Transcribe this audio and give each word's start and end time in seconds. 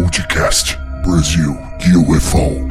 Podcast 0.00 0.78
Brasil 1.02 1.58
UFO. 2.08 2.68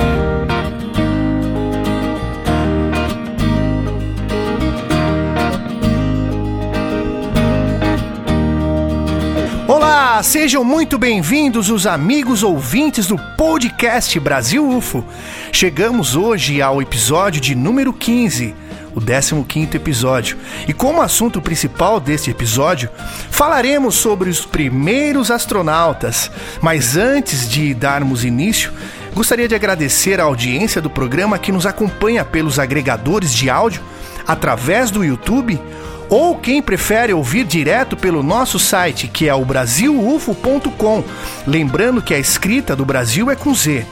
Olá, 9.68 10.24
sejam 10.24 10.64
muito 10.64 10.98
bem-vindos 10.98 11.70
os 11.70 11.86
amigos 11.86 12.44
ouvintes 12.44 13.08
do 13.08 13.18
podcast 13.36 14.18
Brasil 14.22 14.66
UFO. 14.66 15.04
Chegamos 15.52 16.16
hoje 16.16 16.62
ao 16.62 16.82
episódio 16.82 17.42
de 17.42 17.54
número 17.54 17.92
15, 17.92 18.56
o 18.98 19.02
15º 19.02 19.76
episódio. 19.76 20.38
E 20.68 20.74
como 20.74 21.04
assunto 21.04 21.40
principal 21.40 22.00
deste 22.00 22.32
episódio, 22.32 22.90
falaremos 23.30 23.94
sobre 23.94 24.28
os 24.28 24.44
primeiros 24.44 25.30
astronautas. 25.30 26.32
Mas 26.62 26.98
antes 26.98 27.48
de 27.48 27.76
darmos 27.76 28.26
início, 28.26 28.74
gostaria 29.14 29.48
de 29.48 29.54
agradecer 29.54 30.20
a 30.20 30.24
audiência 30.24 30.82
do 30.82 30.90
programa 30.90 31.38
que 31.38 31.52
nos 31.52 31.68
acompanha 31.68 32.26
pelos 32.26 32.58
agregadores 32.58 33.32
de 33.32 33.52
áudio 33.52 33.84
através 34.26 34.90
do 34.90 35.06
YouTube 35.06 35.62
ou 36.10 36.36
quem 36.36 36.60
prefere 36.60 37.14
ouvir 37.14 37.44
direto 37.44 37.96
pelo 37.96 38.24
nosso 38.24 38.58
site, 38.58 39.08
que 39.08 39.30
é 39.30 39.36
o 39.36 39.46
brasilufo.com. 39.46 41.04
Lembrando 41.46 42.02
que 42.02 42.16
a 42.16 42.20
escrita 42.20 42.76
do 42.76 42.86
Brasil 42.86 43.30
é 43.30 43.36
com 43.36 43.54
Z. 43.54 43.86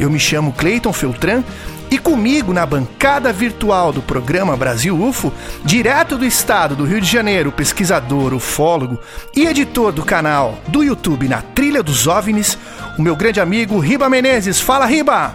Eu 0.00 0.10
me 0.10 0.18
chamo 0.18 0.52
Cleiton 0.54 0.92
Feltran 0.92 1.44
e 1.90 1.98
comigo 1.98 2.52
na 2.52 2.64
bancada 2.64 3.32
virtual 3.32 3.92
do 3.92 4.00
programa 4.00 4.56
Brasil 4.56 4.96
UFO, 4.96 5.32
direto 5.64 6.16
do 6.16 6.24
estado 6.24 6.76
do 6.76 6.84
Rio 6.84 7.00
de 7.00 7.10
Janeiro, 7.10 7.50
pesquisador, 7.50 8.32
ufólogo 8.32 8.98
e 9.34 9.46
editor 9.46 9.90
do 9.90 10.04
canal 10.04 10.54
do 10.68 10.84
YouTube 10.84 11.28
Na 11.28 11.42
Trilha 11.42 11.82
dos 11.82 12.06
OVNIs, 12.06 12.56
o 12.96 13.02
meu 13.02 13.16
grande 13.16 13.40
amigo 13.40 13.78
Riba 13.78 14.08
Menezes. 14.08 14.60
Fala, 14.60 14.86
Riba! 14.86 15.34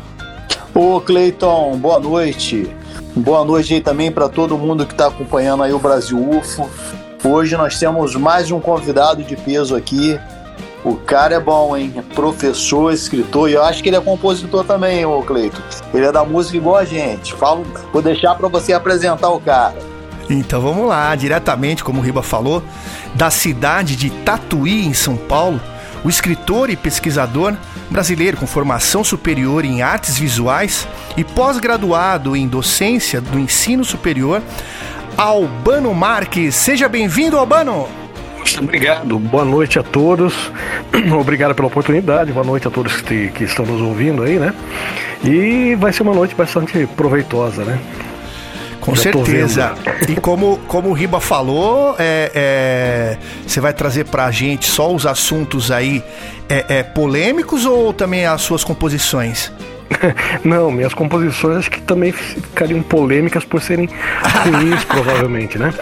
Ô, 0.74 1.02
Cleiton, 1.02 1.78
boa 1.78 2.00
noite. 2.00 2.70
Boa 3.16 3.46
noite 3.46 3.74
aí 3.74 3.82
também 3.82 4.12
para 4.12 4.28
todo 4.28 4.58
mundo 4.58 4.86
que 4.86 4.94
está 4.94 5.08
acompanhando 5.08 5.64
aí 5.64 5.74
o 5.74 5.80
Brasil 5.80 6.18
UFO. 6.18 6.70
Hoje 7.24 7.58
nós 7.58 7.80
temos 7.80 8.16
mais 8.16 8.52
um 8.52 8.60
convidado 8.60 9.24
de 9.24 9.36
peso 9.36 9.76
aqui. 9.76 10.20
O 10.86 10.96
cara 10.96 11.34
é 11.34 11.40
bom, 11.40 11.76
hein? 11.76 11.92
É 11.98 12.02
professor, 12.14 12.94
escritor 12.94 13.50
e 13.50 13.54
eu 13.54 13.64
acho 13.64 13.82
que 13.82 13.90
ele 13.90 13.96
é 13.96 14.02
compositor 14.02 14.64
também, 14.64 15.04
ô 15.04 15.20
Cleito. 15.24 15.60
Ele 15.92 16.06
é 16.06 16.12
da 16.12 16.24
música 16.24 16.58
igual 16.58 16.76
a 16.76 16.86
gente. 16.86 17.34
Falo, 17.34 17.66
vou 17.92 18.04
deixar 18.04 18.36
para 18.36 18.48
você 18.48 18.72
apresentar 18.72 19.30
o 19.30 19.40
cara. 19.40 19.76
Então 20.30 20.62
vamos 20.62 20.88
lá, 20.88 21.16
diretamente, 21.16 21.84
como 21.84 22.00
o 22.00 22.04
Riba 22.04 22.22
falou, 22.22 22.62
da 23.16 23.32
cidade 23.32 23.96
de 23.96 24.12
Tatuí, 24.12 24.86
em 24.86 24.94
São 24.94 25.18
Paulo, 25.18 25.60
o 26.04 26.10
escritor 26.10 26.70
e 26.70 26.76
pesquisador 26.76 27.56
brasileiro 27.90 28.38
com 28.38 28.46
formação 28.46 29.04
superior 29.04 29.66
em 29.66 29.82
artes 29.82 30.20
visuais 30.20 30.88
e 31.18 31.24
pós-graduado 31.24 32.36
em 32.36 32.48
docência 32.48 33.20
do 33.20 33.40
ensino 33.40 33.84
superior, 33.84 34.40
Albano 35.18 35.96
Marques. 35.96 36.54
Seja 36.54 36.88
bem-vindo, 36.88 37.40
Albano! 37.40 38.05
Obrigado, 38.60 39.18
boa 39.20 39.44
noite 39.44 39.80
a 39.80 39.84
todos. 39.84 40.34
Obrigado 41.20 41.56
pela 41.56 41.68
oportunidade, 41.68 42.32
boa 42.32 42.46
noite 42.46 42.68
a 42.68 42.72
todos 42.72 43.02
que, 43.02 43.30
que 43.30 43.44
estão 43.44 43.66
nos 43.66 43.82
ouvindo 43.82 44.24
aí, 44.24 44.38
né? 44.38 44.54
E 45.24 45.76
vai 45.76 45.92
ser 45.92 46.04
uma 46.04 46.14
noite 46.14 46.36
bastante 46.36 46.88
proveitosa, 46.96 47.64
né? 47.64 47.80
Com 48.80 48.96
Já 48.96 49.04
certeza. 49.04 49.74
E 50.08 50.16
como, 50.16 50.58
como 50.68 50.90
o 50.90 50.94
Riba 50.94 51.20
falou, 51.20 51.96
é, 51.98 52.32
é, 52.36 53.18
você 53.46 53.60
vai 53.60 53.74
trazer 53.74 54.06
pra 54.06 54.30
gente 54.30 54.68
só 54.68 54.94
os 54.94 55.08
assuntos 55.08 55.72
aí 55.72 56.04
é, 56.48 56.66
é 56.70 56.84
polêmicos 56.84 57.66
ou 57.66 57.92
também 57.92 58.28
as 58.28 58.42
suas 58.42 58.64
composições? 58.64 59.52
Não, 60.44 60.72
minhas 60.72 60.94
composições 60.94 61.58
acho 61.58 61.72
que 61.72 61.82
também 61.82 62.12
ficariam 62.12 62.82
polêmicas 62.82 63.44
por 63.44 63.62
serem 63.62 63.90
ruins, 64.46 64.84
provavelmente, 64.86 65.58
né? 65.58 65.74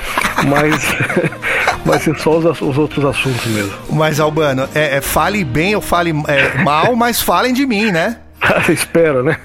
Mas 0.47 0.95
vai 1.85 1.99
ser 1.99 2.17
só 2.19 2.37
os, 2.37 2.61
os, 2.61 2.77
outros 2.77 3.05
assuntos 3.05 3.45
mesmo. 3.47 3.73
Mas, 3.89 4.19
Albano, 4.19 4.67
é, 4.73 4.97
é 4.97 5.01
fale 5.01 5.43
bem 5.43 5.75
ou 5.75 5.81
fale 5.81 6.11
é, 6.27 6.63
mal, 6.63 6.95
mas 6.95 7.21
falem 7.21 7.53
de 7.53 7.65
mim, 7.65 7.91
né? 7.91 8.17
Espero, 8.69 9.23
né? 9.23 9.37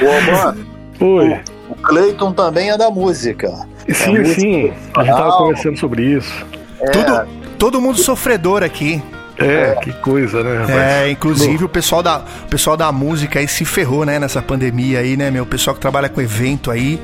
Ô, 0.00 0.32
Albano. 0.32 0.66
Oi. 1.00 1.40
O 1.68 1.74
Cleiton 1.74 2.32
também 2.32 2.70
é 2.70 2.78
da 2.78 2.90
música. 2.90 3.50
Sim, 3.92 4.18
é 4.18 4.24
sim. 4.24 4.72
A 4.96 5.02
gente 5.04 5.16
tava 5.16 5.32
conversando 5.32 5.78
sobre 5.78 6.04
isso. 6.04 6.46
É. 6.80 6.90
Tudo, 6.90 7.28
todo 7.58 7.80
mundo 7.80 7.98
sofredor 7.98 8.62
aqui. 8.62 9.02
É, 9.38 9.46
é, 9.46 9.74
que 9.82 9.92
coisa, 9.94 10.42
né? 10.42 10.58
Rapaz? 10.60 10.78
É, 10.78 11.10
inclusive 11.10 11.64
o 11.64 11.68
pessoal, 11.68 12.02
da, 12.02 12.18
o 12.18 12.48
pessoal 12.48 12.76
da 12.76 12.90
música 12.92 13.40
aí 13.40 13.48
se 13.48 13.64
ferrou, 13.64 14.04
né, 14.04 14.18
nessa 14.18 14.40
pandemia 14.40 15.00
aí, 15.00 15.16
né, 15.16 15.30
meu? 15.30 15.42
O 15.42 15.46
pessoal 15.46 15.74
que 15.74 15.80
trabalha 15.80 16.08
com 16.08 16.20
evento 16.20 16.70
aí 16.70 17.00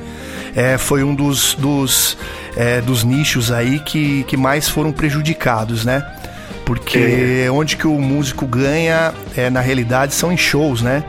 é, 0.55 0.77
foi 0.77 1.03
um 1.03 1.13
dos, 1.13 1.55
dos, 1.55 2.17
é, 2.55 2.81
dos 2.81 3.03
nichos 3.03 3.51
aí 3.51 3.79
que, 3.79 4.23
que 4.23 4.37
mais 4.37 4.69
foram 4.69 4.91
prejudicados, 4.91 5.83
né? 5.85 6.05
Porque 6.65 7.43
é. 7.45 7.51
onde 7.51 7.75
que 7.75 7.87
o 7.87 7.99
músico 7.99 8.45
ganha, 8.45 9.13
é, 9.35 9.49
na 9.49 9.59
realidade, 9.59 10.13
são 10.13 10.31
em 10.31 10.37
shows, 10.37 10.81
né? 10.81 11.03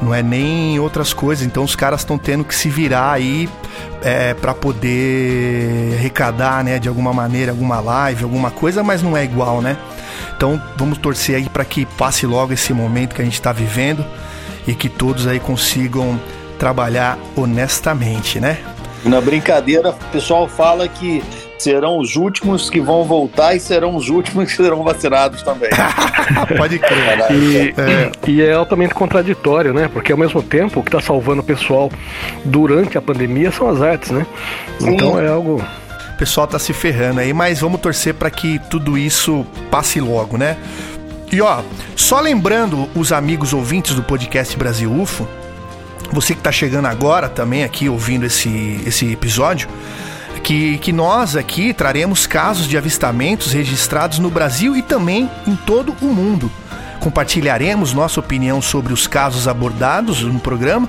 Não 0.00 0.14
é 0.14 0.22
nem 0.22 0.78
outras 0.78 1.12
coisas. 1.12 1.46
Então 1.46 1.62
os 1.62 1.76
caras 1.76 2.00
estão 2.00 2.18
tendo 2.18 2.44
que 2.44 2.54
se 2.54 2.68
virar 2.68 3.12
aí 3.12 3.48
é, 4.02 4.34
para 4.34 4.54
poder 4.54 5.96
arrecadar, 5.98 6.64
né, 6.64 6.78
de 6.78 6.88
alguma 6.88 7.12
maneira, 7.12 7.52
alguma 7.52 7.80
live, 7.80 8.24
alguma 8.24 8.50
coisa, 8.50 8.82
mas 8.82 9.02
não 9.02 9.16
é 9.16 9.24
igual, 9.24 9.60
né? 9.60 9.76
Então 10.36 10.60
vamos 10.76 10.98
torcer 10.98 11.36
aí 11.36 11.48
para 11.48 11.64
que 11.64 11.84
passe 11.84 12.26
logo 12.26 12.52
esse 12.52 12.72
momento 12.72 13.14
que 13.14 13.22
a 13.22 13.24
gente 13.24 13.34
está 13.34 13.52
vivendo 13.52 14.04
e 14.66 14.74
que 14.74 14.88
todos 14.88 15.26
aí 15.26 15.38
consigam 15.38 16.18
trabalhar 16.58 17.18
honestamente, 17.36 18.40
né? 18.40 18.58
Na 19.04 19.20
brincadeira, 19.20 19.90
o 19.90 20.12
pessoal 20.12 20.46
fala 20.46 20.86
que 20.86 21.22
serão 21.60 21.98
os 21.98 22.16
últimos 22.16 22.70
que 22.70 22.80
vão 22.80 23.04
voltar 23.04 23.54
e 23.54 23.60
serão 23.60 23.94
os 23.94 24.08
últimos 24.08 24.50
que 24.50 24.56
serão 24.56 24.82
vacinados 24.82 25.42
também. 25.42 25.70
Pode 26.56 26.78
crer. 26.78 27.30
E 27.30 27.74
é. 27.76 28.10
e 28.26 28.42
é 28.42 28.52
altamente 28.52 28.94
contraditório, 28.94 29.74
né? 29.74 29.88
Porque 29.92 30.12
ao 30.12 30.18
mesmo 30.18 30.42
tempo 30.42 30.80
o 30.80 30.82
que 30.82 30.88
está 30.88 31.00
salvando 31.00 31.40
o 31.40 31.44
pessoal 31.44 31.90
durante 32.44 32.96
a 32.96 33.02
pandemia 33.02 33.50
são 33.52 33.68
as 33.68 33.82
artes, 33.82 34.10
né? 34.10 34.26
Sim. 34.78 34.94
Então 34.94 35.20
é 35.20 35.28
algo 35.28 35.56
o 35.56 36.18
pessoal 36.18 36.46
tá 36.46 36.58
se 36.58 36.72
ferrando 36.72 37.20
aí, 37.20 37.32
mas 37.32 37.60
vamos 37.60 37.80
torcer 37.80 38.14
para 38.14 38.30
que 38.30 38.58
tudo 38.70 38.98
isso 38.98 39.46
passe 39.70 40.00
logo, 40.00 40.36
né? 40.36 40.56
E 41.32 41.40
ó, 41.40 41.62
só 41.94 42.20
lembrando 42.20 42.88
os 42.94 43.12
amigos 43.12 43.52
ouvintes 43.52 43.94
do 43.94 44.02
podcast 44.02 44.56
Brasil 44.56 44.92
UFO, 44.92 45.26
você 46.12 46.34
que 46.34 46.40
tá 46.40 46.50
chegando 46.50 46.86
agora 46.86 47.28
também 47.28 47.62
aqui 47.64 47.88
ouvindo 47.88 48.26
esse, 48.26 48.80
esse 48.84 49.12
episódio, 49.12 49.68
que, 50.42 50.78
que 50.78 50.92
nós 50.92 51.36
aqui 51.36 51.72
traremos 51.72 52.26
casos 52.26 52.66
de 52.66 52.76
avistamentos 52.76 53.52
registrados 53.52 54.18
no 54.18 54.30
Brasil 54.30 54.76
e 54.76 54.82
também 54.82 55.30
em 55.46 55.56
todo 55.56 55.94
o 56.00 56.06
mundo. 56.06 56.50
Compartilharemos 57.00 57.94
nossa 57.94 58.20
opinião 58.20 58.60
sobre 58.60 58.92
os 58.92 59.06
casos 59.06 59.48
abordados 59.48 60.22
no 60.22 60.38
programa. 60.38 60.88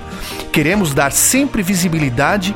Queremos 0.52 0.92
dar 0.92 1.10
sempre 1.10 1.62
visibilidade 1.62 2.54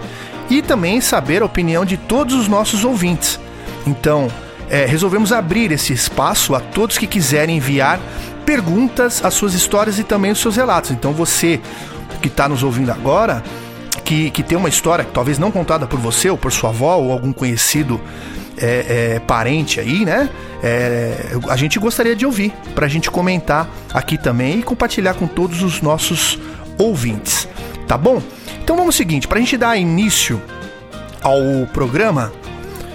e 0.51 0.61
também 0.61 1.01
saber 1.01 1.43
a 1.43 1.47
opinião 1.47 1.85
de 1.85 1.97
todos 1.97 2.35
os 2.35 2.49
nossos 2.49 2.85
ouvintes. 2.85 3.41
Então, 3.87 4.29
é, 4.69 4.85
resolvemos 4.85 5.33
abrir 5.33 5.73
esse 5.73 5.93
espaço 5.93 6.55
a 6.55 6.61
todos 6.61 6.99
que 6.99 7.07
quiserem 7.07 7.57
enviar 7.57 7.99
perguntas, 8.45 9.25
as 9.25 9.35
suas 9.35 9.55
histórias 9.55 9.99
e 9.99 10.05
também 10.05 10.33
os 10.33 10.39
seus 10.39 10.57
relatos. 10.57 10.91
Então, 10.91 11.13
você 11.13 11.61
que 12.21 12.29
está 12.29 12.49
nos 12.49 12.63
ouvindo 12.63 12.91
agora, 12.91 13.43
que, 14.05 14.31
que 14.31 14.43
tem 14.43 14.57
uma 14.57 14.69
história, 14.69 15.05
talvez 15.05 15.39
não 15.39 15.51
contada 15.51 15.87
por 15.87 15.99
você 15.99 16.31
ou 16.31 16.37
por 16.37 16.53
sua 16.53 16.71
avó 16.71 16.97
ou 16.97 17.13
algum 17.13 17.33
conhecido 17.33 18.01
é, 18.59 19.15
é, 19.17 19.21
parente 19.21 19.81
aí, 19.81 20.05
né? 20.05 20.31
É, 20.63 21.37
a 21.49 21.57
gente 21.57 21.79
gostaria 21.79 22.17
de 22.17 22.25
ouvir 22.25 22.53
para 22.75 22.87
a 22.87 22.89
gente 22.89 23.11
comentar 23.11 23.69
aqui 23.93 24.17
também 24.17 24.61
e 24.61 24.63
compartilhar 24.63 25.15
com 25.15 25.27
todos 25.27 25.63
os 25.63 25.83
nossos 25.83 26.39
ouvintes, 26.79 27.49
tá 27.87 27.97
bom? 27.99 28.23
Então 28.63 28.77
vamos 28.77 28.95
ao 28.95 28.99
seguinte, 28.99 29.29
para 29.29 29.39
a 29.39 29.41
gente 29.41 29.57
dar 29.57 29.77
início 29.77 30.41
ao 31.23 31.67
programa, 31.73 32.33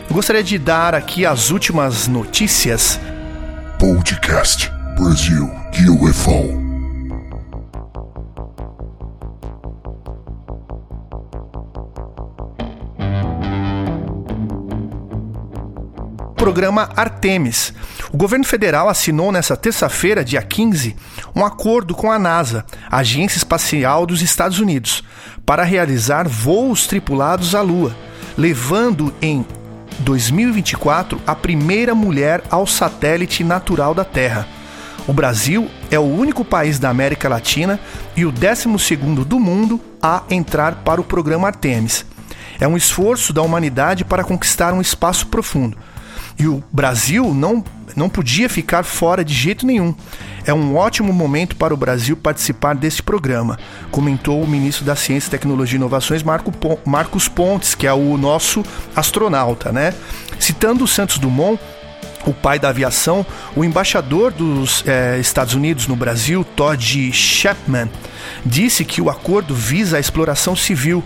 eu 0.10 0.16
gostaria 0.16 0.44
de 0.44 0.58
dar 0.58 0.96
aqui 0.96 1.26
as 1.26 1.52
últimas 1.52 2.08
notícias. 2.08 3.00
Podcast 3.80 4.72
Brasil 4.98 5.50
UFO. 5.90 6.71
Programa 16.42 16.90
Artemis. 16.96 17.72
O 18.12 18.18
governo 18.18 18.44
federal 18.44 18.90
assinou 18.90 19.32
nesta 19.32 19.56
terça-feira, 19.56 20.26
dia 20.26 20.42
15, 20.42 20.96
um 21.36 21.46
acordo 21.46 21.94
com 21.94 22.12
a 22.12 22.18
NASA, 22.18 22.66
a 22.90 22.98
Agência 22.98 23.38
Espacial 23.38 24.08
dos 24.08 24.24
Estados 24.24 24.58
Unidos, 24.58 25.04
para 25.46 25.64
realizar 25.64 26.28
voos 26.28 26.88
tripulados 26.88 27.54
à 27.54 27.62
Lua, 27.62 27.96
levando 28.36 29.14
em 29.22 29.46
2024 30.00 31.22
a 31.28 31.36
primeira 31.36 31.94
mulher 31.94 32.42
ao 32.50 32.66
satélite 32.66 33.44
natural 33.44 33.94
da 33.94 34.04
Terra. 34.04 34.48
O 35.08 35.14
Brasil 35.14 35.70
é 35.92 36.00
o 36.00 36.12
único 36.12 36.44
país 36.44 36.80
da 36.80 36.90
América 36.90 37.30
Latina 37.30 37.80
e 38.18 38.26
o 38.26 38.32
12 38.32 38.96
do 39.28 39.40
mundo 39.40 39.80
a 40.02 40.24
entrar 40.28 40.78
para 40.78 41.00
o 41.00 41.04
programa 41.04 41.50
Artemis. 41.50 42.04
É 42.60 42.68
um 42.68 42.76
esforço 42.76 43.32
da 43.32 43.44
humanidade 43.44 44.04
para 44.04 44.24
conquistar 44.24 44.74
um 44.74 44.82
espaço 44.82 45.28
profundo. 45.28 45.78
E 46.42 46.48
o 46.48 46.64
Brasil 46.72 47.36
não, 47.36 47.64
não 47.96 48.10
podia 48.10 48.50
ficar 48.50 48.82
fora 48.82 49.24
de 49.24 49.32
jeito 49.32 49.64
nenhum. 49.64 49.94
É 50.44 50.52
um 50.52 50.76
ótimo 50.76 51.14
momento 51.14 51.56
para 51.56 51.72
o 51.72 51.78
Brasil 51.78 52.18
participar 52.18 52.74
deste 52.74 53.04
programa, 53.04 53.60
comentou 53.92 54.42
o 54.42 54.48
ministro 54.48 54.84
da 54.84 54.96
Ciência, 54.96 55.30
Tecnologia 55.30 55.76
e 55.76 55.80
Inovações, 55.80 56.24
Marco, 56.24 56.52
Marcos 56.84 57.28
Pontes, 57.28 57.76
que 57.76 57.86
é 57.86 57.94
o 57.94 58.18
nosso 58.18 58.66
astronauta, 58.96 59.72
né? 59.72 59.94
Citando 60.40 60.84
o 60.84 60.88
Santos 60.88 61.20
Dumont, 61.20 61.62
o 62.26 62.34
pai 62.34 62.58
da 62.58 62.70
aviação, 62.70 63.24
o 63.56 63.64
embaixador 63.64 64.32
dos 64.32 64.84
eh, 64.88 65.20
Estados 65.20 65.54
Unidos 65.54 65.86
no 65.86 65.96
Brasil, 65.96 66.44
Todd 66.56 67.14
Shepman, 67.14 67.88
disse 68.44 68.84
que 68.84 69.00
o 69.00 69.12
acordo 69.12 69.54
visa 69.54 69.98
a 69.98 70.00
exploração 70.00 70.56
civil 70.56 71.04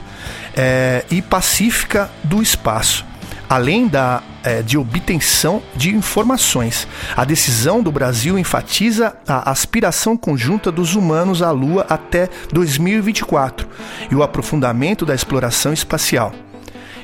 eh, 0.56 1.04
e 1.12 1.22
pacífica 1.22 2.10
do 2.24 2.42
espaço, 2.42 3.06
além 3.50 3.88
da, 3.88 4.22
eh, 4.44 4.62
de 4.62 4.78
obtenção 4.78 5.62
de 5.76 5.96
informações. 5.96 6.88
A 7.16 7.24
decisão 7.24 7.82
do 7.82 7.92
Brasil 7.92 8.38
enfatiza 8.38 9.16
a 9.28 9.52
aspiração 9.52 10.18
conjunta 10.18 10.72
dos 10.72 10.96
humanos 10.96 11.42
à 11.42 11.52
Lua 11.52 11.86
até 11.90 12.30
2024 12.52 13.68
e 14.10 14.16
o 14.16 14.24
aprofundamento 14.24 15.06
da 15.06 15.14
exploração 15.14 15.74
espacial. 15.74 16.34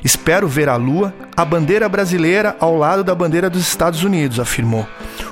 Espero 0.04 0.48
ver 0.48 0.68
a 0.68 0.76
Lua, 0.76 1.14
a 1.36 1.44
bandeira 1.44 1.88
brasileira 1.88 2.56
ao 2.58 2.76
lado 2.76 3.04
da 3.04 3.14
bandeira 3.14 3.48
dos 3.48 3.62
Estados 3.62 4.02
Unidos, 4.02 4.40
afirmou. 4.40 4.86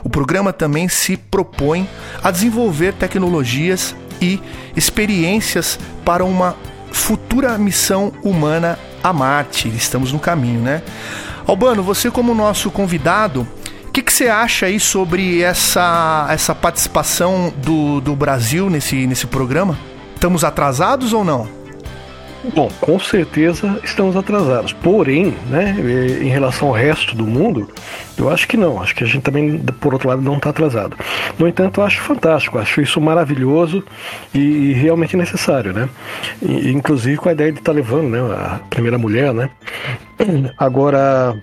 O 0.04 0.08
programa 0.08 0.52
também 0.52 0.88
se 0.88 1.16
propõe 1.16 1.88
a 2.22 2.30
desenvolver 2.30 2.92
tecnologias 2.94 3.96
e 4.22 4.40
experiências 4.76 5.78
para 6.04 6.24
uma 6.24 6.54
futura 6.92 7.56
missão 7.58 8.12
humana 8.22 8.78
a 9.02 9.12
Marte. 9.12 9.68
Estamos 9.68 10.12
no 10.12 10.18
caminho, 10.18 10.60
né? 10.60 10.82
Albano, 11.46 11.82
você 11.82 12.10
como 12.10 12.34
nosso 12.34 12.70
convidado, 12.70 13.46
o 13.86 13.92
que, 13.92 14.02
que, 14.02 14.12
você 14.12 14.28
acha 14.28 14.66
aí 14.66 14.78
sobre 14.78 15.42
essa, 15.42 16.26
essa 16.30 16.54
participação 16.54 17.52
do, 17.56 18.00
do 18.00 18.14
Brasil 18.14 18.70
nesse, 18.70 19.06
nesse 19.06 19.26
programa? 19.26 19.76
Estamos 20.14 20.44
atrasados 20.44 21.12
ou 21.12 21.24
não? 21.24 21.59
Bom, 22.54 22.70
com 22.80 22.98
certeza 22.98 23.78
estamos 23.84 24.16
atrasados. 24.16 24.72
Porém, 24.72 25.34
né, 25.48 25.76
em 26.22 26.28
relação 26.28 26.68
ao 26.68 26.74
resto 26.74 27.14
do 27.14 27.26
mundo, 27.26 27.68
eu 28.16 28.30
acho 28.30 28.48
que 28.48 28.56
não. 28.56 28.80
Acho 28.80 28.94
que 28.94 29.04
a 29.04 29.06
gente 29.06 29.22
também, 29.22 29.58
por 29.58 29.92
outro 29.92 30.08
lado, 30.08 30.22
não 30.22 30.36
está 30.36 30.50
atrasado. 30.50 30.96
No 31.38 31.46
entanto, 31.46 31.80
eu 31.80 31.84
acho 31.84 32.00
fantástico, 32.00 32.58
acho 32.58 32.80
isso 32.80 33.00
maravilhoso 33.00 33.84
e, 34.34 34.72
realmente 34.72 35.16
necessário, 35.16 35.72
né? 35.72 35.88
E, 36.40 36.70
inclusive 36.70 37.18
com 37.18 37.28
a 37.28 37.32
ideia 37.32 37.52
de 37.52 37.58
estar 37.58 37.72
tá 37.72 37.76
levando, 37.76 38.08
né, 38.08 38.20
a 38.20 38.60
primeira 38.70 38.96
mulher, 38.96 39.34
né? 39.34 39.50
Agora, 40.56 41.34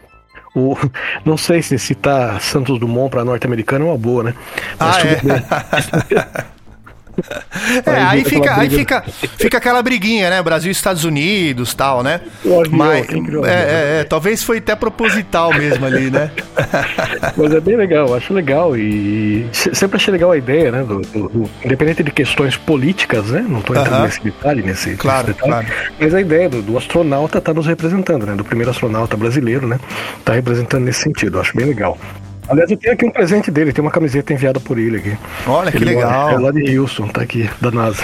o, 0.56 0.76
não 1.24 1.38
sei 1.38 1.62
se 1.62 1.78
citar 1.78 2.42
Santos 2.42 2.80
Dumont 2.80 3.12
para 3.12 3.24
norte-americano 3.24 3.86
é 3.86 3.90
uma 3.90 3.98
boa, 3.98 4.24
né? 4.24 4.34
Mas 4.80 4.98
ah, 4.98 5.00
tudo 5.00 5.32
é? 5.32 5.36
bem. 5.36 6.48
É, 7.86 7.90
aí, 7.92 8.20
aí 8.20 8.24
fica, 8.24 8.60
aí 8.60 8.70
fica, 8.70 9.04
fica 9.38 9.58
aquela 9.58 9.82
briguinha, 9.82 10.30
né? 10.30 10.42
Brasil 10.42 10.70
e 10.70 10.72
Estados 10.72 11.04
Unidos 11.04 11.74
tal, 11.74 12.04
né? 12.04 12.22
Mas, 12.70 13.08
é, 13.46 13.52
é, 13.52 14.00
é, 14.00 14.04
talvez 14.04 14.44
foi 14.44 14.60
até 14.60 14.76
proposital 14.76 15.54
mesmo 15.54 15.86
ali, 15.86 16.12
né? 16.12 16.32
Mas 17.36 17.54
é 17.54 17.60
bem 17.60 17.76
legal, 17.76 18.14
acho 18.16 18.34
legal 18.34 18.78
e 18.78 19.48
sempre 19.52 19.98
achei 19.98 20.12
legal 20.12 20.32
a 20.32 20.38
ideia, 20.38 20.72
né? 20.72 20.84
Do, 20.84 21.02
do, 21.02 21.30
do 21.30 21.50
independente 21.64 22.04
de 22.04 22.12
questões 22.12 22.56
políticas, 22.56 23.32
né? 23.32 23.46
Não 23.48 23.60
estou 23.60 23.76
entrando 23.76 23.94
uh 23.94 24.00
-huh. 24.00 24.06
nesse 24.06 24.24
detalhe, 24.24 24.62
nesse, 24.62 24.96
claro, 24.96 25.28
nesse 25.28 25.42
detalhe, 25.42 25.68
claro. 25.68 25.92
mas 26.00 26.14
a 26.14 26.22
ideia 26.22 26.50
do, 26.50 26.62
do 26.62 26.78
astronauta 26.78 27.42
tá 27.42 27.54
nos 27.54 27.66
representando, 27.66 28.26
né? 28.26 28.36
Do 28.36 28.44
primeiro 28.44 28.72
astronauta 28.72 29.18
brasileiro, 29.18 29.68
né? 29.68 29.80
Tá 30.24 30.34
representando 30.34 30.84
nesse 30.84 31.02
sentido, 31.02 31.40
acho 31.40 31.56
bem 31.56 31.66
legal. 31.66 31.98
Aliás, 32.50 32.72
eu 32.72 32.78
tenho 32.78 32.94
aqui 32.94 33.06
um 33.06 33.12
presente 33.12 33.52
dele, 33.52 33.74
tem 33.74 33.82
uma 33.82 33.92
camiseta 33.92 34.34
enviada 34.34 34.60
por 34.60 34.78
ele 34.78 34.98
aqui. 34.98 35.18
Olha, 35.46 35.72
que 35.72 35.78
ele 35.78 35.86
legal. 35.86 36.30
É 36.30 36.38
lá 36.38 36.52
de 36.52 36.80
Houston, 36.80 37.08
tá 37.08 37.22
aqui, 37.22 37.50
da 37.60 37.72
NASA. 37.72 38.02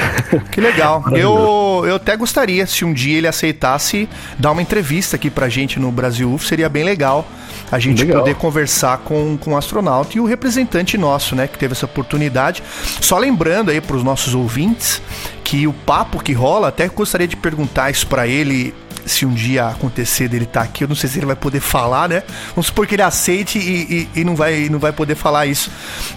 Que 0.51 0.59
legal. 0.59 1.03
eu, 1.15 1.83
eu 1.87 1.95
até 1.95 2.15
gostaria, 2.15 2.65
se 2.67 2.83
um 2.83 2.93
dia 2.93 3.17
ele 3.17 3.27
aceitasse, 3.27 4.07
dar 4.37 4.51
uma 4.51 4.61
entrevista 4.61 5.15
aqui 5.15 5.29
pra 5.29 5.47
gente 5.49 5.79
no 5.79 5.91
Brasil 5.91 6.31
UF, 6.33 6.45
seria 6.45 6.67
bem 6.67 6.83
legal 6.83 7.25
a 7.71 7.79
gente 7.79 8.03
legal. 8.03 8.19
poder 8.21 8.35
conversar 8.35 8.99
com, 8.99 9.37
com 9.37 9.53
o 9.53 9.57
astronauta 9.57 10.17
e 10.17 10.19
o 10.19 10.25
representante 10.25 10.97
nosso, 10.97 11.35
né, 11.35 11.47
que 11.47 11.57
teve 11.57 11.73
essa 11.73 11.85
oportunidade. 11.85 12.61
Só 13.01 13.17
lembrando 13.17 13.71
aí 13.71 13.81
pros 13.81 14.03
nossos 14.03 14.35
ouvintes 14.35 15.01
que 15.43 15.65
o 15.67 15.73
papo 15.73 16.21
que 16.23 16.33
rola, 16.33 16.67
até 16.67 16.87
gostaria 16.87 17.27
de 17.27 17.35
perguntar 17.35 17.89
isso 17.89 18.07
para 18.07 18.27
ele 18.27 18.73
se 19.05 19.25
um 19.25 19.33
dia 19.33 19.67
acontecer 19.67 20.27
dele 20.27 20.45
estar 20.45 20.61
tá 20.61 20.65
aqui, 20.65 20.83
eu 20.83 20.87
não 20.87 20.95
sei 20.95 21.09
se 21.09 21.19
ele 21.19 21.25
vai 21.25 21.35
poder 21.35 21.59
falar, 21.59 22.09
né? 22.09 22.23
Vamos 22.49 22.67
supor 22.67 22.87
que 22.87 22.95
ele 22.95 23.01
aceite 23.01 23.59
e, 23.59 24.09
e, 24.15 24.21
e 24.21 24.23
não, 24.23 24.35
vai, 24.35 24.69
não 24.69 24.79
vai 24.79 24.91
poder 24.91 25.15
falar 25.15 25.45
isso. 25.45 25.71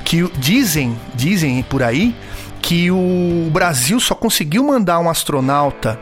Que 0.04 0.28
dizem, 0.38 0.96
dizem 1.14 1.62
por 1.62 1.82
aí 1.82 2.14
que 2.60 2.90
o 2.90 3.48
Brasil 3.52 4.00
só 4.00 4.14
conseguiu 4.14 4.64
mandar 4.64 4.98
um 4.98 5.08
astronauta 5.08 5.98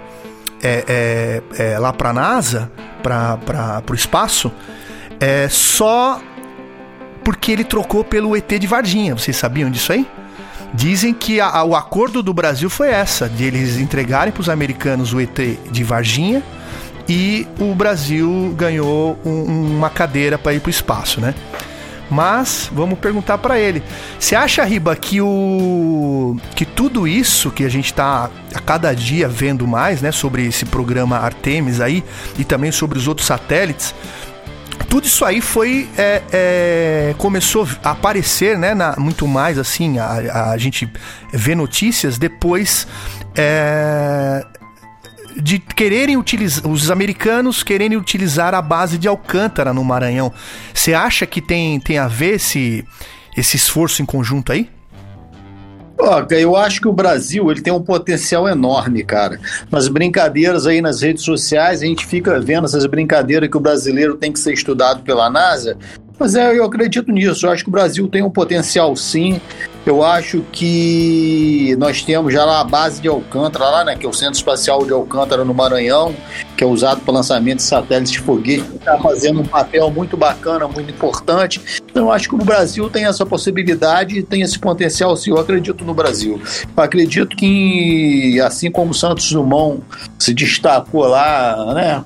é, 0.62 1.42
é, 1.58 1.72
é, 1.72 1.78
lá 1.78 1.92
para 1.92 2.10
a 2.10 2.12
NASA, 2.12 2.70
para 3.02 3.82
o 3.90 3.94
espaço, 3.94 4.50
é, 5.20 5.48
só 5.48 6.20
porque 7.22 7.52
ele 7.52 7.64
trocou 7.64 8.02
pelo 8.02 8.36
ET 8.36 8.48
de 8.48 8.66
Varginha. 8.66 9.14
Vocês 9.14 9.36
sabiam 9.36 9.70
disso 9.70 9.92
aí? 9.92 10.06
Dizem 10.72 11.14
que 11.14 11.40
a, 11.40 11.48
a, 11.48 11.64
o 11.64 11.76
acordo 11.76 12.22
do 12.22 12.34
Brasil 12.34 12.68
foi 12.68 12.88
essa, 12.88 13.28
de 13.28 13.44
eles 13.44 13.76
entregarem 13.76 14.32
para 14.32 14.40
os 14.40 14.48
americanos 14.48 15.12
o 15.12 15.20
ET 15.20 15.38
de 15.70 15.84
Varginha 15.84 16.42
e 17.08 17.46
o 17.58 17.74
Brasil 17.74 18.54
ganhou 18.56 19.18
um, 19.24 19.76
uma 19.76 19.90
cadeira 19.90 20.38
para 20.38 20.54
ir 20.54 20.60
para 20.60 20.68
o 20.68 20.70
espaço, 20.70 21.20
né? 21.20 21.34
Mas 22.10 22.70
vamos 22.72 22.98
perguntar 22.98 23.38
para 23.38 23.58
ele. 23.58 23.82
Você 24.18 24.36
acha, 24.36 24.62
Riba, 24.62 24.94
que 24.94 25.20
o 25.20 26.36
que 26.54 26.64
tudo 26.64 27.08
isso 27.08 27.50
que 27.50 27.64
a 27.64 27.68
gente 27.68 27.86
está 27.86 28.30
a 28.54 28.60
cada 28.60 28.94
dia 28.94 29.28
vendo 29.28 29.66
mais, 29.66 30.02
né, 30.02 30.12
sobre 30.12 30.46
esse 30.46 30.66
programa 30.66 31.18
Artemis 31.18 31.80
aí 31.80 32.04
e 32.38 32.44
também 32.44 32.70
sobre 32.70 32.98
os 32.98 33.08
outros 33.08 33.26
satélites, 33.26 33.94
tudo 34.88 35.06
isso 35.06 35.24
aí 35.24 35.40
foi 35.40 35.88
é, 35.96 36.22
é, 36.32 37.14
começou 37.18 37.66
a 37.82 37.90
aparecer, 37.92 38.58
né, 38.58 38.74
na, 38.74 38.94
muito 38.96 39.26
mais 39.26 39.58
assim 39.58 39.98
a, 39.98 40.52
a 40.52 40.58
gente 40.58 40.88
vê 41.32 41.54
notícias 41.54 42.18
depois 42.18 42.86
é, 43.34 44.44
de 45.36 45.58
quererem 45.58 46.16
utilizar, 46.16 46.66
os 46.66 46.90
americanos 46.90 47.62
quererem 47.62 47.96
utilizar 47.96 48.54
a 48.54 48.62
base 48.62 48.98
de 48.98 49.08
Alcântara 49.08 49.72
no 49.72 49.84
Maranhão. 49.84 50.32
Você 50.72 50.94
acha 50.94 51.26
que 51.26 51.40
tem, 51.40 51.80
tem 51.80 51.98
a 51.98 52.08
ver 52.08 52.34
esse, 52.34 52.84
esse 53.36 53.56
esforço 53.56 54.02
em 54.02 54.06
conjunto 54.06 54.52
aí? 54.52 54.68
eu 56.30 56.56
acho 56.56 56.80
que 56.80 56.88
o 56.88 56.92
Brasil 56.92 57.50
ele 57.50 57.60
tem 57.60 57.72
um 57.72 57.82
potencial 57.82 58.48
enorme, 58.48 59.04
cara. 59.04 59.38
Nas 59.70 59.88
brincadeiras 59.88 60.66
aí 60.66 60.82
nas 60.82 61.02
redes 61.02 61.22
sociais, 61.22 61.82
a 61.82 61.86
gente 61.86 62.04
fica 62.04 62.38
vendo 62.40 62.64
essas 62.64 62.84
brincadeiras 62.84 63.48
que 63.48 63.56
o 63.56 63.60
brasileiro 63.60 64.16
tem 64.16 64.32
que 64.32 64.40
ser 64.40 64.52
estudado 64.52 65.02
pela 65.02 65.30
NASA. 65.30 65.76
Mas 66.18 66.34
é, 66.34 66.56
eu 66.56 66.64
acredito 66.64 67.10
nisso. 67.10 67.46
Eu 67.46 67.50
acho 67.50 67.64
que 67.64 67.68
o 67.68 67.72
Brasil 67.72 68.08
tem 68.08 68.22
um 68.22 68.30
potencial 68.30 68.94
sim. 68.96 69.40
Eu 69.86 70.02
acho 70.02 70.42
que 70.50 71.76
nós 71.78 72.02
temos 72.02 72.32
já 72.32 72.44
lá 72.44 72.60
a 72.60 72.64
base 72.64 73.02
de 73.02 73.08
Alcântara, 73.08 73.66
lá, 73.66 73.84
né, 73.84 73.96
que 73.96 74.06
é 74.06 74.08
o 74.08 74.12
Centro 74.14 74.34
Espacial 74.34 74.84
de 74.86 74.92
Alcântara 74.92 75.44
no 75.44 75.52
Maranhão, 75.52 76.14
que 76.56 76.64
é 76.64 76.66
usado 76.66 77.02
para 77.02 77.12
lançamento 77.12 77.58
de 77.58 77.64
satélites 77.64 78.12
de 78.12 78.20
foguete, 78.20 78.62
que 78.62 78.76
está 78.76 78.98
fazendo 78.98 79.40
um 79.40 79.44
papel 79.44 79.90
muito 79.90 80.16
bacana, 80.16 80.66
muito 80.66 80.90
importante. 80.90 81.60
Então, 81.90 82.04
eu 82.04 82.12
acho 82.12 82.30
que 82.30 82.34
o 82.34 82.38
Brasil 82.38 82.88
tem 82.88 83.04
essa 83.04 83.26
possibilidade, 83.26 84.22
tem 84.22 84.40
esse 84.40 84.58
potencial, 84.58 85.14
sim. 85.16 85.30
Eu 85.30 85.38
acredito 85.38 85.84
no 85.84 85.92
Brasil. 85.92 86.40
Eu 86.74 86.82
acredito 86.82 87.36
que, 87.36 88.40
assim 88.40 88.70
como 88.70 88.92
o 88.92 88.94
Santos 88.94 89.30
Dumont 89.30 89.82
se 90.18 90.32
destacou 90.32 91.06
lá, 91.06 91.74
né, 91.74 92.04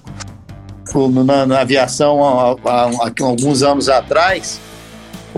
na, 1.25 1.47
na 1.47 1.61
aviação 1.61 2.25
há, 2.25 2.57
há, 2.65 2.85
há 2.87 3.25
alguns 3.25 3.63
anos 3.63 3.89
atrás, 3.89 4.61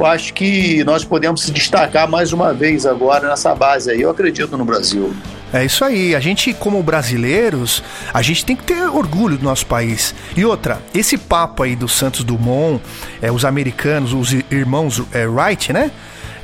eu 0.01 0.07
acho 0.07 0.33
que 0.33 0.83
nós 0.85 1.05
podemos 1.05 1.43
se 1.43 1.51
destacar 1.51 2.09
mais 2.09 2.33
uma 2.33 2.55
vez 2.55 2.87
agora 2.87 3.29
nessa 3.29 3.55
base 3.55 3.91
aí. 3.91 4.01
Eu 4.01 4.11
acredito 4.11 4.57
no 4.57 4.65
Brasil. 4.65 5.15
É 5.53 5.65
isso 5.65 5.85
aí. 5.85 6.15
A 6.15 6.21
gente, 6.21 6.55
como 6.55 6.83
brasileiros, 6.83 7.83
a 8.13 8.23
gente 8.23 8.45
tem 8.45 8.57
que 8.57 8.63
ter 8.63 8.83
orgulho 8.89 9.37
do 9.37 9.45
nosso 9.45 9.67
país. 9.67 10.15
E 10.37 10.45
outra, 10.45 10.81
esse 10.95 11.19
papo 11.19 11.65
aí 11.65 11.77
do 11.77 11.89
Santos 11.89 12.25
Dumont, 12.25 12.83
é, 13.21 13.31
os 13.31 13.45
americanos, 13.45 14.15
os 14.15 14.33
irmãos 14.51 15.03
é, 15.13 15.27
Wright, 15.27 15.73
né? 15.73 15.91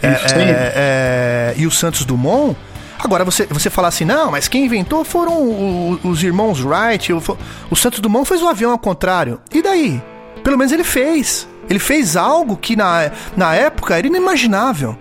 É, 0.03 0.09
é, 0.09 0.73
é, 0.77 1.55
e 1.57 1.67
o 1.67 1.71
Santos 1.71 2.05
Dumont. 2.05 2.57
Agora, 2.99 3.25
você, 3.25 3.47
você 3.47 3.71
falar 3.71 3.89
assim, 3.89 4.05
não, 4.05 4.31
mas 4.31 4.49
quem 4.49 4.67
inventou 4.67 5.05
foram 5.05 5.91
os, 5.93 6.05
os 6.05 6.23
irmãos 6.23 6.61
Wright. 6.63 7.13
O, 7.13 7.23
o 7.71 7.77
Santos 7.77 8.01
Dumont 8.01 8.29
fez 8.29 8.43
o 8.43 8.49
avião 8.49 8.73
ao 8.73 8.79
contrário. 8.79 9.41
E 9.53 9.63
daí? 9.63 10.03
Pelo 10.43 10.59
menos 10.59 10.73
ele 10.73 10.85
fez. 10.85 11.49
Ele 11.69 11.79
fez 11.79 12.17
algo 12.17 12.57
que 12.57 12.77
na, 12.77 13.11
na 13.37 13.55
época 13.55 13.97
era 13.97 14.07
inimaginável. 14.07 14.97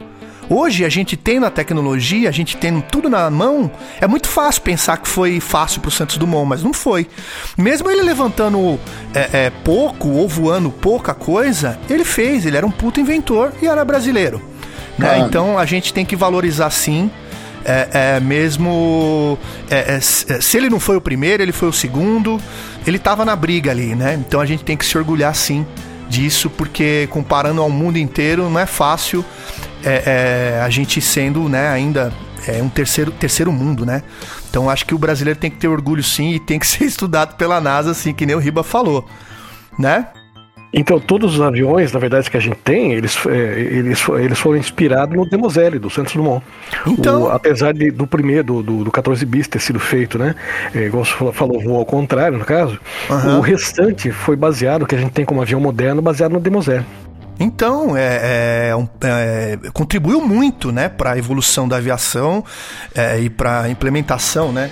Hoje 0.50 0.86
a 0.86 0.90
gente 0.90 1.18
tem 1.18 1.40
na 1.40 1.50
tecnologia, 1.50 2.30
a 2.30 2.32
gente 2.32 2.56
tem 2.58 2.80
tudo 2.80 3.10
na 3.10 3.30
mão, 3.32 3.72
é 4.00 4.06
muito 4.06 4.28
fácil 4.28 4.62
pensar 4.62 4.98
que 4.98 5.08
foi 5.08 5.40
fácil 5.40 5.82
para 5.82 5.90
o 5.90 5.92
Santos 5.92 6.18
Dumont, 6.18 6.48
mas 6.48 6.62
não 6.62 6.72
foi. 6.72 7.08
Mesmo 7.58 7.90
ele 7.90 8.04
levantando 8.04 8.80
é, 9.14 9.46
é, 9.46 9.50
pouco 9.50 10.10
ou 10.10 10.28
voando 10.28 10.70
pouca 10.70 11.14
coisa, 11.14 11.80
ele 11.90 12.06
fez, 12.06 12.46
ele 12.46 12.58
era 12.58 12.66
um 12.66 12.72
puto 12.72 13.00
inventor 13.00 13.52
e 13.62 13.68
era 13.68 13.84
brasileiro. 13.84 14.42
Né? 14.98 15.20
Então 15.20 15.58
a 15.58 15.66
gente 15.66 15.94
tem 15.94 16.06
que 16.06 16.16
valorizar 16.16 16.70
sim. 16.70 17.10
É, 17.68 18.16
é 18.16 18.20
mesmo. 18.20 19.40
É, 19.72 19.96
é, 19.96 20.00
se 20.00 20.56
ele 20.56 20.70
não 20.70 20.80
foi 20.80 20.96
o 20.96 21.02
primeiro, 21.02 21.42
ele 21.42 21.52
foi 21.52 21.68
o 21.68 21.74
segundo. 21.74 22.40
Ele 22.86 22.98
estava 22.98 23.26
na 23.26 23.36
briga 23.36 23.72
ali, 23.72 23.96
né? 23.96 24.14
Então 24.14 24.40
a 24.40 24.46
gente 24.46 24.64
tem 24.64 24.78
que 24.78 24.86
se 24.86 24.96
orgulhar 24.96 25.34
sim 25.34 25.66
disso, 26.10 26.50
porque 26.50 27.08
comparando 27.12 27.62
ao 27.62 27.70
mundo 27.70 27.98
inteiro 27.98 28.50
não 28.50 28.60
é 28.60 28.66
fácil 28.66 29.24
é, 29.84 30.58
é, 30.58 30.62
a 30.62 30.70
gente 30.70 31.00
sendo 31.02 31.48
né, 31.48 31.68
ainda 31.70 32.14
é 32.48 32.62
um 32.62 32.70
terceiro, 32.70 33.12
terceiro 33.12 33.52
mundo, 33.52 33.86
né? 33.86 34.04
Então 34.50 34.70
acho 34.70 34.86
que 34.86 34.94
o 34.94 34.98
brasileiro 34.98 35.40
tem 35.40 35.50
que 35.50 35.58
ter 35.58 35.68
orgulho 35.68 36.04
sim 36.04 36.32
e 36.32 36.40
tem 36.40 36.60
que 36.60 36.68
ser 36.68 36.86
estudado 36.86 37.36
pela 37.36 37.60
NASA, 37.60 37.92
assim, 37.92 38.14
que 38.14 38.26
nem 38.26 38.36
o 38.36 38.40
Riba 38.40 38.64
falou, 38.64 39.08
né? 39.78 40.08
Então, 40.74 41.00
todos 41.00 41.36
os 41.36 41.42
aviões, 41.42 41.92
na 41.94 42.00
verdade, 42.00 42.30
que 42.30 42.38
a 42.38 42.40
gente 42.40 42.58
tem, 42.58 42.94
eles, 42.94 43.18
é, 43.28 43.60
eles, 43.60 44.06
eles 44.10 44.40
foram 44.40 44.58
inspirados 44.58 45.16
no 45.16 45.26
Demoselle, 45.26 45.80
do 45.80 45.90
Santos 45.90 46.14
Dumont. 46.14 46.44
Então... 46.86 47.24
O, 47.24 47.30
apesar 47.30 47.74
de, 47.74 47.92
do 47.92 48.06
primeiro, 48.06 48.44
do, 48.44 48.64
do, 48.64 48.84
do 48.86 48.92
14 48.92 49.26
bis 49.26 49.48
ter 49.48 49.60
sido 49.60 49.80
feito, 49.80 50.20
né? 50.20 50.36
É, 50.74 50.86
igual 50.86 51.06
você 51.06 51.32
falou, 51.32 51.62
voo 51.62 51.78
ao 51.78 51.86
contrário, 51.86 52.38
no 52.38 52.46
caso. 52.46 52.80
Uhum. 53.10 53.38
O 53.38 53.42
restante 53.42 54.12
foi 54.12 54.36
baseado, 54.36 54.86
que 54.86 54.96
a 54.96 54.98
gente 54.98 55.12
tem 55.12 55.24
como 55.24 55.42
avião 55.42 55.60
moderno, 55.60 56.02
baseado 56.02 56.34
no 56.34 56.40
Demoselle. 56.40 56.86
Então, 57.40 57.98
é, 57.98 58.72
é, 58.72 58.88
é, 59.04 59.60
contribuiu 59.74 60.22
muito, 60.22 60.72
né, 60.72 60.88
para 60.88 61.14
a 61.14 61.18
evolução 61.18 61.68
da 61.68 61.78
aviação 61.78 62.44
é, 62.94 63.20
e 63.20 63.30
para 63.30 63.62
a 63.62 63.70
implementação, 63.70 64.52
né. 64.52 64.72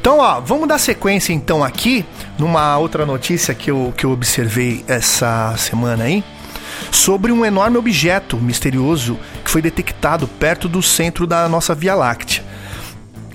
Então, 0.00 0.18
ó, 0.18 0.40
vamos 0.40 0.68
dar 0.68 0.78
sequência 0.78 1.32
então 1.32 1.64
aqui 1.64 2.04
numa 2.38 2.78
outra 2.78 3.04
notícia 3.04 3.54
que 3.54 3.70
eu, 3.70 3.92
que 3.96 4.06
eu 4.06 4.12
observei 4.12 4.84
essa 4.86 5.56
semana 5.56 6.04
aí 6.04 6.22
sobre 6.90 7.32
um 7.32 7.44
enorme 7.44 7.76
objeto 7.76 8.36
misterioso 8.36 9.18
que 9.44 9.50
foi 9.50 9.60
detectado 9.60 10.26
perto 10.26 10.68
do 10.68 10.82
centro 10.82 11.26
da 11.26 11.48
nossa 11.48 11.74
Via 11.74 11.94
Láctea. 11.94 12.44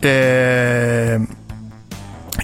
É, 0.01 1.19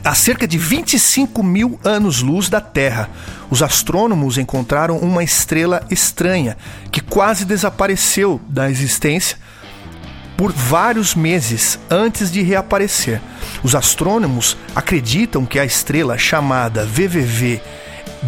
a 0.05 0.13
cerca 0.13 0.47
de 0.47 0.55
25 0.59 1.41
mil 1.41 1.79
anos-luz 1.83 2.47
da 2.47 2.62
Terra, 2.62 3.09
os 3.50 3.63
astrônomos 3.63 4.38
encontraram 4.38 5.00
uma 5.00 5.24
estrela 5.24 5.83
estranha 5.89 6.55
que 6.91 7.01
quase 7.01 7.43
desapareceu 7.43 8.39
da 8.47 8.69
existência 8.69 9.35
por 10.38 10.51
vários 10.51 11.15
meses 11.15 11.79
antes 11.89 12.31
de 12.31 12.43
reaparecer. 12.43 13.19
Os 13.63 13.74
astrônomos 13.74 14.55
acreditam 14.75 15.43
que 15.43 15.57
a 15.57 15.65
estrela 15.65 16.19
chamada 16.19 16.85
VVV 16.85 17.59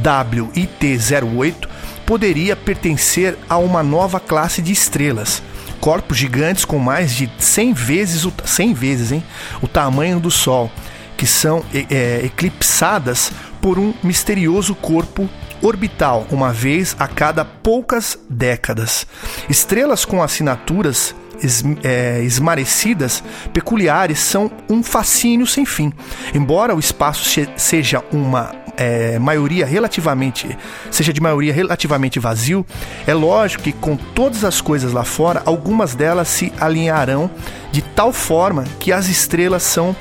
WIT08 0.01 1.67
poderia 2.07 2.55
pertencer 2.55 3.37
a 3.47 3.57
uma 3.57 3.83
nova 3.83 4.19
classe 4.19 4.63
de 4.63 4.71
estrelas, 4.71 5.43
corpos 5.79 6.17
gigantes 6.17 6.65
com 6.65 6.79
mais 6.79 7.13
de 7.13 7.29
100 7.37 7.73
vezes 7.73 8.25
o, 8.25 8.33
100 8.43 8.73
vezes, 8.73 9.11
hein, 9.11 9.23
o 9.61 9.67
tamanho 9.67 10.19
do 10.19 10.31
Sol 10.31 10.71
que 11.17 11.25
são 11.25 11.65
é, 11.73 12.21
eclipsadas 12.23 13.31
por 13.61 13.79
um 13.79 13.93
misterioso 14.03 14.75
corpo 14.75 15.27
orbital, 15.61 16.27
uma 16.31 16.53
vez 16.53 16.95
a 16.99 17.07
cada 17.07 17.43
poucas 17.43 18.17
décadas. 18.29 19.07
Estrelas 19.49 20.05
com 20.05 20.21
assinaturas 20.21 21.15
es, 21.41 21.63
é, 21.83 22.21
esmarecidas 22.23 23.23
peculiares 23.53 24.19
são 24.19 24.51
um 24.69 24.83
fascínio 24.83 25.47
sem 25.47 25.65
fim. 25.65 25.91
Embora 26.33 26.75
o 26.75 26.79
espaço 26.79 27.27
seja 27.55 28.03
uma 28.11 28.51
é, 28.75 29.17
maioria 29.17 29.65
relativamente 29.65 30.55
seja 30.91 31.11
de 31.11 31.19
maioria 31.19 31.51
relativamente 31.51 32.19
vazio, 32.19 32.65
é 33.05 33.13
lógico 33.13 33.63
que 33.63 33.71
com 33.71 33.95
todas 33.97 34.43
as 34.43 34.61
coisas 34.61 34.93
lá 34.93 35.03
fora, 35.03 35.41
algumas 35.45 35.95
delas 35.95 36.27
se 36.27 36.53
alinharão 36.59 37.29
de 37.71 37.81
tal 37.81 38.13
forma 38.13 38.63
que 38.79 38.91
as 38.91 39.09
estrelas 39.09 39.63
são 39.63 39.95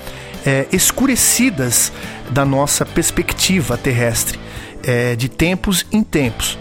é, 0.46 0.66
escurecidas 0.72 1.92
da 2.30 2.44
nossa 2.44 2.86
perspectiva 2.86 3.76
terrestre, 3.76 4.38
é, 4.84 5.16
de 5.16 5.28
tempos 5.28 5.84
em 5.90 6.04
tempos. 6.04 6.56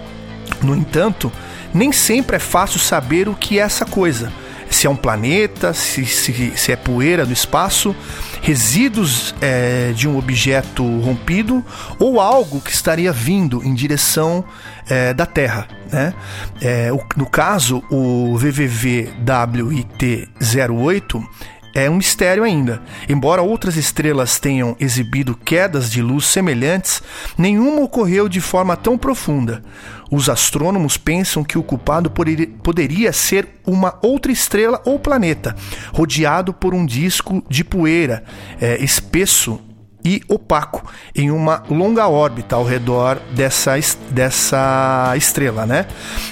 No 0.61 0.75
entanto, 0.75 1.31
nem 1.73 1.91
sempre 1.91 2.37
é 2.37 2.39
fácil 2.39 2.79
saber 2.79 3.27
o 3.29 3.35
que 3.35 3.59
é 3.59 3.61
essa 3.61 3.85
coisa. 3.85 4.33
Se 4.69 4.87
é 4.87 4.89
um 4.89 4.95
planeta, 4.95 5.73
se, 5.73 6.05
se, 6.05 6.53
se 6.55 6.71
é 6.71 6.75
poeira 6.75 7.25
do 7.25 7.31
espaço, 7.31 7.95
resíduos 8.41 9.35
é, 9.39 9.93
de 9.95 10.07
um 10.07 10.17
objeto 10.17 10.83
rompido 11.01 11.63
ou 11.99 12.19
algo 12.19 12.59
que 12.59 12.71
estaria 12.71 13.11
vindo 13.11 13.63
em 13.63 13.75
direção 13.75 14.43
é, 14.89 15.13
da 15.13 15.25
Terra. 15.25 15.67
Né? 15.91 16.13
É, 16.61 16.91
o, 16.91 16.99
no 17.15 17.27
caso, 17.27 17.83
o 17.91 18.35
VVV-WIT-08 18.37 21.23
é 21.75 21.89
um 21.89 21.97
mistério 21.97 22.43
ainda. 22.43 22.81
Embora 23.07 23.41
outras 23.41 23.75
estrelas 23.75 24.39
tenham 24.39 24.77
exibido 24.79 25.35
quedas 25.35 25.91
de 25.91 26.01
luz 26.01 26.25
semelhantes, 26.25 27.03
nenhuma 27.37 27.81
ocorreu 27.81 28.29
de 28.29 28.39
forma 28.39 28.77
tão 28.77 28.97
profunda. 28.97 29.61
Os 30.09 30.29
astrônomos 30.29 30.95
pensam 30.95 31.43
que 31.43 31.57
o 31.57 31.63
culpado 31.63 32.09
poderia 32.63 33.11
ser 33.11 33.59
uma 33.65 33.99
outra 34.01 34.31
estrela 34.31 34.81
ou 34.85 34.97
planeta, 34.97 35.55
rodeado 35.91 36.53
por 36.53 36.73
um 36.73 36.85
disco 36.85 37.43
de 37.49 37.63
poeira 37.63 38.23
é, 38.61 38.81
espesso 38.81 39.59
e 40.05 40.21
opaco 40.29 40.83
em 41.15 41.31
uma 41.31 41.63
longa 41.69 42.07
órbita 42.07 42.55
ao 42.55 42.63
redor 42.63 43.19
dessa, 43.31 43.73
dessa 44.11 45.13
estrela, 45.17 45.65
né? 45.65 45.87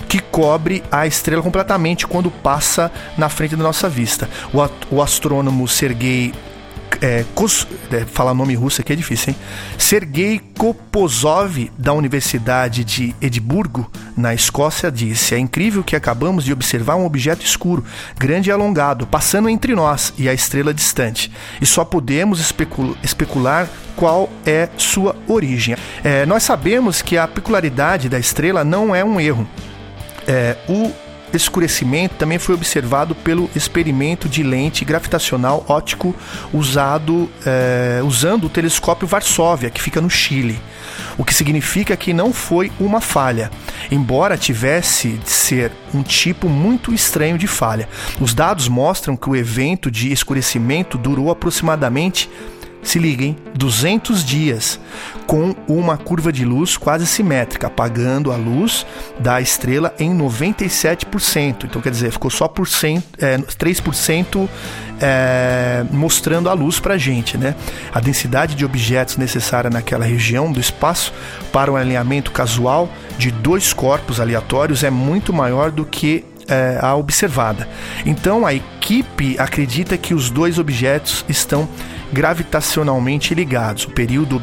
Que 0.08 0.20
cobre 0.20 0.84
a 0.92 1.08
estrela 1.08 1.42
completamente 1.42 2.06
quando 2.06 2.30
passa 2.30 2.92
na 3.18 3.28
frente 3.28 3.56
da 3.56 3.64
nossa 3.64 3.90
vista. 3.90 4.30
O, 4.54 4.96
o 4.96 5.02
astrônomo 5.02 5.68
Sergei 5.68 6.32
é, 7.04 7.26
Kos, 7.36 7.68
é, 7.92 8.06
falar 8.06 8.34
nome 8.34 8.56
russo 8.56 8.80
aqui 8.80 8.94
é 8.94 8.96
difícil, 8.96 9.32
hein? 9.32 9.36
Sergei 9.78 10.40
Kopozov, 10.58 11.70
da 11.78 11.92
Universidade 11.92 12.86
de 12.86 13.14
Edimburgo, 13.22 13.92
na 14.16 14.34
Escócia, 14.34 14.90
disse: 14.90 15.36
É 15.36 15.38
incrível 15.38 15.84
que 15.84 15.98
acabamos 15.98 16.46
de 16.46 16.54
observar 16.54 16.96
um 16.96 17.06
objeto 17.06 17.44
escuro, 17.44 17.84
grande 18.18 18.50
e 18.50 18.54
alongado, 18.54 19.06
passando 19.06 19.50
entre 19.50 19.76
nós 19.76 20.14
e 20.18 20.30
a 20.30 20.34
estrela 20.34 20.74
distante, 20.74 21.30
e 21.60 21.66
só 21.66 21.84
podemos 21.84 22.40
especul 22.40 22.96
especular 23.04 23.68
qual 23.98 24.30
é 24.46 24.70
sua 24.78 25.14
origem. 25.28 25.76
É, 26.06 26.26
nós 26.26 26.44
sabemos 26.44 27.02
que 27.02 27.18
a 27.18 27.28
peculiaridade 27.28 28.08
da 28.08 28.18
estrela 28.18 28.64
não 28.64 28.96
é 28.96 29.04
um 29.04 29.20
erro. 29.20 29.46
É, 30.26 30.56
o 30.70 30.90
escurecimento 31.38 32.16
também 32.16 32.38
foi 32.40 32.56
observado 32.56 33.16
pelo 33.16 33.50
experimento 33.56 34.30
de 34.30 34.44
lente 34.44 34.86
gravitacional 34.86 35.66
óptico 35.68 36.16
usado 36.54 37.30
é, 37.46 38.02
usando 38.04 38.46
o 38.46 38.50
telescópio 38.50 39.08
Varsóvia, 39.08 39.70
que 39.70 39.82
fica 39.82 40.00
no 40.00 40.10
Chile. 40.10 40.60
O 41.18 41.24
que 41.24 41.34
significa 41.34 41.96
que 41.96 42.14
não 42.14 42.34
foi 42.34 42.72
uma 42.80 43.02
falha, 43.02 43.52
embora 43.92 44.38
tivesse 44.38 45.10
de 45.10 45.30
ser 45.30 45.72
um 45.94 46.04
tipo 46.04 46.50
muito 46.50 46.94
estranho 46.94 47.38
de 47.38 47.48
falha. 47.48 47.88
Os 48.20 48.34
dados 48.34 48.68
mostram 48.68 49.16
que 49.16 49.30
o 49.30 49.36
evento 49.36 49.90
de 49.90 50.12
escurecimento 50.12 50.98
durou 50.98 51.30
aproximadamente 51.32 52.30
se 52.84 53.00
liguem, 53.00 53.36
200 53.56 54.24
dias, 54.24 54.80
com 55.26 55.56
uma 55.68 55.98
curva 55.98 56.32
de 56.32 56.44
luz 56.44 56.78
quase 56.78 57.08
simétrica, 57.08 57.68
apagando 57.68 58.32
a 58.32 58.36
luz 58.36 58.86
da 59.20 59.40
estrela 59.42 59.94
em 59.98 60.16
97%. 60.16 61.66
Então, 61.66 61.82
quer 61.82 61.92
dizer, 61.92 62.12
ficou 62.12 62.30
só 62.30 62.48
por 62.48 62.68
cento, 62.68 63.04
é, 63.18 63.38
3% 63.38 64.48
é, 65.02 65.86
mostrando 65.92 66.50
a 66.50 66.54
luz 66.54 66.80
para 66.80 66.96
a 66.96 66.98
gente. 66.98 67.38
Né? 67.38 67.56
A 67.94 68.00
densidade 68.00 68.56
de 68.56 68.66
objetos 68.66 69.18
necessária 69.18 69.70
naquela 69.70 70.06
região 70.06 70.52
do 70.52 70.60
espaço 70.60 71.14
para 71.52 71.72
um 71.72 71.76
alinhamento 71.76 72.32
casual 72.32 72.90
de 73.18 73.32
dois 73.32 73.74
corpos 73.74 74.20
aleatórios 74.20 74.84
é 74.84 74.90
muito 74.90 75.32
maior 75.34 75.72
do 75.72 75.86
que 75.86 76.26
é, 76.48 76.78
a 76.82 76.96
observada. 76.96 77.68
Então 78.06 78.46
a 78.46 78.54
equipe 78.54 79.38
acredita 79.40 79.98
que 79.98 80.14
os 80.14 80.30
dois 80.30 80.58
objetos 80.60 81.24
estão 81.28 81.68
gravitacionalmente 82.14 83.34
ligados. 83.34 83.86
O 83.86 83.90
período 83.90 84.40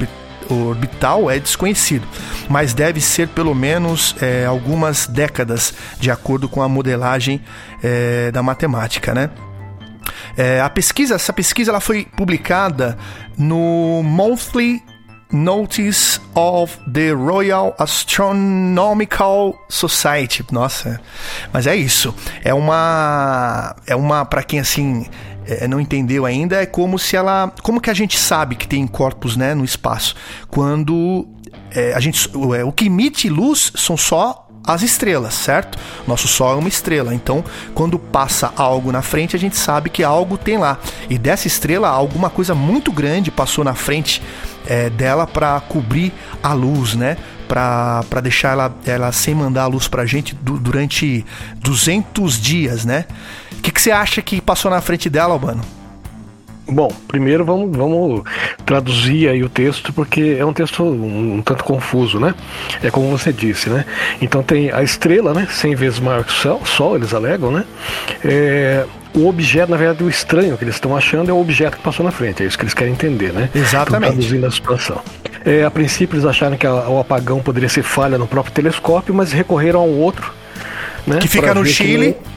orbital 0.51 1.31
é 1.31 1.39
desconhecido, 1.39 2.07
mas 2.49 2.75
deve 2.75 3.01
ser 3.01 3.29
pelo 3.29 3.55
menos 3.55 4.15
é, 4.21 4.45
algumas 4.45 5.07
décadas, 5.07 5.73
de 5.99 6.11
acordo 6.11 6.49
com 6.49 6.61
a 6.61 6.69
modelagem 6.69 7.41
é, 7.83 8.31
da 8.33 8.43
matemática, 8.43 9.15
né? 9.15 9.31
É, 10.37 10.61
a 10.61 10.71
pesquisa, 10.71 11.15
essa 11.15 11.33
pesquisa 11.33 11.71
ela 11.71 11.81
foi 11.81 12.07
publicada 12.17 12.97
no 13.37 14.03
Monthly 14.03 14.83
Notice 15.33 16.21
of 16.35 16.77
the 16.91 17.13
Royal 17.13 17.75
Astronomical 17.79 19.55
Society. 19.69 20.45
Nossa, 20.51 21.01
mas 21.53 21.67
é 21.67 21.77
isso. 21.77 22.15
É 22.43 22.53
uma. 22.53 23.77
É 23.87 23.95
uma. 23.95 24.25
para 24.25 24.43
quem 24.43 24.59
assim. 24.59 25.07
É, 25.61 25.67
não 25.67 25.81
entendeu 25.81 26.25
ainda, 26.25 26.63
é 26.63 26.67
como 26.67 26.99
se 26.99 27.17
ela. 27.17 27.53
Como 27.63 27.81
que 27.81 27.91
a 27.91 27.95
gente 27.95 28.19
sabe 28.19 28.55
que 28.55 28.69
tem 28.69 28.87
corpos 28.87 29.37
né, 29.37 29.55
no 29.55 29.65
espaço? 29.65 30.15
Quando 30.49 31.27
é, 31.73 31.93
a 31.95 32.01
gente, 32.01 32.31
o, 32.37 32.55
é, 32.55 32.65
o 32.65 32.73
que 32.73 32.87
emite 32.87 33.29
luz 33.29 33.73
são 33.75 33.97
só 33.97 34.47
as 34.65 34.83
estrelas, 34.83 35.35
certo? 35.35 35.79
Nosso 36.07 36.29
Sol 36.29 36.53
é 36.53 36.57
uma 36.57 36.69
estrela, 36.69 37.15
então 37.15 37.45
quando 37.75 37.99
passa 37.99 38.53
algo 38.57 38.93
na 38.93 39.03
frente, 39.03 39.35
a 39.35 39.39
gente 39.39 39.57
sabe 39.57 39.91
que 39.91 40.05
algo 40.05 40.37
tem 40.37 40.59
lá. 40.59 40.79
E 41.09 41.19
dessa 41.19 41.47
estrela, 41.47 41.89
alguma 41.89 42.31
coisa 42.31 42.55
muito 42.55 42.93
grande 42.93 43.31
passou 43.31 43.65
na 43.65 43.75
frente 43.75 44.23
é, 44.67 44.91
dela 44.91 45.27
para 45.27 45.61
cobrir 45.61 46.13
a 46.43 46.53
luz, 46.53 46.95
né? 46.95 47.17
Para 47.49 48.21
deixar 48.23 48.53
ela, 48.53 48.77
ela 48.87 49.11
sem 49.11 49.35
mandar 49.35 49.65
a 49.65 49.67
luz 49.67 49.89
para 49.89 50.03
a 50.03 50.07
gente 50.07 50.37
durante 50.37 51.25
200 51.57 52.41
dias, 52.41 52.85
né? 52.85 53.07
O 53.61 53.63
que, 53.63 53.71
que 53.71 53.81
você 53.81 53.91
acha 53.91 54.23
que 54.23 54.41
passou 54.41 54.71
na 54.71 54.81
frente 54.81 55.11
dela, 55.11 55.35
Albano? 55.35 55.61
Bom, 56.67 56.91
primeiro 57.07 57.45
vamos, 57.45 57.77
vamos 57.77 58.23
traduzir 58.65 59.29
aí 59.29 59.43
o 59.43 59.51
texto, 59.51 59.93
porque 59.93 60.37
é 60.39 60.47
um 60.47 60.53
texto 60.53 60.83
um, 60.83 61.35
um, 61.37 61.43
tanto 61.43 61.63
confuso, 61.63 62.19
né? 62.19 62.35
É 62.83 62.91
como 62.91 63.11
você 63.11 63.35
disse, 63.35 63.69
né? 63.69 63.85
Então 64.23 64.43
tem 64.43 64.73
a 64.73 64.83
estrela, 64.83 65.35
né? 65.35 65.47
100 65.51 65.75
vezes 65.75 65.99
maior 66.01 66.25
que 66.25 66.33
o 66.33 66.35
Sol, 66.35 66.65
Sol 66.65 66.97
eles 66.97 67.13
alegam, 67.13 67.51
né? 67.51 67.67
É, 68.25 68.87
o 69.13 69.29
objeto, 69.29 69.71
na 69.71 69.77
verdade, 69.77 70.03
o 70.05 70.09
estranho 70.09 70.57
que 70.57 70.65
eles 70.65 70.77
estão 70.77 70.97
achando 70.97 71.31
é 71.31 71.35
o 71.35 71.39
objeto 71.39 71.77
que 71.77 71.83
passou 71.83 72.03
na 72.03 72.13
frente, 72.13 72.43
é 72.43 72.47
isso 72.47 72.57
que 72.57 72.65
eles 72.65 72.73
querem 72.73 72.95
entender, 72.95 73.31
né? 73.31 73.51
Exatamente. 73.55 74.13
Traduzindo 74.13 74.47
a 74.47 74.51
situação. 74.51 75.03
É, 75.45 75.65
a 75.65 75.71
princípio 75.71 76.15
eles 76.15 76.25
acharam 76.25 76.57
que 76.57 76.67
a, 76.67 76.89
o 76.89 76.99
apagão 76.99 77.41
poderia 77.41 77.69
ser 77.69 77.83
falha 77.83 78.17
no 78.17 78.27
próprio 78.27 78.55
telescópio, 78.55 79.13
mas 79.13 79.33
recorreram 79.33 79.81
a 79.81 79.85
um 79.85 79.99
outro, 79.99 80.33
né? 81.07 81.19
Que 81.19 81.29
fica 81.29 81.53
no 81.53 81.67
Chile. 81.67 82.15
Que 82.15 82.30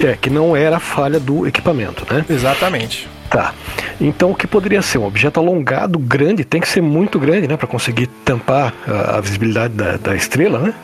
é, 0.06 0.16
que 0.20 0.30
não 0.30 0.56
era 0.56 0.78
falha 0.78 1.20
do 1.20 1.46
equipamento, 1.46 2.06
né? 2.12 2.24
Exatamente. 2.28 3.08
Tá. 3.30 3.54
Então, 4.00 4.32
o 4.32 4.34
que 4.34 4.44
poderia 4.44 4.82
ser 4.82 4.98
um 4.98 5.04
objeto 5.04 5.38
alongado, 5.38 6.00
grande, 6.00 6.44
tem 6.44 6.60
que 6.60 6.66
ser 6.66 6.80
muito 6.80 7.16
grande, 7.16 7.46
né, 7.46 7.56
para 7.56 7.68
conseguir 7.68 8.08
tampar 8.24 8.74
a, 8.88 9.18
a 9.18 9.20
visibilidade 9.20 9.72
da, 9.74 9.96
da, 9.96 10.16
estrela, 10.16 10.58
né? 10.58 10.74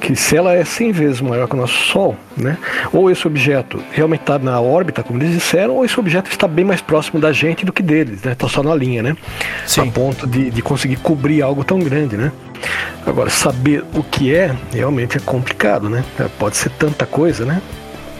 Que 0.00 0.16
se 0.16 0.34
ela 0.34 0.54
é 0.54 0.64
100 0.64 0.92
vezes 0.92 1.20
maior 1.20 1.46
que 1.46 1.54
o 1.54 1.58
nosso 1.58 1.74
Sol, 1.74 2.16
né? 2.34 2.56
Ou 2.90 3.10
esse 3.10 3.26
objeto 3.26 3.82
realmente 3.92 4.22
está 4.22 4.38
na 4.38 4.58
órbita, 4.60 5.02
como 5.02 5.22
eles 5.22 5.34
disseram, 5.34 5.74
ou 5.74 5.84
esse 5.84 6.00
objeto 6.00 6.30
está 6.30 6.48
bem 6.48 6.64
mais 6.64 6.80
próximo 6.80 7.20
da 7.20 7.32
gente 7.32 7.66
do 7.66 7.72
que 7.72 7.82
deles, 7.82 8.22
né? 8.22 8.32
Está 8.32 8.48
só 8.48 8.62
na 8.62 8.74
linha, 8.74 9.02
né? 9.02 9.14
Sim. 9.66 9.82
A 9.82 9.92
ponto 9.92 10.26
de, 10.26 10.50
de 10.50 10.62
conseguir 10.62 10.96
cobrir 10.96 11.42
algo 11.42 11.64
tão 11.64 11.80
grande, 11.80 12.16
né? 12.16 12.32
Agora, 13.06 13.28
saber 13.28 13.84
o 13.94 14.02
que 14.02 14.34
é 14.34 14.56
realmente 14.72 15.18
é 15.18 15.20
complicado, 15.20 15.90
né? 15.90 16.02
Pode 16.38 16.56
ser 16.56 16.70
tanta 16.70 17.04
coisa, 17.04 17.44
né? 17.44 17.60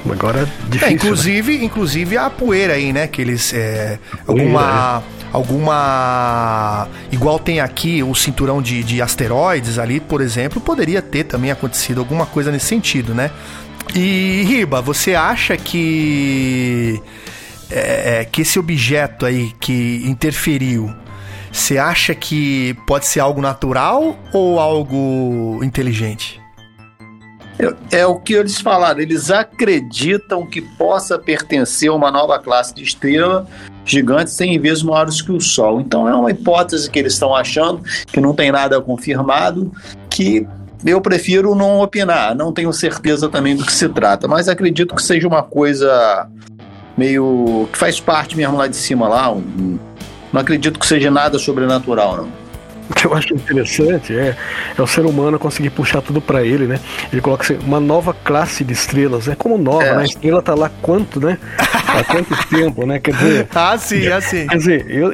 Agora 0.09 0.41
é 0.41 0.69
difícil. 0.69 0.89
É, 0.89 0.93
inclusive, 0.93 1.59
né? 1.59 1.65
inclusive 1.65 2.17
a 2.17 2.31
poeira 2.31 2.75
aí, 2.75 2.93
né? 2.93 3.07
Que 3.07 3.21
eles. 3.21 3.53
É, 3.53 3.99
alguma. 4.27 5.03
É. 5.17 5.21
Alguma. 5.33 6.89
Igual 7.13 7.39
tem 7.39 7.61
aqui 7.61 8.03
o 8.03 8.15
cinturão 8.15 8.61
de, 8.61 8.83
de 8.83 9.01
asteroides 9.01 9.79
ali, 9.79 10.01
por 10.01 10.21
exemplo, 10.21 10.61
poderia 10.61 11.01
ter 11.01 11.25
também 11.25 11.53
acontecido 11.53 12.01
alguma 12.01 12.27
coisa 12.27 12.51
nesse 12.51 12.67
sentido, 12.67 13.15
né? 13.15 13.31
E 13.95 14.43
Riba, 14.47 14.81
você 14.81 15.15
acha 15.15 15.57
que. 15.57 17.01
É, 17.71 18.21
é 18.21 18.25
que 18.25 18.43
esse 18.43 18.59
objeto 18.59 19.25
aí 19.25 19.53
que 19.61 20.03
interferiu, 20.05 20.93
você 21.53 21.79
acha 21.79 22.15
que 22.15 22.75
pode 22.87 23.07
ser 23.07 23.21
algo 23.21 23.41
natural 23.41 24.19
ou 24.33 24.59
algo 24.59 25.61
inteligente? 25.63 26.40
É, 27.91 28.07
o 28.07 28.17
que 28.17 28.35
eles 28.35 28.61
falaram, 28.61 29.01
eles 29.01 29.31
acreditam 29.31 30.47
que 30.47 30.61
possa 30.61 31.19
pertencer 31.19 31.91
a 31.91 31.95
uma 31.95 32.11
nova 32.11 32.39
classe 32.39 32.75
de 32.75 32.83
estrela 32.83 33.47
gigantes 33.85 34.35
100 34.35 34.59
vezes 34.61 34.83
maiores 34.83 35.21
que 35.21 35.33
o 35.33 35.41
Sol. 35.41 35.81
Então 35.81 36.09
é 36.09 36.15
uma 36.15 36.31
hipótese 36.31 36.91
que 36.91 36.99
eles 36.99 37.15
estão 37.15 37.35
achando, 37.35 37.83
que 38.07 38.21
não 38.21 38.35
tem 38.35 38.53
nada 38.53 38.81
confirmado, 38.81 39.73
que 40.09 40.47
eu 40.85 41.01
prefiro 41.01 41.55
não 41.55 41.81
opinar, 41.81 42.35
não 42.35 42.53
tenho 42.53 42.73
certeza 42.73 43.29
também 43.29 43.57
do 43.57 43.65
que 43.65 43.73
se 43.73 43.89
trata, 43.89 44.27
mas 44.27 44.49
acredito 44.49 44.95
que 44.95 45.03
seja 45.03 45.27
uma 45.29 45.43
coisa 45.43 46.29
meio 46.97 47.69
que 47.73 47.79
faz 47.79 48.01
parte 48.01 48.37
mesmo 48.37 48.57
lá 48.57 48.67
de 48.67 48.77
cima 48.77 49.09
lá, 49.09 49.31
um, 49.33 49.79
não 50.33 50.41
acredito 50.41 50.79
que 50.79 50.87
seja 50.87 51.11
nada 51.11 51.39
sobrenatural 51.39 52.17
não. 52.17 52.40
O 52.91 52.95
que 52.95 53.07
eu 53.07 53.15
acho 53.15 53.33
interessante 53.33 54.13
é, 54.13 54.37
é 54.77 54.83
o 54.83 54.87
ser 54.87 55.07
humano 55.07 55.39
conseguir 55.39 55.71
puxar 55.71 56.03
tudo 56.03 56.21
para 56.21 56.43
ele, 56.45 56.67
né? 56.67 56.81
Ele 57.13 57.23
coloca 57.23 57.45
assim, 57.45 57.57
uma 57.65 57.79
nova 57.79 58.13
classe 58.13 58.65
de 58.65 58.73
estrelas, 58.73 59.29
é 59.29 59.31
né? 59.31 59.37
como 59.39 59.57
nova, 59.57 59.85
é. 59.85 59.95
né? 59.95 60.03
A 60.03 60.05
estrela 60.05 60.43
tá 60.43 60.55
lá 60.55 60.69
quanto, 60.83 61.21
né? 61.21 61.39
Há 61.57 62.03
quanto 62.03 62.37
tempo, 62.51 62.85
né? 62.85 62.99
Quer 62.99 63.15
dizer. 63.15 63.49
Ah, 63.61 63.77
sim, 63.79 64.07
é 64.07 64.13
assim. 64.13 64.47
Quer 64.47 64.57
dizer, 64.57 64.87
eu, 64.89 65.13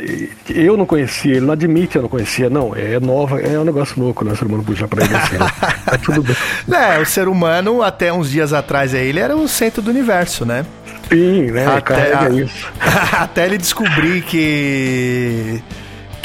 eu 0.49 0.77
não 0.77 0.87
conhecia, 0.87 1.33
ele 1.33 1.45
não 1.45 1.53
admite 1.53 1.97
eu 1.97 2.03
não 2.03 2.09
conhecia, 2.09 2.49
não. 2.49 2.75
É 2.75 2.99
nova, 2.99 3.41
é 3.41 3.59
um 3.59 3.65
negócio 3.65 4.01
louco, 4.01 4.25
né? 4.25 4.33
O 4.33 4.37
ser 4.37 4.47
humano 4.47 4.65
puxar 4.65 4.89
pra 4.89 5.05
ele 5.05 5.15
assim. 5.15 5.37
Né? 5.37 5.47
Tá 5.87 5.99
tudo 5.99 6.23
bem. 6.23 6.37
É, 6.73 6.99
o 6.99 7.07
ser 7.07 7.29
humano, 7.29 7.83
até 7.83 8.13
uns 8.13 8.31
dias 8.31 8.53
atrás 8.53 8.95
aí, 8.95 9.07
ele 9.09 9.21
era 9.21 9.37
o 9.37 9.47
centro 9.47 9.83
do 9.83 9.91
universo, 9.91 10.45
né? 10.45 10.65
Sim, 11.09 11.51
né? 11.53 11.67
Até, 11.67 12.13
a, 12.13 13.23
até 13.23 13.47
ele 13.47 13.59
descobrir 13.59 14.23
que 14.23 15.63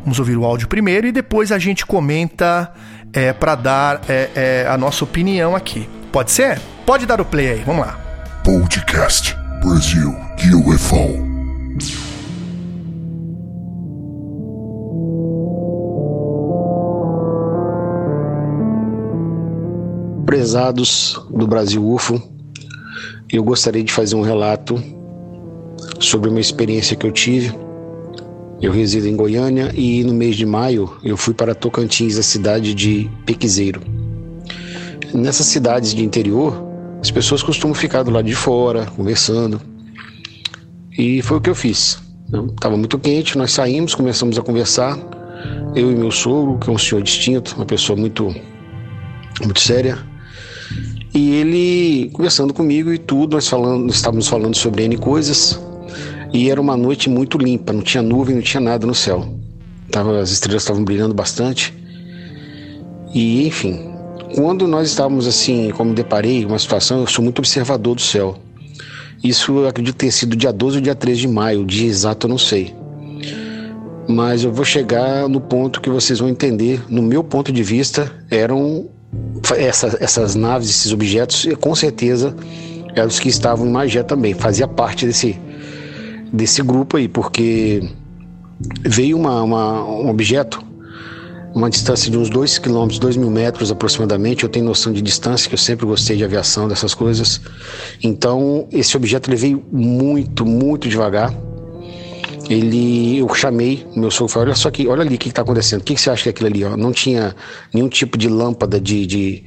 Vamos 0.07 0.21
ouvir 0.21 0.37
o 0.37 0.45
áudio 0.45 0.69
primeiro 0.69 1.09
e 1.09 1.11
depois 1.11 1.51
a 1.51 1.59
gente 1.59 1.85
comenta 1.85 2.73
é, 3.12 3.33
para 3.33 3.57
dar 3.57 4.03
é, 4.09 4.31
é, 4.37 4.66
a 4.69 4.79
nossa 4.79 5.03
opinião 5.03 5.57
aqui. 5.57 5.88
Pode 6.12 6.31
ser? 6.31 6.61
Pode 6.87 7.05
dar 7.07 7.21
o 7.21 7.25
play 7.25 7.49
aí, 7.49 7.62
vamos 7.66 7.85
lá. 7.85 7.99
Podcast 8.45 9.37
Brasil 9.61 10.14
UFO. 10.64 11.27
Prezados 20.25 21.21
do 21.31 21.49
Brasil 21.49 21.85
UFO, 21.85 22.23
eu 23.29 23.42
gostaria 23.42 23.83
de 23.83 23.92
fazer 23.92 24.14
um 24.14 24.23
relato 24.23 24.81
sobre 25.99 26.31
uma 26.31 26.38
experiência 26.38 26.95
que 26.95 27.05
eu 27.05 27.11
tive. 27.11 27.66
Eu 28.61 28.73
resido 28.73 29.07
em 29.07 29.14
Goiânia 29.14 29.71
e 29.75 30.03
no 30.03 30.14
mês 30.14 30.35
de 30.35 30.47
maio 30.47 30.97
eu 31.05 31.16
fui 31.16 31.35
para 31.35 31.55
Tocantins, 31.55 32.16
a 32.16 32.23
cidade 32.23 32.75
de 32.75 33.11
Pequizeiro. 33.27 33.83
nessas 35.12 35.47
cidades 35.47 35.95
de 35.95 36.05
interior, 36.05 36.64
as 37.01 37.11
pessoas 37.11 37.42
costumam 37.42 37.75
ficar 37.75 38.03
do 38.03 38.11
lado 38.11 38.27
de 38.27 38.35
fora, 38.35 38.87
conversando. 38.87 39.61
E 40.99 41.21
foi 41.23 41.37
o 41.37 41.40
que 41.40 41.51
eu 41.51 41.55
fiz. 41.55 41.99
Estava 42.55 42.77
muito 42.77 42.99
quente, 42.99 43.37
nós 43.37 43.53
saímos, 43.53 43.95
começamos 43.95 44.38
a 44.38 44.42
conversar. 44.42 44.99
Eu 45.75 45.92
e 45.92 45.95
meu 45.95 46.11
sogro, 46.11 46.59
que 46.59 46.71
é 46.71 46.73
um 46.73 46.79
senhor 46.79 47.03
distinto, 47.03 47.55
uma 47.57 47.66
pessoa 47.66 47.99
muito, 47.99 48.35
muito 49.45 49.61
séria. 49.61 49.99
E 51.14 51.35
ele 51.35 52.11
conversando 52.11 52.53
comigo 52.53 52.92
e 52.92 52.99
tudo, 52.99 53.35
nós 53.35 53.49
falando, 53.49 53.90
estávamos 53.90 54.27
falando 54.27 54.57
sobre 54.57 54.85
N 54.85 54.97
coisas. 54.97 55.61
E 56.33 56.51
era 56.51 56.61
uma 56.61 56.77
noite 56.77 57.09
muito 57.09 57.39
limpa, 57.39 57.73
não 57.73 57.83
tinha 57.83 58.03
nuvem, 58.03 58.35
não 58.35 58.43
tinha 58.43 58.61
nada 58.61 58.87
no 58.87 58.95
céu. 58.95 59.27
Tava, 59.91 60.19
as 60.21 60.31
estrelas 60.31 60.62
estavam 60.62 60.85
brilhando 60.85 61.15
bastante. 61.15 61.73
E 63.15 63.47
enfim, 63.47 63.91
quando 64.35 64.67
nós 64.67 64.89
estávamos 64.89 65.27
assim, 65.27 65.71
como 65.71 65.91
me 65.91 65.97
deparei, 65.97 66.45
uma 66.45 66.59
situação, 66.59 67.01
eu 67.01 67.07
sou 67.07 67.25
muito 67.25 67.39
observador 67.39 67.95
do 67.95 68.03
céu. 68.03 68.37
Isso 69.23 69.59
eu 69.59 69.69
acredito 69.69 69.97
ter 69.97 70.11
sido 70.11 70.37
dia 70.37 70.53
12 70.53 70.77
ou 70.77 70.83
dia 70.83 70.95
13 70.95 71.23
de 71.23 71.29
maio, 71.29 71.62
o 71.62 71.65
dia 71.65 71.87
exato 71.89 72.27
eu 72.27 72.31
não 72.31 72.39
sei. 72.39 72.75
Mas 74.09 74.45
eu 74.45 74.53
vou 74.53 74.65
chegar 74.65 75.29
no 75.29 75.41
ponto 75.41 75.81
que 75.81 75.91
vocês 75.91 76.19
vão 76.19 76.29
entender. 76.29 76.83
No 76.89 77.03
meu 77.03 77.25
ponto 77.25 77.51
de 77.51 77.62
vista, 77.62 78.12
eram 78.31 78.89
essa, 79.57 79.97
essas 80.01 80.35
naves, 80.35 80.71
esses 80.71 80.93
objetos, 80.93 81.45
e 81.45 81.57
com 81.57 81.75
certeza 81.75 82.37
eram 82.95 83.09
os 83.09 83.19
que 83.19 83.29
estavam 83.29 83.67
em 83.67 83.71
Magé 83.71 84.03
também. 84.03 84.35
Fazia 84.35 84.69
parte 84.69 85.07
desse, 85.07 85.39
desse 86.33 86.62
grupo 86.62 86.97
aí, 86.97 87.09
porque 87.09 87.83
veio 88.85 89.17
uma, 89.17 89.43
uma, 89.43 89.85
um 89.85 90.09
objeto 90.09 90.67
uma 91.57 91.71
distância 91.71 92.11
de 92.11 92.19
uns 92.19 92.29
2 92.29 92.59
quilômetros, 92.59 92.99
2 92.99 93.17
mil 93.17 93.31
metros 93.31 93.73
aproximadamente. 93.73 94.45
Eu 94.45 94.49
tenho 94.51 94.67
noção 94.67 94.93
de 94.93 95.01
distância, 95.01 95.49
que 95.49 95.55
eu 95.55 95.59
sempre 95.59 95.87
gostei 95.87 96.15
de 96.15 96.23
aviação, 96.23 96.69
dessas 96.69 96.93
coisas. 96.93 97.41
Então, 98.03 98.69
esse 98.71 98.95
objeto 98.95 99.31
ele 99.31 99.37
veio 99.37 99.65
muito, 99.73 100.45
muito 100.45 100.87
devagar. 100.87 101.35
Ele, 102.51 103.19
eu 103.19 103.35
chamei 103.35 103.87
meu 103.97 104.11
sogro 104.11 104.35
falei, 104.35 104.49
olha 104.49 104.55
só 104.55 104.69
aqui, 104.69 104.87
olha 104.87 105.01
ali 105.01 105.15
o 105.15 105.19
que 105.19 105.31
está 105.31 105.41
acontecendo. 105.41 105.81
O 105.81 105.85
que, 105.85 105.95
que, 105.95 106.01
você 106.01 106.11
acha 106.11 106.25
que 106.25 106.29
é 106.29 106.31
aquilo 106.31 106.49
ali? 106.49 106.62
Ó? 106.62 106.77
Não 106.77 106.93
tinha 106.93 107.35
nenhum 107.73 107.89
tipo 107.89 108.19
de 108.19 108.29
lâmpada 108.29 108.79
de, 108.79 109.07
de, 109.07 109.45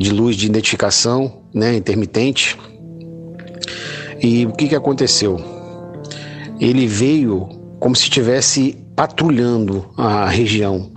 de 0.00 0.10
luz 0.10 0.36
de 0.36 0.46
identificação, 0.46 1.42
né, 1.52 1.76
intermitente. 1.76 2.58
E 4.18 4.46
o 4.46 4.52
que, 4.52 4.68
que 4.68 4.74
aconteceu? 4.74 5.53
Ele 6.60 6.86
veio 6.86 7.48
como 7.80 7.94
se 7.94 8.04
estivesse 8.04 8.78
patrulhando 8.96 9.86
a 9.96 10.28
região 10.28 10.90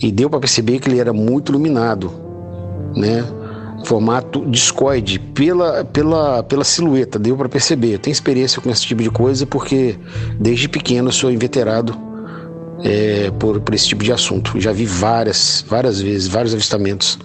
e 0.00 0.10
deu 0.10 0.30
para 0.30 0.40
perceber 0.40 0.78
que 0.78 0.88
ele 0.88 0.98
era 0.98 1.12
muito 1.12 1.50
iluminado, 1.50 2.12
né? 2.96 3.24
Formato 3.84 4.46
discoide 4.46 5.18
pela, 5.18 5.84
pela, 5.84 6.42
pela 6.42 6.64
silhueta, 6.64 7.18
deu 7.18 7.36
para 7.36 7.48
perceber. 7.48 7.94
Eu 7.94 7.98
tenho 7.98 8.12
experiência 8.12 8.60
com 8.62 8.70
esse 8.70 8.82
tipo 8.86 9.02
de 9.02 9.10
coisa 9.10 9.44
porque 9.44 9.98
desde 10.40 10.68
pequeno 10.68 11.12
sou 11.12 11.30
inveterado 11.30 11.94
é, 12.82 13.30
por, 13.38 13.60
por 13.60 13.74
esse 13.74 13.88
tipo 13.88 14.02
de 14.02 14.12
assunto. 14.12 14.58
Já 14.58 14.72
vi 14.72 14.86
várias, 14.86 15.64
várias 15.68 16.00
vezes, 16.00 16.26
vários 16.26 16.54
avistamentos. 16.54 17.18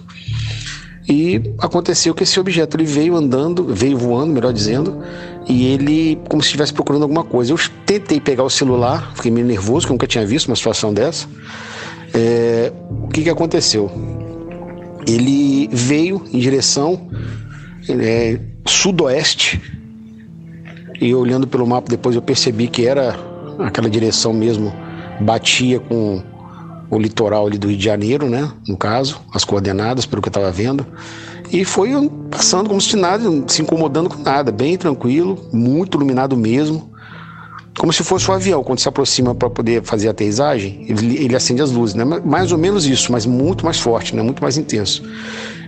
E 1.08 1.42
aconteceu 1.58 2.14
que 2.14 2.22
esse 2.22 2.38
objeto 2.38 2.76
ele 2.76 2.84
veio 2.84 3.16
andando, 3.16 3.74
veio 3.74 3.98
voando, 3.98 4.32
melhor 4.32 4.52
dizendo, 4.52 5.02
e 5.48 5.66
ele 5.66 6.18
como 6.28 6.42
se 6.42 6.48
estivesse 6.48 6.72
procurando 6.72 7.02
alguma 7.02 7.24
coisa. 7.24 7.52
Eu 7.52 7.58
tentei 7.86 8.20
pegar 8.20 8.44
o 8.44 8.50
celular, 8.50 9.12
fiquei 9.14 9.30
meio 9.30 9.46
nervoso, 9.46 9.80
porque 9.80 9.92
eu 9.92 9.94
nunca 9.94 10.06
tinha 10.06 10.26
visto 10.26 10.48
uma 10.48 10.56
situação 10.56 10.92
dessa. 10.92 11.26
É, 12.14 12.72
o 12.90 13.08
que, 13.08 13.22
que 13.22 13.30
aconteceu? 13.30 13.90
Ele 15.06 15.68
veio 15.72 16.22
em 16.32 16.38
direção 16.38 17.08
é, 17.88 18.38
sudoeste 18.66 19.60
e 21.00 21.14
olhando 21.14 21.46
pelo 21.46 21.66
mapa 21.66 21.88
depois 21.88 22.14
eu 22.14 22.22
percebi 22.22 22.68
que 22.68 22.86
era 22.86 23.16
aquela 23.58 23.88
direção 23.88 24.32
mesmo, 24.32 24.72
batia 25.20 25.80
com 25.80 26.22
o 26.90 26.98
litoral 26.98 27.46
ali 27.46 27.56
do 27.56 27.68
Rio 27.68 27.76
de 27.76 27.84
Janeiro, 27.84 28.28
né? 28.28 28.50
No 28.66 28.76
caso, 28.76 29.20
as 29.32 29.44
coordenadas, 29.44 30.04
pelo 30.06 30.20
que 30.20 30.28
eu 30.28 30.30
estava 30.30 30.50
vendo. 30.50 30.86
E 31.52 31.64
foi 31.64 31.90
passando 32.30 32.68
como 32.68 32.80
se 32.80 32.96
nada, 32.96 33.24
se 33.48 33.62
incomodando 33.62 34.08
com 34.08 34.22
nada, 34.22 34.52
bem 34.52 34.76
tranquilo, 34.76 35.48
muito 35.52 35.96
iluminado 35.96 36.36
mesmo 36.36 36.90
como 37.80 37.92
se 37.94 38.04
fosse 38.04 38.30
um 38.30 38.34
avião, 38.34 38.62
quando 38.62 38.78
se 38.78 38.88
aproxima 38.88 39.34
para 39.34 39.48
poder 39.48 39.82
fazer 39.82 40.08
a 40.08 40.10
aterrissagem, 40.10 40.84
ele, 40.86 41.16
ele, 41.16 41.34
acende 41.34 41.62
as 41.62 41.70
luzes, 41.70 41.94
né? 41.94 42.04
Mais 42.04 42.52
ou 42.52 42.58
menos 42.58 42.84
isso, 42.84 43.10
mas 43.10 43.24
muito 43.24 43.64
mais 43.64 43.80
forte, 43.80 44.14
né? 44.14 44.22
Muito 44.22 44.42
mais 44.42 44.58
intenso. 44.58 45.02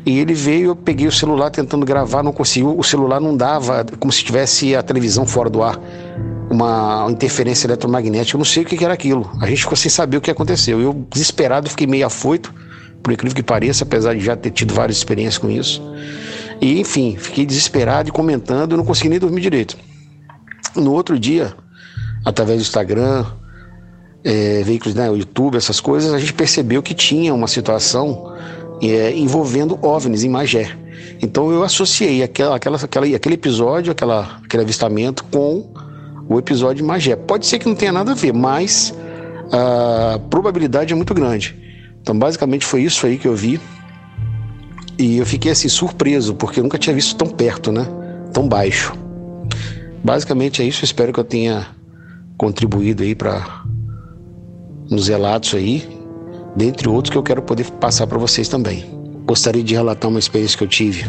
E 0.05 0.19
ele 0.19 0.35
veio, 0.35 0.71
eu 0.71 0.77
peguei 0.77 1.07
o 1.07 1.13
celular 1.13 1.49
tentando 1.49 1.87
gravar, 1.87 2.23
não 2.23 2.33
conseguiu, 2.33 2.77
o 2.77 2.83
celular 2.83 3.19
não 3.19 3.35
dava, 3.35 3.87
como 3.99 4.13
se 4.13 4.23
tivesse 4.23 4.77
a 4.77 4.83
televisão 4.83 5.25
fora 5.25 5.49
do 5.49 5.63
ar, 5.63 5.81
uma 6.51 7.07
interferência 7.09 7.67
eletromagnética, 7.67 8.37
eu 8.37 8.39
não 8.39 8.45
sei 8.45 8.65
o 8.65 8.67
que 8.67 8.85
era 8.85 8.93
aquilo. 8.93 9.31
A 9.41 9.47
gente 9.47 9.63
ficou 9.63 9.77
sem 9.77 9.91
saber 9.91 10.19
o 10.19 10.21
que 10.21 10.31
aconteceu. 10.31 10.83
Eu, 10.83 11.07
desesperado, 11.09 11.71
fiquei 11.71 11.87
meio 11.87 12.05
afoito, 12.05 12.53
por 13.03 13.13
incrível 13.13 13.35
que 13.35 13.43
pareça, 13.43 13.85
apesar 13.85 14.15
de 14.15 14.21
já 14.21 14.37
ter 14.37 14.51
tido 14.51 14.73
várias 14.73 14.97
experiências 14.97 15.39
com 15.39 15.51
isso. 15.51 15.83
E, 16.61 16.81
enfim, 16.81 17.17
fiquei 17.19 17.45
desesperado 17.45 18.09
e 18.09 18.13
comentando, 18.13 18.77
não 18.77 18.85
consegui 18.85 19.09
nem 19.09 19.19
dormir 19.19 19.41
direito. 19.41 19.77
No 20.77 20.93
outro 20.93 21.19
dia, 21.19 21.55
através 22.25 22.59
do 22.59 22.63
Instagram, 22.63 23.27
é, 24.25 24.63
veículos, 24.63 24.95
né, 24.95 25.09
YouTube, 25.09 25.57
essas 25.57 25.81
coisas, 25.81 26.13
a 26.13 26.19
gente 26.19 26.33
percebeu 26.33 26.83
que 26.83 26.95
tinha 26.95 27.35
uma 27.35 27.49
situação 27.49 28.33
é, 28.81 29.13
envolvendo 29.17 29.79
OVNIs 29.83 30.23
em 30.23 30.29
Magé. 30.29 30.77
Então 31.21 31.51
eu 31.51 31.63
associei 31.63 32.23
aquela, 32.23 32.57
aquela, 32.57 32.77
aquela, 32.77 33.07
aquele 33.07 33.35
episódio, 33.35 33.93
aquela, 33.93 34.41
aquele 34.45 34.63
avistamento 34.63 35.25
com 35.25 35.73
o 36.29 36.39
episódio 36.39 36.77
de 36.77 36.83
Magé. 36.85 37.17
Pode 37.17 37.47
ser 37.47 37.59
que 37.59 37.69
não 37.69 37.75
tenha 37.75 37.93
nada 37.93 38.13
a 38.13 38.15
ver, 38.15 38.33
mas 38.33 38.95
a 39.53 40.19
probabilidade 40.31 40.93
é 40.93 40.97
muito 40.97 41.13
grande. 41.13 41.57
Então 42.03 42.19
basicamente 42.19 42.67
foi 42.67 42.83
isso 42.83 43.07
aí 43.07 43.17
que 43.17 43.27
eu 43.27 43.35
vi. 43.35 43.61
E 44.99 45.17
eu 45.17 45.25
fiquei 45.25 45.53
assim 45.53 45.69
surpreso, 45.69 46.35
porque 46.35 46.61
eu 46.61 46.65
nunca 46.65 46.79
tinha 46.79 46.95
visto 46.95 47.17
tão 47.17 47.29
perto, 47.29 47.73
né? 47.73 47.87
Tão 48.33 48.47
baixo. 48.47 48.93
Basicamente 50.05 50.61
é 50.61 50.65
isso, 50.65 50.85
espero 50.85 51.13
que 51.13 51.21
eu 51.21 51.25
tenha 51.25 51.67
contribuído 52.37 53.03
aí 53.03 53.15
para 53.15 53.65
nos 54.91 55.09
relatos 55.09 55.55
aí, 55.55 55.89
dentre 56.57 56.89
outros 56.89 57.11
que 57.11 57.17
eu 57.17 57.23
quero 57.23 57.41
poder 57.41 57.71
passar 57.73 58.07
para 58.07 58.19
vocês 58.19 58.49
também. 58.49 58.85
Gostaria 59.25 59.63
de 59.63 59.75
relatar 59.75 60.11
uma 60.11 60.19
experiência 60.19 60.59
que 60.59 60.65
eu 60.65 60.69
tive 60.69 61.05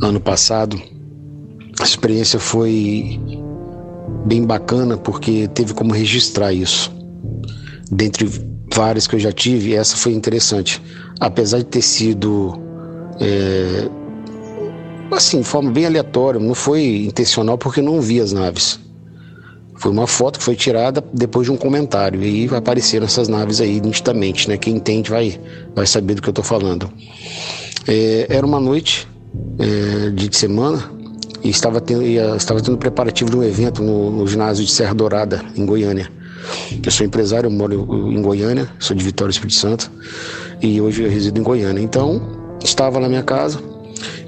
ano 0.00 0.20
passado. 0.20 0.80
A 1.80 1.84
experiência 1.84 2.38
foi 2.38 3.20
bem 4.24 4.44
bacana 4.44 4.96
porque 4.96 5.48
teve 5.48 5.74
como 5.74 5.92
registrar 5.92 6.52
isso. 6.52 6.92
Dentre 7.90 8.28
várias 8.72 9.06
que 9.06 9.16
eu 9.16 9.20
já 9.20 9.32
tive, 9.32 9.74
essa 9.74 9.96
foi 9.96 10.12
interessante. 10.12 10.82
Apesar 11.20 11.58
de 11.58 11.64
ter 11.64 11.82
sido 11.82 12.60
é, 13.20 13.88
assim, 15.10 15.40
de 15.40 15.46
forma 15.46 15.70
bem 15.70 15.86
aleatória, 15.86 16.40
não 16.40 16.54
foi 16.54 17.04
intencional 17.04 17.58
porque 17.58 17.80
não 17.80 18.00
vi 18.00 18.20
as 18.20 18.32
naves. 18.32 18.80
Foi 19.76 19.90
uma 19.90 20.06
foto 20.06 20.38
que 20.38 20.44
foi 20.44 20.54
tirada 20.54 21.02
depois 21.12 21.46
de 21.46 21.52
um 21.52 21.56
comentário. 21.56 22.22
E 22.22 22.48
apareceram 22.54 23.04
essas 23.04 23.26
naves 23.28 23.60
aí 23.60 23.80
nitidamente, 23.80 24.48
né? 24.48 24.56
Quem 24.56 24.76
entende 24.76 25.10
vai, 25.10 25.40
vai 25.74 25.86
saber 25.86 26.14
do 26.14 26.22
que 26.22 26.28
eu 26.28 26.32
estou 26.32 26.44
falando. 26.44 26.88
É, 27.88 28.26
era 28.28 28.46
uma 28.46 28.60
noite 28.60 29.08
é, 29.58 30.10
de 30.10 30.36
semana 30.36 30.88
e 31.42 31.50
estava 31.50 31.80
tendo, 31.80 32.04
ia, 32.04 32.36
estava 32.36 32.60
tendo 32.60 32.78
preparativo 32.78 33.30
de 33.30 33.36
um 33.36 33.42
evento 33.42 33.82
no, 33.82 34.10
no, 34.10 34.26
ginásio 34.26 34.64
de 34.64 34.70
Serra 34.70 34.94
Dourada, 34.94 35.44
em 35.56 35.66
Goiânia. 35.66 36.08
Eu 36.84 36.90
sou 36.90 37.06
empresário, 37.06 37.50
moro 37.50 37.74
em 38.10 38.20
Goiânia, 38.20 38.68
sou 38.78 38.96
de 38.96 39.04
Vitória 39.04 39.30
Espírito 39.30 39.54
Santo 39.54 39.90
e 40.60 40.80
hoje 40.80 41.02
eu 41.02 41.10
resido 41.10 41.38
em 41.38 41.42
Goiânia. 41.42 41.80
Então, 41.80 42.56
estava 42.62 43.00
na 43.00 43.08
minha 43.08 43.22
casa, 43.22 43.60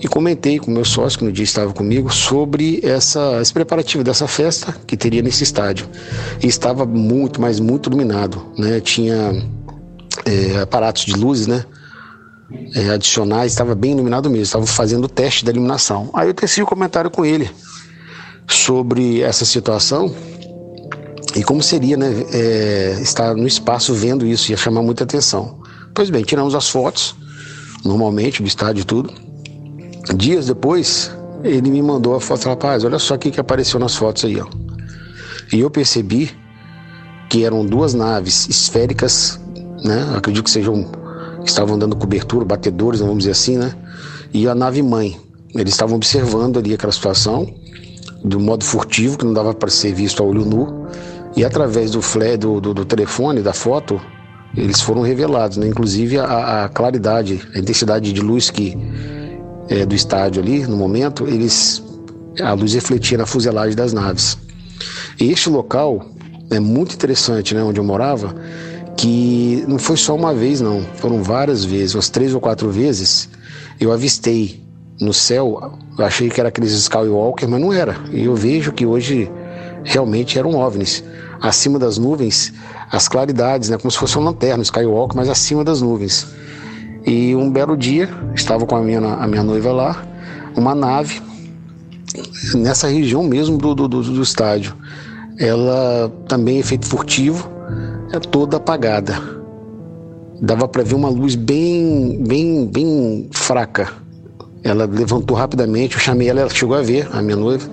e 0.01 0.09
comentei 0.09 0.59
com 0.59 0.71
meu 0.71 0.85
sócio, 0.85 1.19
que 1.19 1.25
no 1.25 1.33
dia 1.33 1.45
estava 1.45 1.73
comigo, 1.73 2.13
sobre 2.13 2.81
essa, 2.83 3.41
esse 3.41 3.53
preparativo 3.53 4.05
dessa 4.05 4.29
festa 4.29 4.75
que 4.87 4.97
teria 4.97 5.23
nesse 5.23 5.43
estádio. 5.43 5.89
E 6.43 6.47
estava 6.47 6.85
muito, 6.85 7.41
mas 7.41 7.59
muito 7.59 7.89
iluminado, 7.89 8.53
né? 8.59 8.81
Tinha 8.81 9.33
é, 10.27 10.61
aparatos 10.61 11.05
de 11.05 11.15
luzes, 11.15 11.47
né? 11.47 11.65
É, 12.75 12.91
adicionais, 12.91 13.53
estava 13.53 13.75
bem 13.75 13.93
iluminado 13.93 14.29
mesmo, 14.29 14.45
estava 14.45 14.67
fazendo 14.67 15.05
o 15.05 15.09
teste 15.09 15.45
da 15.45 15.51
iluminação. 15.51 16.11
Aí 16.13 16.29
eu 16.29 16.35
teci 16.35 16.63
um 16.63 16.67
comentário 16.67 17.11
com 17.11 17.25
ele 17.25 17.51
sobre 18.47 19.23
essa 19.23 19.47
situação 19.47 20.15
e 21.37 21.43
como 21.43 21.63
seria 21.63 21.97
né, 21.97 22.25
é, 22.33 22.99
estar 23.01 23.35
no 23.35 23.47
espaço 23.47 23.93
vendo 23.95 24.27
isso, 24.27 24.51
ia 24.51 24.57
chamar 24.57 24.83
muita 24.83 25.05
atenção. 25.05 25.61
Pois 25.93 26.11
bem, 26.11 26.23
tiramos 26.23 26.55
as 26.55 26.69
fotos, 26.69 27.15
normalmente, 27.85 28.43
do 28.43 28.49
estádio 28.49 28.83
e 28.83 28.85
tudo. 28.85 29.13
Dias 30.17 30.47
depois, 30.47 31.11
ele 31.43 31.71
me 31.71 31.83
mandou 31.83 32.15
a 32.15 32.21
foto, 32.21 32.49
rapaz, 32.49 32.85
olha 32.85 32.99
só 32.99 33.15
o 33.15 33.19
que 33.19 33.39
apareceu 33.41 33.81
nas 33.81 33.95
fotos 33.95 34.25
aí, 34.25 34.41
ó. 34.41 34.47
E 35.53 35.61
eu 35.61 35.71
percebi 35.71 36.31
que 37.29 37.45
eram 37.45 37.65
duas 37.65 37.95
naves 37.95 38.49
esféricas, 38.49 39.41
né? 39.83 40.15
Acredito 40.17 40.45
que 40.45 40.51
sejam 40.51 40.91
estavam 41.45 41.79
dando 41.79 41.95
cobertura, 41.95 42.45
batedores, 42.45 43.01
vamos 43.01 43.19
dizer 43.19 43.33
assim, 43.33 43.59
né? 43.59 43.75
e 44.35 44.49
a 44.49 44.55
nave 44.55 44.83
mãe. 44.83 45.17
Eles 45.55 45.73
estavam 45.73 45.95
observando 45.95 46.59
ali 46.59 46.75
aquela 46.75 46.93
situação 46.93 47.47
do 48.25 48.41
modo 48.41 48.65
furtivo, 48.65 49.17
que 49.17 49.25
não 49.25 49.33
dava 49.33 49.55
para 49.55 49.71
ser 49.71 49.95
visto 49.95 50.21
a 50.23 50.27
olho 50.27 50.45
nu, 50.45 50.89
e 51.37 51.45
através 51.45 51.91
do 51.91 52.01
flare 52.01 52.37
do, 52.37 52.61
do, 52.61 52.75
do 52.75 52.85
telefone, 52.85 53.43
da 53.43 53.53
foto, 53.53 54.01
eles 54.57 54.81
foram 54.81 55.03
revelados, 55.03 55.57
né? 55.57 55.67
inclusive 55.67 56.19
a, 56.19 56.65
a, 56.65 56.69
claridade, 56.69 57.43
a 57.55 57.59
intensidade 57.59 58.13
de 58.13 58.21
luz 58.21 58.51
que 58.51 58.77
é, 59.69 59.85
do 59.85 59.95
estádio 59.95 60.43
ali, 60.43 60.67
no 60.67 60.77
momento, 60.77 61.27
eles 61.27 61.83
a 62.43 62.53
luz 62.53 62.75
refletia 62.75 63.19
na 63.19 63.27
fuselagem 63.27 63.77
das 63.77 63.93
naves. 63.93 64.37
E 65.21 65.31
este 65.31 65.49
local 65.49 66.05
é 66.51 66.59
muito 66.59 66.95
interessante, 66.95 67.55
né, 67.55 67.63
onde 67.63 67.79
eu 67.79 67.85
morava, 67.85 68.35
que 68.97 69.65
não 69.69 69.79
foi 69.79 69.97
só 69.97 70.15
uma 70.15 70.35
vez, 70.35 70.61
não, 70.61 70.83
foram 70.97 71.23
várias 71.23 71.65
vezes, 71.65 71.95
umas 71.95 72.09
três 72.09 72.35
ou 72.35 72.41
quatro 72.41 72.71
vezes, 72.71 73.29
eu 73.81 73.93
avistei 73.93 74.63
no 75.01 75.13
céu, 75.13 75.79
eu 75.99 76.05
achei 76.05 76.29
que 76.29 76.41
era 76.41 76.49
aqueles 76.49 76.73
Skywalker, 76.73 77.49
mas 77.49 77.61
não 77.61 77.73
era. 77.73 77.97
E 78.13 78.25
eu 78.25 78.35
vejo 78.35 78.73
que 78.73 78.87
hoje 78.87 79.31
realmente 79.85 80.39
eram 80.39 80.55
OVNIs. 80.55 81.05
Acima 81.41 81.79
das 81.79 81.99
nuvens, 81.99 82.53
as 82.91 83.07
claridades, 83.07 83.69
né, 83.69 83.77
como 83.77 83.91
se 83.91 83.99
fosse 83.99 84.17
uma 84.17 84.31
lanterna, 84.31 84.63
Skywalker, 84.63 85.17
mas 85.17 85.29
acima 85.29 85.63
das 85.63 85.83
nuvens. 85.83 86.27
E 87.07 87.37
um 87.37 87.51
belo 87.51 87.77
dia, 87.77 88.09
estava 88.35 88.65
com 88.65 88.75
a 88.75 88.81
minha, 88.81 89.01
a 89.01 89.27
minha 89.27 89.43
noiva 89.43 89.71
lá, 89.73 90.05
uma 90.57 90.75
nave, 90.75 91.21
nessa 92.55 92.89
região 92.89 93.23
mesmo 93.23 93.59
do, 93.59 93.75
do, 93.75 93.89
do, 93.89 94.03
do 94.03 94.23
estádio. 94.23 94.75
Ela 95.39 96.11
também, 96.29 96.59
efeito 96.59 96.87
furtivo, 96.87 97.51
é 98.13 98.19
toda 98.19 98.57
apagada. 98.57 99.21
Dava 100.41 100.67
para 100.69 100.83
ver 100.83 100.95
uma 100.95 101.09
luz 101.09 101.35
bem, 101.35 102.23
bem, 102.27 102.67
bem 102.67 103.29
fraca. 103.33 103.93
Ela 104.63 104.87
levantou 104.87 105.37
rapidamente, 105.37 105.95
eu 105.95 106.01
chamei 106.01 106.29
ela, 106.29 106.41
ela 106.41 106.51
chegou 106.51 106.77
a 106.77 106.83
ver, 106.83 107.09
a 107.13 107.21
minha 107.21 107.37
noiva, 107.37 107.69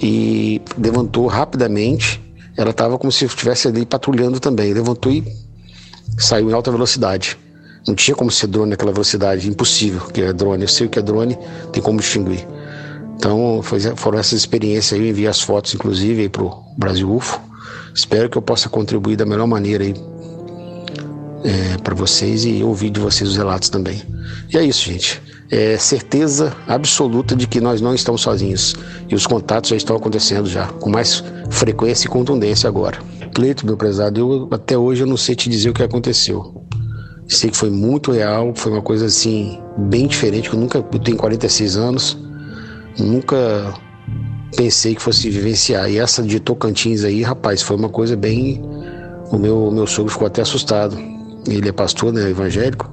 e 0.00 0.60
levantou 0.76 1.26
rapidamente. 1.26 2.20
Ela 2.56 2.70
estava 2.70 2.98
como 2.98 3.12
se 3.12 3.24
estivesse 3.24 3.68
ali 3.68 3.86
patrulhando 3.86 4.40
também. 4.40 4.72
Levantou 4.72 5.12
e 5.12 5.24
saiu 6.18 6.50
em 6.50 6.52
alta 6.52 6.70
velocidade. 6.70 7.38
Não 7.86 7.94
tinha 7.94 8.14
como 8.14 8.30
ser 8.30 8.48
drone 8.48 8.70
naquela 8.70 8.92
velocidade, 8.92 9.48
impossível, 9.48 10.00
que 10.12 10.20
é 10.20 10.32
drone. 10.32 10.62
Eu 10.62 10.68
sei 10.68 10.86
o 10.86 10.90
que 10.90 10.98
é 10.98 11.02
drone, 11.02 11.38
tem 11.72 11.82
como 11.82 12.00
distinguir. 12.00 12.46
Então 13.16 13.60
foi, 13.62 13.80
foram 13.96 14.18
essas 14.18 14.38
experiências 14.38 14.92
aí, 14.92 15.06
eu 15.06 15.10
enviei 15.10 15.28
as 15.28 15.40
fotos, 15.40 15.74
inclusive, 15.74 16.28
para 16.28 16.42
o 16.42 16.62
Brasil 16.76 17.10
UFO. 17.12 17.40
Espero 17.94 18.28
que 18.28 18.38
eu 18.38 18.42
possa 18.42 18.68
contribuir 18.68 19.16
da 19.16 19.26
melhor 19.26 19.46
maneira 19.46 19.84
aí 19.84 19.94
é, 21.44 21.78
para 21.78 21.94
vocês 21.94 22.44
e 22.44 22.62
ouvir 22.62 22.90
de 22.90 23.00
vocês 23.00 23.30
os 23.30 23.36
relatos 23.36 23.68
também. 23.68 24.02
E 24.52 24.56
é 24.56 24.62
isso, 24.62 24.84
gente. 24.84 25.20
É 25.50 25.78
certeza 25.78 26.54
absoluta 26.66 27.34
de 27.34 27.46
que 27.46 27.58
nós 27.58 27.80
não 27.80 27.94
estamos 27.94 28.20
sozinhos 28.20 28.76
e 29.08 29.14
os 29.14 29.26
contatos 29.26 29.70
já 29.70 29.76
estão 29.76 29.96
acontecendo 29.96 30.46
já, 30.46 30.66
com 30.66 30.90
mais 30.90 31.24
frequência 31.50 32.06
e 32.06 32.10
contundência 32.10 32.68
agora. 32.68 32.98
Cleito, 33.34 33.64
meu 33.64 33.76
prezado, 33.76 34.20
eu 34.20 34.48
até 34.50 34.76
hoje 34.76 35.04
eu 35.04 35.06
não 35.06 35.16
sei 35.16 35.34
te 35.34 35.48
dizer 35.48 35.70
o 35.70 35.72
que 35.72 35.82
aconteceu. 35.82 36.64
Sei 37.26 37.50
que 37.50 37.56
foi 37.56 37.70
muito 37.70 38.12
real, 38.12 38.52
foi 38.54 38.72
uma 38.72 38.82
coisa 38.82 39.06
assim, 39.06 39.58
bem 39.76 40.06
diferente, 40.06 40.52
eu 40.52 40.58
nunca, 40.58 40.78
eu 40.78 40.98
tenho 40.98 41.16
46 41.16 41.76
anos, 41.76 42.18
nunca 42.98 43.72
pensei 44.54 44.94
que 44.94 45.02
fosse 45.02 45.30
vivenciar. 45.30 45.90
E 45.90 45.98
essa 45.98 46.22
de 46.22 46.40
Tocantins 46.40 47.04
aí, 47.04 47.22
rapaz, 47.22 47.62
foi 47.62 47.76
uma 47.76 47.88
coisa 47.88 48.16
bem. 48.16 48.62
O 49.30 49.38
meu, 49.38 49.70
meu 49.70 49.86
sogro 49.86 50.12
ficou 50.12 50.26
até 50.26 50.42
assustado. 50.42 50.98
Ele 51.46 51.68
é 51.68 51.72
pastor, 51.72 52.12
né, 52.12 52.28
evangélico, 52.28 52.90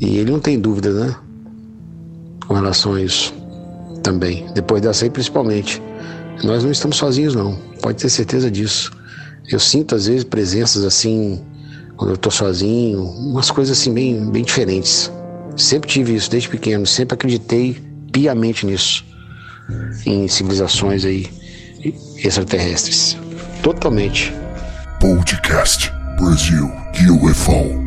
e 0.00 0.18
ele 0.18 0.32
não 0.32 0.40
tem 0.40 0.58
dúvida, 0.58 0.92
né, 0.92 1.14
com 2.52 2.56
relação 2.56 2.94
a 2.94 3.00
isso 3.00 3.32
também. 4.02 4.46
Depois 4.52 4.82
dessa 4.82 5.06
aí, 5.06 5.10
principalmente. 5.10 5.82
Nós 6.44 6.62
não 6.62 6.70
estamos 6.70 6.98
sozinhos, 6.98 7.34
não, 7.34 7.54
pode 7.80 7.98
ter 7.98 8.10
certeza 8.10 8.50
disso. 8.50 8.92
Eu 9.50 9.58
sinto, 9.58 9.94
às 9.94 10.06
vezes, 10.06 10.22
presenças 10.24 10.84
assim 10.84 11.42
quando 11.96 12.10
eu 12.10 12.16
tô 12.16 12.30
sozinho, 12.30 13.04
umas 13.04 13.50
coisas 13.50 13.78
assim 13.78 13.94
bem, 13.94 14.30
bem 14.30 14.44
diferentes. 14.44 15.10
Sempre 15.56 15.88
tive 15.88 16.14
isso 16.14 16.30
desde 16.30 16.48
pequeno, 16.48 16.86
sempre 16.86 17.14
acreditei 17.14 17.80
piamente 18.10 18.66
nisso, 18.66 19.04
em 20.04 20.28
civilizações 20.28 21.04
aí 21.04 21.30
extraterrestres. 22.18 23.16
Totalmente. 23.62 24.32
Podcast 25.00 25.90
Brasil 26.18 26.70
UFO. 27.22 27.81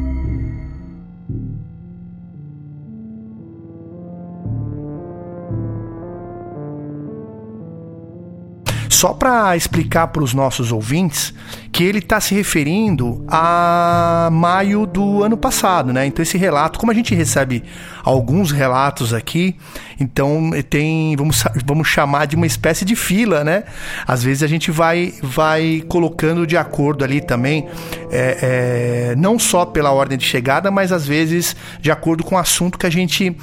Só 9.05 9.13
para 9.13 9.55
explicar 9.55 10.07
para 10.07 10.23
os 10.23 10.33
nossos 10.33 10.71
ouvintes 10.71 11.31
que 11.71 11.83
ele 11.83 11.99
está 11.99 12.19
se 12.19 12.33
referindo 12.33 13.23
a 13.27 14.29
maio 14.31 14.87
do 14.87 15.21
ano 15.21 15.37
passado, 15.37 15.93
né? 15.93 16.07
Então 16.07 16.23
esse 16.23 16.39
relato, 16.39 16.79
como 16.79 16.91
a 16.91 16.95
gente 16.95 17.13
recebe 17.13 17.61
alguns 18.03 18.49
relatos 18.49 19.13
aqui, 19.13 19.55
então 19.99 20.49
tem, 20.71 21.15
vamos, 21.15 21.43
vamos 21.63 21.87
chamar 21.87 22.25
de 22.25 22.35
uma 22.35 22.47
espécie 22.47 22.83
de 22.83 22.95
fila, 22.95 23.43
né? 23.43 23.65
Às 24.07 24.23
vezes 24.23 24.41
a 24.41 24.47
gente 24.47 24.71
vai, 24.71 25.13
vai 25.21 25.83
colocando 25.87 26.47
de 26.47 26.57
acordo 26.57 27.03
ali 27.03 27.21
também, 27.21 27.67
é, 28.09 29.11
é, 29.11 29.15
não 29.15 29.37
só 29.37 29.65
pela 29.65 29.91
ordem 29.91 30.17
de 30.17 30.25
chegada, 30.25 30.71
mas 30.71 30.91
às 30.91 31.05
vezes 31.05 31.55
de 31.79 31.91
acordo 31.91 32.23
com 32.23 32.33
o 32.33 32.39
assunto 32.39 32.75
que 32.75 32.87
a 32.87 32.91
gente 32.91 33.37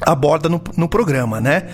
aborda 0.00 0.48
no, 0.48 0.60
no 0.76 0.88
programa, 0.88 1.40
né? 1.40 1.64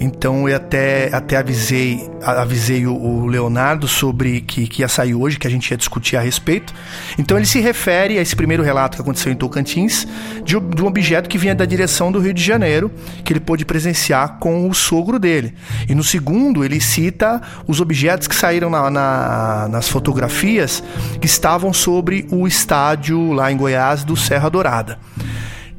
Então 0.00 0.48
eu 0.48 0.56
até, 0.56 1.10
até 1.12 1.36
avisei, 1.36 2.08
avisei 2.22 2.86
o, 2.86 2.94
o 2.94 3.26
Leonardo 3.26 3.86
sobre 3.88 4.40
que, 4.40 4.66
que 4.66 4.82
ia 4.82 4.88
sair 4.88 5.14
hoje, 5.14 5.38
que 5.38 5.46
a 5.46 5.50
gente 5.50 5.70
ia 5.70 5.76
discutir 5.76 6.16
a 6.16 6.20
respeito. 6.20 6.72
Então 7.18 7.36
ele 7.36 7.46
se 7.46 7.60
refere 7.60 8.18
a 8.18 8.22
esse 8.22 8.34
primeiro 8.34 8.62
relato 8.62 8.96
que 8.96 9.02
aconteceu 9.02 9.32
em 9.32 9.36
Tocantins, 9.36 10.06
de, 10.44 10.58
de 10.58 10.82
um 10.82 10.86
objeto 10.86 11.28
que 11.28 11.38
vinha 11.38 11.54
da 11.54 11.64
direção 11.64 12.10
do 12.10 12.18
Rio 12.18 12.34
de 12.34 12.42
Janeiro, 12.42 12.90
que 13.24 13.32
ele 13.32 13.40
pôde 13.40 13.64
presenciar 13.64 14.38
com 14.38 14.68
o 14.68 14.74
sogro 14.74 15.18
dele. 15.18 15.54
E 15.88 15.94
no 15.94 16.04
segundo, 16.04 16.64
ele 16.64 16.80
cita 16.80 17.40
os 17.66 17.80
objetos 17.80 18.28
que 18.28 18.34
saíram 18.34 18.70
na, 18.70 18.90
na, 18.90 19.68
nas 19.68 19.88
fotografias 19.88 20.82
que 21.20 21.26
estavam 21.26 21.72
sobre 21.72 22.26
o 22.30 22.46
estádio 22.46 23.32
lá 23.32 23.50
em 23.50 23.56
Goiás 23.56 24.04
do 24.04 24.16
Serra 24.16 24.48
Dourada. 24.48 24.98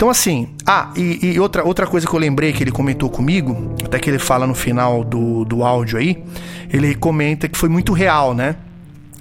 Então, 0.03 0.11
assim, 0.11 0.49
ah, 0.65 0.91
e, 0.97 1.27
e, 1.27 1.39
outra, 1.39 1.63
outra 1.63 1.87
coisa 1.87 2.05
que 2.05 2.13
eu 2.13 2.19
lembrei 2.19 2.51
que 2.51 2.61
ele 2.61 2.73
comentou 2.73 3.09
comigo, 3.09 3.73
até 3.85 3.97
que 3.97 4.09
ele 4.09 4.19
fala 4.19 4.45
no 4.45 4.53
final 4.53 5.01
do, 5.01 5.45
do 5.45 5.63
áudio 5.63 5.97
aí, 5.97 6.21
ele 6.69 6.93
comenta 6.93 7.47
que 7.47 7.57
foi 7.57 7.69
muito 7.69 7.93
real, 7.93 8.33
né? 8.33 8.57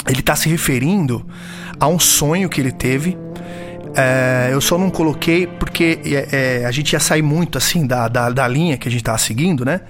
Ele 0.08 0.18
está 0.18 0.34
se 0.34 0.48
referindo 0.48 1.24
a 1.78 1.86
um 1.86 2.00
sonho 2.00 2.48
que 2.48 2.60
ele 2.60 2.72
teve. 2.72 3.16
É, 3.94 4.48
eu 4.50 4.60
só 4.60 4.76
não 4.76 4.90
coloquei 4.90 5.46
porque 5.46 6.00
é, 6.04 6.62
é, 6.62 6.66
a 6.66 6.72
gente 6.72 6.94
ia 6.94 6.98
sair 6.98 7.22
muito 7.22 7.56
assim 7.56 7.86
da, 7.86 8.08
da, 8.08 8.28
da 8.28 8.48
linha 8.48 8.76
que 8.76 8.88
a 8.88 8.90
gente 8.90 9.02
estava 9.02 9.18
seguindo, 9.18 9.64
né? 9.64 9.82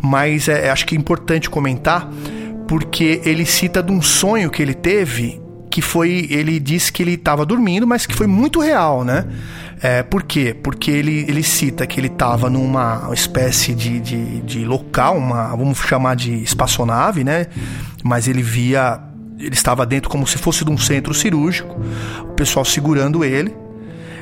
Mas 0.00 0.48
é, 0.48 0.70
acho 0.70 0.86
que 0.86 0.96
é 0.96 0.98
importante 0.98 1.50
comentar 1.50 2.10
porque 2.66 3.20
ele 3.26 3.44
cita 3.44 3.82
de 3.82 3.92
um 3.92 4.00
sonho 4.00 4.48
que 4.48 4.62
ele 4.62 4.72
teve 4.72 5.41
que 5.72 5.80
foi. 5.80 6.26
Ele 6.30 6.60
disse 6.60 6.92
que 6.92 7.02
ele 7.02 7.14
estava 7.14 7.46
dormindo, 7.46 7.86
mas 7.86 8.04
que 8.04 8.14
foi 8.14 8.26
muito 8.26 8.60
real, 8.60 9.02
né? 9.02 9.24
É, 9.80 10.02
por 10.02 10.22
quê? 10.22 10.54
Porque 10.62 10.90
ele, 10.90 11.24
ele 11.26 11.42
cita 11.42 11.86
que 11.86 11.98
ele 11.98 12.08
estava 12.08 12.50
numa 12.50 13.08
espécie 13.12 13.74
de, 13.74 13.98
de, 13.98 14.40
de 14.42 14.64
local, 14.66 15.16
uma, 15.16 15.48
vamos 15.56 15.78
chamar 15.78 16.14
de 16.14 16.30
espaçonave, 16.42 17.24
né? 17.24 17.46
Mas 18.04 18.28
ele 18.28 18.42
via. 18.42 19.00
Ele 19.38 19.54
estava 19.54 19.86
dentro 19.86 20.10
como 20.10 20.26
se 20.26 20.36
fosse 20.36 20.62
de 20.62 20.70
um 20.70 20.76
centro 20.76 21.14
cirúrgico, 21.14 21.74
o 22.20 22.34
pessoal 22.34 22.64
segurando 22.64 23.24
ele. 23.24 23.56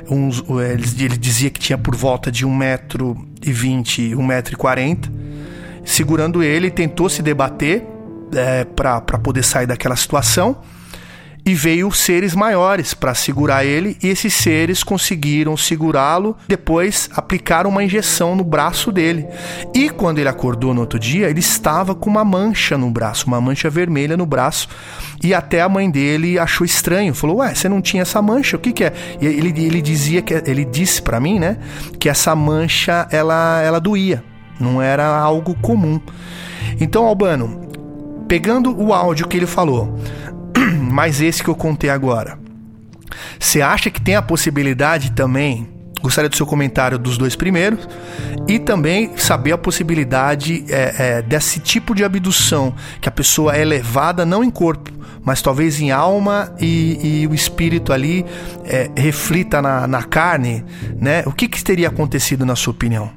Uns, 0.09 0.43
ele, 0.73 1.05
ele 1.05 1.17
dizia 1.17 1.51
que 1.51 1.59
tinha 1.59 1.77
por 1.77 1.95
volta 1.97 2.31
de 2.31 2.47
1,20m, 2.47 4.15
1,40m, 4.15 5.11
segurando 5.85 6.43
ele, 6.43 6.71
tentou 6.71 7.09
se 7.09 7.23
debater 7.23 7.85
é, 8.35 8.65
para 8.65 9.01
poder 9.01 9.43
sair 9.43 9.67
daquela 9.67 9.97
situação 9.97 10.57
e 11.45 11.55
veio 11.55 11.91
seres 11.91 12.35
maiores 12.35 12.95
para 12.95 13.15
segurar 13.15 13.65
ele 13.65 13.97
e 14.03 14.09
esses 14.09 14.35
seres 14.35 14.83
conseguiram 14.83 15.57
segurá-lo. 15.57 16.37
Depois 16.47 17.09
aplicaram 17.15 17.71
uma 17.71 17.83
injeção 17.83 18.35
no 18.35 18.45
braço 18.45 18.93
dele. 18.93 19.27
E 19.75 19.89
quando 19.91 20.19
ele 20.19 20.29
acordou 20.29 20.75
no 20.75 20.81
outro 20.81 20.99
dia, 20.99 21.29
ele 21.29 21.41
estava 21.41 21.95
com 21.95 22.11
uma 22.11 22.25
mancha 22.25 22.77
no 22.77 22.91
braço, 22.91 23.27
uma 23.27 23.41
mancha 23.41 23.71
vermelha 23.71 24.17
no 24.17 24.27
braço. 24.27 24.69
E 25.23 25.35
até 25.35 25.61
a 25.61 25.69
mãe 25.69 25.91
dele 25.91 26.39
achou 26.39 26.65
estranho, 26.65 27.15
falou: 27.15 27.39
"Ué, 27.39 27.55
você 27.55 27.69
não 27.69 27.81
tinha 27.81 28.03
essa 28.03 28.21
mancha? 28.23 28.57
O 28.57 28.61
que 28.61 28.73
que 28.73 28.85
é?" 28.85 28.93
E 29.21 29.27
ele, 29.27 29.49
ele 29.49 29.83
dizia 29.83 30.23
que 30.23 30.35
ele 30.35 30.65
disse 30.65 31.03
para 31.03 31.21
mim, 31.21 31.39
né, 31.39 31.59
que 31.99 32.09
essa 32.09 32.35
mancha 32.35 33.07
ela 33.11 33.61
ela 33.63 33.79
doía, 33.79 34.23
não 34.59 34.81
era 34.81 35.07
algo 35.07 35.55
comum. 35.57 36.01
Então, 36.81 37.05
Albano, 37.05 37.61
pegando 38.29 38.75
o 38.81 38.95
áudio 38.95 39.27
que 39.27 39.37
ele 39.37 39.47
falou, 39.47 39.99
mais 40.91 41.21
esse 41.21 41.43
que 41.43 41.49
eu 41.51 41.55
contei 41.55 41.91
agora. 41.91 42.39
Você 43.39 43.61
acha 43.61 43.91
que 43.91 44.01
tem 44.01 44.17
a 44.17 44.23
possibilidade 44.23 45.13
também, 45.13 45.69
Gostaria 46.03 46.31
do 46.31 46.37
seu 46.37 46.47
comentário 46.47 46.99
dos 46.99 47.19
dois 47.19 47.37
primeiros 47.37 47.87
e 48.49 48.59
também 48.59 49.17
saber 49.19 49.53
a 49.53 49.59
possibilidade 49.59 50.65
é, 50.71 51.19
é, 51.19 51.23
desse 51.23 51.61
tipo 51.61 51.95
de 51.95 52.03
abdução, 52.03 52.75
que 53.01 53.09
a 53.09 53.13
pessoa 53.13 53.55
é 53.55 53.63
levada 53.65 54.25
não 54.25 54.43
em 54.43 54.51
corpo, 54.51 54.91
mas 55.23 55.43
talvez 55.43 55.79
em 55.79 55.91
alma 55.91 56.55
e, 56.59 57.23
e 57.23 57.27
o 57.27 57.35
espírito 57.35 57.93
ali 57.93 58.25
é, 58.65 58.91
reflita 58.97 59.61
na, 59.61 59.87
na, 59.87 60.03
carne, 60.03 60.65
né? 60.99 61.23
O 61.27 61.33
que, 61.33 61.47
que 61.47 61.63
teria 61.63 61.89
acontecido 61.89 62.47
na 62.47 62.57
sua 62.57 62.71
opinião? 62.71 63.11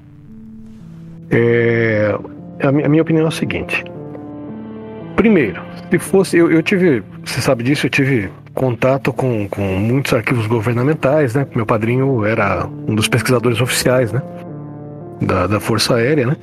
É, 1.32 2.14
a, 2.62 2.72
minha, 2.72 3.02
opinião 3.02 3.26
é 3.26 3.28
a 3.30 3.32
seguinte. 3.32 3.82
Primeiro, 5.16 5.62
se 5.90 6.00
fosse. 6.00 6.38
Eu, 6.38 6.52
eu 6.52 6.62
tive. 6.62 7.02
Você 7.26 7.42
sabe 7.42 7.64
disso, 7.64 7.86
eu 7.86 7.90
tive 7.90 8.30
contato 8.54 9.14
com, 9.14 9.48
com 9.48 9.62
muitos 9.62 10.14
arquivos 10.14 10.46
governamentais, 10.46 11.34
né? 11.34 11.48
Meu 11.56 11.66
padrinho 11.66 12.26
era 12.26 12.68
um 12.88 12.94
dos 12.94 13.08
pesquisadores 13.08 13.62
oficiais, 13.62 14.12
né? 14.12 14.22
Da, 15.22 15.48
da 15.48 15.60
Força 15.60 15.96
Aérea, 15.96 16.28
né? 16.28 16.36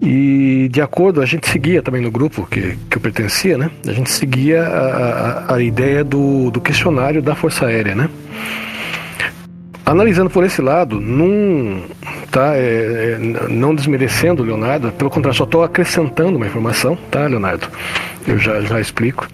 E 0.00 0.68
de 0.72 0.80
acordo, 0.80 1.20
a 1.20 1.26
gente 1.26 1.46
seguia 1.46 1.82
também 1.82 2.00
no 2.00 2.10
grupo 2.10 2.46
que, 2.46 2.78
que 2.88 2.96
eu 2.96 3.00
pertencia, 3.00 3.58
né? 3.58 3.70
A 3.86 3.92
gente 3.92 4.10
seguia 4.10 4.62
a, 4.62 5.52
a, 5.52 5.54
a 5.56 5.62
ideia 5.62 6.02
do, 6.02 6.50
do 6.50 6.60
questionário 6.60 7.20
da 7.20 7.34
Força 7.34 7.66
Aérea, 7.66 7.94
né? 7.94 8.08
Analisando 9.90 10.30
por 10.30 10.44
esse 10.44 10.62
lado, 10.62 11.00
num, 11.00 11.82
tá, 12.30 12.54
é, 12.54 12.60
é, 12.60 13.18
não 13.48 13.74
desmerecendo 13.74 14.40
o 14.40 14.46
Leonardo, 14.46 14.92
pelo 14.92 15.10
contrário, 15.10 15.36
só 15.36 15.42
estou 15.42 15.64
acrescentando 15.64 16.36
uma 16.36 16.46
informação, 16.46 16.96
tá, 17.10 17.26
Leonardo? 17.26 17.66
Eu 18.24 18.38
já, 18.38 18.60
já 18.60 18.80
explico. 18.80 19.26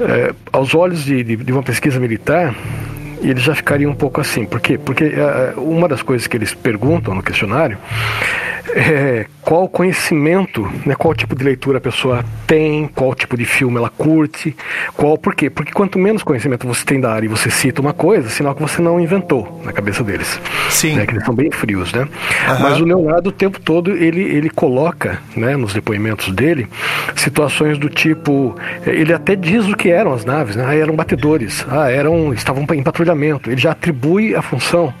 É, 0.00 0.34
aos 0.52 0.74
olhos 0.74 1.04
de, 1.04 1.22
de, 1.22 1.36
de 1.36 1.52
uma 1.52 1.62
pesquisa 1.62 2.00
militar, 2.00 2.52
eles 3.20 3.44
já 3.44 3.54
ficariam 3.54 3.92
um 3.92 3.94
pouco 3.94 4.20
assim. 4.20 4.44
Por 4.44 4.58
quê? 4.58 4.76
Porque 4.76 5.04
uh, 5.04 5.60
uma 5.60 5.86
das 5.86 6.02
coisas 6.02 6.26
que 6.26 6.36
eles 6.36 6.52
perguntam 6.52 7.14
no 7.14 7.22
questionário 7.22 7.78
é, 8.74 9.26
qual 9.42 9.68
conhecimento, 9.68 10.62
né, 10.86 10.94
qual 10.94 11.14
tipo 11.14 11.34
de 11.34 11.44
leitura 11.44 11.78
a 11.78 11.80
pessoa 11.80 12.24
tem, 12.46 12.86
qual 12.86 13.14
tipo 13.14 13.36
de 13.36 13.44
filme 13.44 13.76
ela 13.76 13.90
curte, 13.90 14.56
qual 14.94 15.18
por 15.18 15.34
quê? 15.34 15.50
Porque 15.50 15.72
quanto 15.72 15.98
menos 15.98 16.22
conhecimento 16.22 16.66
você 16.66 16.84
tem 16.84 17.00
da 17.00 17.12
área 17.12 17.26
e 17.26 17.28
você 17.28 17.50
cita 17.50 17.80
uma 17.80 17.92
coisa, 17.92 18.28
sinal 18.28 18.54
que 18.54 18.62
você 18.62 18.80
não 18.80 19.00
inventou 19.00 19.60
na 19.64 19.72
cabeça 19.72 20.04
deles. 20.04 20.40
Sim. 20.70 20.96
Né, 20.96 21.06
que 21.06 21.12
eles 21.12 21.24
são 21.24 21.34
bem 21.34 21.50
frios, 21.50 21.92
né? 21.92 22.02
Uhum. 22.02 22.60
Mas 22.60 22.80
o 22.80 22.84
Leonardo 22.84 23.30
o 23.30 23.32
tempo 23.32 23.60
todo 23.60 23.90
ele, 23.90 24.22
ele 24.22 24.48
coloca, 24.48 25.18
né, 25.36 25.56
nos 25.56 25.74
depoimentos 25.74 26.32
dele, 26.32 26.68
situações 27.16 27.78
do 27.78 27.88
tipo, 27.88 28.54
ele 28.86 29.12
até 29.12 29.34
diz 29.34 29.66
o 29.66 29.76
que 29.76 29.90
eram 29.90 30.12
as 30.12 30.24
naves, 30.24 30.54
né? 30.54 30.64
Ah, 30.66 30.74
eram 30.74 30.94
batedores, 30.94 31.66
ah, 31.68 31.90
eram 31.90 32.32
estavam 32.32 32.64
em 32.74 32.82
patrulhamento. 32.82 33.50
Ele 33.50 33.60
já 33.60 33.72
atribui 33.72 34.34
a 34.34 34.42
função, 34.42 34.94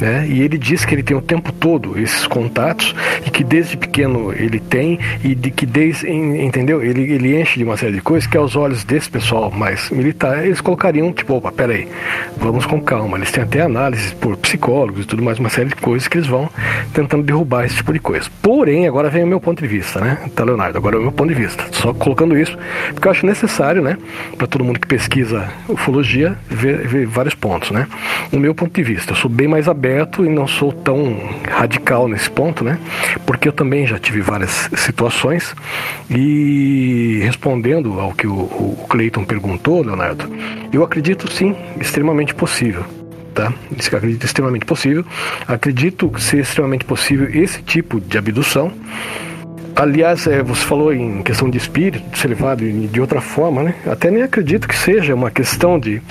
né? 0.00 0.26
E 0.28 0.42
ele 0.42 0.58
diz 0.58 0.84
que 0.84 0.94
ele 0.94 1.02
tem 1.02 1.16
o 1.16 1.22
tempo 1.22 1.52
todo 1.52 1.98
esses 1.98 2.26
contatos 2.26 2.94
e 3.26 3.30
que 3.30 3.42
desde 3.42 3.77
pequeno 3.78 4.32
ele 4.32 4.60
tem 4.60 4.98
e 5.24 5.34
de 5.34 5.50
que 5.50 5.64
desde, 5.64 6.08
entendeu? 6.08 6.82
Ele, 6.82 7.02
ele 7.12 7.40
enche 7.40 7.58
de 7.58 7.64
uma 7.64 7.76
série 7.76 7.94
de 7.94 8.00
coisas 8.00 8.28
que 8.28 8.36
aos 8.36 8.56
olhos 8.56 8.84
desse 8.84 9.08
pessoal 9.08 9.50
mais 9.50 9.90
militar, 9.90 10.44
eles 10.44 10.60
colocariam, 10.60 11.12
tipo, 11.12 11.34
opa, 11.34 11.50
peraí, 11.52 11.88
vamos 12.36 12.66
com 12.66 12.80
calma. 12.80 13.16
Eles 13.16 13.30
têm 13.30 13.42
até 13.42 13.62
análise 13.62 14.14
por 14.16 14.36
psicólogos 14.36 15.04
e 15.04 15.06
tudo 15.06 15.22
mais, 15.22 15.38
uma 15.38 15.48
série 15.48 15.68
de 15.68 15.76
coisas 15.76 16.08
que 16.08 16.18
eles 16.18 16.28
vão 16.28 16.48
tentando 16.92 17.22
derrubar 17.22 17.64
esse 17.64 17.76
tipo 17.76 17.92
de 17.92 17.98
coisa. 17.98 18.28
Porém, 18.42 18.86
agora 18.86 19.10
vem 19.10 19.24
o 19.24 19.26
meu 19.26 19.40
ponto 19.40 19.62
de 19.62 19.68
vista, 19.68 20.00
né? 20.00 20.18
Tá, 20.34 20.44
Leonardo? 20.44 20.76
Agora 20.78 20.96
é 20.96 20.98
o 20.98 21.02
meu 21.02 21.12
ponto 21.12 21.28
de 21.28 21.34
vista. 21.34 21.64
Só 21.72 21.92
colocando 21.92 22.36
isso, 22.36 22.56
porque 22.92 23.06
eu 23.06 23.12
acho 23.12 23.26
necessário, 23.26 23.82
né, 23.82 23.96
para 24.36 24.46
todo 24.46 24.64
mundo 24.64 24.80
que 24.80 24.86
pesquisa 24.86 25.48
ufologia, 25.68 26.36
ver, 26.48 26.86
ver 26.86 27.06
vários 27.06 27.34
pontos, 27.34 27.70
né? 27.70 27.86
O 28.32 28.38
meu 28.38 28.54
ponto 28.54 28.74
de 28.74 28.82
vista, 28.82 29.12
eu 29.12 29.16
sou 29.16 29.30
bem 29.30 29.46
mais 29.46 29.68
aberto 29.68 30.24
e 30.24 30.28
não 30.28 30.46
sou 30.46 30.72
tão 30.72 31.18
radical 31.48 32.08
nesse 32.08 32.30
ponto, 32.30 32.64
né? 32.64 32.78
Porque 33.26 33.48
eu 33.48 33.52
também 33.52 33.67
já 33.86 33.98
tive 33.98 34.20
várias 34.20 34.68
situações 34.76 35.54
e 36.10 37.20
respondendo 37.22 38.00
ao 38.00 38.12
que 38.12 38.26
o, 38.26 38.34
o 38.34 38.86
Cleiton 38.88 39.24
perguntou, 39.24 39.82
Leonardo, 39.82 40.30
eu 40.72 40.82
acredito 40.82 41.30
sim, 41.30 41.54
extremamente 41.80 42.34
possível. 42.34 42.84
Tá? 43.34 43.52
Acredito 43.92 44.24
extremamente 44.24 44.64
possível. 44.64 45.04
Acredito 45.46 46.12
ser 46.18 46.40
extremamente 46.40 46.84
possível 46.84 47.28
esse 47.32 47.62
tipo 47.62 48.00
de 48.00 48.18
abdução. 48.18 48.72
Aliás, 49.76 50.26
é, 50.26 50.42
você 50.42 50.64
falou 50.64 50.92
em 50.92 51.22
questão 51.22 51.48
de 51.48 51.56
espírito, 51.56 52.10
de 52.10 52.18
ser 52.18 52.28
levado 52.28 52.64
de 52.68 53.00
outra 53.00 53.20
forma, 53.20 53.62
né? 53.62 53.74
Até 53.86 54.10
nem 54.10 54.24
acredito 54.24 54.66
que 54.66 54.76
seja 54.76 55.14
uma 55.14 55.30
questão 55.30 55.78
de 55.78 56.02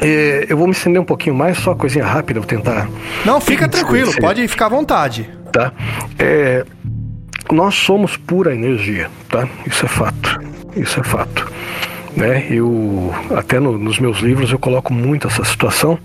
é, 0.00 0.46
eu 0.48 0.56
vou 0.56 0.66
me 0.66 0.72
estender 0.72 1.00
um 1.00 1.04
pouquinho 1.04 1.34
mais, 1.34 1.58
só 1.58 1.74
coisinha 1.74 2.04
rápida, 2.04 2.40
vou 2.40 2.48
tentar. 2.48 2.88
Não, 3.24 3.40
fica 3.40 3.68
tranquilo, 3.68 4.12
pode 4.20 4.46
ficar 4.48 4.66
à 4.66 4.68
vontade. 4.68 5.28
Tá? 5.52 5.72
É, 6.18 6.64
nós 7.50 7.74
somos 7.74 8.16
pura 8.16 8.54
energia, 8.54 9.10
tá? 9.28 9.48
Isso 9.66 9.84
é 9.86 9.88
fato. 9.88 10.40
Isso 10.76 11.00
é 11.00 11.02
fato. 11.02 11.50
Né? 12.16 12.46
Eu 12.50 13.14
até 13.36 13.60
no, 13.60 13.78
nos 13.78 13.98
meus 13.98 14.18
livros 14.18 14.50
eu 14.50 14.58
coloco 14.58 14.92
muito 14.92 15.28
essa 15.28 15.44
situação, 15.44 15.98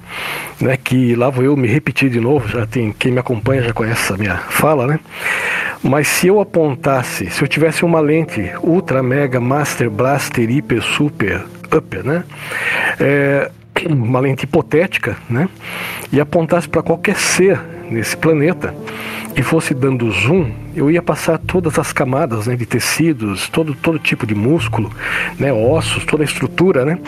né? 0.60 0.78
Que 0.78 1.16
lá 1.16 1.30
vou 1.30 1.44
eu 1.44 1.58
me 1.58 1.68
repetir 1.68 2.10
de 2.10 2.20
novo. 2.20 2.48
Já 2.48 2.66
tem 2.66 2.92
quem 2.92 3.12
me 3.12 3.20
acompanha 3.20 3.64
já 3.64 3.74
conhece 3.74 4.04
essa 4.04 4.18
minha 4.18 4.38
fala, 4.38 4.86
né? 4.86 5.00
Mas 5.82 6.08
se 6.08 6.28
eu 6.28 6.40
apontasse, 6.40 7.30
se 7.30 7.42
eu 7.42 7.48
tivesse 7.48 7.84
uma 7.84 8.00
lente 8.00 8.52
ultra 8.62 9.02
mega 9.02 9.40
master 9.40 9.90
blaster 9.90 10.50
hiper 10.50 10.82
super 10.82 11.44
upper, 11.76 12.06
né? 12.06 12.24
É, 13.00 13.52
uma 13.90 14.20
lente 14.20 14.44
hipotética, 14.44 15.18
né? 15.30 15.50
E 16.12 16.20
apontasse 16.20 16.70
para 16.70 16.84
qualquer 16.84 17.18
ser 17.18 17.60
nesse 17.90 18.16
planeta 18.16 18.74
e 19.36 19.42
fosse 19.42 19.74
dando 19.74 20.12
zoom, 20.12 20.52
eu 20.76 20.90
ia 20.90 21.02
passar 21.02 21.38
todas 21.38 21.78
as 21.80 21.92
camadas 21.92 22.48
né, 22.48 22.56
de 22.56 22.66
tecidos, 22.66 23.50
todo, 23.50 23.74
todo 23.74 23.98
tipo 24.00 24.26
de 24.26 24.36
músculo, 24.36 24.92
né, 25.40 25.52
ossos, 25.52 26.06
toda 26.06 26.24
a 26.24 26.26
estrutura, 26.26 26.86
né, 26.86 27.00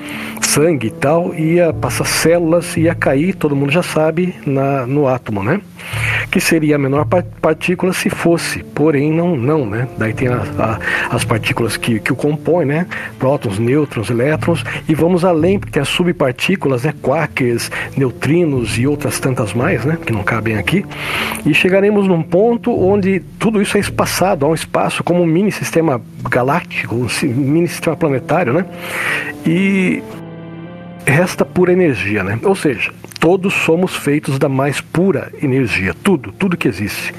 sangue 0.41 0.87
e 0.87 0.91
tal, 0.91 1.33
ia 1.35 1.73
passar 1.73 2.05
células, 2.05 2.75
ia 2.77 2.95
cair, 2.95 3.35
todo 3.35 3.55
mundo 3.55 3.71
já 3.71 3.83
sabe, 3.83 4.35
na, 4.45 4.85
no 4.85 5.07
átomo, 5.07 5.43
né? 5.43 5.61
Que 6.31 6.39
seria 6.39 6.75
a 6.75 6.79
menor 6.79 7.05
partícula 7.41 7.93
se 7.93 8.09
fosse, 8.09 8.63
porém 8.63 9.11
não, 9.11 9.35
não, 9.35 9.65
né? 9.65 9.87
Daí 9.97 10.13
tem 10.13 10.27
a, 10.27 10.41
a, 10.57 11.15
as 11.15 11.23
partículas 11.23 11.77
que, 11.77 11.99
que 11.99 12.11
o 12.11 12.15
compõem, 12.15 12.65
né? 12.65 12.87
Prótons, 13.19 13.59
nêutrons, 13.59 14.09
elétrons, 14.09 14.63
e 14.87 14.95
vamos 14.95 15.23
além, 15.23 15.59
porque 15.59 15.73
tem 15.73 15.81
as 15.81 15.89
subpartículas, 15.89 16.83
né? 16.83 16.93
Quarks, 17.01 17.69
neutrinos 17.95 18.77
e 18.77 18.87
outras 18.87 19.19
tantas 19.19 19.53
mais, 19.53 19.85
né? 19.85 19.97
Que 20.03 20.11
não 20.11 20.23
cabem 20.23 20.57
aqui. 20.57 20.64
E 21.45 21.53
chegaremos 21.53 22.07
num 22.07 22.21
ponto 22.21 22.71
onde 22.71 23.19
tudo 23.39 23.61
isso 23.61 23.77
é 23.77 23.79
espaçado, 23.79 24.45
há 24.45 24.49
um 24.49 24.53
espaço 24.53 25.03
como 25.03 25.21
um 25.21 25.25
mini 25.25 25.51
sistema 25.51 26.01
galáctico, 26.29 26.95
um 26.95 27.07
mini 27.23 27.67
sistema 27.67 27.95
planetário, 27.95 28.53
né? 28.53 28.65
E 29.45 30.01
resta 31.05 31.45
pura 31.45 31.71
energia, 31.71 32.23
né? 32.23 32.39
Ou 32.43 32.55
seja, 32.55 32.91
todos 33.19 33.53
somos 33.53 33.95
feitos 33.95 34.39
da 34.39 34.49
mais 34.49 34.81
pura 34.81 35.31
energia, 35.41 35.93
tudo, 36.03 36.31
tudo 36.31 36.57
que 36.57 36.67
existe, 36.67 37.13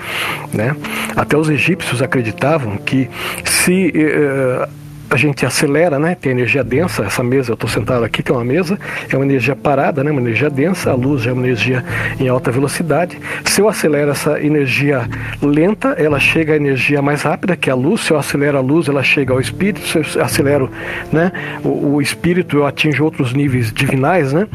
né? 0.52 0.74
Até 1.14 1.36
os 1.36 1.48
egípcios 1.48 2.02
acreditavam 2.02 2.76
que 2.76 3.08
se 3.44 3.92
eh, 3.94 4.68
a 5.08 5.16
gente 5.16 5.46
acelera, 5.46 5.98
né? 5.98 6.14
Tem 6.14 6.32
energia 6.32 6.64
densa. 6.64 7.04
Essa 7.04 7.22
mesa, 7.22 7.50
eu 7.50 7.54
estou 7.54 7.68
sentado 7.68 8.04
aqui, 8.04 8.22
tem 8.22 8.34
uma 8.34 8.44
mesa, 8.44 8.78
é 9.08 9.16
uma 9.16 9.24
energia 9.24 9.54
parada, 9.54 10.02
né? 10.02 10.10
Uma 10.10 10.20
energia 10.20 10.50
densa. 10.50 10.90
A 10.90 10.94
luz 10.94 11.26
é 11.26 11.32
uma 11.32 11.44
energia 11.44 11.84
em 12.18 12.28
alta 12.28 12.50
velocidade. 12.50 13.18
Se 13.44 13.60
eu 13.60 13.68
acelero 13.68 14.10
essa 14.10 14.40
energia 14.42 15.08
lenta, 15.40 15.90
ela 15.90 16.18
chega 16.18 16.52
à 16.52 16.56
energia 16.56 17.00
mais 17.00 17.22
rápida, 17.22 17.56
que 17.56 17.70
é 17.70 17.72
a 17.72 17.76
luz. 17.76 18.02
Se 18.02 18.12
eu 18.12 18.18
acelero 18.18 18.58
a 18.58 18.60
luz, 18.60 18.88
ela 18.88 19.02
chega 19.02 19.32
ao 19.32 19.40
espírito. 19.40 19.86
Se 19.86 20.18
eu 20.18 20.24
acelero, 20.24 20.70
né? 21.12 21.32
O, 21.62 21.94
o 21.94 22.02
espírito, 22.02 22.58
eu 22.58 22.66
atinjo 22.66 23.04
outros 23.04 23.32
níveis 23.32 23.72
divinais, 23.72 24.32
né? 24.32 24.46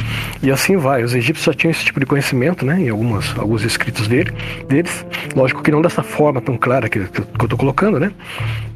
E 0.43 0.51
assim 0.51 0.77
vai. 0.77 1.03
Os 1.03 1.15
egípcios 1.15 1.45
já 1.45 1.53
tinham 1.53 1.71
esse 1.71 1.85
tipo 1.85 1.99
de 1.99 2.05
conhecimento, 2.05 2.65
né? 2.65 2.79
Em 2.79 2.89
algumas, 2.89 3.37
alguns 3.37 3.63
escritos 3.63 4.07
dele, 4.07 4.31
deles. 4.67 5.05
Lógico 5.35 5.61
que 5.61 5.71
não 5.71 5.81
dessa 5.81 6.03
forma 6.03 6.41
tão 6.41 6.57
clara 6.57 6.89
que, 6.89 6.99
que 6.99 7.19
eu 7.19 7.45
estou 7.45 7.57
colocando, 7.57 7.99
né? 7.99 8.11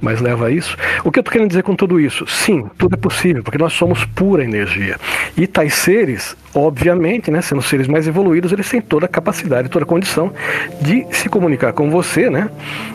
Mas 0.05 0.21
leva 0.21 0.45
a 0.45 0.51
isso. 0.51 0.77
O 1.03 1.11
que 1.11 1.17
eu 1.17 1.21
estou 1.21 1.31
querendo 1.31 1.47
dizer 1.47 1.63
com 1.63 1.75
tudo 1.75 1.99
isso? 1.99 2.27
Sim, 2.27 2.69
tudo 2.77 2.93
é 2.93 2.97
possível, 2.97 3.41
porque 3.41 3.57
nós 3.57 3.73
somos 3.73 4.05
pura 4.05 4.43
energia. 4.43 4.99
E 5.35 5.47
tais 5.47 5.73
seres, 5.73 6.37
obviamente, 6.53 7.31
né, 7.31 7.41
sendo 7.41 7.63
seres 7.63 7.87
mais 7.87 8.07
evoluídos, 8.07 8.51
eles 8.51 8.69
têm 8.69 8.79
toda 8.79 9.07
a 9.07 9.09
capacidade, 9.09 9.67
toda 9.67 9.83
a 9.83 9.87
condição 9.87 10.31
de 10.79 11.07
se 11.09 11.27
comunicar 11.27 11.73
com 11.73 11.89
você, 11.89 12.29
né, 12.29 12.51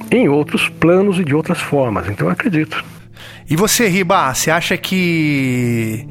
em 0.08 0.28
outros 0.28 0.68
planos 0.68 1.18
e 1.18 1.24
de 1.24 1.34
outras 1.34 1.58
formas. 1.58 2.08
Então 2.08 2.28
eu 2.28 2.32
acredito. 2.32 2.84
E 3.48 3.56
você, 3.56 3.88
Riba, 3.88 4.32
você 4.32 4.48
acha 4.48 4.76
que 4.76 6.06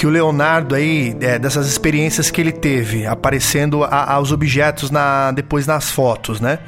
que 0.00 0.06
o 0.06 0.10
Leonardo 0.10 0.74
aí, 0.74 1.14
é, 1.20 1.38
dessas 1.38 1.68
experiências 1.68 2.30
que 2.30 2.40
ele 2.40 2.52
teve, 2.52 3.04
aparecendo 3.04 3.84
a, 3.84 4.14
aos 4.14 4.32
objetos 4.32 4.90
na, 4.90 5.30
depois 5.30 5.66
nas 5.66 5.90
fotos, 5.90 6.40
né? 6.40 6.58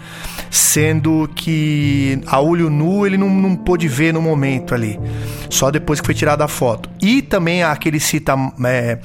Sendo 0.53 1.31
que 1.35 2.21
a 2.27 2.39
olho 2.39 2.69
nu 2.69 3.07
ele 3.07 3.17
não, 3.17 3.31
não 3.31 3.57
pôde 3.57 3.89
ver 3.89 4.13
no 4.13 4.21
momento 4.21 4.75
ali, 4.75 5.01
só 5.49 5.71
depois 5.71 5.99
que 5.99 6.05
foi 6.05 6.15
tirada 6.15 6.45
a 6.45 6.49
foto. 6.49 6.91
E 7.01 7.23
também 7.23 7.63
aquele 7.63 7.99
cita 7.99 8.35
é, 8.67 8.99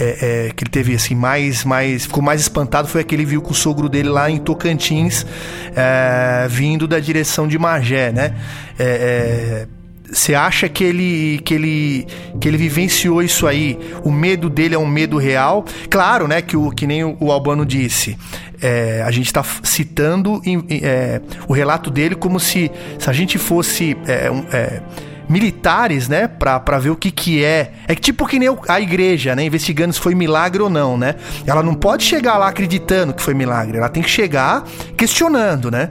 é, 0.00 0.46
é, 0.46 0.50
que 0.56 0.64
ele 0.64 0.70
teve 0.70 0.94
assim 0.94 1.14
mais, 1.14 1.62
mais 1.62 2.06
ficou 2.06 2.22
mais 2.22 2.40
espantado 2.40 2.88
foi 2.88 3.02
aquele 3.02 3.26
viu 3.26 3.42
com 3.42 3.50
o 3.50 3.54
sogro 3.54 3.86
dele 3.86 4.08
lá 4.08 4.30
em 4.30 4.38
Tocantins, 4.38 5.26
é, 5.76 6.46
vindo 6.48 6.88
da 6.88 6.98
direção 6.98 7.46
de 7.46 7.58
Magé, 7.58 8.10
né? 8.10 8.34
É, 8.78 9.66
é, 9.68 9.83
você 10.10 10.34
acha 10.34 10.68
que 10.68 10.84
ele, 10.84 11.40
que 11.44 11.54
ele 11.54 12.06
que 12.40 12.46
ele 12.48 12.56
vivenciou 12.56 13.22
isso 13.22 13.46
aí? 13.46 13.78
O 14.04 14.12
medo 14.12 14.50
dele 14.50 14.74
é 14.74 14.78
um 14.78 14.86
medo 14.86 15.16
real? 15.16 15.64
Claro, 15.88 16.28
né? 16.28 16.42
Que, 16.42 16.56
o, 16.56 16.70
que 16.70 16.86
nem 16.86 17.04
o, 17.04 17.32
Albano 17.32 17.64
disse. 17.64 18.16
É, 18.60 19.02
a 19.02 19.10
gente 19.10 19.26
está 19.26 19.42
citando 19.62 20.40
é, 20.70 21.20
o 21.48 21.52
relato 21.52 21.90
dele 21.90 22.14
como 22.14 22.38
se, 22.38 22.70
se 22.98 23.10
a 23.10 23.12
gente 23.12 23.36
fosse 23.36 23.96
é, 24.06 24.30
um, 24.30 24.44
é, 24.52 24.80
militares, 25.28 26.08
né, 26.08 26.28
para 26.28 26.78
ver 26.78 26.90
o 26.90 26.96
que 26.96 27.10
que 27.10 27.44
é. 27.44 27.72
É 27.88 27.94
tipo 27.94 28.26
que 28.26 28.38
nem 28.38 28.48
a 28.68 28.80
igreja, 28.80 29.34
né, 29.34 29.44
investigando 29.44 29.92
se 29.92 30.00
foi 30.00 30.14
milagre 30.14 30.62
ou 30.62 30.70
não, 30.70 30.96
né? 30.96 31.14
Ela 31.46 31.62
não 31.62 31.74
pode 31.74 32.04
chegar 32.04 32.36
lá 32.38 32.48
acreditando 32.48 33.12
que 33.12 33.22
foi 33.22 33.34
milagre, 33.34 33.78
ela 33.78 33.88
tem 33.88 34.02
que 34.02 34.10
chegar 34.10 34.64
questionando, 34.96 35.70
né? 35.70 35.90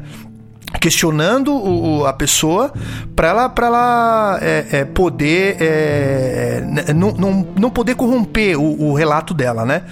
Questionando 0.79 1.53
o, 1.53 2.05
a 2.05 2.13
pessoa 2.13 2.73
para 3.15 3.27
ela, 3.29 3.49
pra 3.49 3.67
ela 3.67 4.39
é, 4.41 4.67
é, 4.71 4.85
poder 4.85 5.57
é, 5.59 6.93
não, 6.93 7.11
não, 7.11 7.47
não 7.57 7.69
poder 7.69 7.95
corromper 7.95 8.59
o, 8.59 8.89
o 8.89 8.93
relato 8.93 9.33
dela, 9.33 9.65
né? 9.65 9.83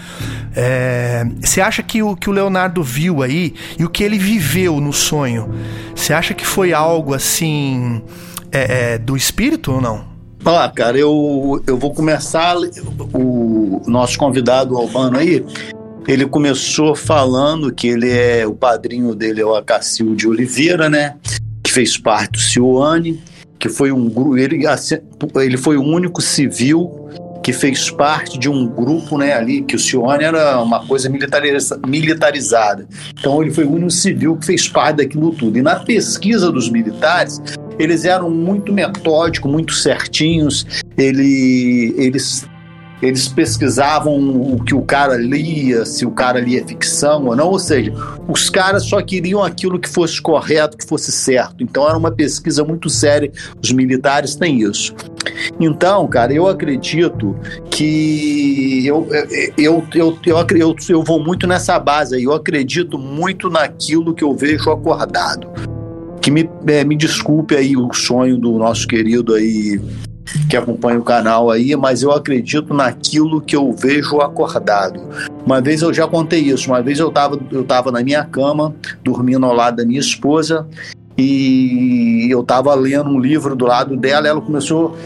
É, 0.56 1.26
você 1.40 1.62
acha 1.62 1.82
que 1.82 2.04
o 2.04 2.16
que 2.16 2.30
o 2.30 2.34
Leonardo 2.34 2.84
viu 2.84 3.24
aí 3.24 3.54
e 3.80 3.86
o 3.86 3.90
que 3.90 4.04
ele 4.04 4.18
viveu 4.18 4.82
no 4.82 4.92
sonho, 4.92 5.50
você 5.96 6.14
acha 6.14 6.34
que 6.34 6.46
foi 6.46 6.74
algo 6.74 7.14
assim 7.14 8.02
é, 8.52 8.94
é, 8.94 8.98
do 8.98 9.16
espírito 9.16 9.74
ou 9.74 9.82
não? 9.82 10.12
Olá, 10.44 10.68
cara, 10.70 10.98
eu, 10.98 11.64
eu 11.68 11.78
vou 11.78 11.94
começar 11.94 12.58
o 13.14 13.82
nosso 13.86 14.18
convidado 14.18 14.76
Albano 14.76 15.20
aí 15.20 15.46
ele 16.08 16.26
começou 16.26 16.96
falando 16.96 17.74
que 17.74 17.88
ele 17.88 18.10
é 18.10 18.46
o 18.46 18.54
padrinho 18.54 19.14
dele 19.14 19.42
é 19.42 19.46
o 19.46 19.56
Acacil 19.56 20.16
de 20.16 20.28
Oliveira, 20.28 20.90
né? 20.90 21.16
Que 21.64 21.72
fez 21.72 21.98
parte 21.98 22.34
do 22.34 22.40
Cione, 22.40 23.22
que 23.60 23.70
foi 23.70 23.92
um 23.92 24.10
grupo. 24.10 24.38
Ele, 24.38 24.64
ele 25.36 25.58
foi 25.58 25.78
o 25.78 25.84
único 25.84 26.22
civil 26.22 27.10
que 27.44 27.52
fez 27.52 27.90
parte 27.90 28.38
de 28.38 28.48
um 28.48 28.68
grupo, 28.68 29.18
né, 29.18 29.34
ali, 29.34 29.64
que 29.64 29.76
o 29.76 29.80
Cione 29.80 30.24
era 30.24 30.62
uma 30.62 30.86
coisa 30.86 31.10
militariza, 31.10 31.80
militarizada. 31.88 32.88
Então 33.20 33.42
ele 33.42 33.52
foi 33.52 33.66
o 33.66 33.72
único 33.72 33.90
civil 33.90 34.38
que 34.38 34.46
fez 34.46 34.68
parte 34.68 34.98
daquilo 34.98 35.32
tudo. 35.32 35.58
E 35.58 35.62
na 35.62 35.80
pesquisa 35.80 36.52
dos 36.52 36.70
militares, 36.70 37.42
eles 37.80 38.06
eram 38.06 38.30
muito 38.30 38.72
metódicos, 38.72 39.50
muito 39.50 39.74
certinhos. 39.74 40.68
Ele, 40.96 41.96
eles 41.98 42.48
eles 43.02 43.28
pesquisavam 43.28 44.16
o 44.16 44.64
que 44.64 44.76
o 44.76 44.82
cara 44.82 45.18
lia, 45.18 45.86
se 45.86 46.06
o 46.06 46.12
cara 46.12 46.40
lia 46.40 46.66
ficção 46.66 47.26
ou 47.26 47.36
não, 47.36 47.50
ou 47.50 47.60
seja, 47.60 47.92
os 48.28 48.50
caras 48.50 48.86
só 48.86 49.02
queriam 49.02 49.44
aquilo 49.44 49.80
que 49.80 49.90
fosse 49.90 50.22
correto, 50.22 50.78
que 50.78 50.86
fosse 50.86 51.12
certo. 51.12 51.64
Então 51.64 51.88
era 51.88 51.98
uma 51.98 52.12
pesquisa 52.12 52.64
muito 52.64 52.90
séria, 52.90 53.32
os 53.62 53.72
militares 53.72 54.36
têm 54.36 54.62
isso. 54.62 54.94
Então, 55.60 56.08
cara, 56.08 56.34
eu 56.34 56.48
acredito 56.48 57.36
que 57.70 58.86
eu, 58.86 59.08
eu, 59.58 59.84
eu, 59.94 60.18
eu, 60.26 60.48
eu, 60.56 60.76
eu 60.90 61.04
vou 61.04 61.24
muito 61.24 61.48
nessa 61.48 61.80
base 61.80 62.16
aí, 62.16 62.24
eu 62.24 62.34
acredito 62.34 62.98
muito 62.98 63.50
naquilo 63.50 64.14
que 64.14 64.24
eu 64.24 64.36
vejo 64.36 64.70
acordado. 64.70 65.48
Que 66.22 66.30
me, 66.30 66.48
é, 66.68 66.84
me 66.84 66.96
desculpe 66.96 67.56
aí 67.56 67.76
o 67.76 67.92
sonho 67.94 68.38
do 68.38 68.52
nosso 68.52 68.88
querido 68.88 69.34
aí 69.34 69.82
que 70.50 70.56
acompanha 70.58 71.00
o 71.00 71.04
canal 71.04 71.50
aí, 71.50 71.76
mas 71.76 72.04
eu 72.04 72.12
acredito 72.12 72.74
naquilo 72.74 73.42
que 73.42 73.56
eu 73.56 73.72
vejo 73.72 74.22
acordado. 74.22 75.02
Uma 75.46 75.62
vez 75.62 75.82
eu 75.82 75.94
já 75.94 76.08
contei 76.08 76.40
isso, 76.42 76.70
uma 76.70 76.82
vez 76.82 77.00
eu 77.00 77.10
estava 77.10 77.40
eu 77.52 77.64
tava 77.64 77.92
na 77.92 78.04
minha 78.04 78.24
cama, 78.24 78.74
dormindo 79.04 79.46
ao 79.46 79.54
lado 79.54 79.78
da 79.78 79.86
minha 79.86 80.00
esposa, 80.00 80.68
e 81.18 82.28
eu 82.30 82.42
estava 82.42 82.74
lendo 82.74 83.10
um 83.10 83.20
livro 83.20 83.56
do 83.56 83.66
lado 83.66 83.96
dela, 83.98 84.28
ela 84.28 84.42
começou 84.42 84.98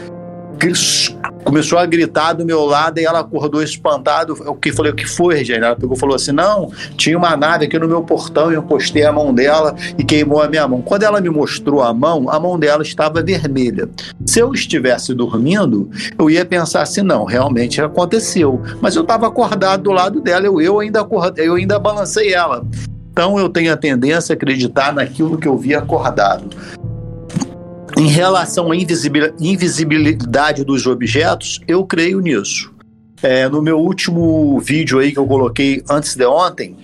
começou 1.46 1.78
a 1.78 1.86
gritar 1.86 2.32
do 2.32 2.44
meu 2.44 2.64
lado 2.64 2.98
e 2.98 3.04
ela 3.04 3.20
acordou 3.20 3.62
espantado. 3.62 4.36
Eu 4.44 4.54
que 4.56 4.72
falei, 4.72 4.90
o 4.90 4.94
que 4.94 5.06
foi, 5.06 5.36
Regina? 5.36 5.66
Ela 5.66 5.76
pegou 5.76 5.96
e 5.96 5.98
falou 5.98 6.16
assim: 6.16 6.32
não, 6.32 6.72
tinha 6.96 7.16
uma 7.16 7.36
nave 7.36 7.66
aqui 7.66 7.78
no 7.78 7.86
meu 7.86 8.02
portão 8.02 8.50
e 8.50 8.56
eu 8.56 8.62
postei 8.62 9.04
a 9.04 9.12
mão 9.12 9.32
dela 9.32 9.74
e 9.96 10.04
queimou 10.04 10.42
a 10.42 10.48
minha 10.48 10.66
mão. 10.66 10.82
Quando 10.82 11.04
ela 11.04 11.20
me 11.20 11.30
mostrou 11.30 11.82
a 11.82 11.94
mão, 11.94 12.28
a 12.28 12.40
mão 12.40 12.58
dela 12.58 12.82
estava 12.82 13.22
vermelha. 13.22 13.88
Se 14.26 14.40
eu 14.40 14.52
estivesse 14.52 15.14
dormindo, 15.14 15.88
eu 16.18 16.28
ia 16.28 16.44
pensar 16.44 16.82
assim: 16.82 17.02
não, 17.02 17.24
realmente 17.24 17.80
aconteceu. 17.80 18.60
Mas 18.80 18.96
eu 18.96 19.02
estava 19.02 19.28
acordado 19.28 19.84
do 19.84 19.92
lado 19.92 20.20
dela, 20.20 20.44
eu, 20.44 20.60
eu, 20.60 20.80
ainda, 20.80 21.00
acordei, 21.00 21.46
eu 21.46 21.54
ainda 21.54 21.78
balancei 21.78 22.34
ela. 22.34 22.66
Então 23.12 23.38
eu 23.38 23.48
tenho 23.48 23.72
a 23.72 23.76
tendência 23.76 24.34
a 24.34 24.36
acreditar 24.36 24.92
naquilo 24.92 25.38
que 25.38 25.48
eu 25.48 25.56
vi 25.56 25.74
acordado. 25.74 26.50
Em 27.98 28.08
relação 28.08 28.70
à 28.70 28.76
invisibilidade 28.76 30.62
dos 30.64 30.86
objetos, 30.86 31.60
eu 31.66 31.82
creio 31.86 32.20
nisso. 32.20 32.70
É, 33.22 33.48
no 33.48 33.62
meu 33.62 33.78
último 33.78 34.60
vídeo 34.60 34.98
aí 34.98 35.12
que 35.12 35.18
eu 35.18 35.26
coloquei 35.26 35.82
antes 35.88 36.14
de 36.14 36.26
ontem, 36.26 36.76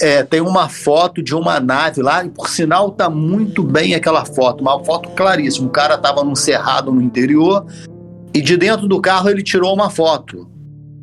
é, 0.00 0.22
tem 0.22 0.40
uma 0.40 0.68
foto 0.68 1.20
de 1.20 1.34
uma 1.34 1.58
nave 1.58 2.00
lá, 2.00 2.24
e 2.24 2.30
por 2.30 2.48
sinal 2.48 2.92
tá 2.92 3.10
muito 3.10 3.64
bem 3.64 3.96
aquela 3.96 4.24
foto, 4.24 4.60
uma 4.60 4.82
foto 4.84 5.08
claríssima. 5.10 5.66
O 5.66 5.70
cara 5.70 5.98
tava 5.98 6.22
num 6.22 6.36
cerrado 6.36 6.92
no 6.92 7.02
interior 7.02 7.66
e 8.32 8.40
de 8.40 8.56
dentro 8.56 8.86
do 8.86 9.00
carro 9.00 9.28
ele 9.28 9.42
tirou 9.42 9.74
uma 9.74 9.90
foto. 9.90 10.48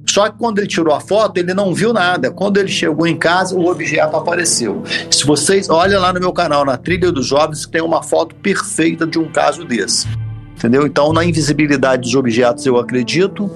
Só 0.10 0.30
que 0.30 0.38
quando 0.38 0.60
ele 0.60 0.68
tirou 0.68 0.93
a 0.93 0.99
foto, 0.99 1.38
ele 1.38 1.53
não 1.53 1.74
viu 1.74 1.93
nada. 1.93 2.32
Quando 2.32 2.57
ele 2.57 2.70
chegou 2.70 3.05
em 3.05 3.16
casa, 3.16 3.55
o 3.55 3.68
objeto 3.68 4.16
apareceu. 4.16 4.82
Se 5.12 5.26
vocês 5.26 5.70
olham 5.70 6.01
lá 6.01 6.12
no 6.12 6.20
meu 6.20 6.34
canal, 6.34 6.66
na 6.66 6.78
Trilha 6.78 7.12
dos 7.12 7.28
Jovens, 7.28 7.66
tem 7.68 7.82
uma 7.82 8.01
foto 8.01 8.36
perfeita 8.36 9.05
de 9.05 9.20
um 9.20 9.32
caso 9.32 9.64
desse. 9.64 10.07
Entendeu? 10.55 10.86
Então, 10.86 11.14
na 11.14 11.24
invisibilidade 11.24 12.01
dos 12.01 12.16
objetos, 12.16 12.66
eu 12.66 12.78
acredito. 12.78 13.49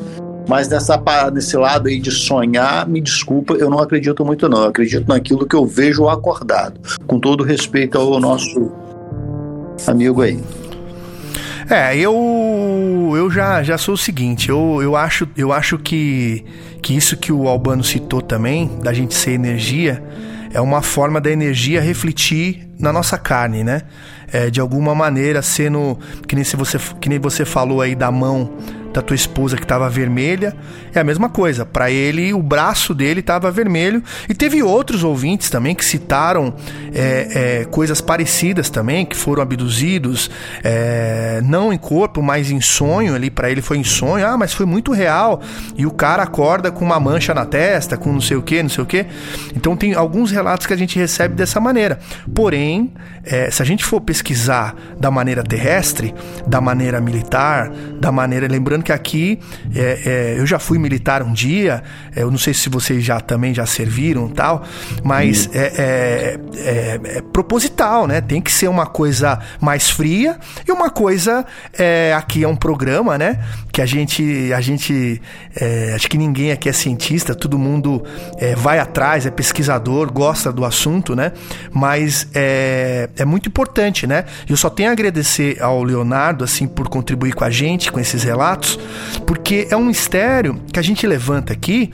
Mas 0.48 0.68
nessa, 0.68 1.02
nesse 1.34 1.58
lado 1.58 1.88
aí 1.88 2.00
de 2.00 2.12
sonhar, 2.12 2.88
me 2.88 3.02
desculpa, 3.02 3.54
eu 3.54 3.70
não 3.70 3.80
acredito 3.80 4.24
muito 4.24 4.48
não. 4.48 4.64
Eu 4.64 4.70
acredito 4.70 5.08
naquilo 5.08 5.48
que 5.48 5.56
eu 5.56 5.66
vejo 5.66 6.08
acordado. 6.08 6.80
Com 7.08 7.20
todo 7.20 7.44
respeito 7.44 7.98
ao 7.98 8.20
nosso 8.20 8.72
amigo 9.88 10.22
aí. 10.22 10.40
É, 11.70 11.98
eu 11.98 13.14
eu 13.16 13.30
já, 13.32 13.64
já 13.64 13.78
sou 13.78 13.94
o 13.94 13.98
seguinte, 13.98 14.50
eu, 14.50 14.80
eu 14.82 14.96
acho 14.96 15.28
eu 15.38 15.52
acho 15.52 15.78
que 15.78 16.46
que 16.82 16.96
isso 16.96 17.16
que 17.16 17.32
o 17.32 17.48
Albano 17.48 17.84
citou 17.84 18.22
também, 18.22 18.70
da 18.82 18.92
gente 18.92 19.14
ser 19.14 19.32
energia, 19.32 20.04
é 20.54 20.60
uma 20.60 20.82
forma 20.82 21.22
da 21.22 21.32
energia 21.32 21.80
refletir 21.82 22.68
na 22.78 22.92
nossa 22.92 23.18
carne, 23.18 23.64
né? 23.64 23.84
É, 24.32 24.50
de 24.50 24.60
alguma 24.60 24.94
maneira 24.94 25.42
sendo 25.42 25.98
que 26.28 26.36
nem 26.36 26.44
se 26.44 26.56
você 26.56 26.78
que 27.00 27.08
nem 27.08 27.20
você 27.20 27.46
falou 27.46 27.82
aí 27.82 27.96
da 27.96 28.12
mão 28.12 28.52
da 28.94 29.02
tua 29.02 29.16
esposa 29.16 29.58
que 29.58 29.64
estava 29.64 29.90
vermelha. 29.90 30.56
É 30.94 31.00
a 31.00 31.04
mesma 31.04 31.28
coisa. 31.28 31.66
Para 31.66 31.90
ele, 31.90 32.34
o 32.34 32.42
braço 32.42 32.94
dele 32.94 33.22
estava 33.22 33.50
vermelho. 33.52 34.04
E 34.30 34.34
teve 34.34 34.62
outros 34.62 35.04
ouvintes 35.04 35.50
também 35.50 35.74
que 35.74 35.84
citaram 35.84 36.54
é, 36.94 37.62
é, 37.62 37.66
coisas 37.66 38.00
parecidas 38.00 38.70
também, 38.70 39.06
que 39.06 39.16
foram 39.16 39.42
abduzidos, 39.42 40.30
é, 40.64 41.42
não 41.44 41.74
em 41.74 41.78
corpo, 41.78 42.22
mas 42.22 42.52
em 42.52 42.62
sonho. 42.62 43.16
Ali 43.16 43.32
para 43.32 43.50
ele 43.50 43.62
foi 43.62 43.78
em 43.78 43.84
sonho. 43.84 44.26
Ah, 44.28 44.38
mas 44.38 44.54
foi 44.54 44.66
muito 44.66 44.92
real. 44.92 45.42
E 45.76 45.86
o 45.86 45.92
cara 45.92 46.24
acorda 46.24 46.72
com 46.72 46.86
uma 46.86 47.00
mancha 47.00 47.34
na 47.34 47.46
testa, 47.46 47.98
com 47.98 48.14
não 48.14 48.22
sei 48.22 48.38
o 48.38 48.44
que, 48.44 48.62
não 48.62 48.70
sei 48.70 48.84
o 48.84 48.88
que. 48.88 49.06
Então 49.56 49.76
tem 49.76 49.96
alguns 49.96 50.30
relatos 50.30 50.68
que 50.68 50.74
a 50.74 50.78
gente 50.78 51.00
recebe 51.00 51.34
dessa 51.34 51.60
maneira. 51.60 52.00
Porém, 52.34 52.94
é, 53.24 53.50
se 53.50 53.62
a 53.62 53.66
gente 53.66 53.84
for 53.84 54.02
pesquisar 54.02 54.76
da 55.00 55.10
maneira 55.10 55.44
terrestre, 55.44 56.14
da 56.46 56.62
maneira 56.62 57.02
militar, 57.02 57.72
da 58.00 58.12
maneira 58.12 58.48
lembrando 58.48 58.83
que 58.84 58.92
aqui 58.92 59.40
é, 59.74 60.02
é, 60.06 60.40
eu 60.40 60.46
já 60.46 60.60
fui 60.60 60.78
militar 60.78 61.24
um 61.24 61.34
dia, 61.34 61.84
é, 62.16 62.22
eu 62.22 62.30
não 62.30 62.38
sei 62.38 62.54
se 62.54 62.70
vocês 62.70 63.04
já 63.04 63.20
também 63.20 63.54
já 63.54 63.66
serviram 63.66 64.30
tal, 64.30 64.64
mas 65.04 65.50
é, 65.54 65.74
é, 65.78 66.40
é, 66.56 67.18
é, 67.18 67.22
proposital, 67.22 68.06
né? 68.06 68.22
Tem 68.22 68.42
que 68.42 68.52
ser 68.52 68.68
uma 68.68 68.86
coisa 68.86 69.40
mais 69.60 69.90
fria 69.90 70.38
e 70.68 70.72
uma 70.72 70.90
coisa 70.90 71.46
aqui 72.16 72.44
é 72.44 72.48
um 72.48 72.56
programa, 72.56 73.18
né? 73.18 73.40
Que 73.74 73.82
a 73.82 73.86
gente, 73.86 74.54
a 74.54 74.62
gente 74.62 75.20
acho 75.96 76.08
que 76.08 76.18
ninguém 76.18 76.52
aqui 76.52 76.70
é 76.70 76.72
cientista, 76.72 77.34
todo 77.34 77.58
mundo 77.58 78.04
vai 78.58 78.78
atrás, 78.78 79.26
é 79.26 79.32
pesquisador, 79.32 80.14
gosta 80.14 80.52
do 80.52 80.64
assunto, 80.64 81.16
né? 81.16 81.32
Mas 81.72 82.28
é, 82.36 83.10
é 83.18 83.26
muito 83.26 83.50
importante, 83.50 84.06
né? 84.06 84.26
Eu 84.48 84.56
só 84.56 84.70
tenho 84.70 84.90
a 84.90 84.92
agradecer 84.92 85.60
ao 85.60 85.84
Leonardo 85.84 86.44
assim 86.44 86.68
por 86.68 86.88
contribuir 86.88 87.34
com 87.34 87.44
a 87.44 87.50
gente 87.50 87.92
com 87.92 88.00
esses 88.00 88.22
relatos 88.22 88.78
porque 89.26 89.68
é 89.70 89.76
um 89.76 89.86
mistério 89.86 90.62
que 90.72 90.80
a 90.80 90.84
gente 90.84 91.06
levanta 91.06 91.54
aqui, 91.54 91.92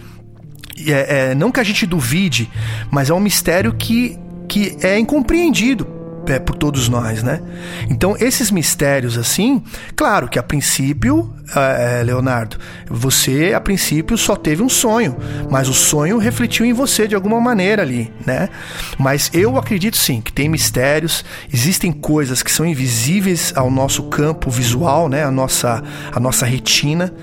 é, 0.88 1.32
é, 1.32 1.36
não 1.36 1.52
que 1.52 1.60
a 1.60 1.64
gente 1.64 1.86
duvide, 1.86 2.50
mas 2.92 3.10
é 3.10 3.14
um 3.14 3.20
mistério 3.20 3.74
que, 3.74 4.18
que 4.48 4.78
é 4.82 4.98
incompreendido 4.98 5.99
é, 6.30 6.40
por 6.40 6.56
todos 6.56 6.88
nós, 6.88 7.24
né? 7.24 7.42
Então, 7.90 8.16
esses 8.20 8.52
mistérios, 8.52 9.18
assim, 9.18 9.64
claro 9.96 10.28
que 10.28 10.38
a 10.38 10.44
princípio, 10.44 11.34
é, 11.56 12.04
Leonardo, 12.04 12.58
você 12.90 13.54
a 13.56 13.60
princípio 13.60 14.18
só 14.18 14.36
teve 14.36 14.62
um 14.62 14.70
sonho, 14.70 15.18
mas 15.50 15.68
o 15.68 15.74
sonho 15.74 16.18
refletiu 16.18 16.66
em 16.66 16.74
você 16.74 17.08
de 17.08 17.16
alguma 17.16 17.40
maneira 17.40 17.82
ali, 17.82 18.12
né? 18.26 18.50
Mas 18.98 19.30
eu 19.34 19.58
acredito 19.58 19.98
sim 19.98 20.22
que 20.22 20.32
tem 20.32 20.48
mistérios, 20.48 21.26
existem 21.52 21.92
coisas 21.92 22.44
que 22.44 22.52
são 22.52 22.66
invisíveis 22.66 23.52
ao 23.56 23.72
nosso 23.72 24.04
campo 24.04 24.50
visual, 24.50 25.10
né? 25.10 25.24
A 25.24 25.32
nossa, 25.32 25.84
a 26.12 26.20
nossa 26.20 26.46
retina. 26.46 27.14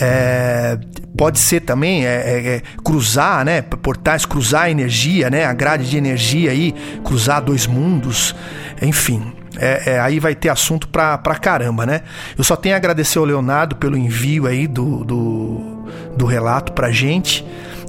É, 0.00 0.78
pode 1.16 1.40
ser 1.40 1.60
também 1.60 2.06
é, 2.06 2.08
é, 2.08 2.48
é, 2.56 2.62
cruzar, 2.84 3.44
né? 3.44 3.62
Portais, 3.62 4.24
cruzar 4.24 4.62
a 4.62 4.70
energia, 4.70 5.28
né? 5.28 5.44
A 5.44 5.52
grade 5.52 5.90
de 5.90 5.96
energia 5.96 6.52
aí, 6.52 6.72
cruzar 7.04 7.42
dois 7.42 7.66
mundos, 7.66 8.34
enfim. 8.80 9.32
É, 9.56 9.94
é, 9.94 10.00
aí 10.00 10.20
vai 10.20 10.36
ter 10.36 10.50
assunto 10.50 10.86
pra, 10.88 11.18
pra 11.18 11.34
caramba, 11.34 11.84
né? 11.84 12.02
Eu 12.36 12.44
só 12.44 12.54
tenho 12.54 12.76
a 12.76 12.78
agradecer 12.78 13.18
ao 13.18 13.24
Leonardo 13.24 13.74
pelo 13.74 13.96
envio 13.96 14.46
aí 14.46 14.68
do, 14.68 15.04
do, 15.04 15.88
do 16.16 16.26
relato 16.26 16.72
pra 16.72 16.92
gente. 16.92 17.44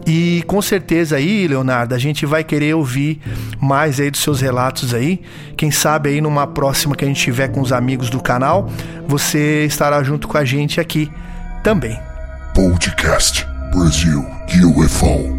E 0.07 0.43
com 0.47 0.59
certeza 0.59 1.17
aí, 1.17 1.47
Leonardo, 1.47 1.93
a 1.93 1.99
gente 1.99 2.25
vai 2.25 2.43
querer 2.43 2.73
ouvir 2.73 3.21
mais 3.61 3.99
aí 3.99 4.09
dos 4.09 4.21
seus 4.21 4.41
relatos 4.41 4.95
aí. 4.95 5.21
Quem 5.55 5.69
sabe 5.69 6.09
aí 6.09 6.21
numa 6.21 6.47
próxima 6.47 6.95
que 6.95 7.05
a 7.05 7.07
gente 7.07 7.21
tiver 7.21 7.49
com 7.49 7.61
os 7.61 7.71
amigos 7.71 8.09
do 8.09 8.19
canal, 8.19 8.67
você 9.07 9.65
estará 9.65 10.01
junto 10.01 10.27
com 10.27 10.37
a 10.37 10.45
gente 10.45 10.81
aqui 10.81 11.11
também. 11.63 11.99
Podcast 12.53 13.45
Brasil 13.71 14.25
UFO. 14.65 15.37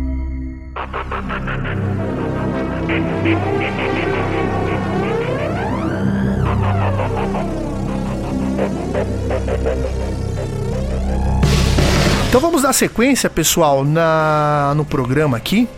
Então 12.28 12.40
vamos 12.40 12.62
dar 12.62 12.72
sequência, 12.72 13.28
pessoal, 13.28 13.84
na, 13.84 14.72
no 14.76 14.84
programa 14.84 15.36
aqui. 15.36 15.68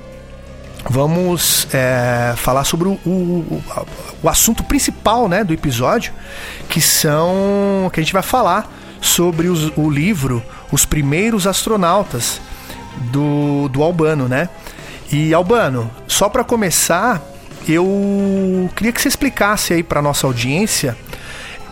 Vamos 0.90 1.66
é, 1.72 2.34
falar 2.36 2.64
sobre 2.64 2.88
o, 2.88 2.93
o, 3.07 3.62
o, 4.22 4.28
assunto 4.28 4.62
principal 4.64 5.28
né, 5.28 5.45
do 5.45 5.55
episódio, 5.55 6.12
que 6.68 6.80
são. 6.80 7.88
que 7.93 8.01
a 8.01 8.03
gente 8.03 8.12
vai 8.12 8.22
falar 8.22 8.82
sobre 9.03 9.49
os, 9.49 9.73
o 9.77 9.91
livro 9.91 10.43
Os 10.71 10.87
Primeiros 10.87 11.47
Astronautas 11.47 12.41
do, 13.11 13.69
do 13.69 13.83
Albano, 13.83 14.29
né? 14.29 14.49
E 15.11 15.35
Albano, 15.35 15.91
só 16.07 16.29
para 16.29 16.45
começar, 16.45 17.21
eu 17.69 18.71
queria 18.75 18.93
que 18.93 19.03
você 19.03 19.09
explicasse 19.09 19.75
aí 19.75 19.83
para 19.83 20.01
nossa 20.01 20.27
audiência 20.27 20.97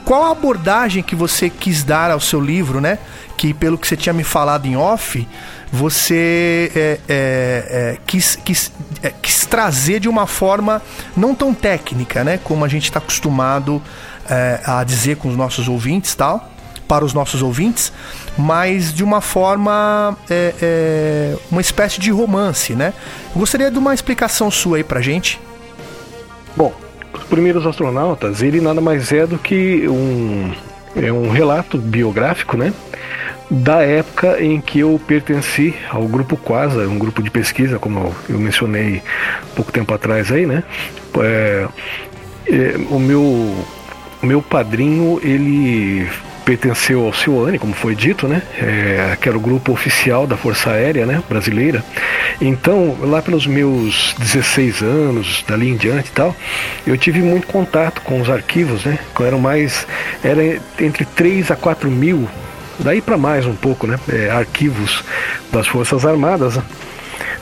qual 0.05 0.24
a 0.24 0.33
abordagem 0.33 1.03
que 1.03 1.14
você 1.14 1.49
quis 1.49 1.85
dar 1.85 2.11
ao 2.11 2.20
seu 2.20 2.41
livro, 2.41 2.81
né? 2.81 2.99
Que 3.37 3.55
pelo 3.55 3.78
que 3.78 3.87
você 3.87 3.97
tinha 3.97 4.12
me 4.12 4.24
falado 4.24 4.66
em 4.66 4.76
off, 4.76 5.26
você 5.72 6.72
é, 6.74 6.81
é, 6.81 6.99
é, 7.09 7.99
quis, 8.07 8.37
quis, 8.37 8.72
é, 9.03 9.11
quis, 9.22 9.47
trazer 9.47 10.01
de 10.01 10.09
uma 10.09 10.26
forma 10.26 10.83
não 11.16 11.35
tão 11.35 11.55
técnica, 11.55 12.24
né? 12.24 12.41
Como 12.43 12.64
a 12.64 12.68
gente 12.68 12.85
está 12.85 12.99
acostumado 12.99 13.81
é, 14.28 14.61
a 14.64 14.83
dizer 14.83 15.16
com 15.16 15.28
os 15.28 15.37
nossos 15.37 15.68
ouvintes 15.68 16.14
tal 16.14 16.51
para 16.91 17.05
os 17.05 17.14
nossos 17.14 17.41
ouvintes, 17.41 17.93
mas 18.36 18.93
de 18.93 19.05
uma 19.05 19.20
forma, 19.20 20.18
é, 20.28 20.53
é, 20.61 21.36
uma 21.49 21.61
espécie 21.61 22.01
de 22.01 22.11
romance, 22.11 22.74
né? 22.74 22.93
Eu 23.32 23.38
gostaria 23.38 23.70
de 23.70 23.78
uma 23.78 23.95
explicação 23.95 24.51
sua 24.51 24.78
aí 24.78 24.82
pra 24.82 25.01
gente. 25.01 25.41
Bom, 26.57 26.74
os 27.14 27.22
primeiros 27.22 27.64
astronautas, 27.64 28.43
ele 28.43 28.61
nada 28.61 28.80
mais 28.80 29.12
é 29.12 29.24
do 29.24 29.38
que 29.38 29.88
um, 29.88 30.53
é 30.97 31.12
um 31.12 31.30
relato 31.30 31.78
biográfico, 31.78 32.57
né? 32.57 32.72
Da 33.49 33.82
época 33.82 34.43
em 34.43 34.61
que 34.61 34.80
eu 34.80 35.01
pertenci 35.07 35.72
ao 35.93 36.09
grupo 36.09 36.36
Quasa, 36.36 36.88
um 36.88 36.99
grupo 36.99 37.22
de 37.22 37.30
pesquisa, 37.30 37.78
como 37.78 38.12
eu 38.28 38.36
mencionei 38.36 39.01
pouco 39.55 39.70
tempo 39.70 39.95
atrás 39.95 40.32
aí, 40.32 40.45
né? 40.45 40.64
É, 41.20 41.68
é, 42.49 42.76
o 42.91 42.99
meu 42.99 43.55
o 44.22 44.26
meu 44.26 44.43
padrinho 44.43 45.20
ele 45.22 46.07
pertenceu 46.51 47.07
ao 47.07 47.12
CIOANE, 47.12 47.61
como 47.61 47.72
foi 47.72 47.94
dito, 47.94 48.26
né? 48.26 48.42
É, 48.59 49.16
que 49.20 49.28
era 49.28 49.38
o 49.38 49.40
grupo 49.40 49.72
oficial 49.72 50.26
da 50.26 50.36
Força 50.36 50.70
Aérea 50.70 51.07
né, 51.07 51.22
brasileira. 51.28 51.84
Então, 52.40 52.96
lá 53.03 53.22
pelos 53.22 53.46
meus 53.46 54.16
16 54.18 54.82
anos, 54.82 55.44
dali 55.46 55.68
em 55.68 55.76
diante 55.76 56.09
e 56.09 56.12
tal, 56.12 56.34
eu 56.84 56.98
tive 56.98 57.20
muito 57.22 57.46
contato 57.46 58.01
com 58.03 58.20
os 58.20 58.28
arquivos, 58.28 58.84
né? 58.84 58.98
Que 59.14 59.22
eram 59.22 59.38
mais. 59.38 59.86
Era 60.24 60.42
entre 60.80 61.05
3 61.05 61.53
a 61.53 61.57
4 61.57 61.88
mil, 61.88 62.28
daí 62.80 63.01
para 63.01 63.16
mais 63.16 63.46
um 63.46 63.55
pouco, 63.55 63.86
né? 63.86 63.96
É, 64.09 64.30
arquivos 64.30 65.05
das 65.53 65.68
Forças 65.68 66.05
Armadas. 66.05 66.57
Né? 66.57 66.62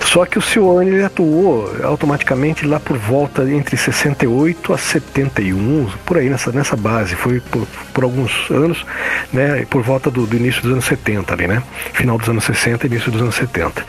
Só 0.00 0.24
que 0.24 0.38
o 0.38 0.42
Sioane 0.42 0.90
ele 0.90 1.04
atuou 1.04 1.70
automaticamente 1.82 2.66
lá 2.66 2.80
por 2.80 2.96
volta 2.96 3.42
entre 3.50 3.76
68 3.76 4.72
a 4.72 4.78
71, 4.78 5.88
por 6.04 6.16
aí 6.16 6.28
nessa, 6.28 6.50
nessa 6.50 6.76
base. 6.76 7.14
Foi 7.14 7.40
por, 7.40 7.66
por 7.92 8.04
alguns 8.04 8.50
anos, 8.50 8.84
né? 9.32 9.66
Por 9.68 9.82
volta 9.82 10.10
do, 10.10 10.26
do, 10.26 10.36
início 10.36 10.62
dos 10.62 10.72
anos 10.72 10.84
70 10.84 11.34
ali, 11.34 11.46
né? 11.46 11.62
Final 11.92 12.18
dos 12.18 12.28
anos 12.28 12.44
60 12.44 12.86
início 12.86 13.10
dos 13.10 13.20
anos 13.20 13.34
70. 13.34 13.84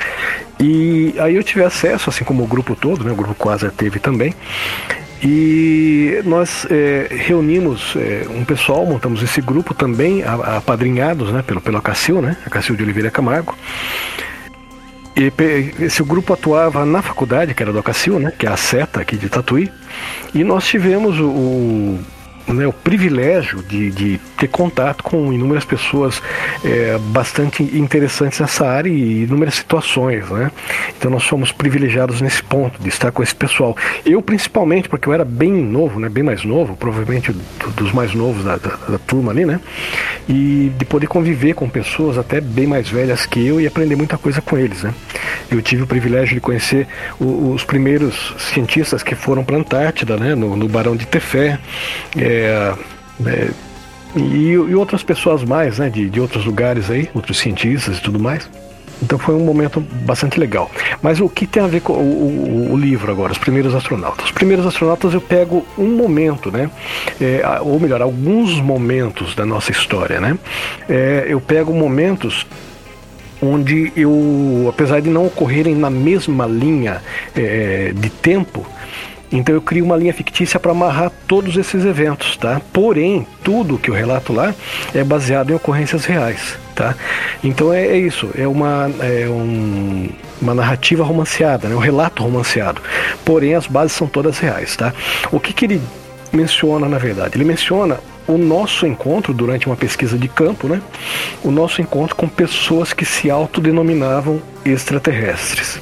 E 0.59 1.15
aí 1.19 1.35
eu 1.35 1.43
tive 1.43 1.63
acesso, 1.63 2.09
assim 2.09 2.23
como 2.23 2.43
o 2.43 2.47
grupo 2.47 2.75
todo, 2.75 3.05
né? 3.05 3.11
O 3.11 3.15
grupo 3.15 3.33
Quasar 3.33 3.71
teve 3.71 3.99
também. 3.99 4.33
E 5.21 6.21
nós 6.23 6.65
é, 6.69 7.07
reunimos 7.09 7.93
é, 7.97 8.25
um 8.29 8.45
pessoal, 8.45 8.85
montamos 8.85 9.21
esse 9.21 9.41
grupo 9.41 9.73
também, 9.73 10.23
apadrinhados 10.23 11.31
né, 11.31 11.41
pelo, 11.41 11.59
pelo 11.59 11.77
Acacil, 11.77 12.21
né, 12.21 12.37
Acacil 12.45 12.75
de 12.75 12.83
Oliveira 12.83 13.11
Camargo. 13.11 13.53
E 15.15 15.31
esse 15.83 16.03
grupo 16.03 16.33
atuava 16.33 16.85
na 16.85 17.01
faculdade, 17.01 17.53
que 17.53 17.61
era 17.61 17.73
do 17.73 17.79
Acacil, 17.79 18.19
né, 18.19 18.31
que 18.37 18.45
é 18.45 18.49
a 18.49 18.57
SETA 18.57 19.01
aqui 19.01 19.17
de 19.17 19.27
Tatuí, 19.27 19.71
e 20.33 20.43
nós 20.43 20.65
tivemos 20.65 21.19
o, 21.19 21.99
né, 22.53 22.67
o 22.67 22.73
privilégio 22.73 23.61
de, 23.63 23.91
de, 23.91 24.19
ter 24.37 24.47
contato 24.47 25.03
com 25.03 25.31
inúmeras 25.33 25.65
pessoas 25.65 26.21
é, 26.63 26.97
bastante 26.97 27.61
interessantes 27.61 28.39
nessa 28.39 28.65
área 28.65 28.89
e 28.89 29.23
inúmeras 29.23 29.55
situações. 29.55 30.29
Né? 30.29 30.51
Então 30.97 31.11
nós 31.11 31.23
somos 31.23 31.51
privilegiados 31.51 32.21
nesse 32.21 32.41
ponto, 32.43 32.81
de 32.81 32.89
estar 32.89 33.11
com 33.11 33.21
esse 33.21 33.35
pessoal. 33.35 33.75
Eu 34.05 34.21
principalmente, 34.21 34.87
porque 34.89 35.07
eu 35.07 35.13
era 35.13 35.25
bem 35.25 35.51
novo, 35.51 35.99
né, 35.99 36.09
bem 36.09 36.23
mais 36.23 36.43
novo, 36.43 36.75
provavelmente 36.75 37.35
dos 37.75 37.91
mais 37.91 38.13
novos 38.13 38.43
da, 38.43 38.57
da, 38.57 38.75
da 38.87 38.97
turma 38.97 39.31
ali, 39.31 39.45
né? 39.45 39.59
E 40.27 40.71
de 40.77 40.85
poder 40.85 41.07
conviver 41.07 41.53
com 41.53 41.67
pessoas 41.67 42.17
até 42.17 42.39
bem 42.39 42.67
mais 42.67 42.89
velhas 42.89 43.25
que 43.25 43.45
eu 43.45 43.59
e 43.59 43.67
aprender 43.67 43.95
muita 43.95 44.17
coisa 44.17 44.41
com 44.41 44.57
eles. 44.57 44.83
Né? 44.83 44.93
Eu 45.51 45.61
tive 45.61 45.83
o 45.83 45.87
privilégio 45.87 46.35
de 46.35 46.41
conhecer 46.41 46.87
o, 47.19 47.51
os 47.51 47.63
primeiros 47.63 48.35
cientistas 48.37 49.01
que 49.01 49.15
foram 49.15 49.43
para 49.43 49.55
a 49.55 49.59
Antártida, 49.59 50.17
né, 50.17 50.35
no, 50.35 50.55
no 50.55 50.67
Barão 50.67 50.95
de 50.95 51.05
Tefé. 51.05 51.57
É, 52.17 52.38
é, 52.39 52.73
é, 53.25 53.49
e, 54.15 54.51
e, 54.51 54.75
outras 54.75 55.03
pessoas 55.03 55.43
mais, 55.43 55.77
né, 55.79 55.89
de, 55.89 56.09
de 56.09 56.19
outros 56.19 56.45
lugares 56.45 56.89
aí, 56.89 57.09
outros 57.13 57.37
cientistas 57.37 57.97
e 57.97 58.01
tudo 58.01 58.19
mais. 58.19 58.49
Então 59.01 59.17
foi 59.17 59.33
um 59.33 59.39
momento 59.39 59.79
bastante 59.79 60.39
legal. 60.39 60.69
Mas 61.01 61.21
o 61.21 61.29
que 61.29 61.47
tem 61.47 61.63
a 61.63 61.67
ver 61.67 61.81
com 61.81 61.93
o, 61.93 61.97
o, 61.97 62.73
o, 62.73 62.77
livro 62.77 63.11
agora, 63.11 63.31
os 63.31 63.37
primeiros 63.37 63.73
astronautas? 63.73 64.25
Os 64.25 64.31
primeiros 64.31 64.65
astronautas 64.65 65.13
eu 65.13 65.21
pego 65.21 65.65
um 65.77 65.95
momento, 65.95 66.51
né? 66.51 66.69
É, 67.21 67.41
ou 67.61 67.79
melhor, 67.79 68.01
alguns 68.01 68.59
momentos 68.59 69.35
da 69.35 69.45
nossa 69.45 69.71
história, 69.71 70.19
né? 70.19 70.37
É, 70.89 71.25
eu 71.29 71.39
pego 71.39 71.73
momentos 71.73 72.45
onde 73.41 73.91
eu, 73.95 74.67
apesar 74.69 75.01
de 75.01 75.09
não 75.09 75.25
ocorrerem 75.25 75.73
na 75.73 75.89
mesma 75.89 76.45
linha 76.45 77.01
é, 77.33 77.93
de 77.95 78.09
tempo, 78.09 78.65
então 79.31 79.53
eu 79.53 79.61
crio 79.61 79.85
uma 79.85 79.95
linha 79.95 80.13
fictícia 80.13 80.59
para 80.59 80.71
amarrar 80.71 81.11
todos 81.27 81.55
esses 81.55 81.85
eventos, 81.85 82.35
tá? 82.37 82.61
Porém, 82.73 83.27
tudo 83.43 83.77
que 83.77 83.89
eu 83.89 83.93
relato 83.93 84.33
lá 84.33 84.53
é 84.93 85.03
baseado 85.03 85.51
em 85.51 85.53
ocorrências 85.53 86.05
reais, 86.05 86.57
tá? 86.75 86.95
Então 87.43 87.71
é, 87.71 87.85
é 87.85 87.97
isso, 87.97 88.29
é 88.35 88.47
uma, 88.47 88.89
é 88.99 89.27
um, 89.29 90.09
uma 90.41 90.53
narrativa 90.53 91.03
romanceada, 91.03 91.67
né? 91.67 91.75
um 91.75 91.79
relato 91.79 92.23
romanceado. 92.23 92.81
Porém, 93.23 93.53
as 93.53 93.67
bases 93.67 93.95
são 93.95 94.07
todas 94.07 94.39
reais, 94.39 94.75
tá? 94.75 94.93
O 95.31 95.39
que, 95.39 95.53
que 95.53 95.65
ele 95.65 95.81
menciona, 96.33 96.87
na 96.87 96.97
verdade? 96.97 97.37
Ele 97.37 97.45
menciona 97.45 97.99
o 98.27 98.37
nosso 98.37 98.85
encontro 98.85 99.33
durante 99.33 99.65
uma 99.65 99.75
pesquisa 99.75 100.17
de 100.17 100.27
campo, 100.27 100.67
né? 100.67 100.81
O 101.43 101.49
nosso 101.49 101.81
encontro 101.81 102.15
com 102.15 102.27
pessoas 102.27 102.93
que 102.93 103.03
se 103.03 103.29
autodenominavam 103.29 104.41
extraterrestres. 104.63 105.79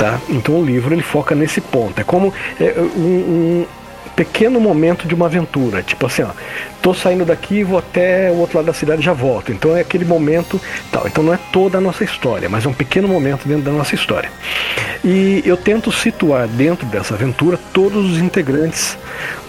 Tá? 0.00 0.18
Então 0.30 0.58
o 0.58 0.64
livro 0.64 0.94
ele 0.94 1.02
foca 1.02 1.34
nesse 1.34 1.60
ponto. 1.60 2.00
É 2.00 2.04
como 2.04 2.32
é, 2.58 2.74
um, 2.96 3.00
um 3.00 3.66
pequeno 4.16 4.58
momento 4.58 5.06
de 5.06 5.14
uma 5.14 5.26
aventura. 5.26 5.82
Tipo 5.82 6.06
assim, 6.06 6.22
ó, 6.22 6.30
tô 6.80 6.94
saindo 6.94 7.22
daqui, 7.22 7.62
vou 7.62 7.78
até 7.78 8.30
o 8.30 8.36
outro 8.36 8.56
lado 8.56 8.64
da 8.64 8.72
cidade 8.72 9.02
e 9.02 9.04
já 9.04 9.12
volto. 9.12 9.52
Então 9.52 9.76
é 9.76 9.80
aquele 9.82 10.06
momento 10.06 10.58
tal. 10.90 11.06
Então 11.06 11.22
não 11.22 11.34
é 11.34 11.38
toda 11.52 11.76
a 11.76 11.82
nossa 11.82 12.02
história, 12.02 12.48
mas 12.48 12.64
é 12.64 12.68
um 12.70 12.72
pequeno 12.72 13.06
momento 13.06 13.46
dentro 13.46 13.64
da 13.64 13.72
nossa 13.72 13.94
história. 13.94 14.32
E 15.04 15.42
eu 15.44 15.58
tento 15.58 15.92
situar 15.92 16.48
dentro 16.48 16.86
dessa 16.86 17.12
aventura 17.12 17.58
todos 17.74 18.10
os 18.10 18.18
integrantes 18.20 18.96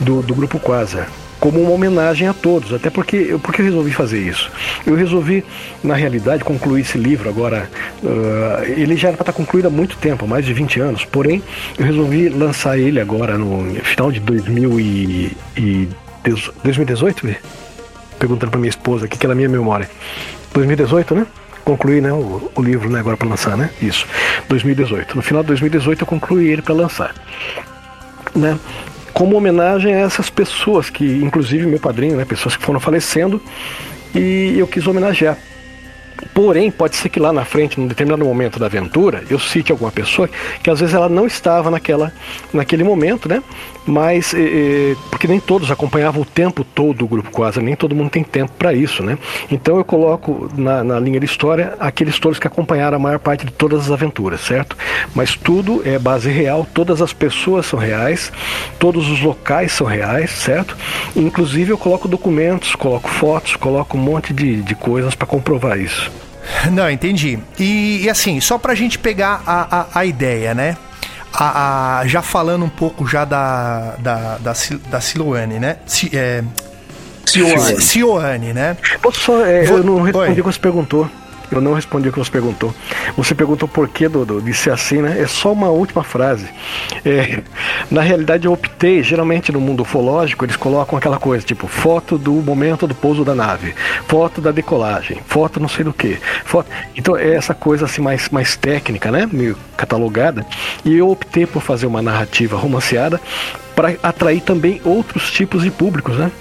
do, 0.01 0.21
do 0.21 0.35
grupo 0.35 0.59
Quasar 0.59 1.07
como 1.41 1.59
uma 1.59 1.71
homenagem 1.71 2.27
a 2.27 2.33
todos. 2.33 2.71
Até 2.71 2.89
porque, 2.89 3.35
porque 3.41 3.61
eu 3.61 3.65
resolvi 3.65 3.91
fazer 3.91 4.19
isso? 4.19 4.49
Eu 4.85 4.95
resolvi, 4.95 5.43
na 5.83 5.95
realidade, 5.95 6.43
concluir 6.43 6.81
esse 6.81 6.97
livro 6.97 7.27
agora. 7.27 7.67
Uh, 8.01 8.63
ele 8.77 8.95
já 8.95 9.09
era 9.09 9.17
para 9.17 9.23
estar 9.23 9.33
concluído 9.33 9.65
há 9.65 9.69
muito 9.69 9.97
tempo, 9.97 10.27
mais 10.27 10.45
de 10.45 10.53
20 10.53 10.79
anos. 10.79 11.03
Porém, 11.03 11.41
eu 11.77 11.85
resolvi 11.85 12.29
lançar 12.29 12.77
ele 12.77 13.01
agora 13.01 13.37
no 13.37 13.75
final 13.81 14.11
de 14.11 14.19
2000 14.19 14.79
e, 14.79 15.37
e 15.57 15.89
2018? 16.63 17.35
Perguntando 18.19 18.51
para 18.51 18.59
minha 18.59 18.69
esposa 18.69 19.05
aqui, 19.05 19.17
que 19.17 19.25
é 19.25 19.29
na 19.29 19.35
minha 19.35 19.49
memória. 19.49 19.89
2018, 20.53 21.15
né? 21.15 21.25
concluí 21.63 22.01
né, 22.01 22.11
o, 22.11 22.51
o, 22.55 22.61
livro 22.61 22.89
né, 22.89 22.99
agora 22.99 23.15
para 23.15 23.27
lançar, 23.27 23.55
né? 23.55 23.69
Isso, 23.81 24.05
2018. 24.49 25.15
No 25.15 25.21
final 25.21 25.41
de 25.43 25.47
2018 25.47 26.01
eu 26.01 26.07
concluí 26.07 26.49
ele 26.49 26.61
para 26.61 26.73
lançar. 26.73 27.13
Né? 28.35 28.57
Como 29.13 29.35
homenagem 29.35 29.93
a 29.93 29.99
essas 29.99 30.29
pessoas 30.29 30.89
que, 30.89 31.05
inclusive 31.05 31.65
meu 31.65 31.79
padrinho, 31.79 32.15
né, 32.15 32.25
pessoas 32.25 32.55
que 32.55 32.63
foram 32.63 32.79
falecendo, 32.79 33.41
e 34.15 34.55
eu 34.57 34.67
quis 34.67 34.85
homenagear. 34.87 35.37
Porém, 36.33 36.71
pode 36.71 36.95
ser 36.95 37.09
que 37.09 37.19
lá 37.19 37.33
na 37.33 37.43
frente, 37.43 37.79
num 37.79 37.87
determinado 37.87 38.23
momento 38.23 38.59
da 38.59 38.67
aventura, 38.67 39.23
eu 39.29 39.39
cite 39.39 39.71
alguma 39.71 39.91
pessoa 39.91 40.29
que 40.63 40.69
às 40.69 40.79
vezes 40.79 40.95
ela 40.95 41.09
não 41.09 41.25
estava 41.25 41.69
naquela, 41.69 42.11
naquele 42.53 42.83
momento, 42.83 43.27
né? 43.27 43.43
Mas 43.85 44.33
eh, 44.35 44.95
porque 45.09 45.27
nem 45.27 45.39
todos 45.39 45.71
acompanhavam 45.71 46.21
o 46.21 46.25
tempo 46.25 46.63
todo 46.63 47.03
o 47.03 47.07
grupo 47.07 47.31
quase, 47.31 47.59
nem 47.61 47.75
todo 47.75 47.95
mundo 47.95 48.11
tem 48.11 48.23
tempo 48.23 48.51
para 48.57 48.73
isso, 48.73 49.03
né? 49.03 49.17
Então 49.49 49.77
eu 49.77 49.83
coloco 49.83 50.49
na, 50.55 50.83
na, 50.83 50.99
linha 50.99 51.19
de 51.19 51.25
história 51.25 51.73
aqueles 51.79 52.19
todos 52.19 52.37
que 52.37 52.45
acompanharam 52.45 52.97
a 52.97 52.99
maior 52.99 53.17
parte 53.17 53.45
de 53.45 53.51
todas 53.51 53.81
as 53.81 53.91
aventuras, 53.91 54.41
certo? 54.41 54.77
Mas 55.15 55.35
tudo 55.35 55.81
é 55.83 55.97
base 55.97 56.29
real, 56.29 56.65
todas 56.71 57.01
as 57.01 57.11
pessoas 57.11 57.65
são 57.65 57.79
reais, 57.79 58.31
todos 58.77 59.09
os 59.09 59.19
locais 59.21 59.71
são 59.71 59.87
reais, 59.87 60.29
certo? 60.29 60.77
Inclusive 61.15 61.71
eu 61.71 61.77
coloco 61.77 62.07
documentos, 62.07 62.75
coloco 62.75 63.09
fotos, 63.09 63.55
coloco 63.55 63.97
um 63.97 64.01
monte 64.01 64.31
de, 64.31 64.61
de 64.61 64.75
coisas 64.75 65.15
para 65.15 65.25
comprovar 65.25 65.79
isso. 65.79 66.10
Não, 66.71 66.89
entendi. 66.89 67.39
E, 67.59 68.03
e 68.03 68.09
assim, 68.09 68.39
só 68.39 68.57
pra 68.57 68.75
gente 68.75 68.97
pegar 68.97 69.41
a, 69.45 69.81
a, 69.81 69.99
a 69.99 70.05
ideia, 70.05 70.53
né? 70.53 70.77
A, 71.33 71.99
a, 71.99 72.07
já 72.07 72.21
falando 72.21 72.65
um 72.65 72.69
pouco 72.69 73.07
já 73.07 73.23
da, 73.23 73.95
da, 73.99 74.37
da, 74.37 74.53
da 74.89 75.01
Siloane, 75.01 75.59
né? 75.59 75.77
Si, 75.85 76.09
é, 76.13 76.43
Cioane. 77.25 77.81
Cioane, 77.81 78.53
né? 78.53 78.75
Posso 79.01 79.19
só, 79.21 79.45
é, 79.45 79.63
Vou... 79.63 79.77
eu 79.77 79.83
não 79.83 80.01
respondi 80.01 80.31
o 80.31 80.35
que 80.35 80.41
você 80.41 80.59
perguntou. 80.59 81.09
Eu 81.51 81.59
não 81.59 81.73
respondi 81.73 82.07
o 82.07 82.11
que 82.11 82.19
você 82.19 82.31
perguntou. 82.31 82.73
Você 83.17 83.35
perguntou 83.35 83.67
por 83.67 83.89
que 83.89 84.07
do, 84.07 84.25
do, 84.25 84.41
de 84.41 84.53
ser 84.53 84.71
assim, 84.71 85.01
né? 85.01 85.19
É 85.19 85.27
só 85.27 85.51
uma 85.51 85.69
última 85.69 86.03
frase. 86.03 86.47
É, 87.05 87.41
na 87.89 88.01
realidade, 88.01 88.45
eu 88.45 88.53
optei, 88.53 89.03
geralmente 89.03 89.51
no 89.51 89.59
mundo 89.59 89.81
ufológico, 89.81 90.45
eles 90.45 90.55
colocam 90.55 90.97
aquela 90.97 91.17
coisa, 91.19 91.45
tipo, 91.45 91.67
foto 91.67 92.17
do 92.17 92.33
momento 92.33 92.87
do 92.87 92.95
pouso 92.95 93.25
da 93.25 93.35
nave, 93.35 93.75
foto 94.07 94.39
da 94.39 94.51
decolagem, 94.51 95.19
foto 95.27 95.59
não 95.59 95.67
sei 95.67 95.83
do 95.83 95.91
que. 95.91 96.17
Foto... 96.45 96.69
Então 96.95 97.17
é 97.17 97.35
essa 97.35 97.53
coisa 97.53 97.85
assim 97.85 98.01
mais, 98.01 98.29
mais 98.29 98.55
técnica, 98.55 99.11
né? 99.11 99.27
Meio 99.31 99.57
catalogada. 99.75 100.45
E 100.85 100.95
eu 100.95 101.09
optei 101.09 101.45
por 101.45 101.61
fazer 101.61 101.85
uma 101.85 102.01
narrativa 102.01 102.55
romanceada 102.55 103.19
para 103.75 103.95
atrair 104.03 104.41
também 104.41 104.81
outros 104.85 105.31
tipos 105.31 105.63
de 105.63 105.71
públicos, 105.71 106.17
né? 106.17 106.31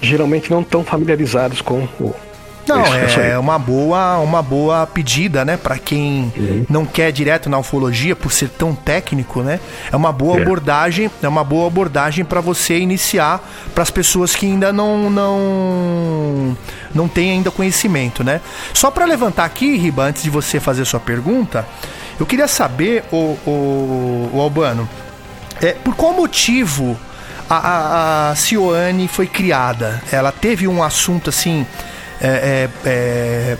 Geralmente 0.00 0.50
não 0.50 0.62
tão 0.62 0.84
familiarizados 0.84 1.60
com 1.60 1.88
o 2.00 2.14
não, 2.66 2.84
é, 2.94 3.30
é 3.32 3.38
uma 3.38 3.58
boa, 3.58 4.18
uma 4.18 4.42
boa 4.42 4.86
pedida, 4.86 5.44
né? 5.44 5.56
Para 5.56 5.78
quem 5.78 6.32
uhum. 6.36 6.66
não 6.68 6.86
quer 6.86 7.12
direto 7.12 7.48
na 7.50 7.58
ufologia 7.58 8.16
por 8.16 8.32
ser 8.32 8.48
tão 8.48 8.74
técnico, 8.74 9.42
né? 9.42 9.60
É 9.92 9.96
uma 9.96 10.12
boa 10.12 10.38
é. 10.38 10.42
abordagem, 10.42 11.10
é 11.22 11.28
uma 11.28 11.44
boa 11.44 11.66
abordagem 11.66 12.24
para 12.24 12.40
você 12.40 12.78
iniciar 12.78 13.42
para 13.74 13.82
as 13.82 13.90
pessoas 13.90 14.34
que 14.34 14.46
ainda 14.46 14.72
não 14.72 15.10
não 15.10 16.56
não 16.94 17.08
têm 17.08 17.32
ainda 17.32 17.50
conhecimento, 17.50 18.24
né? 18.24 18.40
Só 18.72 18.90
para 18.90 19.04
levantar 19.04 19.44
aqui, 19.44 19.76
Riba, 19.76 20.04
antes 20.04 20.22
de 20.22 20.30
você 20.30 20.58
fazer 20.58 20.84
sua 20.84 21.00
pergunta, 21.00 21.66
eu 22.18 22.26
queria 22.26 22.46
saber, 22.46 23.04
o, 23.10 23.36
o, 23.46 24.30
o 24.32 24.40
Albano, 24.40 24.88
é, 25.60 25.72
por 25.72 25.94
qual 25.96 26.12
motivo 26.12 26.96
a, 27.50 27.56
a, 27.56 28.30
a 28.30 28.34
Cioane 28.36 29.08
foi 29.08 29.26
criada? 29.26 30.02
Ela 30.12 30.30
teve 30.30 30.68
um 30.68 30.82
assunto 30.82 31.30
assim 31.30 31.66
é, 32.20 32.68
é, 32.86 32.88
é, 32.88 33.56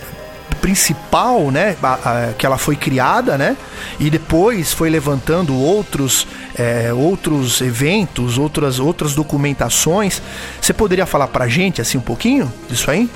principal, 0.61 1.51
né, 1.51 1.75
a, 1.81 1.93
a, 1.93 2.33
que 2.33 2.45
ela 2.45 2.57
foi 2.57 2.75
criada, 2.75 3.37
né, 3.37 3.55
e 3.99 4.09
depois 4.09 4.73
foi 4.73 4.89
levantando 4.89 5.55
outros, 5.55 6.27
é, 6.57 6.91
outros 6.93 7.61
eventos, 7.61 8.37
outras, 8.37 8.79
outras 8.79 9.13
documentações. 9.13 10.21
Você 10.59 10.73
poderia 10.73 11.05
falar 11.05 11.27
para 11.27 11.47
gente 11.47 11.81
assim 11.81 11.97
um 11.97 12.01
pouquinho 12.01 12.51
disso 12.67 12.89
aí? 12.89 13.09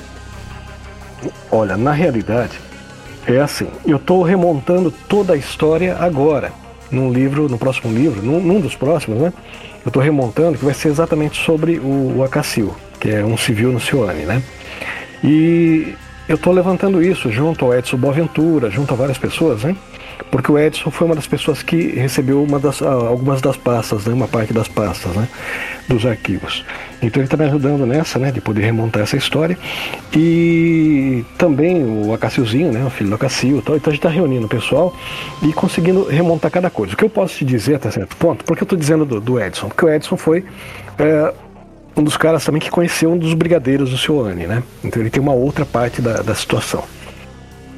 Olha, 1.50 1.76
na 1.76 1.92
realidade 1.92 2.58
é 3.26 3.40
assim. 3.40 3.68
Eu 3.86 3.96
estou 3.96 4.22
remontando 4.22 4.90
toda 4.90 5.34
a 5.34 5.36
história 5.36 5.96
agora 5.98 6.52
num 6.90 7.12
livro, 7.12 7.48
no 7.48 7.58
próximo 7.58 7.92
livro, 7.92 8.22
num, 8.22 8.40
num 8.40 8.60
dos 8.60 8.74
próximos, 8.74 9.20
né? 9.20 9.32
Eu 9.84 9.88
estou 9.88 10.02
remontando 10.02 10.58
que 10.58 10.64
vai 10.64 10.74
ser 10.74 10.88
exatamente 10.88 11.42
sobre 11.42 11.78
o, 11.78 12.20
o 12.20 12.28
que 12.98 13.10
é 13.10 13.24
um 13.24 13.36
civil 13.36 13.72
no 13.72 13.80
Cione, 13.80 14.24
né? 14.24 14.42
E 15.22 15.94
eu 16.28 16.36
estou 16.36 16.52
levantando 16.52 17.02
isso 17.02 17.30
junto 17.30 17.64
ao 17.64 17.74
Edson 17.74 17.96
Boaventura, 17.96 18.70
junto 18.70 18.94
a 18.94 18.96
várias 18.96 19.18
pessoas, 19.18 19.64
né? 19.64 19.76
Porque 20.30 20.50
o 20.50 20.58
Edson 20.58 20.90
foi 20.90 21.06
uma 21.06 21.16
das 21.16 21.26
pessoas 21.26 21.62
que 21.62 21.88
recebeu 21.88 22.42
uma 22.42 22.58
das, 22.58 22.82
ah, 22.82 22.92
algumas 22.92 23.40
das 23.40 23.56
pastas, 23.56 24.06
né? 24.06 24.14
uma 24.14 24.28
parte 24.28 24.52
das 24.52 24.68
pastas 24.68 25.12
né? 25.14 25.28
dos 25.88 26.06
arquivos. 26.06 26.64
Então 27.02 27.20
ele 27.20 27.26
está 27.26 27.36
me 27.36 27.44
ajudando 27.44 27.86
nessa, 27.86 28.18
né? 28.18 28.30
de 28.30 28.40
poder 28.40 28.62
remontar 28.62 29.02
essa 29.02 29.16
história. 29.16 29.58
E 30.14 31.24
também 31.36 31.82
o 31.84 32.12
Acacilzinho, 32.12 32.70
né? 32.70 32.84
o 32.84 32.90
filho 32.90 33.08
do 33.08 33.16
Acacil. 33.16 33.58
Então 33.58 33.74
a 33.74 33.78
gente 33.78 33.94
está 33.96 34.08
reunindo 34.08 34.46
o 34.46 34.48
pessoal 34.48 34.94
e 35.42 35.52
conseguindo 35.52 36.04
remontar 36.04 36.50
cada 36.50 36.70
coisa. 36.70 36.94
O 36.94 36.96
que 36.96 37.04
eu 37.04 37.10
posso 37.10 37.38
te 37.38 37.44
dizer 37.44 37.76
até 37.76 37.90
certo 37.90 38.16
ponto, 38.16 38.44
porque 38.44 38.62
eu 38.62 38.66
estou 38.66 38.78
dizendo 38.78 39.04
do, 39.04 39.20
do, 39.20 39.40
Edson? 39.40 39.68
Porque 39.68 39.84
o 39.84 39.88
Edson 39.88 40.16
foi 40.16 40.44
é, 40.98 41.34
um 41.96 42.02
dos 42.02 42.16
caras 42.16 42.44
também 42.44 42.60
que 42.60 42.70
conheceu 42.70 43.12
um 43.12 43.18
dos 43.18 43.34
brigadeiros 43.34 43.90
do 43.90 43.98
Cioane, 43.98 44.46
né? 44.46 44.62
Então 44.82 45.02
ele 45.02 45.10
tem 45.10 45.22
uma 45.22 45.32
outra 45.32 45.64
parte 45.64 46.00
da, 46.00 46.22
da 46.22 46.34
situação. 46.34 46.84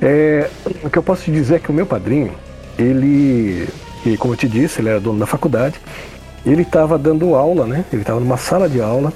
É, 0.01 0.51
o 0.83 0.91
que 0.91 0.99
eu 0.99 1.03
posso 1.03 1.25
te 1.25 1.31
dizer 1.31 1.57
é 1.57 1.59
que 1.59 1.71
o 1.71 1.75
meu 1.75 1.87
padrinho, 1.87 2.33
ele, 2.79 3.69
e 4.05 4.17
como 4.17 4.35
eu 4.35 4.37
te 4.37 4.49
disse, 4.49 4.81
ele 4.81 4.89
era 4.89 5.01
dono 5.01 5.19
da 5.19 5.27
faculdade, 5.27 5.77
ele 6.45 6.63
estava 6.63 6.99
dando 6.99 7.35
aula, 7.35 7.67
né? 7.67 7.85
Ele 7.93 8.03
estava 8.03 8.19
numa 8.19 8.37
sala 8.37 8.69
de 8.69 8.81
aula. 8.81 9.13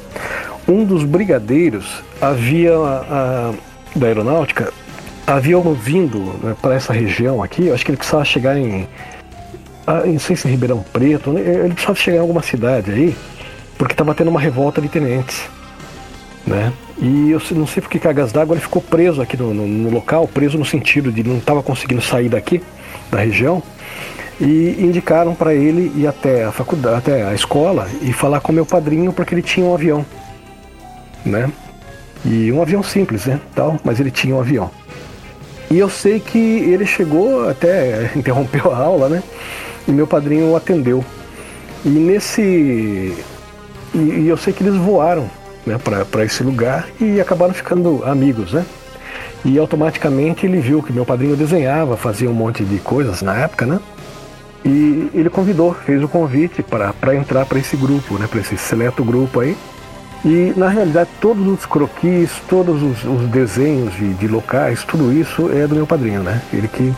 Um 0.68 0.84
dos 0.84 1.04
brigadeiros 1.04 2.02
havia 2.20 2.76
a, 2.76 3.52
a, 3.52 3.54
da 3.96 4.06
aeronáutica 4.06 4.72
havia 5.26 5.58
vindo 5.74 6.18
né, 6.40 6.54
para 6.62 6.74
essa 6.74 6.92
região 6.92 7.42
aqui. 7.42 7.66
Eu 7.66 7.74
acho 7.74 7.84
que 7.84 7.90
ele 7.90 7.98
precisava 7.98 8.24
chegar 8.24 8.56
em, 8.56 8.86
a, 9.86 10.06
não 10.06 10.18
sei 10.18 10.36
se 10.36 10.48
Ribeirão 10.48 10.84
Preto, 10.92 11.32
né? 11.32 11.40
ele 11.40 11.74
precisava 11.74 11.98
chegar 11.98 12.18
em 12.18 12.20
alguma 12.20 12.42
cidade 12.42 12.90
aí 12.92 13.16
porque 13.76 13.92
estava 13.92 14.14
tendo 14.14 14.28
uma 14.28 14.40
revolta 14.40 14.80
de 14.80 14.88
tenentes. 14.88 15.48
Né? 16.46 16.72
E 16.98 17.30
eu 17.30 17.40
não 17.52 17.66
sei 17.66 17.80
porque 17.80 17.98
Cargas 17.98 18.32
d'Água 18.32 18.54
ele 18.54 18.62
ficou 18.62 18.80
preso 18.80 19.20
aqui 19.20 19.36
no, 19.36 19.52
no, 19.52 19.66
no, 19.66 19.90
local, 19.90 20.28
preso 20.28 20.56
no 20.56 20.64
sentido 20.64 21.10
de 21.10 21.22
não 21.22 21.38
estava 21.38 21.62
conseguindo 21.62 22.00
sair 22.00 22.28
daqui, 22.28 22.62
da 23.10 23.18
região, 23.18 23.62
e 24.40 24.76
indicaram 24.78 25.34
para 25.34 25.54
ele 25.54 25.92
ir 25.96 26.06
até 26.06 26.44
a 26.44 26.52
faculdade, 26.52 26.96
até 26.96 27.24
a 27.24 27.34
escola 27.34 27.88
e 28.00 28.12
falar 28.12 28.40
com 28.40 28.52
meu 28.52 28.64
padrinho 28.64 29.12
porque 29.12 29.34
ele 29.34 29.42
tinha 29.42 29.66
um 29.66 29.74
avião, 29.74 30.06
né? 31.24 31.50
E 32.24 32.50
um 32.52 32.62
avião 32.62 32.82
simples, 32.82 33.26
né? 33.26 33.40
Tal, 33.54 33.78
mas 33.84 33.98
ele 34.00 34.10
tinha 34.10 34.34
um 34.34 34.40
avião. 34.40 34.70
E 35.70 35.78
eu 35.78 35.90
sei 35.90 36.20
que 36.20 36.38
ele 36.38 36.86
chegou 36.86 37.48
até 37.48 38.10
interrompeu 38.16 38.72
a 38.72 38.78
aula, 38.78 39.08
né? 39.08 39.22
E 39.86 39.90
meu 39.90 40.06
padrinho 40.06 40.50
o 40.50 40.56
atendeu. 40.56 41.04
E 41.84 41.88
nesse 41.88 43.14
e, 43.96 44.20
e 44.20 44.28
eu 44.28 44.36
sei 44.36 44.52
que 44.52 44.62
eles 44.62 44.76
voaram 44.76 45.28
né, 45.64 45.78
para 46.10 46.24
esse 46.24 46.42
lugar 46.42 46.86
e 47.00 47.18
acabaram 47.20 47.54
ficando 47.54 48.04
amigos, 48.04 48.52
né? 48.52 48.64
E 49.44 49.58
automaticamente 49.58 50.44
ele 50.44 50.60
viu 50.60 50.82
que 50.82 50.92
meu 50.92 51.06
padrinho 51.06 51.36
desenhava, 51.36 51.96
fazia 51.96 52.28
um 52.28 52.34
monte 52.34 52.64
de 52.64 52.78
coisas 52.78 53.22
na 53.22 53.36
época, 53.36 53.64
né? 53.64 53.80
E 54.64 55.10
ele 55.14 55.30
convidou, 55.30 55.72
fez 55.72 56.02
o 56.02 56.08
convite 56.08 56.62
para 56.62 57.14
entrar 57.14 57.46
para 57.46 57.58
esse 57.58 57.76
grupo, 57.76 58.18
né? 58.18 58.26
Para 58.26 58.40
esse 58.40 58.58
seleto 58.58 59.02
grupo 59.02 59.40
aí. 59.40 59.56
E 60.24 60.52
na 60.56 60.68
realidade 60.68 61.08
todos 61.20 61.46
os 61.46 61.64
croquis, 61.64 62.30
todos 62.48 62.82
os, 62.82 63.04
os 63.04 63.28
desenhos 63.28 63.94
de, 63.94 64.14
de, 64.14 64.28
locais, 64.28 64.82
tudo 64.84 65.12
isso 65.12 65.50
é 65.52 65.66
do 65.66 65.74
meu 65.74 65.86
padrinho, 65.86 66.22
né? 66.22 66.42
Ele 66.52 66.68
que, 66.68 66.92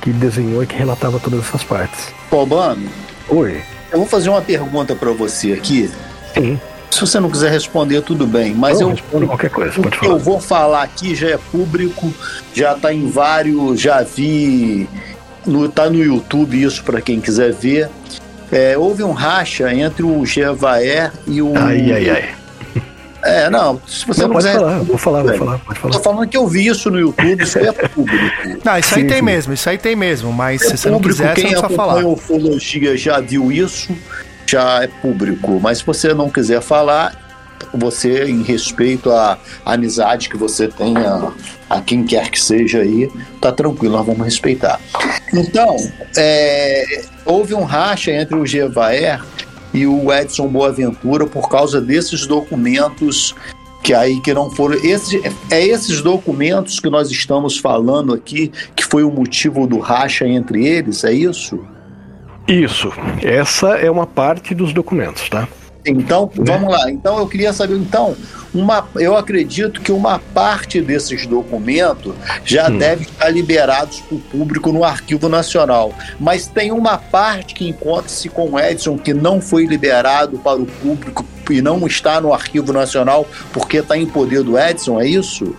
que 0.00 0.12
desenhou 0.12 0.62
e 0.62 0.66
que 0.66 0.76
relatava 0.76 1.18
todas 1.18 1.40
essas 1.40 1.64
partes. 1.64 2.12
Albano? 2.30 2.88
Oi. 3.28 3.60
Eu 3.90 3.98
vou 3.98 4.06
fazer 4.06 4.28
uma 4.28 4.42
pergunta 4.42 4.94
para 4.94 5.10
você 5.10 5.52
aqui 5.52 5.90
Sim. 6.34 6.60
Se 6.90 7.00
você 7.00 7.20
não 7.20 7.30
quiser 7.30 7.50
responder, 7.50 8.00
tudo 8.02 8.26
bem. 8.26 8.54
Mas 8.54 8.80
Não, 8.80 8.94
eu, 9.12 9.26
qualquer 9.26 9.50
coisa, 9.50 9.72
pode 9.72 9.88
o 9.88 9.90
que 9.90 9.98
falar. 9.98 10.12
eu 10.12 10.18
vou 10.18 10.40
falar 10.40 10.82
aqui 10.82 11.14
já 11.14 11.28
é 11.30 11.36
público, 11.36 12.12
já 12.54 12.74
tá 12.74 12.92
em 12.92 13.08
vários, 13.10 13.80
já 13.80 14.02
vi, 14.02 14.88
no, 15.46 15.68
tá 15.68 15.88
no 15.90 16.02
YouTube 16.02 16.60
isso 16.62 16.82
para 16.82 17.00
quem 17.00 17.20
quiser 17.20 17.52
ver. 17.52 17.88
É, 18.50 18.78
houve 18.78 19.02
um 19.04 19.12
racha 19.12 19.72
entre 19.72 20.02
o 20.02 20.24
Gevaer 20.24 21.12
e 21.26 21.42
o. 21.42 21.52
Ai, 21.56 21.92
ai, 21.92 22.10
ai. 22.10 22.28
É, 23.22 23.50
não, 23.50 23.80
se 23.86 24.06
você 24.06 24.22
não, 24.22 24.28
Não, 24.28 24.34
pode 24.36 24.46
quiser. 24.46 24.58
falar, 24.60 24.78
vou 24.78 24.96
falar, 24.96 25.22
vou 25.24 25.34
falar, 25.36 25.58
pode 25.58 25.80
Tô 25.80 25.88
falar. 25.90 26.02
falando 26.04 26.28
que 26.28 26.36
eu 26.36 26.46
vi 26.46 26.66
isso 26.68 26.88
no 26.90 26.98
YouTube, 27.00 27.42
isso 27.42 27.58
é 27.58 27.72
público. 27.72 28.24
Não, 28.64 28.78
isso 28.78 28.94
aí 28.94 29.02
Sim, 29.02 29.06
tem 29.08 29.18
sim. 29.18 29.22
mesmo, 29.24 29.52
isso 29.52 29.68
aí 29.68 29.76
tem 29.76 29.96
mesmo, 29.96 30.32
mas 30.32 30.62
É 30.62 30.68
se 30.70 30.76
você 30.78 30.88
não 30.88 30.98
público, 30.98 31.16
quiser, 31.18 31.34
você 31.34 31.42
quem 31.42 31.52
não 31.52 31.60
precisa 31.60 31.76
falar. 31.76 31.92
acompanha 31.98 32.14
ufologia 32.14 32.96
já 32.96 33.20
viu 33.20 33.50
isso, 33.52 33.90
já 34.48 34.82
é 34.82 34.86
público. 34.86 35.60
Mas 35.60 35.78
se 35.78 35.86
você 35.86 36.14
não 36.14 36.30
quiser 36.30 36.62
falar, 36.62 37.28
você, 37.74 38.24
em 38.24 38.42
respeito 38.42 39.10
à 39.10 39.38
amizade 39.64 40.28
que 40.28 40.36
você 40.36 40.68
tem 40.68 40.96
a, 40.96 41.32
a 41.68 41.80
quem 41.80 42.04
quer 42.04 42.30
que 42.30 42.40
seja 42.40 42.80
aí, 42.80 43.10
tá 43.40 43.52
tranquilo, 43.52 43.96
nós 43.96 44.06
vamos 44.06 44.24
respeitar. 44.24 44.80
Então, 45.34 45.76
é, 46.16 47.04
houve 47.24 47.54
um 47.54 47.64
racha 47.64 48.10
entre 48.10 48.36
o 48.36 48.46
Gevaer 48.46 49.22
e 49.74 49.86
o 49.86 50.12
Edson 50.12 50.48
Boaventura 50.48 51.26
por 51.26 51.48
causa 51.48 51.80
desses 51.80 52.26
documentos 52.26 53.34
que 53.82 53.94
aí 53.94 54.20
que 54.20 54.34
não 54.34 54.50
foram 54.50 54.74
esses 54.82 55.22
é 55.50 55.64
esses 55.64 56.02
documentos 56.02 56.80
que 56.80 56.90
nós 56.90 57.10
estamos 57.10 57.58
falando 57.58 58.12
aqui 58.12 58.50
que 58.74 58.84
foi 58.84 59.04
o 59.04 59.10
motivo 59.10 59.66
do 59.66 59.78
racha 59.78 60.26
entre 60.26 60.66
eles 60.66 61.04
é 61.04 61.12
isso 61.12 61.64
Isso, 62.48 62.90
essa 63.22 63.76
é 63.76 63.90
uma 63.90 64.06
parte 64.06 64.54
dos 64.54 64.72
documentos, 64.72 65.28
tá? 65.28 65.46
então 65.86 66.30
vamos 66.34 66.70
lá 66.70 66.90
então 66.90 67.18
eu 67.18 67.26
queria 67.26 67.52
saber 67.52 67.76
então 67.76 68.14
uma 68.52 68.86
eu 68.96 69.16
acredito 69.16 69.80
que 69.80 69.92
uma 69.92 70.18
parte 70.18 70.80
desses 70.80 71.26
documentos 71.26 72.14
já 72.44 72.68
Hum. 72.68 72.78
deve 72.78 73.04
estar 73.04 73.30
liberados 73.30 74.00
para 74.00 74.16
o 74.16 74.20
público 74.20 74.72
no 74.72 74.84
Arquivo 74.84 75.28
Nacional 75.28 75.94
mas 76.18 76.46
tem 76.46 76.72
uma 76.72 76.98
parte 76.98 77.54
que 77.54 77.68
encontra-se 77.68 78.28
com 78.28 78.50
o 78.50 78.58
Edson 78.60 78.98
que 78.98 79.14
não 79.14 79.40
foi 79.40 79.64
liberado 79.66 80.38
para 80.38 80.60
o 80.60 80.66
público 80.66 81.24
e 81.48 81.62
não 81.62 81.86
está 81.86 82.20
no 82.20 82.34
Arquivo 82.34 82.72
Nacional 82.72 83.26
porque 83.52 83.78
está 83.78 83.96
em 83.96 84.04
poder 84.04 84.42
do 84.42 84.58
Edson 84.58 85.00
é 85.00 85.06
isso 85.06 85.54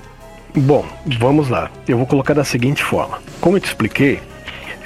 Bom, 0.55 0.83
vamos 1.19 1.47
lá. 1.47 1.69
Eu 1.87 1.97
vou 1.97 2.07
colocar 2.07 2.33
da 2.33 2.43
seguinte 2.43 2.83
forma. 2.83 3.19
Como 3.39 3.55
eu 3.57 3.61
te 3.61 3.67
expliquei, 3.67 4.19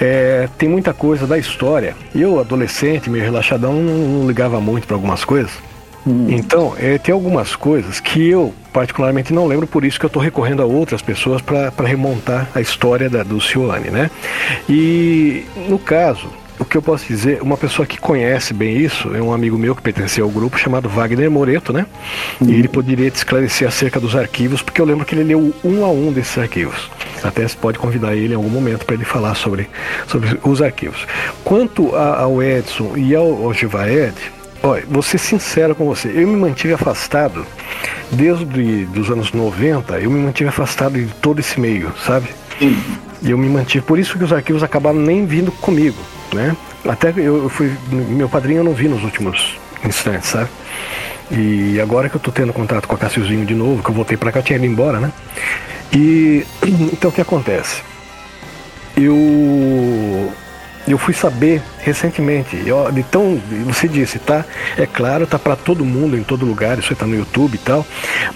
é, 0.00 0.48
tem 0.58 0.68
muita 0.68 0.92
coisa 0.92 1.26
da 1.26 1.38
história. 1.38 1.96
Eu, 2.14 2.38
adolescente, 2.40 3.08
meio 3.10 3.24
relaxadão, 3.24 3.74
não, 3.74 4.20
não 4.20 4.26
ligava 4.26 4.60
muito 4.60 4.86
para 4.86 4.96
algumas 4.96 5.24
coisas. 5.24 5.52
Então, 6.28 6.74
é, 6.78 6.98
tem 6.98 7.14
algumas 7.14 7.56
coisas 7.56 7.98
que 7.98 8.28
eu 8.28 8.52
particularmente 8.72 9.32
não 9.32 9.46
lembro, 9.46 9.66
por 9.66 9.84
isso 9.84 9.98
que 9.98 10.04
eu 10.04 10.08
estou 10.08 10.20
recorrendo 10.20 10.60
a 10.60 10.66
outras 10.66 11.00
pessoas 11.00 11.40
para 11.40 11.70
remontar 11.86 12.48
a 12.54 12.60
história 12.60 13.08
da, 13.08 13.22
do 13.22 13.40
Cioane, 13.40 13.88
né? 13.88 14.10
E 14.68 15.46
no 15.68 15.78
caso, 15.78 16.28
o 16.58 16.64
que 16.64 16.76
eu 16.76 16.82
posso 16.82 17.04
dizer, 17.06 17.42
uma 17.42 17.56
pessoa 17.56 17.84
que 17.86 17.98
conhece 17.98 18.54
bem 18.54 18.76
isso 18.78 19.14
é 19.14 19.20
um 19.20 19.32
amigo 19.32 19.58
meu 19.58 19.74
que 19.74 19.82
pertencia 19.82 20.22
ao 20.22 20.30
grupo 20.30 20.56
chamado 20.58 20.88
Wagner 20.88 21.30
Moreto, 21.30 21.72
né? 21.72 21.84
E 22.40 22.52
ele 22.52 22.68
poderia 22.68 23.10
te 23.10 23.16
esclarecer 23.16 23.66
acerca 23.66 23.98
dos 23.98 24.14
arquivos, 24.14 24.62
porque 24.62 24.80
eu 24.80 24.84
lembro 24.84 25.04
que 25.04 25.14
ele 25.14 25.24
leu 25.24 25.52
um 25.64 25.84
a 25.84 25.90
um 25.90 26.12
desses 26.12 26.38
arquivos. 26.38 26.88
Até 27.22 27.46
você 27.46 27.56
pode 27.56 27.78
convidar 27.78 28.14
ele 28.14 28.34
em 28.34 28.36
algum 28.36 28.48
momento 28.48 28.84
para 28.86 28.94
ele 28.94 29.04
falar 29.04 29.34
sobre, 29.34 29.68
sobre 30.06 30.38
os 30.44 30.62
arquivos. 30.62 31.06
Quanto 31.42 31.94
a- 31.96 32.20
ao 32.20 32.42
Edson 32.42 32.92
e 32.96 33.14
ao, 33.16 33.44
ao 33.46 33.52
Givaed, 33.52 34.14
olha, 34.62 34.84
vou 34.88 35.02
ser 35.02 35.18
sincero 35.18 35.74
com 35.74 35.84
você, 35.86 36.08
eu 36.08 36.28
me 36.28 36.36
mantive 36.36 36.72
afastado 36.74 37.44
desde 38.12 38.86
os 38.98 39.10
anos 39.10 39.32
90, 39.32 39.98
eu 39.98 40.10
me 40.10 40.20
mantive 40.20 40.48
afastado 40.50 40.94
de 40.98 41.06
todo 41.20 41.40
esse 41.40 41.58
meio, 41.58 41.92
sabe? 42.06 42.28
E 43.24 43.30
eu 43.30 43.38
me 43.38 43.48
mantive, 43.48 43.84
por 43.84 43.98
isso 43.98 44.18
que 44.18 44.24
os 44.24 44.32
arquivos 44.32 44.62
acabaram 44.62 44.98
nem 44.98 45.24
vindo 45.24 45.50
comigo, 45.50 45.96
né? 46.32 46.54
Até 46.86 47.12
eu 47.16 47.48
fui, 47.48 47.72
meu 47.90 48.28
padrinho 48.28 48.58
eu 48.58 48.64
não 48.64 48.74
vi 48.74 48.86
nos 48.86 49.02
últimos 49.02 49.56
instantes, 49.82 50.28
sabe? 50.28 50.50
E 51.30 51.80
agora 51.80 52.10
que 52.10 52.16
eu 52.16 52.20
tô 52.20 52.30
tendo 52.30 52.52
contato 52.52 52.86
com 52.86 52.94
a 52.94 52.98
Cassiozinho 52.98 53.46
de 53.46 53.54
novo, 53.54 53.82
que 53.82 53.88
eu 53.88 53.94
voltei 53.94 54.16
pra 54.16 54.30
cá, 54.30 54.42
tinha 54.42 54.58
ido 54.58 54.66
embora, 54.66 55.00
né? 55.00 55.10
E 55.90 56.46
então 56.92 57.10
o 57.10 57.12
que 57.12 57.22
acontece? 57.22 57.82
Eu 58.94 60.30
eu 60.86 60.98
fui 60.98 61.14
saber 61.14 61.62
recentemente, 61.78 62.62
eu, 62.66 62.90
de 62.92 63.02
tão, 63.02 63.40
você 63.66 63.88
disse, 63.88 64.18
tá? 64.18 64.44
É 64.76 64.86
claro, 64.86 65.26
tá 65.26 65.38
para 65.38 65.56
todo 65.56 65.84
mundo, 65.84 66.16
em 66.16 66.22
todo 66.22 66.44
lugar, 66.44 66.78
isso 66.78 66.92
aí 66.92 66.96
tá 66.96 67.06
no 67.06 67.16
YouTube 67.16 67.54
e 67.54 67.58
tal, 67.58 67.86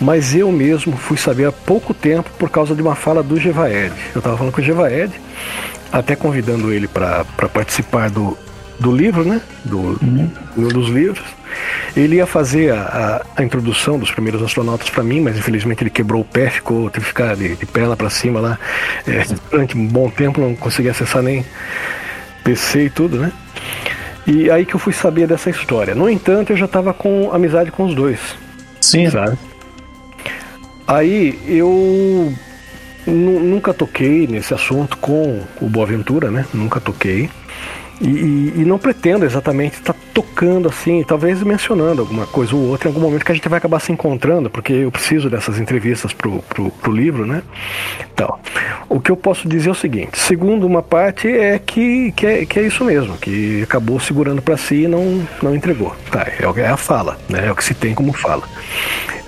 mas 0.00 0.34
eu 0.34 0.50
mesmo 0.50 0.96
fui 0.96 1.16
saber 1.16 1.46
há 1.46 1.52
pouco 1.52 1.92
tempo 1.92 2.30
por 2.38 2.50
causa 2.50 2.74
de 2.74 2.82
uma 2.82 2.94
fala 2.94 3.22
do 3.22 3.38
Gevaed. 3.38 3.92
Eu 4.14 4.22
tava 4.22 4.36
falando 4.36 4.52
com 4.52 4.60
o 4.60 4.64
Gevaed, 4.64 5.12
até 5.92 6.16
convidando 6.16 6.72
ele 6.72 6.88
para 6.88 7.24
participar 7.52 8.10
do, 8.10 8.36
do 8.78 8.94
livro, 8.94 9.24
né? 9.24 9.40
Do, 9.64 9.98
um 10.56 10.68
dos 10.68 10.88
livros. 10.88 11.24
Ele 11.96 12.16
ia 12.16 12.26
fazer 12.26 12.72
a, 12.72 13.24
a, 13.36 13.40
a 13.40 13.44
introdução 13.44 13.98
dos 13.98 14.10
primeiros 14.10 14.42
astronautas 14.42 14.88
para 14.90 15.02
mim, 15.02 15.20
mas 15.20 15.36
infelizmente 15.36 15.82
ele 15.82 15.90
quebrou 15.90 16.22
o 16.22 16.24
pé, 16.24 16.50
ficou, 16.50 16.90
teve 16.90 17.04
que 17.04 17.08
ficar 17.08 17.34
de, 17.34 17.56
de 17.56 17.66
perna 17.66 17.96
para 17.96 18.10
cima 18.10 18.40
lá 18.40 18.58
é, 19.06 19.24
durante 19.50 19.76
um 19.76 19.86
bom 19.86 20.08
tempo, 20.10 20.40
não 20.40 20.54
conseguia 20.54 20.90
acessar 20.90 21.22
nem 21.22 21.44
PC 22.48 22.84
e 22.86 22.90
tudo, 22.90 23.18
né? 23.18 23.30
E 24.26 24.50
aí 24.50 24.64
que 24.64 24.74
eu 24.74 24.78
fui 24.80 24.92
saber 24.94 25.26
dessa 25.26 25.50
história. 25.50 25.94
No 25.94 26.08
entanto, 26.08 26.50
eu 26.52 26.56
já 26.56 26.64
estava 26.64 26.94
com 26.94 27.30
amizade 27.30 27.70
com 27.70 27.84
os 27.84 27.94
dois, 27.94 28.18
sim 28.80 29.08
sabe? 29.10 29.36
Aí 30.86 31.38
eu 31.46 32.32
nu- 33.06 33.40
nunca 33.40 33.74
toquei 33.74 34.26
nesse 34.26 34.54
assunto 34.54 34.96
com 34.96 35.42
o 35.60 35.66
Boaventura, 35.68 36.30
né? 36.30 36.46
Nunca 36.54 36.80
toquei. 36.80 37.28
E, 38.00 38.06
e- 38.08 38.52
e 38.58 38.64
não 38.64 38.78
pretendo 38.78 39.24
exatamente 39.24 39.74
estar 39.74 39.94
tocando 40.14 40.68
assim, 40.68 41.02
talvez 41.02 41.42
mencionando 41.42 42.00
alguma 42.00 42.26
coisa 42.26 42.54
ou 42.54 42.62
outra 42.68 42.88
em 42.88 42.92
algum 42.92 43.00
momento 43.04 43.24
que 43.24 43.32
a 43.32 43.34
gente 43.34 43.48
vai 43.48 43.58
acabar 43.58 43.80
se 43.80 43.90
encontrando, 43.90 44.48
porque 44.48 44.72
eu 44.72 44.90
preciso 44.90 45.28
dessas 45.28 45.58
entrevistas 45.58 46.12
pro, 46.12 46.38
pro, 46.42 46.70
pro 46.70 46.92
livro, 46.92 47.26
né? 47.26 47.42
Então, 48.12 48.38
o 48.88 49.00
que 49.00 49.10
eu 49.10 49.16
posso 49.16 49.48
dizer 49.48 49.68
é 49.68 49.72
o 49.72 49.74
seguinte: 49.74 50.18
segundo 50.18 50.66
uma 50.66 50.82
parte 50.82 51.28
é 51.28 51.58
que, 51.58 52.12
que, 52.12 52.26
é, 52.26 52.46
que 52.46 52.58
é 52.58 52.62
isso 52.62 52.84
mesmo, 52.84 53.16
que 53.16 53.62
acabou 53.62 53.98
segurando 53.98 54.40
para 54.40 54.56
si 54.56 54.82
e 54.84 54.88
não, 54.88 55.26
não 55.42 55.54
entregou. 55.54 55.94
Tá, 56.10 56.22
é, 56.26 56.60
é 56.60 56.68
a 56.68 56.76
fala, 56.76 57.18
né? 57.28 57.46
É 57.46 57.52
o 57.52 57.56
que 57.56 57.64
se 57.64 57.74
tem 57.74 57.94
como 57.94 58.12
fala. 58.12 58.42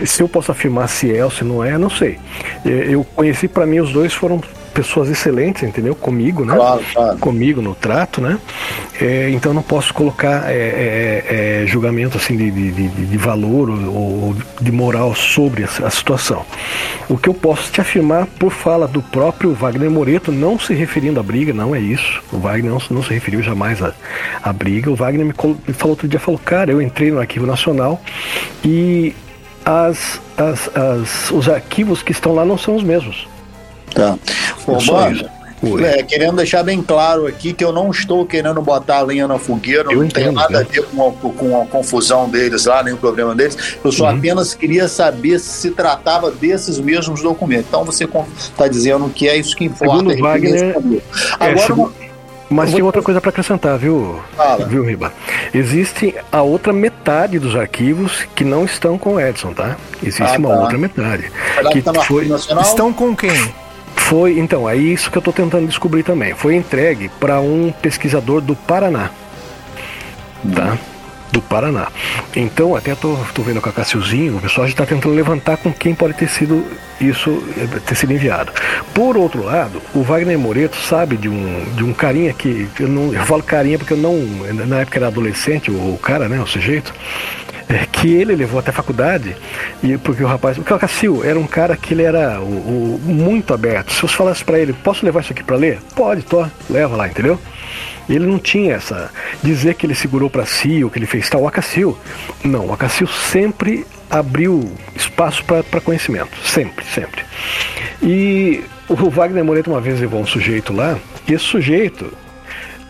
Se 0.04 0.22
eu 0.22 0.28
posso 0.28 0.50
afirmar 0.50 0.88
se 0.88 1.14
é 1.14 1.24
ou 1.24 1.30
se 1.30 1.44
não 1.44 1.62
é, 1.62 1.76
não 1.76 1.90
sei. 1.90 2.18
Eu 2.64 3.04
conheci, 3.04 3.46
para 3.48 3.66
mim, 3.66 3.80
os 3.80 3.92
dois 3.92 4.14
foram 4.14 4.40
pessoas 4.86 5.08
excelentes, 5.08 5.62
entendeu? 5.62 5.94
Comigo, 5.94 6.44
né? 6.44 6.54
Claro, 6.54 6.82
claro. 6.92 7.18
Comigo 7.18 7.60
no 7.62 7.74
trato, 7.74 8.20
né? 8.20 8.38
É, 9.00 9.30
então 9.30 9.52
não 9.54 9.62
posso 9.62 9.92
colocar 9.94 10.50
é, 10.50 10.54
é, 10.54 11.62
é, 11.62 11.66
julgamento 11.66 12.16
assim 12.16 12.36
de, 12.36 12.50
de, 12.50 12.70
de- 12.72 12.88
de 13.06 13.16
valor 13.16 13.70
ou, 13.70 13.76
ou 14.28 14.36
de 14.60 14.70
moral 14.72 15.14
sobre 15.14 15.64
a, 15.64 15.86
a 15.86 15.90
situação. 15.90 16.44
O 17.08 17.16
que 17.18 17.28
eu 17.28 17.34
posso 17.34 17.72
te 17.72 17.80
afirmar 17.80 18.26
por 18.26 18.52
fala 18.52 18.86
do 18.86 19.02
próprio 19.02 19.52
Wagner 19.54 19.90
Moreto, 19.90 20.30
não 20.30 20.58
se 20.58 20.74
referindo 20.74 21.18
à 21.18 21.22
briga, 21.22 21.52
não 21.52 21.74
é 21.74 21.80
isso. 21.80 22.22
O 22.32 22.38
Wagner 22.38 22.70
não, 22.70 22.78
se- 22.80 22.92
não 22.92 23.02
se 23.02 23.12
referiu 23.12 23.42
jamais 23.42 23.82
à, 23.82 23.92
à 24.42 24.52
briga. 24.52 24.90
O 24.90 24.94
Wagner 24.94 25.24
me, 25.26 25.32
me 25.66 25.74
falou 25.74 25.90
outro 25.92 26.06
dia, 26.06 26.20
falou, 26.20 26.40
cara, 26.44 26.70
eu 26.70 26.80
entrei 26.80 27.10
no 27.10 27.18
Arquivo 27.18 27.46
Nacional 27.46 28.00
e 28.64 29.14
as, 29.64 30.20
as, 30.36 30.70
as- 30.76 31.30
os 31.30 31.48
arquivos 31.48 32.02
que 32.02 32.12
estão 32.12 32.34
lá 32.34 32.44
não 32.44 32.56
são 32.58 32.76
os 32.76 32.82
mesmos. 32.82 33.28
Tá. 33.94 34.16
Ô, 34.66 35.78
É 35.78 35.98
é, 36.00 36.02
querendo 36.02 36.36
deixar 36.36 36.62
bem 36.62 36.80
claro 36.82 37.26
aqui 37.26 37.52
que 37.52 37.62
eu 37.62 37.70
não 37.70 37.90
estou 37.90 38.24
querendo 38.24 38.62
botar 38.62 38.96
a 38.96 39.02
lenha 39.02 39.28
na 39.28 39.38
fogueira, 39.38 39.92
Eu 39.92 39.98
não 39.98 40.04
entendo, 40.04 40.24
tem 40.24 40.32
nada 40.32 40.58
a 40.58 40.62
entendo. 40.62 40.86
ver 40.86 40.96
com 40.96 41.08
a, 41.28 41.32
com 41.32 41.60
a 41.62 41.66
confusão 41.66 42.30
deles 42.30 42.64
lá, 42.64 42.82
nem 42.82 42.94
o 42.94 42.96
problema 42.96 43.34
deles. 43.34 43.76
Eu 43.84 43.92
só 43.92 44.04
Uhum. 44.08 44.16
apenas 44.16 44.54
queria 44.54 44.88
saber 44.88 45.38
se 45.38 45.50
se 45.60 45.70
tratava 45.72 46.30
desses 46.30 46.78
mesmos 46.78 47.20
documentos. 47.22 47.66
Então 47.68 47.84
você 47.84 48.08
está 48.38 48.66
dizendo 48.68 49.10
que 49.10 49.28
é 49.28 49.36
isso 49.36 49.54
que 49.54 49.64
importa. 49.66 49.92
Segundo 49.96 50.10
gente 50.12 50.22
Wagner, 50.22 50.62
é, 50.64 51.00
Agora, 51.38 51.58
segundo- 51.66 51.88
uma- 51.88 52.10
Mas 52.48 52.72
tem 52.72 52.82
outra 52.82 53.02
coisa 53.02 53.20
para 53.20 53.28
acrescentar, 53.30 53.78
viu, 53.78 54.18
Fala. 54.36 54.64
viu, 54.66 54.82
Riba? 54.84 55.12
Existe 55.54 56.14
a 56.32 56.40
outra 56.42 56.72
metade 56.72 57.38
dos 57.38 57.54
arquivos 57.54 58.26
que 58.34 58.42
não 58.44 58.64
estão 58.64 58.96
com 58.98 59.14
o 59.16 59.20
Edson, 59.20 59.52
tá? 59.52 59.76
Existe 60.02 60.22
Ah, 60.34 60.38
uma 60.38 60.48
tá. 60.48 60.60
outra 60.62 60.78
metade. 60.78 61.30
que 61.70 61.82
que 61.82 61.86
no 61.92 62.02
foi- 62.02 62.26
Nacional? 62.26 62.64
Estão 62.64 62.92
com 62.92 63.14
quem? 63.14 63.30
Foi, 64.00 64.40
então, 64.40 64.68
é 64.68 64.76
isso 64.76 65.08
que 65.08 65.16
eu 65.16 65.20
estou 65.20 65.32
tentando 65.32 65.68
descobrir 65.68 66.02
também. 66.02 66.34
Foi 66.34 66.56
entregue 66.56 67.08
para 67.20 67.40
um 67.40 67.70
pesquisador 67.70 68.40
do 68.40 68.56
Paraná. 68.56 69.10
Tá? 70.52 70.76
Do 71.32 71.40
Paraná. 71.40 71.88
Então, 72.34 72.74
até 72.74 72.94
tô 72.94 73.16
vendo 73.38 73.60
com 73.60 73.68
a 73.68 73.72
o 73.72 74.40
pessoal 74.40 74.66
está 74.66 74.84
tentando 74.84 75.14
levantar 75.14 75.56
com 75.56 75.72
quem 75.72 75.94
pode 75.94 76.14
ter 76.14 76.28
sido 76.28 76.66
isso, 77.00 77.42
eh, 77.56 77.80
ter 77.86 77.94
sido 77.94 78.12
enviado. 78.12 78.52
Por 78.92 79.16
outro 79.16 79.44
lado, 79.44 79.80
o 79.94 80.02
Wagner 80.02 80.38
Moreto 80.38 80.76
sabe 80.76 81.16
de 81.16 81.28
um, 81.28 81.64
de 81.76 81.84
um 81.84 81.92
carinha 81.92 82.32
que. 82.32 82.68
Eu, 82.78 82.88
não, 82.88 83.14
eu 83.14 83.24
falo 83.24 83.42
carinha 83.42 83.78
porque 83.78 83.92
eu 83.92 83.96
não. 83.96 84.16
Na 84.66 84.80
época 84.80 84.98
era 84.98 85.06
adolescente, 85.06 85.70
o, 85.70 85.94
o 85.94 85.98
cara, 85.98 86.28
né? 86.28 86.40
O 86.40 86.46
sujeito. 86.46 86.92
é, 87.70 87.86
que 87.86 88.12
ele 88.12 88.34
levou 88.34 88.58
até 88.58 88.70
a 88.70 88.74
faculdade, 88.74 89.36
e 89.82 89.96
porque 89.96 90.24
o 90.24 90.26
rapaz, 90.26 90.58
o 90.58 90.62
Cacil 90.62 91.22
era 91.24 91.38
um 91.38 91.46
cara 91.46 91.76
que 91.76 91.94
ele 91.94 92.02
era 92.02 92.40
o, 92.40 92.96
o 92.96 93.00
muito 93.04 93.54
aberto. 93.54 93.92
Se 93.92 94.02
você 94.02 94.16
falasse 94.16 94.44
para 94.44 94.58
ele, 94.58 94.72
posso 94.72 95.04
levar 95.04 95.20
isso 95.20 95.32
aqui 95.32 95.44
para 95.44 95.56
ler? 95.56 95.78
Pode, 95.94 96.22
tô, 96.22 96.44
leva 96.68 96.96
lá, 96.96 97.06
entendeu? 97.06 97.38
Ele 98.14 98.26
não 98.26 98.38
tinha 98.38 98.74
essa 98.74 99.10
dizer 99.42 99.74
que 99.74 99.86
ele 99.86 99.94
segurou 99.94 100.28
para 100.28 100.44
si 100.44 100.82
ou 100.82 100.90
que 100.90 100.98
ele 100.98 101.06
fez 101.06 101.30
tal. 101.30 101.42
O 101.42 101.48
Acacil, 101.48 101.96
não, 102.44 102.66
o 102.66 102.72
Acacil 102.72 103.06
sempre 103.06 103.86
abriu 104.10 104.72
espaço 104.94 105.44
para 105.44 105.80
conhecimento, 105.80 106.36
sempre, 106.44 106.84
sempre. 106.84 107.22
E 108.02 108.62
o 108.88 109.08
Wagner 109.08 109.44
Moreto 109.44 109.70
uma 109.70 109.80
vez 109.80 110.00
levou 110.00 110.20
um 110.20 110.26
sujeito 110.26 110.72
lá, 110.72 110.98
e 111.28 111.32
esse 111.32 111.44
sujeito 111.44 112.12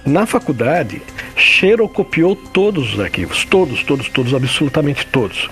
na 0.07 0.25
faculdade 0.25 1.03
xerocopiou 1.37 2.35
todos 2.35 2.95
os 2.95 3.01
arquivos, 3.01 3.45
todos, 3.45 3.83
todos, 3.83 4.09
todos, 4.09 4.35
absolutamente 4.35 5.07
todos. 5.07 5.51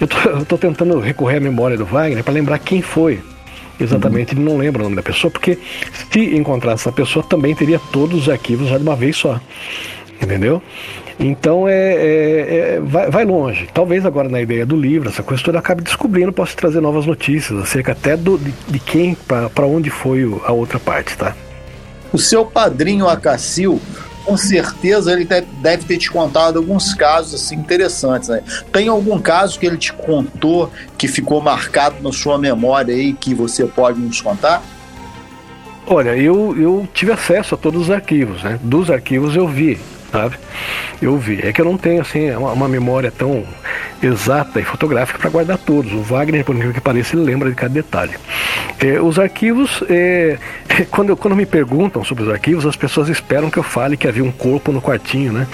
Eu 0.00 0.08
estou 0.42 0.58
tentando 0.58 0.98
recorrer 0.98 1.36
à 1.36 1.40
memória 1.40 1.76
do 1.76 1.84
Wagner 1.84 2.24
para 2.24 2.34
lembrar 2.34 2.58
quem 2.58 2.82
foi. 2.82 3.20
Exatamente, 3.78 4.34
ele 4.34 4.42
não 4.42 4.56
lembra 4.56 4.80
o 4.80 4.84
nome 4.84 4.96
da 4.96 5.02
pessoa, 5.02 5.30
porque 5.30 5.58
se 6.10 6.34
encontrasse 6.34 6.82
essa 6.82 6.92
pessoa 6.92 7.24
também 7.24 7.54
teria 7.54 7.78
todos 7.92 8.22
os 8.22 8.28
arquivos 8.28 8.68
já 8.68 8.78
de 8.78 8.82
uma 8.82 8.96
vez 8.96 9.16
só. 9.16 9.38
Entendeu? 10.20 10.62
Então 11.18 11.68
é, 11.68 11.72
é, 11.72 12.74
é 12.76 12.80
vai, 12.80 13.10
vai, 13.10 13.24
longe. 13.24 13.68
Talvez 13.72 14.04
agora 14.04 14.28
na 14.28 14.40
ideia 14.40 14.64
do 14.64 14.76
livro, 14.76 15.08
essa 15.08 15.22
coisa 15.22 15.42
toda 15.42 15.58
acabe 15.58 15.82
descobrindo, 15.82 16.32
possa 16.32 16.56
trazer 16.56 16.80
novas 16.80 17.06
notícias 17.06 17.58
acerca 17.58 17.92
até 17.92 18.16
do, 18.16 18.38
de, 18.38 18.52
de 18.68 18.78
quem, 18.78 19.14
para 19.14 19.66
onde 19.66 19.90
foi 19.90 20.24
a 20.44 20.52
outra 20.52 20.78
parte, 20.78 21.16
tá? 21.16 21.34
O 22.12 22.18
seu 22.18 22.46
padrinho 22.46 23.08
Acacil 23.08 23.80
com 24.26 24.36
certeza 24.36 25.12
ele 25.12 25.24
deve 25.24 25.84
ter 25.84 25.96
te 25.96 26.10
contado 26.10 26.58
alguns 26.58 26.92
casos 26.92 27.34
assim 27.34 27.54
interessantes. 27.54 28.28
Né? 28.28 28.42
Tem 28.72 28.88
algum 28.88 29.20
caso 29.20 29.58
que 29.58 29.64
ele 29.64 29.78
te 29.78 29.92
contou 29.92 30.70
que 30.98 31.06
ficou 31.06 31.40
marcado 31.40 32.02
na 32.02 32.12
sua 32.12 32.36
memória 32.36 32.92
aí 32.92 33.12
que 33.12 33.32
você 33.32 33.64
pode 33.64 34.00
nos 34.00 34.20
contar? 34.20 34.60
Olha, 35.86 36.16
eu, 36.16 36.60
eu 36.60 36.88
tive 36.92 37.12
acesso 37.12 37.54
a 37.54 37.58
todos 37.58 37.82
os 37.82 37.90
arquivos, 37.90 38.42
né? 38.42 38.58
Dos 38.60 38.90
arquivos 38.90 39.36
eu 39.36 39.46
vi 39.46 39.78
sabe? 40.16 40.36
Eu 41.00 41.18
vi. 41.18 41.40
É 41.42 41.52
que 41.52 41.60
eu 41.60 41.64
não 41.64 41.76
tenho 41.76 42.00
assim 42.00 42.30
uma, 42.30 42.52
uma 42.52 42.68
memória 42.68 43.10
tão 43.10 43.44
exata 44.02 44.60
e 44.60 44.64
fotográfica 44.64 45.18
para 45.18 45.28
guardar 45.28 45.58
todos. 45.58 45.92
O 45.92 46.00
Wagner, 46.00 46.44
por 46.44 46.54
incrível 46.54 46.74
que 46.74 46.80
pareça, 46.80 47.14
ele 47.14 47.24
lembra 47.24 47.50
de 47.50 47.54
cada 47.54 47.72
detalhe. 47.72 48.14
É, 48.80 49.00
os 49.00 49.18
arquivos, 49.18 49.82
é, 49.90 50.38
quando, 50.90 51.14
quando 51.16 51.36
me 51.36 51.44
perguntam 51.44 52.02
sobre 52.02 52.24
os 52.24 52.30
arquivos, 52.30 52.64
as 52.64 52.76
pessoas 52.76 53.08
esperam 53.08 53.50
que 53.50 53.58
eu 53.58 53.62
fale 53.62 53.96
que 53.96 54.08
havia 54.08 54.24
um 54.24 54.32
corpo 54.32 54.72
no 54.72 54.80
quartinho, 54.80 55.32
né? 55.32 55.46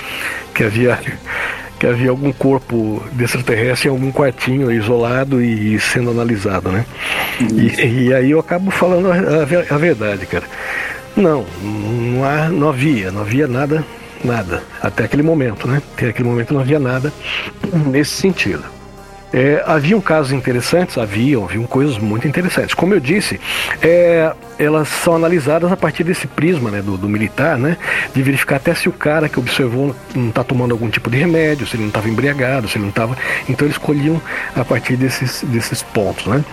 Que 0.55 0.65
havia 0.65 0.99
que 1.79 1.87
havia 1.89 2.11
algum 2.11 2.33
corpo 2.33 3.03
de 3.13 3.25
extraterrestre 3.25 3.89
em 3.89 3.91
algum 3.91 4.13
quartinho 4.13 4.71
isolado 4.71 5.43
e 5.43 5.81
sendo 5.81 6.13
analisado, 6.13 6.71
né? 6.71 6.87
E, 7.41 8.07
e, 8.07 8.15
aí 8.15 8.31
eu 8.31 8.39
acabo 8.39 8.71
falando 8.71 9.11
a, 9.11 9.17
a, 9.17 9.75
a 9.75 9.79
verdade, 9.79 10.25
cara. 10.27 10.45
Não, 11.17 11.45
não, 11.61 12.25
há, 12.25 12.49
não 12.49 12.69
havia, 12.69 13.11
não 13.11 13.23
havia 13.23 13.49
nada 13.49 13.85
nada. 14.27 14.63
Até 14.81 15.05
aquele 15.05 15.23
momento, 15.23 15.67
né? 15.69 15.83
Até 15.95 16.09
aquele 16.09 16.29
momento 16.29 16.53
não 16.53 16.61
havia 16.61 16.79
nada 16.79 17.13
nesse 17.73 18.13
sentido. 18.13 18.65
É, 19.33 19.63
haviam 19.67 20.01
casos 20.01 20.33
interessantes? 20.33 20.99
Haviam, 20.99 21.45
haviam 21.45 21.65
coisas 21.65 21.97
muito 21.97 22.29
interessantes. 22.29 22.75
Como 22.75 22.93
eu 22.93 23.01
disse, 23.01 23.41
é, 23.81 24.31
elas 24.59 24.89
são 24.89 25.17
analisadas 25.17 25.73
a 25.73 25.77
partir 25.77 26.05
desse 26.05 26.27
prisma 26.27 26.71
né, 26.71 26.83
do, 26.83 26.99
do, 26.99 27.09
militar, 27.09 27.57
né? 27.57 27.79
De 28.15 28.23
verificar 28.23 28.57
até 28.57 28.75
se 28.75 28.91
o 28.91 28.93
cara 28.93 29.31
que 29.31 29.39
observou 29.39 29.97
não 30.15 30.29
está 30.29 30.45
tomando 30.45 30.73
algum 30.73 30.91
tipo 30.91 31.09
de 31.11 31.17
remédio, 31.17 31.67
se 31.67 31.77
ele 31.77 31.85
não 31.85 31.89
estava 31.89 32.11
embriagado, 32.11 32.69
se 32.69 32.77
ele 32.77 32.83
não 32.83 32.91
estava. 32.91 33.17
Então 33.49 33.67
eles 33.67 33.77
escolhiam 33.77 34.21
a 34.55 34.65
partir 34.65 34.97
desses, 34.97 35.43
desses 35.45 35.83
pontos, 35.83 36.27
né? 36.27 36.45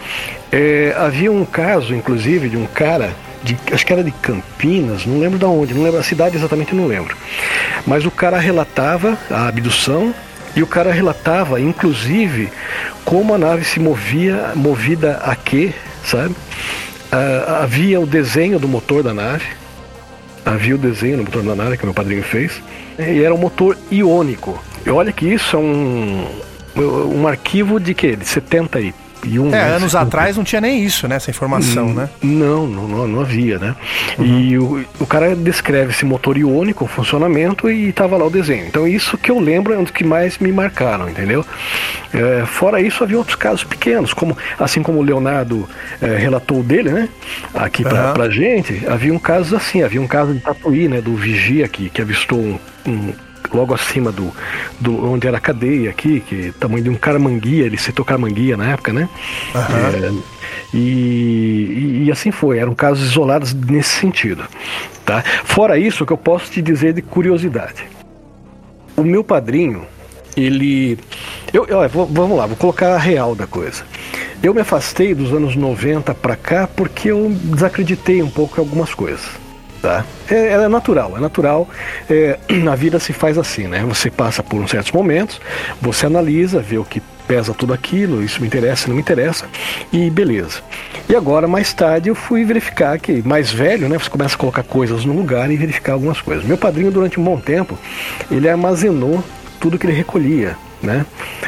É, 0.50 0.96
havia 0.98 1.32
um 1.32 1.44
caso, 1.44 1.94
inclusive, 1.94 2.48
de 2.48 2.56
um 2.56 2.66
cara 2.66 3.14
de, 3.44 3.58
acho 3.72 3.86
que 3.86 3.94
era 3.94 4.04
de 4.04 4.12
Campinas, 4.12 5.06
não 5.06 5.20
lembro 5.20 5.40
de 5.40 5.46
onde, 5.46 5.74
não 5.74 5.84
lembro 5.84 6.00
a 6.00 6.04
cidade 6.04 6.36
exatamente, 6.36 6.76
não 6.76 6.88
lembro. 6.88 7.16
Mas 7.86 8.06
o 8.06 8.12
cara 8.12 8.38
relatava 8.38 9.18
a 9.30 9.48
abdução 9.48 10.14
e 10.56 10.64
o 10.64 10.68
cara 10.68 10.92
relatava, 10.92 11.60
inclusive, 11.60 12.50
como 13.06 13.34
a 13.34 13.38
nave 13.38 13.64
se 13.64 13.80
movia, 13.80 14.52
movida 14.56 15.18
a 15.24 15.36
quê, 15.36 15.74
sabe? 16.04 16.36
Ah, 17.12 17.62
havia 17.64 18.00
o 18.00 18.06
desenho 18.06 18.60
do 18.60 18.68
motor 18.68 19.04
da 19.04 19.14
nave, 19.14 19.46
havia 20.46 20.76
o 20.76 20.78
desenho 20.78 21.18
do 21.18 21.24
motor 21.24 21.44
da 21.44 21.56
nave 21.56 21.78
que 21.78 21.86
meu 21.86 21.94
padrinho 21.94 22.24
fez, 22.24 22.62
e 22.98 23.24
era 23.24 23.34
um 23.34 23.38
motor 23.38 23.78
iônico. 23.92 24.62
E 24.86 24.90
olha 24.90 25.12
que 25.12 25.26
isso 25.28 25.56
é 25.56 25.60
um, 25.60 26.26
um 26.76 27.28
arquivo 27.28 27.80
de 27.80 27.94
quê? 27.94 28.16
De 28.16 28.26
73 28.26 28.94
2001. 29.24 29.48
É, 29.48 29.52
né? 29.52 29.76
anos 29.76 29.96
atrás 29.96 30.38
não 30.38 30.44
tinha 30.44 30.62
nem 30.62 30.84
isso, 30.84 31.08
né? 31.08 31.16
Essa 31.16 31.30
informação, 31.30 31.88
hum, 31.88 31.94
né? 31.94 32.10
Não, 32.22 32.68
não, 32.68 33.08
não, 33.08 33.22
havia, 33.22 33.58
né? 33.60 33.76
Uhum. 34.18 34.26
E 34.26 34.58
o, 34.58 34.86
o 35.00 35.06
cara 35.06 35.36
descreve 35.36 35.92
esse 35.92 36.06
motor 36.06 36.38
iônico, 36.38 36.86
o 36.86 36.88
funcionamento 36.88 37.70
e 37.70 37.92
tava 37.92 38.18
lá 38.18 38.26
o 38.26 38.30
desenho. 38.30 38.66
Então 38.66 38.88
isso 38.88 39.18
que 39.18 39.32
eu 39.32 39.40
lembro 39.40 39.74
é 39.74 39.78
um 39.78 39.84
dos 39.84 39.92
que 39.92 40.04
mais 40.04 40.38
me 40.38 40.52
marcaram, 40.52 41.10
entendeu? 41.10 41.46
É, 42.14 42.46
fora 42.46 42.82
isso, 42.82 43.04
havia 43.04 43.18
outros 43.18 43.36
casos 43.36 43.64
pequenos, 43.64 44.14
como 44.14 44.38
assim 44.58 44.82
como 44.82 45.00
o 45.00 45.04
Leonardo 45.04 45.68
é, 46.02 46.16
relatou 46.18 46.64
dele, 46.64 46.92
né? 46.92 47.10
Aqui 47.54 47.84
pra, 47.84 48.08
uhum. 48.08 48.14
pra 48.14 48.30
gente, 48.30 48.84
havia 48.88 49.14
um 49.14 49.20
caso 49.20 49.56
assim, 49.56 49.84
havia 49.84 50.02
um 50.02 50.08
caso 50.08 50.34
de 50.34 50.40
Tatuí, 50.40 50.88
né? 50.88 51.02
Do 51.02 51.16
vigia 51.16 51.68
que, 51.68 51.90
que 51.90 52.02
avistou 52.02 52.40
um, 52.40 52.60
um 52.88 53.14
logo 53.54 53.74
acima 53.74 54.12
do, 54.12 54.32
do 54.80 55.06
onde 55.12 55.28
era 55.28 55.38
a 55.38 55.40
cadeia 55.40 55.90
aqui, 55.90 56.20
que 56.20 56.52
tamanho 56.60 56.84
de 56.84 56.90
um 56.90 56.96
caramanguia, 56.96 57.66
ele 57.66 57.78
citou 57.78 58.06
caramanguia 58.06 58.56
na 58.56 58.72
época, 58.72 58.94
né? 58.94 59.10
Uhum. 59.56 60.22
É, 60.22 60.78
e, 60.78 62.04
e, 62.06 62.12
assim 62.12 62.32
foi, 62.32 62.60
eram 62.60 62.76
casos 62.76 63.10
isolados 63.10 63.54
nesse 63.54 63.90
sentido. 63.90 64.44
Tá? 65.06 65.24
Fora 65.44 65.78
isso, 65.78 66.04
o 66.04 66.08
que 66.08 66.14
eu 66.14 66.18
posso 66.18 66.52
te 66.52 66.62
dizer 66.62 66.94
de 66.94 67.02
curiosidade. 67.02 67.84
O 68.96 69.04
meu 69.04 69.24
padrinho, 69.24 69.86
ele. 70.36 71.00
Eu, 71.54 71.66
eu, 71.66 71.80
vamos 71.90 72.38
lá, 72.38 72.46
vou 72.46 72.56
colocar 72.56 72.94
a 72.94 72.98
real 72.98 73.34
da 73.34 73.48
coisa. 73.48 73.84
Eu 74.42 74.54
me 74.54 74.62
afastei 74.62 75.14
dos 75.14 75.34
anos 75.34 75.56
90 75.56 76.14
para 76.14 76.36
cá 76.36 76.68
porque 76.68 77.10
eu 77.10 77.30
desacreditei 77.30 78.22
um 78.22 78.30
pouco 78.30 78.60
em 78.60 78.64
algumas 78.64 78.94
coisas. 78.94 79.49
Tá? 79.82 80.04
É, 80.30 80.54
é 80.54 80.68
natural, 80.68 81.18
é 81.18 81.20
natural. 81.20 81.70
É, 82.10 82.38
vida 82.76 83.00
se 83.00 83.14
faz 83.14 83.38
assim, 83.38 83.68
né? 83.68 83.84
Você 83.88 84.10
passa 84.12 84.44
por 84.44 84.60
uns 84.60 84.72
certos 84.72 84.92
momentos, 84.92 85.40
você 85.82 86.06
analisa, 86.06 86.60
vê 86.60 86.78
o 86.78 86.84
que 86.84 87.02
pesa 87.28 87.54
tudo 87.54 87.74
aquilo, 87.74 88.24
isso 88.24 88.42
me 88.42 88.48
interessa, 88.48 88.88
não 88.88 88.96
me 88.96 89.02
interessa, 89.02 89.46
e 89.94 90.10
beleza. 90.10 90.62
E 91.08 91.16
agora, 91.16 91.48
mais 91.48 91.72
tarde, 91.74 92.10
eu 92.10 92.16
fui 92.16 92.44
verificar 92.44 93.00
que, 93.00 93.22
mais 93.22 93.52
velho, 93.52 93.88
né? 93.88 93.98
Você 93.98 94.10
começa 94.10 94.36
a 94.36 94.38
colocar 94.38 94.64
coisas 94.64 95.06
no 95.06 95.14
lugar 95.14 95.50
e 95.52 95.56
verificar 95.56 95.94
algumas 95.94 96.20
coisas. 96.20 96.44
Meu 96.44 96.58
padrinho, 96.58 96.92
durante 96.92 97.20
um 97.20 97.24
bom 97.24 97.40
tempo, 97.40 97.78
ele 98.32 98.50
armazenou 98.50 99.24
tudo 99.60 99.78
que 99.78 99.86
ele 99.86 99.94
recolhia 99.94 100.58
né? 100.82 101.06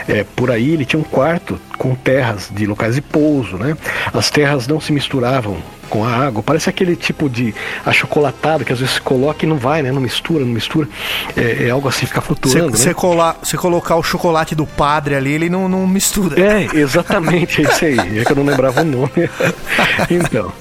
É, 0.08 0.24
por 0.36 0.52
aí 0.52 0.72
ele 0.72 0.86
tinha 0.86 1.00
um 1.00 1.04
quarto 1.04 1.60
com 1.78 1.96
terras 1.96 2.50
de 2.52 2.66
locais 2.66 2.96
de 2.96 3.02
pouso, 3.02 3.58
né? 3.58 3.78
As 4.14 4.30
terras 4.30 4.68
não 4.68 4.80
se 4.80 4.92
misturavam 4.92 5.58
com 5.92 6.04
a 6.04 6.10
água, 6.10 6.42
parece 6.42 6.70
aquele 6.70 6.96
tipo 6.96 7.30
de 7.30 7.54
achocolatado 7.86 8.66
que 8.66 8.74
às 8.74 8.80
vezes 8.80 8.96
se 8.96 9.02
coloca 9.02 9.46
e 9.46 9.50
não 9.50 9.58
vai, 9.58 9.82
né? 9.82 9.92
Não 9.92 10.02
mistura, 10.02 10.44
não 10.44 10.52
mistura. 10.52 10.88
É, 11.36 11.68
é 11.68 11.70
algo 11.70 11.88
assim, 11.88 12.06
fica 12.06 12.22
flutuando. 12.22 12.72
Você 12.72 12.90
né? 12.90 12.94
colar, 12.94 13.38
colocar 13.58 13.96
o 13.98 14.04
chocolate 14.04 14.56
do 14.56 14.66
padre 14.66 15.16
ali, 15.16 15.34
ele 15.34 15.50
não, 15.50 15.68
não 15.70 15.86
mistura. 15.86 16.40
É, 16.42 16.68
exatamente, 16.74 17.62
é 17.62 17.70
isso 17.70 17.86
aí. 17.86 18.20
É 18.20 18.26
que 18.26 18.32
eu 18.32 18.36
não 18.38 18.46
lembrava 18.46 18.82
o 18.82 18.86
nome. 18.86 19.12
então, 20.10 20.52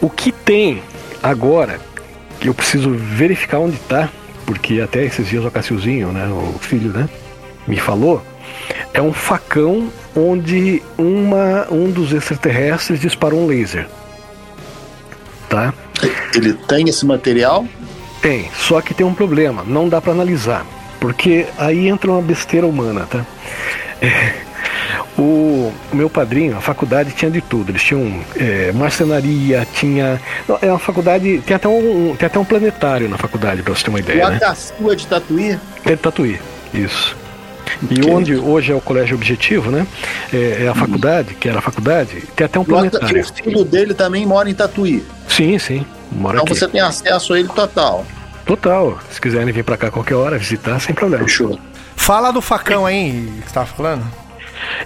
o 0.00 0.10
que 0.10 0.32
tem 0.32 0.82
agora, 1.22 1.80
que 2.40 2.48
eu 2.48 2.54
preciso 2.54 2.90
verificar 2.90 3.60
onde 3.60 3.76
está, 3.76 4.10
porque 4.44 4.80
até 4.80 5.04
esses 5.04 5.28
dias 5.28 5.44
o 5.44 5.50
Cassilzinho, 5.50 6.12
né? 6.12 6.26
O 6.26 6.58
filho, 6.58 6.90
né? 6.90 7.08
me 7.66 7.76
falou, 7.76 8.22
é 8.94 9.02
um 9.02 9.12
facão 9.12 9.90
onde 10.14 10.82
uma, 10.96 11.66
um 11.70 11.90
dos 11.90 12.12
extraterrestres 12.12 13.00
disparou 13.00 13.40
um 13.40 13.46
laser. 13.46 13.86
Tá? 15.48 15.72
Ele 16.34 16.52
tem 16.52 16.88
esse 16.88 17.06
material? 17.06 17.66
Tem, 18.20 18.50
só 18.56 18.80
que 18.80 18.92
tem 18.92 19.06
um 19.06 19.14
problema, 19.14 19.62
não 19.64 19.88
dá 19.88 20.00
para 20.00 20.12
analisar, 20.12 20.66
porque 20.98 21.46
aí 21.56 21.86
entra 21.86 22.10
uma 22.10 22.22
besteira 22.22 22.66
humana, 22.66 23.06
tá? 23.08 23.24
É, 24.02 24.32
o, 25.18 25.72
meu 25.92 26.10
padrinho, 26.10 26.56
a 26.56 26.60
faculdade 26.60 27.12
tinha 27.12 27.30
de 27.30 27.40
tudo. 27.40 27.70
Eles 27.70 27.82
tinham 27.82 28.20
é, 28.36 28.72
marcenaria, 28.72 29.66
tinha. 29.72 30.20
Não, 30.46 30.58
é 30.60 30.66
uma 30.66 30.78
faculdade. 30.78 31.42
Tem 31.46 31.56
até 31.56 31.68
um, 31.68 32.14
tem 32.16 32.26
até 32.26 32.38
um 32.38 32.44
planetário 32.44 33.08
na 33.08 33.16
faculdade, 33.16 33.62
pra 33.62 33.74
você 33.74 33.84
ter 33.84 33.90
uma 33.90 34.00
ideia. 34.00 34.26
O 34.26 34.30
né? 34.30 34.36
Acassu 34.36 34.90
é 34.90 34.94
de 34.94 35.06
Tatuí? 35.06 35.58
É 35.84 35.90
de 35.90 35.96
Tatuí, 35.96 36.38
isso. 36.74 37.16
E 37.90 38.00
okay. 38.00 38.10
onde 38.10 38.36
hoje 38.36 38.72
é 38.72 38.74
o 38.74 38.80
colégio 38.80 39.16
objetivo, 39.16 39.70
né? 39.70 39.86
É, 40.32 40.64
é 40.64 40.68
a 40.68 40.74
faculdade, 40.74 41.34
que 41.34 41.48
era 41.48 41.58
a 41.58 41.62
faculdade, 41.62 42.22
tem 42.34 42.44
até 42.44 42.58
um 42.58 42.64
planetário. 42.64 43.20
O 43.20 43.34
filho 43.34 43.64
dele 43.64 43.94
também 43.94 44.24
mora 44.24 44.48
em 44.48 44.54
Tatuí. 44.54 45.04
Sim, 45.28 45.58
sim. 45.58 45.84
Mora 46.12 46.36
então 46.36 46.44
aqui. 46.44 46.54
você 46.54 46.68
tem 46.68 46.80
acesso 46.80 47.34
a 47.34 47.38
ele 47.38 47.48
total. 47.48 48.06
Total. 48.44 48.98
Se 49.10 49.20
quiserem 49.20 49.52
vir 49.52 49.64
para 49.64 49.76
cá 49.76 49.90
qualquer 49.90 50.14
hora 50.14 50.38
visitar, 50.38 50.78
sem 50.80 50.94
problema. 50.94 51.24
Fechou. 51.24 51.58
Fala 51.96 52.30
do 52.30 52.40
facão 52.40 52.86
aí 52.86 53.28
que 53.42 53.48
você 53.48 53.54
tava 53.54 53.66
falando. 53.66 54.04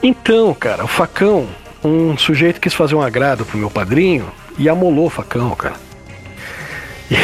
Então, 0.02 0.54
cara, 0.54 0.84
o 0.84 0.88
facão, 0.88 1.46
um 1.84 2.16
sujeito 2.16 2.60
quis 2.60 2.72
fazer 2.72 2.94
um 2.94 3.02
agrado 3.02 3.44
pro 3.44 3.58
meu 3.58 3.70
padrinho 3.70 4.26
e 4.58 4.68
amolou 4.68 5.06
o 5.06 5.10
facão, 5.10 5.50
cara. 5.50 5.74
E, 7.10 7.14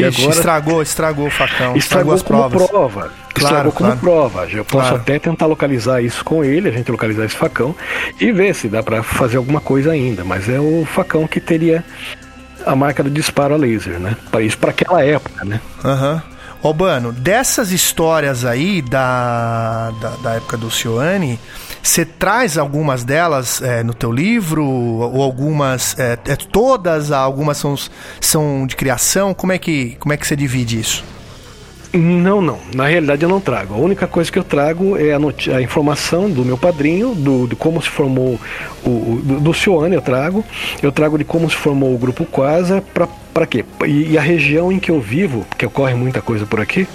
e 0.00 0.04
agora 0.04 0.30
estragou, 0.30 0.82
estragou 0.82 1.26
o 1.26 1.30
facão, 1.30 1.76
estragou, 1.76 2.14
estragou 2.14 2.14
as 2.14 2.22
como 2.22 2.50
provas. 2.50 2.68
prova. 2.68 3.25
Claro, 3.40 3.68
estragou 3.68 3.72
como 3.72 3.90
claro. 3.90 4.00
prova. 4.00 4.50
Eu 4.50 4.64
posso 4.64 4.88
claro. 4.88 4.96
até 4.96 5.18
tentar 5.18 5.46
localizar 5.46 6.02
isso 6.02 6.24
com 6.24 6.44
ele, 6.44 6.68
a 6.68 6.72
gente 6.72 6.90
localizar 6.90 7.24
esse 7.24 7.36
facão 7.36 7.74
e 8.20 8.32
ver 8.32 8.54
se 8.54 8.68
dá 8.68 8.82
para 8.82 9.02
fazer 9.02 9.36
alguma 9.36 9.60
coisa 9.60 9.92
ainda. 9.92 10.24
Mas 10.24 10.48
é 10.48 10.58
o 10.58 10.84
facão 10.86 11.26
que 11.26 11.40
teria 11.40 11.84
a 12.64 12.74
marca 12.74 13.02
do 13.02 13.10
disparo 13.10 13.54
a 13.54 13.56
laser, 13.56 13.98
né? 13.98 14.16
Para 14.30 14.42
isso, 14.42 14.58
para 14.58 14.70
aquela 14.70 15.04
época, 15.04 15.44
né? 15.44 15.60
Aham. 15.84 16.14
Uhum. 16.14 16.36
Dessas 17.12 17.70
histórias 17.70 18.44
aí 18.44 18.82
da, 18.82 19.92
da, 20.00 20.08
da 20.16 20.34
época 20.34 20.56
do 20.56 20.68
Cioane, 20.68 21.38
você 21.80 22.04
traz 22.04 22.58
algumas 22.58 23.04
delas 23.04 23.62
é, 23.62 23.84
no 23.84 23.94
teu 23.94 24.10
livro? 24.10 24.64
Ou 24.64 25.22
algumas. 25.22 25.96
É, 25.96 26.18
é, 26.26 26.34
todas? 26.34 27.12
Algumas 27.12 27.58
são, 27.58 27.76
são 28.20 28.66
de 28.66 28.74
criação? 28.74 29.32
Como 29.32 29.52
é 29.52 29.58
que, 29.58 29.96
como 30.00 30.12
é 30.12 30.16
que 30.16 30.26
você 30.26 30.34
divide 30.34 30.80
isso? 30.80 31.04
Não, 31.96 32.42
não. 32.42 32.58
Na 32.74 32.86
realidade 32.86 33.22
eu 33.22 33.28
não 33.28 33.40
trago. 33.40 33.74
A 33.74 33.78
única 33.78 34.06
coisa 34.06 34.30
que 34.30 34.38
eu 34.38 34.44
trago 34.44 34.96
é 34.96 35.12
a, 35.12 35.56
a 35.56 35.62
informação 35.62 36.30
do 36.30 36.44
meu 36.44 36.58
padrinho, 36.58 37.14
do, 37.14 37.46
de 37.46 37.56
como 37.56 37.80
se 37.80 37.88
formou 37.88 38.38
o, 38.84 39.20
do, 39.22 39.40
do 39.40 39.54
Cioane 39.54 39.94
eu 39.94 40.02
trago. 40.02 40.44
Eu 40.82 40.92
trago 40.92 41.16
de 41.16 41.24
como 41.24 41.48
se 41.48 41.56
formou 41.56 41.94
o 41.94 41.98
grupo 41.98 42.24
Quasa 42.26 42.82
para 42.92 43.08
para 43.36 43.46
quê? 43.46 43.66
E, 43.86 44.12
e, 44.12 44.18
a 44.18 44.22
região 44.22 44.72
em 44.72 44.78
que 44.78 44.90
eu 44.90 44.98
vivo, 44.98 45.44
porque 45.50 45.66
ocorre 45.66 45.94
muita 45.94 46.22
coisa 46.22 46.46
por 46.46 46.58
aqui, 46.58 46.88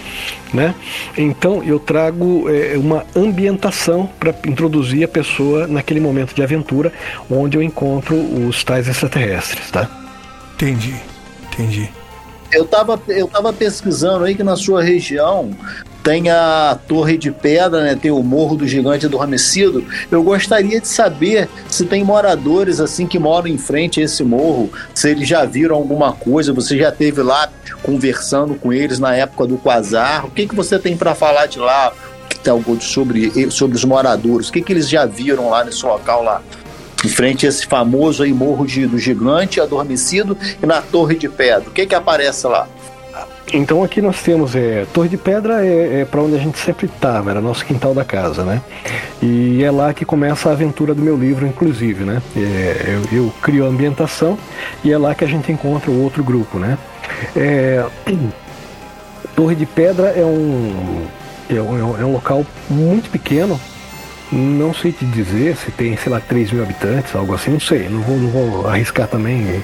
né? 0.52 0.74
Então 1.16 1.64
eu 1.64 1.78
trago 1.78 2.50
é, 2.50 2.76
uma 2.80 3.06
ambientação 3.16 4.10
para 4.20 4.34
introduzir 4.48 5.04
a 5.04 5.08
pessoa 5.08 5.68
naquele 5.68 6.00
momento 6.00 6.34
de 6.34 6.42
aventura 6.42 6.92
onde 7.30 7.58
eu 7.58 7.62
encontro 7.62 8.16
os 8.16 8.64
tais 8.64 8.88
extraterrestres, 8.88 9.70
tá? 9.70 9.88
Entendi, 10.56 10.96
entendi. 11.52 12.01
Eu 12.52 12.64
estava 12.64 13.00
eu 13.08 13.28
tava 13.28 13.54
pesquisando 13.54 14.26
aí 14.26 14.36
que 14.36 14.44
na 14.44 14.56
sua 14.56 14.84
região 14.84 15.52
tem 16.04 16.30
a 16.30 16.78
Torre 16.88 17.18
de 17.18 17.32
Pedra, 17.32 17.84
né? 17.84 17.96
Tem 17.96 18.12
o 18.12 18.24
Morro 18.24 18.56
do 18.56 18.68
Gigante 18.68 19.06
Adormecido. 19.06 19.86
Eu 20.10 20.24
gostaria 20.24 20.82
de 20.82 20.88
saber 20.88 21.48
se 21.70 21.86
tem 21.86 22.04
moradores 22.04 22.80
assim 22.80 23.06
que 23.06 23.20
moram 23.20 23.48
em 23.48 23.58
frente 23.58 24.02
a 24.02 24.04
esse 24.04 24.24
morro, 24.24 24.72
se 24.94 25.10
eles 25.10 25.28
já 25.28 25.46
viram 25.46 25.76
alguma 25.76 26.14
coisa, 26.14 26.54
você 26.54 26.78
já 26.78 26.92
teve 26.92 27.22
lá 27.22 27.50
conversando 27.84 28.56
com 28.56 28.74
eles 28.74 29.00
na 29.00 29.16
época 29.16 29.46
do 29.46 29.58
Quasar. 29.58 30.26
O 30.26 30.32
que 30.32 30.48
que 30.48 30.56
você 30.56 30.80
tem 30.80 30.98
para 30.98 31.16
falar 31.16 31.46
de 31.46 31.60
lá? 31.60 31.94
Sobre, 32.80 33.52
sobre 33.52 33.78
os 33.78 33.86
moradores, 33.86 34.50
o 34.50 34.52
que, 34.52 34.64
que 34.64 34.74
eles 34.74 34.90
já 34.90 35.06
viram 35.06 35.52
lá 35.52 35.64
nesse 35.64 35.86
local 35.86 36.24
lá? 36.24 36.42
Em 37.04 37.10
frente 37.10 37.46
a 37.46 37.50
esse 37.50 37.66
famoso 37.66 38.24
aí 38.24 38.34
Morro 38.34 38.66
de, 38.66 38.86
do 38.86 38.98
Gigante 38.98 39.60
Adormecido 39.60 40.38
e 40.62 40.66
na 40.66 40.82
Torre 40.82 41.16
de 41.16 41.28
Pedra. 41.30 41.70
O 41.70 41.72
que 41.72 41.86
que 41.86 41.96
aparece 41.96 42.48
lá? 42.48 42.68
Então 43.54 43.84
aqui 43.84 44.02
nós 44.02 44.22
temos 44.22 44.56
é, 44.56 44.86
Torre 44.94 45.10
de 45.10 45.18
Pedra 45.18 45.66
é, 45.66 46.02
é 46.02 46.06
para 46.06 46.22
onde 46.22 46.36
a 46.36 46.40
gente 46.40 46.58
sempre 46.58 46.86
estava, 46.86 47.32
era 47.32 47.42
nosso 47.42 47.66
quintal 47.66 47.94
da 47.94 48.06
casa, 48.06 48.46
né? 48.46 48.62
E 49.22 49.62
é 49.62 49.70
lá 49.70 49.94
que 49.94 50.06
começa 50.06 50.50
a 50.50 50.54
aventura 50.54 50.94
do 50.94 51.02
meu 51.02 51.18
livro, 51.18 51.46
inclusive, 51.46 52.06
né? 52.06 52.22
É, 52.36 52.98
eu, 53.12 53.18
eu, 53.18 53.34
crio 53.42 53.66
a 53.66 53.68
ambientação 53.68 54.38
e 54.84 54.92
é 54.92 54.98
lá 54.98 55.14
que 55.14 55.26
a 55.26 55.28
gente 55.28 55.52
encontra 55.52 55.92
o 55.92 56.02
outro 56.02 56.24
grupo, 56.24 56.58
né? 56.58 56.78
É, 57.36 57.86
Torre 59.36 59.56
de 59.56 59.66
Pedra 59.66 60.10
é 60.10 60.24
um, 60.24 61.06
é 61.50 61.62
um, 61.62 62.02
é 62.02 62.06
um 62.06 62.14
local 62.14 62.46
muito 62.70 63.10
pequeno, 63.10 63.60
não 64.32 64.74
sei 64.74 64.92
te 64.92 65.06
dizer 65.06 65.58
se 65.58 65.72
tem, 65.72 65.98
sei 65.98 66.12
lá, 66.12 66.20
3 66.20 66.52
mil 66.52 66.64
habitantes, 66.64 67.14
algo 67.16 67.34
assim, 67.34 67.52
não 67.52 67.60
sei. 67.60 67.90
Não 67.90 68.02
vou, 68.02 68.18
não 68.18 68.30
vou 68.30 68.68
arriscar 68.68 69.08
também 69.08 69.64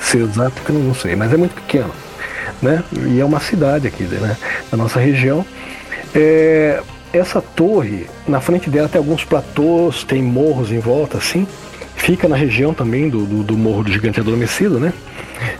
ser 0.00 0.18
exato, 0.18 0.52
porque 0.52 0.72
não, 0.72 0.80
não 0.80 0.94
sei, 0.94 1.16
mas 1.16 1.32
é 1.32 1.36
muito 1.36 1.54
pequeno. 1.54 1.90
Né? 2.62 2.82
E 3.08 3.20
é 3.20 3.24
uma 3.24 3.40
cidade 3.40 3.88
aqui 3.88 4.04
né? 4.04 4.36
da 4.70 4.76
nossa 4.76 5.00
região. 5.00 5.44
É, 6.14 6.80
essa 7.12 7.40
torre, 7.40 8.06
na 8.26 8.40
frente 8.40 8.70
dela 8.70 8.88
tem 8.88 8.98
alguns 8.98 9.24
platôs, 9.24 10.04
tem 10.04 10.22
morros 10.22 10.70
em 10.70 10.78
volta, 10.78 11.18
assim. 11.18 11.46
Fica 12.04 12.28
na 12.28 12.36
região 12.36 12.74
também 12.74 13.08
do, 13.08 13.24
do, 13.24 13.42
do 13.42 13.56
Morro 13.56 13.82
do 13.82 13.90
Gigante 13.90 14.20
Adormecido, 14.20 14.78
né? 14.78 14.92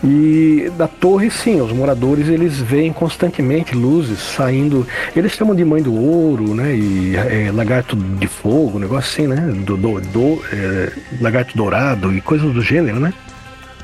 E 0.03 0.71
da 0.77 0.87
torre, 0.87 1.31
sim, 1.31 1.59
os 1.59 1.71
moradores 1.71 2.29
eles 2.29 2.59
veem 2.59 2.93
constantemente 2.93 3.73
luzes 3.73 4.19
saindo. 4.19 4.85
Eles 5.15 5.31
chamam 5.31 5.55
de 5.55 5.65
mãe 5.65 5.81
do 5.81 5.95
ouro, 5.95 6.53
né? 6.53 6.75
E 6.75 7.15
é, 7.15 7.51
lagarto 7.51 7.95
de 7.95 8.27
fogo, 8.27 8.77
negócio 8.77 9.23
assim, 9.23 9.27
né? 9.27 9.41
Do, 9.65 9.75
do, 9.75 9.99
do 9.99 10.39
é, 10.53 10.91
lagarto 11.19 11.57
dourado 11.57 12.13
e 12.13 12.21
coisas 12.21 12.53
do 12.53 12.61
gênero, 12.61 12.99
né? 12.99 13.11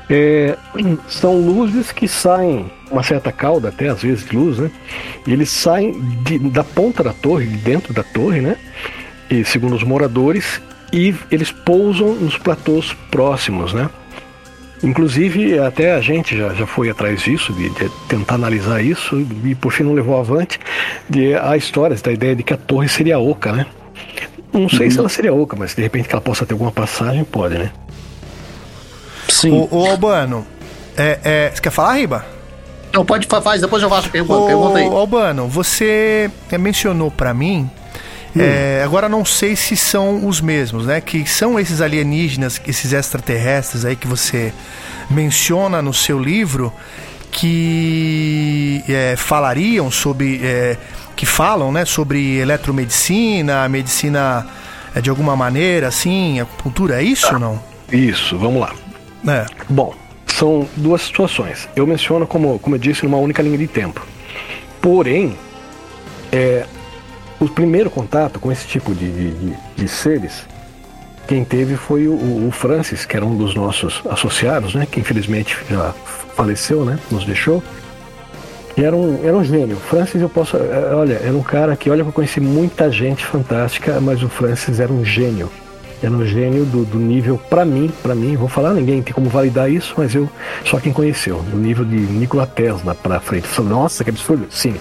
É, 0.08 0.56
são 1.08 1.34
luzes 1.40 1.90
que 1.90 2.06
saem, 2.06 2.70
uma 2.92 3.02
certa 3.02 3.32
cauda 3.32 3.70
até 3.70 3.88
às 3.88 4.02
vezes 4.02 4.24
de 4.24 4.36
luz, 4.36 4.58
né? 4.58 4.70
E 5.26 5.32
eles 5.32 5.50
saem 5.50 6.00
de, 6.22 6.38
da 6.38 6.62
ponta 6.62 7.02
da 7.02 7.12
torre, 7.12 7.44
de 7.44 7.56
dentro 7.56 7.92
da 7.92 8.04
torre, 8.04 8.40
né? 8.40 8.54
E 9.28 9.44
segundo 9.44 9.74
os 9.74 9.82
moradores, 9.82 10.60
e 10.92 11.14
eles 11.30 11.50
pousam 11.50 12.14
nos 12.14 12.36
platôs 12.36 12.94
próximos, 13.10 13.72
né? 13.72 13.88
Inclusive, 14.82 15.58
até 15.60 15.94
a 15.94 16.00
gente 16.00 16.36
já, 16.36 16.52
já 16.54 16.66
foi 16.66 16.90
atrás 16.90 17.22
disso, 17.22 17.52
de, 17.52 17.70
de 17.70 17.88
tentar 18.08 18.34
analisar 18.34 18.82
isso, 18.82 19.16
e 19.44 19.54
por 19.54 19.72
fim 19.72 19.84
não 19.84 19.94
levou 19.94 20.18
avante, 20.18 20.58
de, 21.08 21.34
a 21.34 21.56
história, 21.56 21.96
da 21.96 22.12
ideia 22.12 22.34
de 22.34 22.42
que 22.42 22.52
a 22.52 22.56
torre 22.56 22.88
seria 22.88 23.18
oca, 23.18 23.52
né? 23.52 23.66
Não 24.52 24.68
sei 24.68 24.86
uhum. 24.86 24.90
se 24.90 24.98
ela 24.98 25.08
seria 25.08 25.32
oca, 25.32 25.56
mas 25.56 25.74
de 25.74 25.80
repente 25.80 26.08
que 26.08 26.14
ela 26.14 26.20
possa 26.20 26.44
ter 26.44 26.52
alguma 26.52 26.72
passagem, 26.72 27.24
pode, 27.24 27.56
né? 27.56 27.70
Sim. 29.28 29.52
Ô, 29.52 29.68
ô 29.70 29.86
Albano, 29.86 30.44
é, 30.96 31.18
é, 31.24 31.50
você 31.54 31.62
quer 31.62 31.70
falar, 31.70 31.94
Riba? 31.94 32.26
Não, 32.92 33.04
pode 33.04 33.26
fazer, 33.26 33.60
depois 33.60 33.82
eu 33.82 33.88
faço 33.88 34.08
a 34.08 34.10
pergunta, 34.10 34.46
pergunta 34.46 34.78
aí. 34.78 34.84
Albano, 34.84 35.48
você 35.48 36.30
mencionou 36.60 37.10
para 37.10 37.32
mim 37.32 37.70
Hum. 38.34 38.40
É, 38.40 38.82
agora 38.82 39.08
não 39.08 39.24
sei 39.24 39.54
se 39.54 39.76
são 39.76 40.26
os 40.26 40.40
mesmos, 40.40 40.86
né? 40.86 41.00
Que 41.00 41.26
são 41.26 41.58
esses 41.58 41.80
alienígenas, 41.80 42.60
esses 42.66 42.92
extraterrestres 42.92 43.84
aí 43.84 43.94
que 43.94 44.06
você 44.06 44.52
menciona 45.10 45.82
no 45.82 45.92
seu 45.92 46.18
livro, 46.18 46.72
que 47.30 48.82
é, 48.88 49.14
falariam 49.16 49.90
sobre. 49.90 50.40
É, 50.42 50.76
que 51.14 51.26
falam, 51.26 51.70
né? 51.70 51.84
Sobre 51.84 52.38
eletromedicina, 52.38 53.68
medicina 53.68 54.46
é, 54.94 55.00
de 55.00 55.10
alguma 55.10 55.36
maneira, 55.36 55.88
assim, 55.88 56.40
acupuntura, 56.40 57.00
é 57.00 57.04
isso 57.04 57.32
ou 57.34 57.38
não? 57.38 57.60
Isso, 57.90 58.38
vamos 58.38 58.60
lá. 58.60 58.74
É. 59.28 59.46
Bom, 59.68 59.94
são 60.26 60.66
duas 60.76 61.02
situações. 61.02 61.68
Eu 61.76 61.86
menciono, 61.86 62.26
como, 62.26 62.58
como 62.58 62.76
eu 62.76 62.80
disse, 62.80 63.04
numa 63.04 63.18
única 63.18 63.42
linha 63.42 63.58
de 63.58 63.66
tempo. 63.66 64.04
Porém, 64.80 65.36
é, 66.32 66.66
o 67.40 67.48
primeiro 67.48 67.90
contato 67.90 68.38
com 68.38 68.50
esse 68.50 68.66
tipo 68.66 68.94
de, 68.94 69.10
de, 69.10 69.56
de 69.76 69.88
seres, 69.88 70.46
quem 71.26 71.44
teve 71.44 71.76
foi 71.76 72.08
o, 72.08 72.46
o, 72.48 72.50
Francis, 72.50 73.04
que 73.04 73.16
era 73.16 73.24
um 73.24 73.36
dos 73.36 73.54
nossos 73.54 74.02
associados, 74.08 74.74
né? 74.74 74.86
Que 74.90 75.00
infelizmente 75.00 75.56
já 75.70 75.92
faleceu, 76.34 76.84
né? 76.84 76.98
Nos 77.10 77.24
deixou. 77.24 77.62
E 78.76 78.84
era 78.84 78.96
um, 78.96 79.20
era 79.22 79.36
um 79.36 79.44
gênio. 79.44 79.76
Francis, 79.76 80.20
eu 80.20 80.28
posso. 80.28 80.56
É, 80.56 80.94
olha, 80.94 81.14
era 81.14 81.32
um 81.32 81.42
cara 81.42 81.76
que, 81.76 81.90
olha, 81.90 82.02
eu 82.02 82.12
conheci 82.12 82.40
muita 82.40 82.90
gente 82.90 83.24
fantástica, 83.24 84.00
mas 84.00 84.22
o 84.22 84.28
Francis 84.28 84.80
era 84.80 84.92
um 84.92 85.04
gênio. 85.04 85.50
Era 86.02 86.12
um 86.12 86.26
gênio 86.26 86.64
do, 86.64 86.84
do 86.84 86.98
nível, 86.98 87.38
para 87.48 87.64
mim, 87.64 87.88
para 88.02 88.12
mim, 88.12 88.34
vou 88.34 88.48
falar, 88.48 88.74
ninguém 88.74 89.00
tem 89.00 89.14
como 89.14 89.30
validar 89.30 89.70
isso, 89.70 89.94
mas 89.96 90.12
eu, 90.12 90.28
só 90.64 90.80
quem 90.80 90.92
conheceu, 90.92 91.38
do 91.42 91.56
nível 91.56 91.84
de 91.84 91.94
Nikola 91.94 92.44
Tesla 92.44 92.92
para 92.92 93.20
frente. 93.20 93.46
Nossa, 93.60 94.02
que 94.02 94.10
absurdo! 94.10 94.46
Sim, 94.50 94.74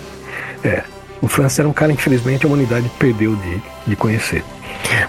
é. 0.64 0.84
O 1.22 1.28
Francis 1.28 1.60
era 1.60 1.68
um 1.68 1.74
cara, 1.74 1.92
infelizmente, 1.92 2.46
a 2.46 2.48
humanidade 2.48 2.90
perdeu 2.98 3.36
de, 3.36 3.62
de 3.88 3.96
conhecer. 3.96 4.44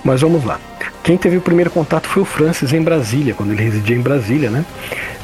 Mas 0.05 0.21
vamos 0.21 0.45
lá. 0.45 0.59
Quem 1.03 1.17
teve 1.17 1.37
o 1.37 1.41
primeiro 1.41 1.71
contato 1.71 2.07
foi 2.07 2.23
o 2.23 2.25
Francis 2.25 2.73
em 2.73 2.81
Brasília, 2.81 3.35
quando 3.35 3.51
ele 3.53 3.63
residia 3.63 3.97
em 3.97 4.01
Brasília, 4.01 4.51
né? 4.51 4.65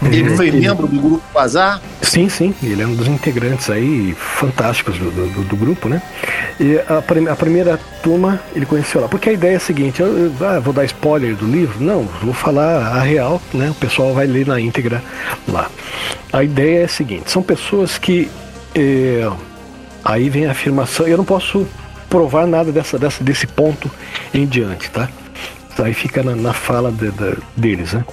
Ele 0.02 0.36
foi 0.36 0.48
ele... 0.48 0.60
membro 0.60 0.88
do 0.88 1.00
grupo 1.00 1.22
Bazar? 1.32 1.80
Sim, 2.02 2.28
sim, 2.28 2.54
ele 2.62 2.82
é 2.82 2.86
um 2.86 2.94
dos 2.94 3.06
integrantes 3.06 3.68
aí 3.70 4.14
fantásticos 4.18 4.98
do, 4.98 5.10
do, 5.10 5.44
do 5.44 5.56
grupo, 5.56 5.88
né? 5.88 6.02
E 6.58 6.78
a, 6.78 6.98
a, 7.32 7.36
primeira 7.36 7.78
turma 8.02 8.40
ele 8.54 8.66
conheceu 8.66 9.00
lá. 9.00 9.08
Porque 9.08 9.28
a 9.28 9.32
ideia 9.32 9.52
é 9.52 9.56
a 9.56 9.60
seguinte: 9.60 10.00
eu, 10.00 10.06
eu 10.18 10.32
ah, 10.40 10.58
vou 10.58 10.72
dar 10.72 10.84
spoiler 10.84 11.36
do 11.36 11.46
livro? 11.46 11.80
Não, 11.80 12.04
vou 12.22 12.34
falar 12.34 12.96
a 12.96 13.00
real, 13.00 13.40
né? 13.52 13.70
O 13.70 13.74
pessoal 13.74 14.14
vai 14.14 14.26
ler 14.26 14.46
na 14.46 14.60
íntegra 14.60 15.02
lá. 15.46 15.70
A 16.32 16.42
ideia 16.42 16.80
é 16.80 16.84
a 16.84 16.88
seguinte: 16.88 17.30
são 17.30 17.42
pessoas 17.42 17.98
que. 17.98 18.28
Eh, 18.74 19.30
Aí 20.04 20.28
vem 20.30 20.46
a 20.46 20.52
afirmação, 20.52 21.06
eu 21.06 21.16
não 21.16 21.24
posso 21.24 21.66
provar 22.08 22.46
nada 22.46 22.72
dessa, 22.72 22.98
dessa, 22.98 23.22
desse 23.22 23.46
ponto 23.46 23.90
em 24.32 24.46
diante, 24.46 24.90
tá? 24.90 25.08
Aí 25.78 25.94
fica 25.94 26.22
na, 26.22 26.34
na 26.34 26.52
fala 26.52 26.90
de, 26.90 27.10
de, 27.10 27.36
deles, 27.56 27.92
né? 27.92 28.04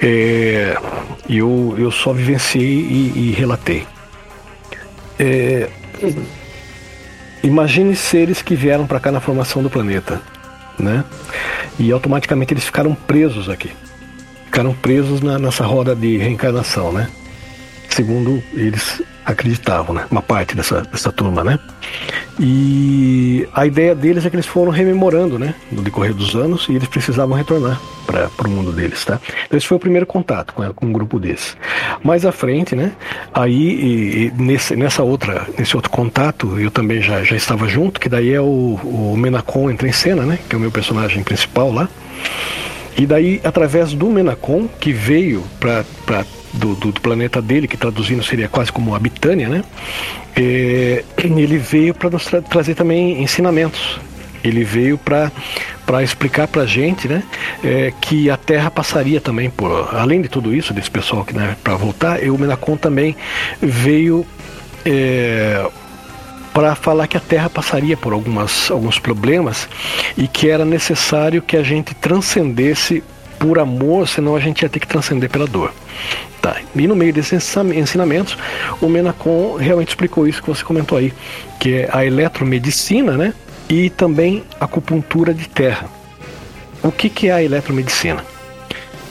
É, 0.00 0.76
eu, 1.28 1.74
eu 1.76 1.90
só 1.90 2.12
vivenciei 2.12 2.64
e, 2.64 3.12
e 3.16 3.32
relatei. 3.32 3.86
É, 5.18 5.68
imagine 7.42 7.94
seres 7.96 8.40
que 8.40 8.54
vieram 8.54 8.86
para 8.86 9.00
cá 9.00 9.10
na 9.10 9.20
formação 9.20 9.62
do 9.62 9.68
planeta, 9.68 10.22
né? 10.78 11.04
E 11.78 11.90
automaticamente 11.92 12.54
eles 12.54 12.64
ficaram 12.64 12.94
presos 12.94 13.50
aqui. 13.50 13.72
Ficaram 14.46 14.72
presos 14.72 15.20
na, 15.20 15.38
nessa 15.38 15.64
roda 15.64 15.94
de 15.94 16.16
reencarnação, 16.16 16.92
né? 16.92 17.08
Segundo 17.90 18.42
eles 18.54 19.02
acreditavam, 19.28 19.94
né? 19.94 20.06
Uma 20.10 20.22
parte 20.22 20.56
dessa, 20.56 20.80
dessa 20.82 21.12
turma, 21.12 21.44
né? 21.44 21.58
E 22.40 23.46
a 23.52 23.66
ideia 23.66 23.94
deles 23.94 24.24
é 24.24 24.30
que 24.30 24.36
eles 24.36 24.46
foram 24.46 24.70
rememorando, 24.70 25.38
né? 25.38 25.54
No 25.70 25.82
decorrer 25.82 26.14
dos 26.14 26.34
anos 26.34 26.66
e 26.68 26.72
eles 26.72 26.88
precisavam 26.88 27.36
retornar 27.36 27.78
para 28.06 28.48
o 28.48 28.50
mundo 28.50 28.72
deles, 28.72 29.04
tá? 29.04 29.20
Então 29.46 29.58
esse 29.58 29.66
foi 29.66 29.76
o 29.76 29.80
primeiro 29.80 30.06
contato 30.06 30.54
com, 30.54 30.62
com 30.72 30.86
um 30.86 30.92
grupo 30.92 31.20
desse. 31.20 31.54
Mais 32.02 32.24
à 32.24 32.32
frente, 32.32 32.74
né? 32.74 32.92
Aí 33.34 33.52
e, 33.52 34.26
e 34.26 34.42
nesse, 34.42 34.74
nessa 34.74 35.02
outra, 35.02 35.46
nesse 35.58 35.76
outro 35.76 35.90
contato 35.90 36.58
eu 36.58 36.70
também 36.70 37.02
já, 37.02 37.22
já 37.22 37.36
estava 37.36 37.68
junto, 37.68 38.00
que 38.00 38.08
daí 38.08 38.32
é 38.32 38.40
o, 38.40 38.78
o 38.82 39.14
Menacon 39.16 39.70
entra 39.70 39.86
em 39.86 39.92
cena, 39.92 40.24
né? 40.24 40.38
Que 40.48 40.54
é 40.54 40.58
o 40.58 40.60
meu 40.60 40.70
personagem 40.70 41.22
principal 41.22 41.70
lá. 41.70 41.88
E 42.96 43.06
daí, 43.06 43.40
através 43.44 43.92
do 43.92 44.08
Menacon, 44.08 44.68
que 44.80 44.92
veio 44.92 45.44
para 45.60 45.84
do, 46.52 46.74
do, 46.74 46.92
do, 46.92 47.00
planeta 47.00 47.40
dele, 47.40 47.68
que 47.68 47.76
traduzindo 47.76 48.22
seria 48.22 48.48
quase 48.48 48.72
como 48.72 48.94
a 48.94 48.98
Bitânia, 48.98 49.48
né? 49.48 49.64
É, 50.36 51.04
ele 51.16 51.58
veio 51.58 51.94
para 51.94 52.10
nos 52.10 52.24
tra 52.24 52.40
trazer 52.42 52.74
também 52.74 53.22
ensinamentos. 53.22 54.00
Ele 54.42 54.64
veio 54.64 54.96
para 54.96 55.32
para 55.84 56.02
explicar 56.02 56.46
para 56.46 56.62
a 56.62 56.66
gente, 56.66 57.08
né, 57.08 57.22
é, 57.64 57.94
que 57.98 58.28
a 58.28 58.36
Terra 58.36 58.70
passaria 58.70 59.22
também 59.22 59.48
por, 59.48 59.88
além 59.94 60.20
de 60.20 60.28
tudo 60.28 60.54
isso 60.54 60.74
desse 60.74 60.90
pessoal 60.90 61.24
que 61.24 61.32
né, 61.32 61.56
para 61.64 61.76
voltar, 61.76 62.20
o 62.24 62.36
Menacon 62.36 62.76
também 62.76 63.16
veio 63.58 64.26
é, 64.84 65.66
para 66.52 66.74
falar 66.74 67.06
que 67.06 67.16
a 67.16 67.20
Terra 67.20 67.48
passaria 67.48 67.96
por 67.96 68.12
algumas, 68.12 68.70
alguns 68.70 68.98
problemas 68.98 69.66
e 70.16 70.28
que 70.28 70.50
era 70.50 70.64
necessário 70.64 71.40
que 71.40 71.56
a 71.56 71.62
gente 71.62 71.94
transcendesse 71.94 73.02
por 73.38 73.58
amor, 73.58 74.08
senão 74.08 74.34
a 74.34 74.40
gente 74.40 74.62
ia 74.62 74.68
ter 74.68 74.80
que 74.80 74.86
transcender 74.86 75.30
pela 75.30 75.46
dor. 75.46 75.72
Tá. 76.40 76.56
E 76.74 76.86
no 76.86 76.94
meio 76.94 77.12
desses 77.12 77.48
ensinamentos, 77.74 78.36
o 78.80 78.88
Menacon 78.88 79.56
realmente 79.56 79.88
explicou 79.88 80.26
isso 80.26 80.42
que 80.42 80.48
você 80.48 80.64
comentou 80.64 80.98
aí, 80.98 81.12
que 81.58 81.74
é 81.74 81.88
a 81.92 82.04
eletromedicina, 82.04 83.16
né? 83.16 83.34
E 83.68 83.90
também 83.90 84.44
acupuntura 84.60 85.34
de 85.34 85.48
terra. 85.48 85.86
O 86.82 86.92
que, 86.92 87.08
que 87.08 87.28
é 87.28 87.32
a 87.32 87.42
eletromedicina? 87.42 88.24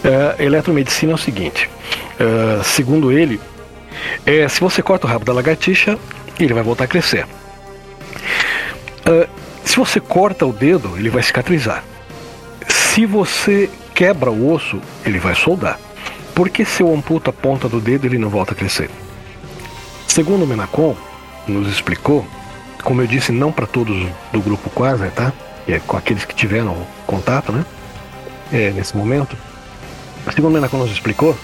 Uh, 0.04 0.42
eletromedicina 0.42 1.12
é 1.12 1.16
o 1.16 1.18
seguinte: 1.18 1.70
uh, 2.20 2.64
segundo 2.64 3.12
ele, 3.12 3.40
é, 4.26 4.48
se 4.48 4.62
você 4.62 4.82
corta 4.82 5.06
o 5.06 5.10
rabo 5.10 5.26
da 5.26 5.34
lagartixa, 5.34 5.98
ele 6.40 6.54
vai 6.54 6.64
voltar 6.64 6.86
a 6.86 6.88
crescer. 6.88 7.26
Uh, 9.06 9.28
se 9.66 9.76
você 9.76 10.00
corta 10.00 10.46
o 10.46 10.54
dedo, 10.54 10.98
ele 10.98 11.10
vai 11.10 11.22
cicatrizar. 11.22 11.84
Se 12.68 13.06
você 13.06 13.70
quebra 13.98 14.30
o 14.30 14.54
osso, 14.54 14.80
ele 15.04 15.18
vai 15.18 15.34
soldar. 15.34 15.80
Porque 16.36 16.64
se 16.64 16.84
eu 16.84 16.94
amputo 16.94 17.32
a 17.32 17.34
ponta 17.34 17.68
do 17.68 17.82
dedo, 17.82 18.06
ele 18.06 18.20
não 18.20 18.30
volta 18.30 18.54
a 18.54 18.56
crescer. 18.56 18.92
Segundo 20.08 20.44
o 20.44 20.48
Menacon, 20.48 20.96
nos 21.48 21.68
explicou, 21.68 22.24
como 22.84 23.02
eu 23.02 23.08
disse, 23.08 23.32
não 23.32 23.52
para 23.52 23.66
todos 23.66 24.08
do 24.32 24.40
grupo 24.40 24.70
Quasar, 24.70 25.10
tá? 25.10 25.34
É 25.68 25.80
com 25.80 25.98
aqueles 25.98 26.26
que 26.26 26.36
tiveram 26.36 26.78
contato, 27.08 27.52
né? 27.52 27.66
É, 28.54 28.70
nesse 28.70 28.96
momento. 28.96 29.36
Segundo 30.32 30.52
o 30.52 30.54
Menacon 30.54 30.78
nos 30.78 30.92
explicou, 30.92 31.36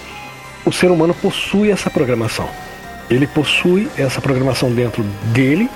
o 0.64 0.70
ser 0.70 0.92
humano 0.92 1.12
possui 1.12 1.72
essa 1.72 1.90
programação. 1.90 2.48
Ele 3.10 3.26
possui 3.26 3.90
essa 3.98 4.20
programação 4.20 4.70
dentro 4.70 5.02
dele, 5.32 5.68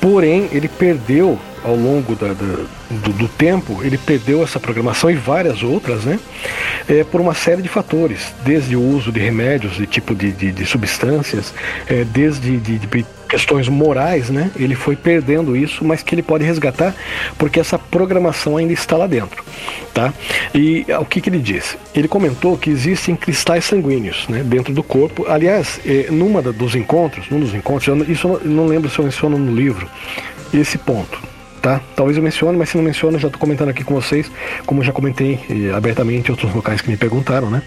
porém 0.00 0.48
ele 0.50 0.66
perdeu 0.66 1.38
ao 1.64 1.74
longo 1.74 2.14
da, 2.14 2.28
da, 2.28 2.64
do, 2.90 3.12
do, 3.14 3.26
tempo, 3.28 3.82
ele 3.82 3.96
perdeu 3.96 4.42
essa 4.44 4.60
programação 4.60 5.10
e 5.10 5.14
várias 5.14 5.62
outras, 5.62 6.04
né? 6.04 6.20
É, 6.86 7.02
por 7.02 7.20
uma 7.20 7.32
série 7.32 7.62
de 7.62 7.68
fatores, 7.68 8.34
desde 8.44 8.76
o 8.76 8.82
uso 8.82 9.10
de 9.10 9.18
remédios, 9.18 9.76
de 9.76 9.86
tipo 9.86 10.14
de, 10.14 10.30
de, 10.30 10.52
de 10.52 10.66
substâncias, 10.66 11.54
é, 11.88 12.04
desde 12.04 12.58
de, 12.58 12.78
de, 12.78 13.06
questões 13.26 13.66
morais, 13.68 14.28
né? 14.28 14.50
Ele 14.54 14.74
foi 14.74 14.94
perdendo 14.94 15.56
isso, 15.56 15.84
mas 15.84 16.02
que 16.02 16.14
ele 16.14 16.22
pode 16.22 16.44
resgatar 16.44 16.94
porque 17.38 17.58
essa 17.58 17.78
programação 17.78 18.58
ainda 18.58 18.74
está 18.74 18.96
lá 18.96 19.06
dentro, 19.06 19.42
tá? 19.92 20.12
E 20.54 20.86
o 21.00 21.04
que, 21.06 21.20
que 21.20 21.30
ele 21.30 21.40
disse? 21.40 21.76
Ele 21.94 22.06
comentou 22.06 22.58
que 22.58 22.68
existem 22.68 23.16
cristais 23.16 23.64
sanguíneos, 23.64 24.28
né? 24.28 24.42
Dentro 24.44 24.74
do 24.74 24.82
corpo. 24.82 25.24
Aliás, 25.26 25.80
é, 25.86 26.08
numa 26.10 26.42
dos 26.42 26.74
encontros, 26.74 27.28
num 27.30 27.40
dos 27.40 27.54
encontros, 27.54 28.06
isso 28.08 28.28
eu 28.28 28.40
não 28.44 28.66
lembro 28.66 28.90
se 28.90 28.98
eu 28.98 29.04
menciono 29.04 29.38
no 29.38 29.52
livro 29.52 29.88
esse 30.52 30.78
ponto 30.78 31.33
tá? 31.64 31.80
Talvez 31.96 32.18
eu 32.18 32.22
mencione, 32.22 32.58
mas 32.58 32.68
se 32.68 32.76
não 32.76 32.84
menciono, 32.84 33.18
já 33.18 33.28
estou 33.28 33.40
comentando 33.40 33.70
aqui 33.70 33.82
com 33.82 33.94
vocês, 33.94 34.30
como 34.66 34.84
já 34.84 34.92
comentei 34.92 35.40
eh, 35.48 35.74
abertamente 35.74 36.28
em 36.28 36.30
outros 36.30 36.54
locais 36.54 36.82
que 36.82 36.90
me 36.90 36.96
perguntaram, 36.98 37.48
né? 37.48 37.62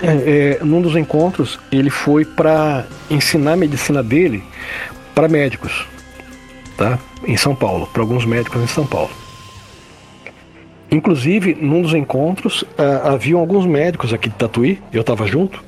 É, 0.00 0.58
é, 0.60 0.64
num 0.64 0.80
dos 0.80 0.94
encontros, 0.94 1.58
ele 1.72 1.90
foi 1.90 2.24
para 2.24 2.86
ensinar 3.10 3.54
a 3.54 3.56
medicina 3.56 4.00
dele 4.00 4.44
para 5.12 5.26
médicos, 5.26 5.88
tá? 6.76 7.00
Em 7.26 7.36
São 7.36 7.52
Paulo, 7.52 7.88
para 7.92 8.00
alguns 8.00 8.24
médicos 8.24 8.62
em 8.62 8.68
São 8.68 8.86
Paulo. 8.86 9.10
Inclusive, 10.88 11.56
num 11.60 11.82
dos 11.82 11.94
encontros, 11.94 12.62
uh, 12.62 13.08
haviam 13.12 13.40
alguns 13.40 13.66
médicos 13.66 14.14
aqui 14.14 14.28
de 14.28 14.36
Tatuí, 14.36 14.80
eu 14.92 15.00
estava 15.00 15.26
junto. 15.26 15.64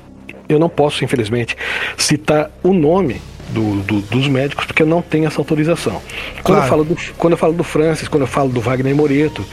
Eu 0.47 0.59
não 0.59 0.69
posso, 0.69 1.03
infelizmente, 1.03 1.57
citar 1.97 2.49
o 2.63 2.71
nome 2.71 3.19
do, 3.49 3.81
do, 3.81 4.01
dos 4.01 4.27
médicos, 4.27 4.65
porque 4.65 4.83
eu 4.83 4.87
não 4.87 5.01
tenho 5.01 5.27
essa 5.27 5.39
autorização. 5.39 6.01
Quando, 6.43 6.43
claro. 6.43 6.63
eu 6.63 6.69
falo 6.69 6.83
do, 6.85 6.97
quando 7.17 7.33
eu 7.33 7.37
falo 7.37 7.53
do 7.53 7.63
Francis, 7.63 8.07
quando 8.07 8.21
eu 8.21 8.27
falo 8.27 8.49
do 8.49 8.61
Wagner 8.61 8.95
Moreto, 8.95 9.45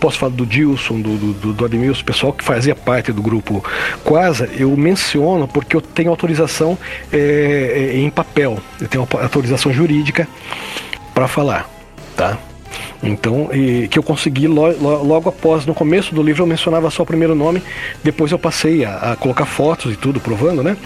posso 0.00 0.18
falar 0.18 0.32
do 0.32 0.46
Dilson, 0.46 1.00
do, 1.00 1.16
do, 1.16 1.52
do 1.52 1.64
Admilson, 1.64 2.04
pessoal 2.04 2.32
que 2.32 2.44
fazia 2.44 2.74
parte 2.74 3.12
do 3.12 3.20
grupo 3.20 3.64
Quasa, 4.04 4.48
eu 4.56 4.70
menciono 4.76 5.48
porque 5.48 5.74
eu 5.74 5.80
tenho 5.80 6.10
autorização 6.10 6.78
é, 7.12 7.92
em 7.94 8.10
papel, 8.10 8.58
eu 8.80 8.88
tenho 8.88 9.08
autorização 9.10 9.72
jurídica 9.72 10.28
para 11.12 11.26
falar, 11.26 11.68
tá? 12.16 12.38
Então, 13.02 13.48
que 13.90 13.98
eu 13.98 14.02
consegui 14.02 14.46
lo, 14.46 14.70
lo, 14.80 15.04
logo 15.04 15.28
após, 15.28 15.66
no 15.66 15.74
começo 15.74 16.14
do 16.14 16.22
livro 16.22 16.42
eu 16.42 16.46
mencionava 16.46 16.88
só 16.88 17.02
o 17.02 17.06
primeiro 17.06 17.34
nome, 17.34 17.60
depois 18.02 18.30
eu 18.30 18.38
passei 18.38 18.84
a, 18.84 19.12
a, 19.12 19.16
colocar 19.16 19.44
fotos 19.44 19.92
e 19.92 19.96
tudo 19.96 20.20
provando, 20.20 20.62
né? 20.62 20.76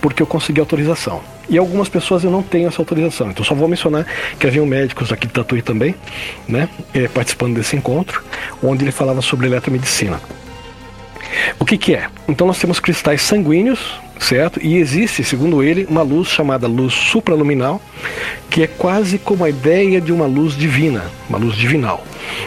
Porque 0.00 0.22
eu 0.22 0.26
consegui 0.26 0.60
autorização. 0.60 1.20
E 1.48 1.58
algumas 1.58 1.88
pessoas 1.88 2.22
eu 2.22 2.30
não 2.30 2.42
tenho 2.42 2.68
essa 2.68 2.80
autorização. 2.80 3.30
Então 3.30 3.44
só 3.44 3.54
vou 3.54 3.66
mencionar 3.66 4.06
que 4.38 4.46
haviam 4.46 4.64
médicos 4.64 5.12
aqui 5.12 5.26
de 5.26 5.32
Tatuí 5.32 5.62
também, 5.62 5.96
né? 6.46 6.68
É, 6.94 7.08
participando 7.08 7.54
desse 7.56 7.74
encontro, 7.74 8.22
onde 8.62 8.84
ele 8.84 8.92
falava 8.92 9.20
sobre 9.20 9.46
eletromedicina. 9.48 10.20
O 11.58 11.64
que, 11.64 11.76
que 11.76 11.94
é? 11.94 12.06
Então 12.28 12.46
nós 12.46 12.58
temos 12.58 12.78
cristais 12.78 13.20
sanguíneos, 13.22 14.00
certo? 14.18 14.60
E 14.62 14.76
existe, 14.76 15.24
segundo 15.24 15.62
ele, 15.62 15.86
uma 15.88 16.02
luz 16.02 16.28
chamada 16.28 16.66
luz 16.66 16.92
supraluminal, 16.92 17.80
que 18.50 18.62
é 18.62 18.66
quase 18.66 19.18
como 19.18 19.44
a 19.44 19.48
ideia 19.48 20.00
de 20.00 20.12
uma 20.12 20.26
luz 20.26 20.56
divina, 20.56 21.04
uma 21.28 21.38
luz 21.38 21.56
divinal, 21.56 22.04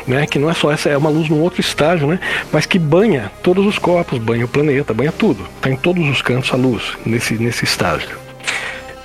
né? 0.07 0.25
Que 0.25 0.39
não 0.39 0.49
é 0.49 0.53
só 0.53 0.71
essa, 0.71 0.89
é 0.89 0.97
uma 0.97 1.09
luz 1.09 1.29
num 1.29 1.41
outro 1.41 1.61
estágio, 1.61 2.07
né? 2.07 2.19
Mas 2.51 2.65
que 2.65 2.79
banha 2.79 3.31
todos 3.43 3.65
os 3.65 3.77
corpos, 3.77 4.19
banha 4.19 4.45
o 4.45 4.47
planeta, 4.47 4.93
banha 4.93 5.11
tudo. 5.11 5.47
Está 5.55 5.69
em 5.69 5.75
todos 5.75 6.07
os 6.07 6.21
cantos 6.21 6.53
a 6.53 6.57
luz 6.57 6.97
nesse 7.05 7.35
nesse 7.35 7.65
estágio. 7.65 8.17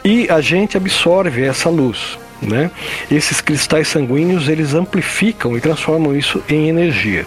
E 0.05 0.29
a 0.29 0.41
gente 0.41 0.77
absorve 0.77 1.43
essa 1.45 1.69
luz. 1.69 2.19
Né? 2.43 2.73
Esses 3.09 3.41
cristais 3.41 3.87
sanguíneos 3.87 4.49
eles 4.49 4.75
amplificam 4.75 5.57
e 5.57 5.61
transformam 5.61 6.17
isso 6.17 6.43
em 6.49 6.69
energia. 6.69 7.25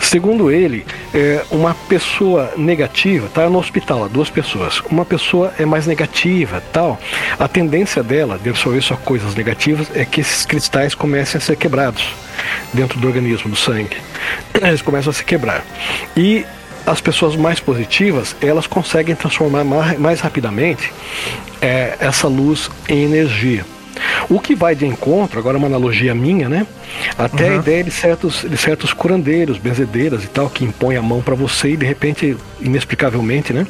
Segundo 0.00 0.50
ele, 0.50 0.84
é, 1.14 1.44
uma 1.52 1.72
pessoa 1.72 2.52
negativa 2.56 3.26
está 3.26 3.48
no 3.48 3.58
hospital, 3.58 4.08
duas 4.08 4.28
pessoas. 4.28 4.80
Uma 4.90 5.04
pessoa 5.04 5.52
é 5.56 5.64
mais 5.64 5.86
negativa, 5.86 6.60
tal. 6.72 6.98
A 7.38 7.46
tendência 7.46 8.02
dela 8.02 8.38
de 8.38 8.48
absorver 8.48 8.82
só 8.82 8.96
coisas 8.96 9.36
negativas 9.36 9.88
é 9.94 10.04
que 10.04 10.20
esses 10.20 10.44
cristais 10.44 10.94
comecem 10.94 11.38
a 11.38 11.40
ser 11.40 11.56
quebrados 11.56 12.08
dentro 12.72 12.98
do 12.98 13.06
organismo, 13.06 13.50
do 13.50 13.56
sangue. 13.56 13.96
Eles 14.60 14.82
começam 14.82 15.10
a 15.10 15.14
se 15.14 15.24
quebrar. 15.24 15.64
E 16.16 16.44
as 16.86 17.00
pessoas 17.00 17.36
mais 17.36 17.60
positivas 17.60 18.34
elas 18.40 18.66
conseguem 18.66 19.14
transformar 19.14 19.64
mais, 19.64 19.98
mais 19.98 20.20
rapidamente 20.20 20.92
é, 21.60 21.96
essa 22.00 22.26
luz 22.26 22.70
em 22.88 23.04
energia. 23.04 23.64
O 24.28 24.38
que 24.38 24.54
vai 24.54 24.74
de 24.74 24.86
encontro, 24.86 25.38
agora 25.38 25.56
uma 25.56 25.66
analogia 25.66 26.14
minha, 26.14 26.48
né? 26.48 26.66
Até 27.16 27.48
uhum. 27.48 27.52
a 27.52 27.56
ideia 27.56 27.84
de 27.84 27.90
certos, 27.90 28.44
de 28.48 28.56
certos 28.56 28.92
curandeiros, 28.92 29.58
benzedeiras 29.58 30.24
e 30.24 30.28
tal, 30.28 30.48
que 30.48 30.64
impõem 30.64 30.96
a 30.96 31.02
mão 31.02 31.22
para 31.22 31.34
você 31.34 31.70
e 31.70 31.76
de 31.76 31.86
repente, 31.86 32.36
inexplicavelmente, 32.60 33.52
né? 33.52 33.66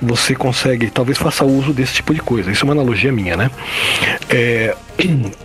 Você 0.00 0.34
consegue, 0.34 0.90
talvez 0.90 1.18
faça 1.18 1.44
uso 1.44 1.72
desse 1.72 1.94
tipo 1.94 2.14
de 2.14 2.20
coisa. 2.20 2.50
Isso 2.50 2.64
é 2.64 2.66
uma 2.66 2.74
analogia 2.74 3.12
minha, 3.12 3.36
né? 3.36 3.50
É, 4.28 4.74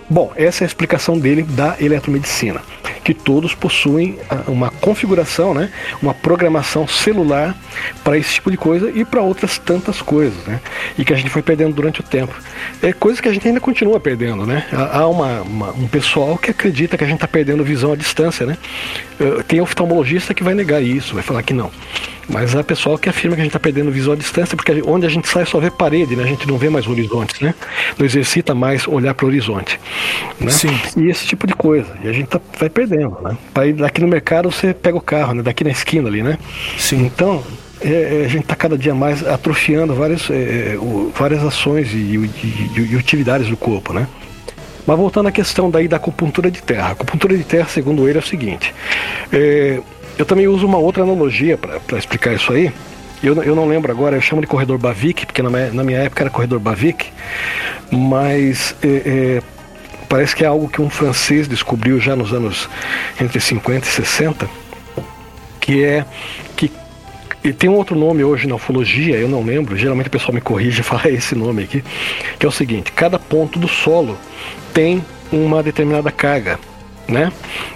bom, 0.09 0.31
essa 0.35 0.63
é 0.63 0.65
a 0.65 0.67
explicação 0.67 1.17
dele 1.17 1.43
da 1.43 1.75
eletromedicina 1.79 2.61
que 3.03 3.13
todos 3.13 3.53
possuem 3.53 4.17
ah, 4.29 4.43
uma 4.47 4.69
configuração, 4.69 5.53
né? 5.53 5.69
uma 6.01 6.13
programação 6.13 6.87
celular 6.87 7.55
para 8.03 8.17
esse 8.17 8.35
tipo 8.35 8.49
de 8.49 8.57
coisa 8.57 8.89
e 8.95 9.03
para 9.03 9.21
outras 9.21 9.57
tantas 9.57 10.01
coisas, 10.01 10.37
né? 10.45 10.61
e 10.97 11.03
que 11.03 11.13
a 11.13 11.17
gente 11.17 11.29
foi 11.29 11.41
perdendo 11.41 11.73
durante 11.75 11.99
o 11.99 12.03
tempo. 12.03 12.33
É 12.81 12.93
coisa 12.93 13.21
que 13.21 13.27
a 13.27 13.33
gente 13.33 13.47
ainda 13.47 13.59
continua 13.59 13.99
perdendo. 13.99 14.45
Né? 14.45 14.65
Há 14.71 15.07
uma, 15.07 15.41
uma, 15.41 15.71
um 15.71 15.87
pessoal 15.87 16.37
que 16.37 16.51
acredita 16.51 16.97
que 16.97 17.03
a 17.03 17.07
gente 17.07 17.17
está 17.17 17.27
perdendo 17.27 17.63
visão 17.63 17.91
à 17.91 17.95
distância. 17.95 18.45
Né? 18.45 18.57
Eh, 19.19 19.43
tem 19.47 19.59
oftalmologista 19.59 20.33
que 20.33 20.43
vai 20.43 20.53
negar 20.53 20.81
isso, 20.81 21.13
vai 21.13 21.23
falar 21.23 21.43
que 21.43 21.53
não. 21.53 21.71
Mas 22.27 22.55
há 22.55 22.63
pessoal 22.63 22.97
que 22.97 23.09
afirma 23.09 23.35
que 23.35 23.41
a 23.41 23.43
gente 23.43 23.49
está 23.49 23.59
perdendo 23.59 23.91
visão 23.91 24.13
à 24.13 24.15
distância, 24.15 24.55
porque 24.55 24.81
onde 24.85 25.05
a 25.05 25.09
gente 25.09 25.27
sai 25.27 25.45
só 25.45 25.59
vê 25.59 25.69
parede, 25.69 26.15
né? 26.15 26.23
A 26.23 26.27
gente 26.27 26.47
não 26.47 26.57
vê 26.57 26.69
mais 26.69 26.87
horizontes, 26.87 27.39
né? 27.41 27.53
Não 27.97 28.05
exercita 28.05 28.55
mais 28.55 28.87
olhar 28.87 29.13
para 29.13 29.25
o 29.25 29.29
horizonte. 29.29 29.79
Né? 30.39 30.51
Sim. 30.51 30.73
E 30.97 31.09
esse 31.09 31.25
tipo 31.25 31.45
de 31.45 31.53
coisa. 31.53 31.89
E 32.03 32.07
a 32.07 32.13
gente 32.13 32.27
tá, 32.27 32.39
vai 32.57 32.69
perdendo, 32.69 33.17
né? 33.21 33.37
Aí, 33.55 33.73
daqui 33.73 34.01
no 34.01 34.07
mercado 34.07 34.51
você 34.51 34.73
pega 34.73 34.97
o 34.97 35.01
carro, 35.01 35.33
né? 35.33 35.43
Daqui 35.43 35.63
na 35.63 35.71
esquina 35.71 36.07
ali, 36.07 36.23
né? 36.23 36.37
Sim. 36.77 37.05
Então, 37.05 37.43
é, 37.81 38.21
é 38.21 38.25
a 38.25 38.29
gente 38.29 38.43
está 38.43 38.55
cada 38.55 38.77
dia 38.77 38.95
mais 38.95 39.25
atrofiando 39.25 39.93
várias, 39.93 40.29
é, 40.29 40.73
é 40.73 40.77
o, 40.77 41.11
várias 41.15 41.43
ações 41.43 41.93
e, 41.93 41.97
e, 41.97 42.29
e, 42.77 42.91
e 42.91 42.95
utilidades 42.95 43.47
do 43.47 43.57
corpo, 43.57 43.93
né? 43.93 44.07
Mas 44.85 44.97
voltando 44.97 45.27
à 45.27 45.31
questão 45.31 45.69
daí 45.69 45.87
da 45.87 45.97
acupuntura 45.97 46.51
de 46.51 46.61
terra. 46.61 46.89
A 46.89 46.91
acupuntura 46.91 47.37
de 47.37 47.43
terra, 47.43 47.67
segundo 47.67 48.07
ele, 48.07 48.17
é 48.17 48.21
o 48.21 48.25
seguinte. 48.25 48.73
É, 49.31 49.79
eu 50.17 50.25
também 50.25 50.47
uso 50.47 50.65
uma 50.65 50.77
outra 50.77 51.03
analogia 51.03 51.57
para 51.57 51.97
explicar 51.97 52.33
isso 52.33 52.51
aí. 52.51 52.71
Eu, 53.23 53.41
eu 53.41 53.55
não 53.55 53.67
lembro 53.67 53.91
agora, 53.91 54.17
eu 54.17 54.21
chamo 54.21 54.41
de 54.41 54.47
corredor 54.47 54.77
Bavic, 54.77 55.25
porque 55.25 55.41
na 55.41 55.49
minha, 55.49 55.71
na 55.71 55.83
minha 55.83 55.99
época 55.99 56.23
era 56.23 56.29
corredor 56.29 56.59
Bavic, 56.59 57.09
mas 57.89 58.75
é, 58.83 58.87
é, 58.87 59.41
parece 60.09 60.35
que 60.35 60.43
é 60.43 60.47
algo 60.47 60.67
que 60.67 60.81
um 60.81 60.89
francês 60.89 61.47
descobriu 61.47 61.99
já 62.01 62.15
nos 62.15 62.33
anos 62.33 62.69
entre 63.19 63.39
50 63.39 63.87
e 63.87 63.89
60, 63.89 64.49
que 65.61 65.83
é 65.83 66.05
que 66.57 66.69
e 67.41 67.51
tem 67.51 67.69
um 67.69 67.75
outro 67.75 67.97
nome 67.97 68.23
hoje 68.23 68.47
na 68.47 68.55
ufologia, 68.55 69.17
eu 69.17 69.27
não 69.27 69.43
lembro, 69.43 69.75
geralmente 69.77 70.07
o 70.07 70.11
pessoal 70.11 70.33
me 70.33 70.41
corrige 70.41 70.81
e 70.81 70.83
fala 70.83 71.09
esse 71.09 71.33
nome 71.33 71.63
aqui, 71.63 71.83
que 72.37 72.45
é 72.45 72.49
o 72.49 72.51
seguinte, 72.51 72.91
cada 72.91 73.17
ponto 73.17 73.57
do 73.57 73.69
solo 73.69 74.17
tem 74.73 75.03
uma 75.31 75.63
determinada 75.63 76.11
carga 76.11 76.59
né? 77.13 77.31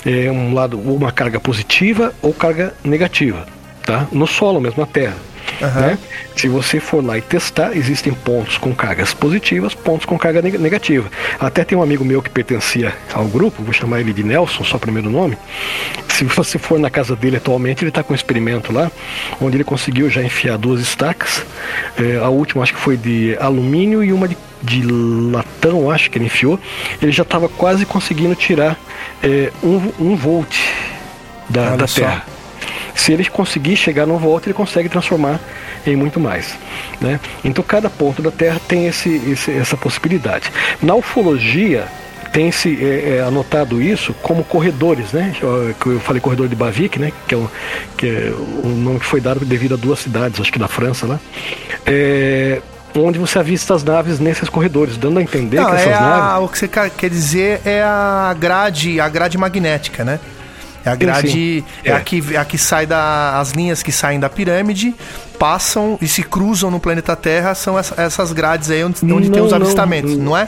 É 0.06 0.30
um 0.32 0.54
lado, 0.54 0.78
uma 0.78 1.12
carga 1.12 1.40
positiva 1.40 2.14
ou 2.22 2.34
carga 2.34 2.74
negativa, 2.84 3.46
tá? 3.86 4.08
No 4.12 4.28
solo 4.28 4.60
mesmo, 4.60 4.82
na 4.82 4.88
terra. 4.88 5.16
Uhum. 5.62 5.82
Né? 5.82 5.98
Se 6.36 6.48
você 6.48 6.80
for 6.80 7.04
lá 7.04 7.18
e 7.18 7.22
testar, 7.22 7.76
existem 7.76 8.14
pontos 8.14 8.58
com 8.58 8.74
cargas 8.76 9.14
positivas, 9.14 9.74
pontos 9.74 10.06
com 10.06 10.18
carga 10.18 10.42
negativa. 10.42 11.10
Até 11.40 11.64
tem 11.64 11.78
um 11.78 11.82
amigo 11.82 12.06
meu 12.06 12.22
que 12.22 12.30
pertencia 12.30 12.94
ao 13.14 13.26
grupo, 13.26 13.64
vou 13.64 13.74
chamar 13.74 14.02
ele 14.02 14.14
de 14.14 14.24
Nelson, 14.24 14.64
só 14.64 14.78
primeiro 14.78 15.10
nome. 15.10 15.38
Se 16.08 16.26
você 16.26 16.58
for 16.58 16.80
na 16.80 16.90
casa 16.90 17.16
dele 17.16 17.38
atualmente, 17.38 17.84
ele 17.84 17.90
está 17.90 18.04
com 18.04 18.14
um 18.14 18.16
experimento 18.16 18.72
lá, 18.72 18.92
onde 19.42 19.58
ele 19.58 19.64
conseguiu 19.64 20.10
já 20.10 20.22
enfiar 20.22 20.58
duas 20.58 20.80
estacas. 20.80 21.44
É, 21.98 22.18
a 22.18 22.30
última 22.30 22.64
acho 22.64 22.74
que 22.74 22.80
foi 22.80 22.98
de 22.98 23.36
alumínio 23.40 24.04
e 24.04 24.14
uma 24.14 24.28
de, 24.28 24.38
de 24.62 24.84
latão, 24.84 25.90
acho 25.90 26.12
que 26.12 26.18
ele 26.18 26.26
enfiou. 26.26 26.60
Ele 27.02 27.12
já 27.12 27.24
estava 27.24 27.50
quase 27.50 27.86
conseguindo 27.86 28.36
tirar 28.36 28.78
é, 29.24 29.52
um, 29.64 29.92
um 30.00 30.16
volt 30.16 30.56
da, 31.50 31.76
da 31.76 31.88
Terra. 31.88 32.26
Se 32.96 33.14
ele 33.14 33.26
conseguir 33.26 33.76
chegar 33.76 34.06
no 34.06 34.18
volt, 34.18 34.46
ele 34.46 34.54
consegue 34.54 34.90
transformar 34.90 35.40
em 35.86 35.96
muito 35.96 36.20
mais. 36.20 36.56
Né? 37.00 37.20
Então 37.44 37.64
cada 37.64 37.90
ponto 37.90 38.22
da 38.22 38.32
Terra 38.32 38.60
tem 38.68 38.88
esse, 38.88 39.10
esse 39.30 39.52
essa 39.52 39.78
possibilidade. 39.78 40.52
Na 40.82 40.96
ufologia, 40.96 41.88
tem 42.32 42.52
se 42.52 42.78
é, 42.84 43.18
é, 43.18 43.22
anotado 43.22 43.82
isso 43.82 44.14
como 44.22 44.44
corredores, 44.44 45.12
né? 45.12 45.34
Eu 45.42 46.00
falei 46.00 46.22
corredor 46.22 46.48
de 46.48 46.56
Bavik, 46.56 47.00
né? 47.00 47.12
Que 47.28 47.34
é, 47.34 47.38
o, 47.38 47.52
que 47.98 48.08
é 48.08 48.34
o 48.64 48.68
nome 48.68 49.00
que 49.00 49.06
foi 49.06 49.22
dado 49.22 49.44
devido 49.46 49.74
a 49.74 49.78
duas 49.78 50.00
cidades, 50.00 50.40
acho 50.40 50.52
que 50.52 50.60
da 50.60 50.68
França 50.68 51.08
lá. 51.08 51.20
É, 51.86 52.62
onde 52.96 53.20
você 53.20 53.40
avista 53.40 53.74
as 53.74 53.84
naves 53.84 54.20
nesses 54.20 54.50
corredores, 54.50 54.98
dando 54.98 55.20
a 55.20 55.22
entender 55.22 55.58
Não, 55.58 55.70
que 55.70 55.76
essas 55.76 55.88
é 55.88 56.00
naves. 56.00 56.46
O 56.46 56.50
que 56.50 56.58
você 56.58 56.68
quer 56.68 57.10
dizer 57.10 57.62
é 57.66 57.84
a 57.84 58.36
grade, 58.38 59.00
a 59.00 59.10
grade 59.10 59.38
magnética, 59.38 60.04
né? 60.04 60.20
É 60.86 60.90
a 60.90 60.96
grade. 60.96 61.28
Sim, 61.28 61.34
sim. 61.34 61.66
É, 61.84 61.90
é, 61.90 61.94
A, 61.94 62.00
que, 62.00 62.24
é 62.34 62.38
a 62.38 62.46
que 62.46 62.58
sai 62.58 62.86
da. 62.86 63.40
As 63.40 63.52
linhas 63.52 63.84
que 63.84 63.92
saem 63.92 64.20
da 64.20 64.30
pirâmide 64.30 64.96
passam 65.38 65.98
e 66.02 66.08
se 66.08 66.24
cruzam 66.24 66.72
no 66.72 66.80
planeta 66.80 67.16
Terra 67.16 67.54
são 67.54 67.76
essas 67.78 68.32
grades 68.32 68.72
aí 68.72 68.84
onde, 68.84 69.00
onde 69.04 69.30
não, 69.30 69.32
tem 69.32 69.42
os 69.42 69.54
avistamentos, 69.54 70.18
não, 70.18 70.26
não 70.26 70.38
é? 70.38 70.48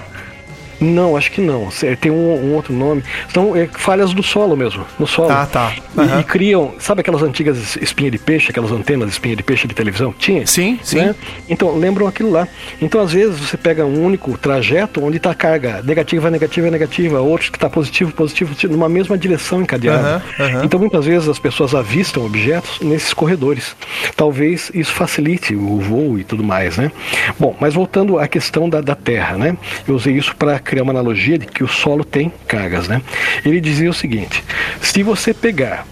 Não, 0.80 1.18
acho 1.18 1.32
que 1.32 1.42
não. 1.42 1.70
Tem 2.00 2.12
um, 2.12 2.16
um 2.16 2.54
outro 2.56 2.74
nome. 2.74 3.04
São 3.34 3.56
é, 3.56 3.68
falhas 3.68 4.14
do 4.14 4.24
solo 4.24 4.56
mesmo, 4.56 4.86
no 4.98 5.06
solo. 5.06 5.32
Ah, 5.32 5.46
tá. 5.46 5.74
Uhum. 5.96 6.18
E, 6.18 6.22
e, 6.22 6.24
criam, 6.24 6.74
sabe 6.80 7.02
aquelas 7.02 7.22
antigas 7.22 7.76
espinhas 7.78 8.12
de 8.12 8.18
peixe, 8.18 8.50
aquelas 8.50 8.72
antenas 8.72 9.08
de 9.08 9.14
espinha 9.14 9.36
de 9.36 9.44
peixe 9.44 9.68
de 9.68 9.74
televisão? 9.74 10.14
Tinha? 10.18 10.46
Sim, 10.48 10.80
sim. 10.82 10.98
Né? 10.98 11.16
Então, 11.50 11.78
lembram 11.78 12.08
aquilo 12.08 12.32
lá. 12.32 12.48
Então, 12.82 13.02
às 13.02 13.12
vezes, 13.12 13.40
você 13.40 13.58
pega 13.58 13.86
um 13.86 14.04
único 14.04 14.38
trajeto 14.38 15.04
onde 15.04 15.18
está 15.18 15.32
a 15.32 15.36
carga 15.36 15.82
negativa, 15.84 16.30
negativa, 16.30 16.72
negativa, 16.72 17.20
outros 17.20 17.50
que 17.50 17.58
está 17.58 17.70
positivo, 17.70 18.12
positivo, 18.12 18.50
positivo, 18.50 18.74
numa 18.74 18.90
mesma 18.90 19.18
direção 19.18 19.62
encadeada. 19.62 20.24
Uhum, 20.40 20.46
uhum. 20.46 20.64
Então, 20.64 20.80
muitas 20.80 21.06
vezes, 21.06 21.28
as 21.28 21.40
pessoas 21.40 21.76
avistam 21.76 22.26
objetos 22.26 22.80
nesses 22.82 23.14
corredores. 23.14 23.76
Talvez 24.16 24.72
isso 24.74 24.94
facilite 24.94 25.56
o 25.56 25.80
voo 25.80 26.18
e 26.18 26.24
tudo 26.24 26.44
mais, 26.44 26.78
né? 26.78 26.92
Bom, 27.38 27.56
mas 27.60 27.74
voltando 27.74 28.18
à 28.18 28.28
questão 28.28 28.70
da, 28.70 28.82
da 28.82 28.96
Terra, 28.96 29.38
né? 29.38 29.58
Eu 29.88 29.96
usei 29.96 30.16
isso 30.16 30.36
para 30.36 30.60
criar 30.70 30.84
uma 30.84 30.94
analogia 30.94 31.36
de 31.36 31.48
que 31.48 31.64
o 31.64 31.68
solo 31.68 32.04
tem 32.04 32.32
cargas, 32.48 32.88
né? 32.88 33.02
Ele 33.44 33.60
dizia 33.60 33.90
o 33.90 33.94
seguinte: 33.94 34.44
se 34.80 35.02
você 35.02 35.34
pegar 35.34 35.88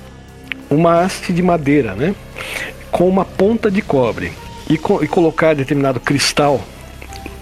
uma 0.70 1.02
haste 1.02 1.34
de 1.34 1.42
madeira, 1.42 1.96
né, 1.96 2.14
com 2.92 3.10
uma 3.10 3.26
ponta 3.26 3.72
de 3.72 3.82
cobre 3.82 4.32
e, 4.70 4.78
co 4.78 5.04
e 5.04 5.08
colocar 5.08 5.56
determinado 5.56 6.00
cristal 6.00 6.62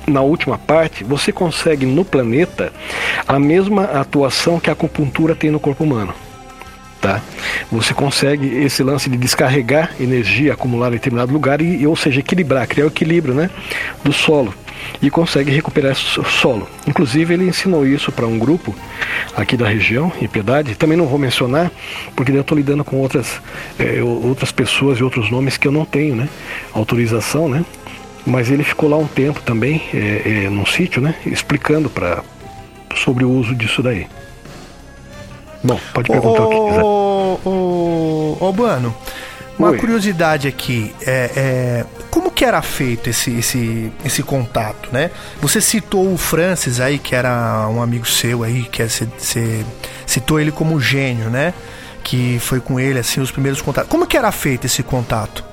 na 0.07 0.21
última 0.21 0.57
parte, 0.57 1.03
você 1.03 1.33
consegue 1.33 1.85
no 1.85 2.05
planeta 2.05 2.71
a 3.27 3.37
mesma 3.37 3.83
atuação 3.83 4.57
que 4.57 4.69
a 4.69 4.73
acupuntura 4.73 5.35
tem 5.35 5.51
no 5.51 5.59
corpo 5.59 5.83
humano. 5.83 6.13
Tá? 7.01 7.21
Você 7.71 7.93
consegue 7.93 8.47
esse 8.63 8.81
lance 8.81 9.09
de 9.09 9.17
descarregar 9.17 9.91
energia 9.99 10.53
acumulada 10.53 10.95
em 10.95 10.99
determinado 10.99 11.33
lugar 11.33 11.59
e, 11.61 11.85
ou 11.85 11.95
seja, 11.95 12.19
equilibrar, 12.19 12.65
criar 12.67 12.85
o 12.85 12.87
equilíbrio 12.87 13.33
né, 13.33 13.49
do 14.03 14.13
solo 14.13 14.53
e 15.01 15.09
consegue 15.09 15.51
recuperar 15.51 15.93
o 15.93 16.25
solo. 16.25 16.67
Inclusive, 16.87 17.33
ele 17.33 17.47
ensinou 17.47 17.85
isso 17.85 18.11
para 18.11 18.25
um 18.25 18.37
grupo 18.37 18.75
aqui 19.35 19.57
da 19.57 19.67
região, 19.67 20.11
em 20.21 20.27
Piedade. 20.27 20.75
Também 20.75 20.97
não 20.97 21.07
vou 21.07 21.19
mencionar, 21.19 21.71
porque 22.15 22.31
eu 22.31 22.41
estou 22.41 22.57
lidando 22.57 22.83
com 22.83 22.97
outras, 22.97 23.41
é, 23.79 24.01
outras 24.01 24.51
pessoas 24.51 24.99
e 24.99 25.03
outros 25.03 25.29
nomes 25.29 25.57
que 25.57 25.67
eu 25.67 25.71
não 25.71 25.85
tenho 25.85 26.15
né, 26.15 26.29
autorização, 26.73 27.47
né? 27.47 27.65
Mas 28.25 28.49
ele 28.49 28.63
ficou 28.63 28.89
lá 28.89 28.97
um 28.97 29.07
tempo 29.07 29.39
também, 29.41 29.83
é, 29.93 30.45
é, 30.45 30.49
num 30.49 30.65
sítio, 30.65 31.01
né? 31.01 31.13
Explicando 31.25 31.89
pra, 31.89 32.23
sobre 32.95 33.23
o 33.23 33.29
uso 33.29 33.53
disso 33.53 33.83
daí. 33.83 34.07
Bom, 35.63 35.79
pode 35.93 36.09
perguntar 36.09 36.41
ô, 36.41 36.45
o 36.45 36.49
que 36.49 36.69
quiser. 36.69 36.83
Ô, 36.83 37.39
ô, 37.45 38.47
ô 38.47 38.53
Bueno, 38.53 38.95
uma 39.57 39.69
Oi. 39.69 39.77
curiosidade 39.77 40.47
aqui, 40.47 40.93
é, 41.05 41.31
é, 41.35 41.85
como 42.15 42.31
que 42.31 42.45
era 42.45 42.61
feito 42.61 43.09
esse, 43.09 43.29
esse, 43.31 43.91
esse 44.05 44.23
contato, 44.23 44.87
né? 44.89 45.11
Você 45.41 45.59
citou 45.59 46.13
o 46.13 46.17
Francis 46.17 46.79
aí, 46.79 46.97
que 46.97 47.13
era 47.13 47.67
um 47.69 47.81
amigo 47.81 48.07
seu 48.07 48.41
aí, 48.41 48.63
que 48.63 48.81
é, 48.81 48.87
você, 48.87 49.65
citou 50.05 50.39
ele 50.39 50.49
como 50.49 50.79
gênio, 50.79 51.29
né? 51.29 51.53
Que 52.01 52.39
foi 52.39 52.61
com 52.61 52.79
ele, 52.79 52.99
assim, 52.99 53.19
os 53.19 53.31
primeiros 53.31 53.61
contatos. 53.61 53.91
Como 53.91 54.07
que 54.07 54.15
era 54.15 54.31
feito 54.31 54.65
esse 54.65 54.81
contato? 54.81 55.43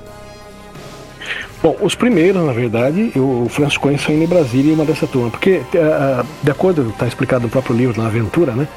Bom, 1.61 1.75
os 1.81 1.95
primeiros, 1.95 2.41
na 2.45 2.53
verdade, 2.53 3.11
eu, 3.13 3.43
o 3.43 3.49
Francis 3.49 3.77
conheceu 3.77 4.13
ainda 4.13 4.23
em 4.23 4.27
Brasília 4.27 4.71
e 4.71 4.73
uma 4.73 4.85
dessa 4.85 5.05
turma, 5.05 5.31
porque, 5.31 5.57
uh, 5.57 6.25
de 6.41 6.49
acordo, 6.49 6.91
está 6.91 7.05
explicado 7.05 7.43
no 7.43 7.49
próprio 7.49 7.75
livro, 7.75 8.01
na 8.01 8.07
Aventura, 8.07 8.53
né? 8.53 8.69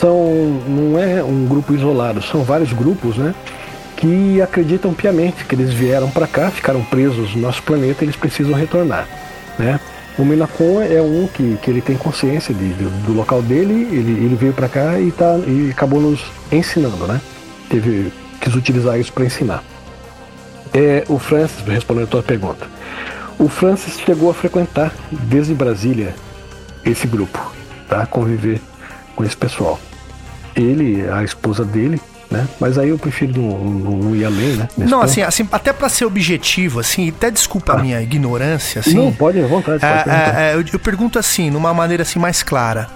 São, 0.00 0.16
não 0.66 0.98
é 0.98 1.22
um 1.22 1.44
grupo 1.44 1.74
isolado, 1.74 2.22
são 2.22 2.42
vários 2.42 2.72
grupos, 2.72 3.18
né? 3.18 3.34
Que 3.98 4.40
acreditam 4.40 4.94
piamente 4.94 5.44
que 5.44 5.56
eles 5.56 5.72
vieram 5.74 6.08
para 6.08 6.26
cá, 6.28 6.52
ficaram 6.52 6.84
presos 6.84 7.34
no 7.34 7.42
nosso 7.42 7.60
planeta 7.64 8.04
e 8.04 8.06
eles 8.06 8.14
precisam 8.14 8.54
retornar. 8.54 9.08
Né? 9.58 9.80
O 10.16 10.24
Minacon 10.24 10.80
é 10.80 11.02
um 11.02 11.26
que, 11.26 11.58
que 11.60 11.68
ele 11.68 11.80
tem 11.80 11.96
consciência 11.96 12.54
de, 12.54 12.74
de 12.74 12.84
do 12.84 13.12
local 13.12 13.42
dele, 13.42 13.88
ele, 13.90 14.24
ele 14.24 14.36
veio 14.36 14.52
para 14.52 14.68
cá 14.68 15.00
e, 15.00 15.10
tá, 15.10 15.36
e 15.46 15.70
acabou 15.72 16.00
nos 16.00 16.24
ensinando, 16.50 17.08
né? 17.08 17.20
Teve, 17.68 18.12
quis 18.40 18.54
utilizar 18.54 18.98
isso 19.00 19.12
para 19.12 19.24
ensinar. 19.24 19.64
É, 20.72 21.04
o 21.08 21.18
Francis, 21.18 21.64
respondendo 21.66 22.04
a 22.04 22.10
tua 22.10 22.22
pergunta, 22.22 22.66
o 23.36 23.48
Francis 23.48 23.98
chegou 23.98 24.30
a 24.30 24.34
frequentar 24.34 24.92
desde 25.10 25.54
Brasília 25.54 26.14
esse 26.84 27.06
grupo, 27.08 27.52
tá? 27.88 28.06
Conviver 28.06 28.60
com 29.16 29.24
esse 29.24 29.36
pessoal. 29.36 29.78
Ele, 30.54 31.04
a 31.08 31.24
esposa 31.24 31.64
dele, 31.64 32.00
né? 32.30 32.46
Mas 32.60 32.78
aí 32.78 32.90
eu 32.90 32.98
prefiro 32.98 33.40
não, 33.40 34.00
não, 34.00 34.16
ir 34.16 34.24
além, 34.24 34.56
né? 34.56 34.68
Não, 34.76 35.00
assim, 35.00 35.22
assim, 35.22 35.48
até 35.50 35.72
para 35.72 35.88
ser 35.88 36.04
objetivo, 36.04 36.80
assim, 36.80 37.08
até 37.08 37.30
desculpa 37.30 37.72
ah. 37.72 37.78
a 37.78 37.82
minha 37.82 38.02
ignorância, 38.02 38.80
assim. 38.80 38.94
Não, 38.94 39.12
pode, 39.12 39.40
à 39.40 39.46
vontade. 39.46 39.80
Pode 39.80 40.10
é, 40.10 40.12
é, 40.12 40.50
é, 40.50 40.54
eu, 40.54 40.64
eu, 40.72 40.78
pergunto 40.78 41.18
assim, 41.18 41.50
numa 41.50 41.72
maneira 41.72 42.02
assim 42.02 42.18
mais 42.18 42.42
clara. 42.42 42.88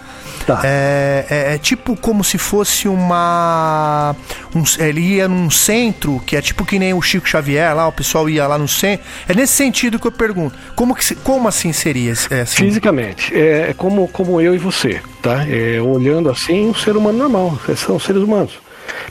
Tá. 0.46 0.60
É, 0.64 1.24
é, 1.30 1.54
é, 1.54 1.58
tipo 1.58 1.96
como 1.96 2.24
se 2.24 2.36
fosse 2.36 2.88
uma. 2.88 4.14
Um, 4.54 4.64
ele 4.82 5.00
ia 5.00 5.28
num 5.28 5.48
centro, 5.48 6.20
que 6.26 6.36
é 6.36 6.42
tipo 6.42 6.64
que 6.64 6.80
nem 6.80 6.92
o 6.92 7.00
Chico 7.00 7.28
Xavier 7.28 7.74
lá, 7.74 7.86
o 7.86 7.92
pessoal 7.92 8.28
ia 8.28 8.46
lá 8.46 8.58
no 8.58 8.66
centro. 8.66 9.06
É 9.28 9.34
nesse 9.34 9.52
sentido 9.52 10.00
que 10.00 10.06
eu 10.06 10.12
pergunto. 10.12 10.56
Como, 10.74 10.96
que, 10.96 11.14
como 11.16 11.46
assim 11.46 11.72
seria? 11.72 12.12
É 12.28 12.40
assim? 12.40 12.64
Fisicamente. 12.64 13.32
É, 13.32 13.70
é 13.70 13.74
como, 13.74 14.08
como 14.08 14.40
eu 14.40 14.52
e 14.52 14.58
você, 14.58 15.00
tá? 15.22 15.46
É, 15.48 15.80
olhando 15.80 16.28
assim, 16.28 16.70
um 16.70 16.74
ser 16.74 16.96
humano 16.96 17.18
normal. 17.18 17.58
São 17.76 18.00
seres 18.00 18.22
humanos 18.22 18.58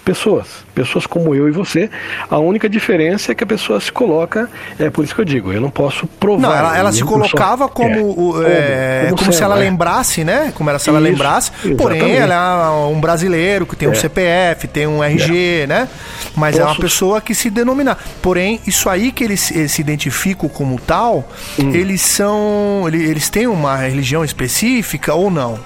pessoas, 0.03 0.47
pessoas 0.73 1.05
como 1.05 1.35
eu 1.35 1.47
e 1.47 1.51
você. 1.51 1.89
A 2.29 2.37
única 2.37 2.69
diferença 2.69 3.31
é 3.31 3.35
que 3.35 3.43
a 3.43 3.47
pessoa 3.47 3.79
se 3.79 3.91
coloca, 3.91 4.49
é 4.79 4.89
por 4.89 5.03
isso 5.03 5.13
que 5.13 5.21
eu 5.21 5.25
digo, 5.25 5.51
eu 5.51 5.61
não 5.61 5.69
posso 5.69 6.07
provar. 6.07 6.41
Não, 6.41 6.53
ela, 6.55 6.77
ela 6.77 6.91
se 6.91 7.03
colocava 7.03 7.67
como, 7.67 8.41
é, 8.43 9.05
como, 9.05 9.17
como 9.17 9.33
se 9.33 9.43
ela 9.43 9.57
é. 9.57 9.59
lembrasse, 9.59 10.23
né? 10.23 10.51
Como 10.55 10.69
era 10.69 10.79
se 10.79 10.89
ela 10.89 10.99
isso, 10.99 11.09
lembrasse. 11.09 11.51
Porém, 11.77 12.15
ela 12.15 12.67
é 12.67 12.69
um 12.87 12.99
brasileiro 12.99 13.65
que 13.65 13.75
tem 13.75 13.87
um 13.87 13.93
é. 13.93 13.95
CPF, 13.95 14.67
tem 14.67 14.87
um 14.87 15.03
RG, 15.03 15.61
é. 15.61 15.67
né? 15.67 15.87
Mas 16.35 16.55
posso... 16.55 16.67
é 16.67 16.71
uma 16.71 16.79
pessoa 16.79 17.21
que 17.21 17.35
se 17.35 17.49
denomina. 17.49 17.97
Porém, 18.21 18.59
isso 18.65 18.89
aí 18.89 19.11
que 19.11 19.23
eles, 19.23 19.51
eles 19.51 19.71
se 19.71 19.81
identificam 19.81 20.49
como 20.49 20.79
tal, 20.79 21.27
hum. 21.59 21.71
eles 21.73 22.01
são. 22.01 22.85
Eles 22.91 23.29
têm 23.29 23.47
uma 23.47 23.75
religião 23.75 24.23
específica 24.23 25.13
ou 25.13 25.29
não? 25.29 25.59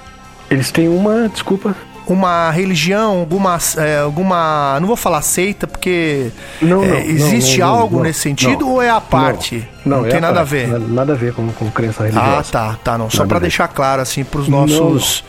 Eles 0.50 0.72
têm 0.72 0.88
uma, 0.88 1.28
desculpa 1.28 1.76
uma 2.14 2.52
religião, 2.52 3.20
alguma, 3.20 3.58
é, 3.78 4.00
alguma. 4.00 4.78
Não 4.80 4.88
vou 4.88 4.96
falar 4.96 5.22
seita, 5.22 5.68
porque 5.68 6.32
não, 6.62 6.84
é, 6.84 6.88
não, 6.88 6.98
existe 6.98 7.60
não, 7.60 7.68
algo 7.68 8.02
nesse 8.02 8.20
sentido 8.20 8.70
ou 8.70 8.82
é 8.82 8.90
a 8.90 9.02
parte? 9.02 9.68
Não, 9.86 9.98
não, 9.98 10.06
é 10.06 10.10
tem 10.10 10.22
nada 10.22 10.42
a 10.42 10.44
ver. 10.44 10.68
Nada 10.68 11.14
a 11.14 11.16
ver 11.16 11.34
com, 11.34 11.48
com 11.50 11.70
crença 11.72 12.04
religiosa. 12.04 12.40
Ah, 12.40 12.44
tá, 12.44 12.80
tá, 12.84 12.98
não. 12.98 13.10
Só 13.10 13.26
para 13.26 13.40
deixar 13.40 13.68
claro, 13.68 14.02
assim, 14.02 14.24
pros 14.24 14.48
nossos. 14.48 15.24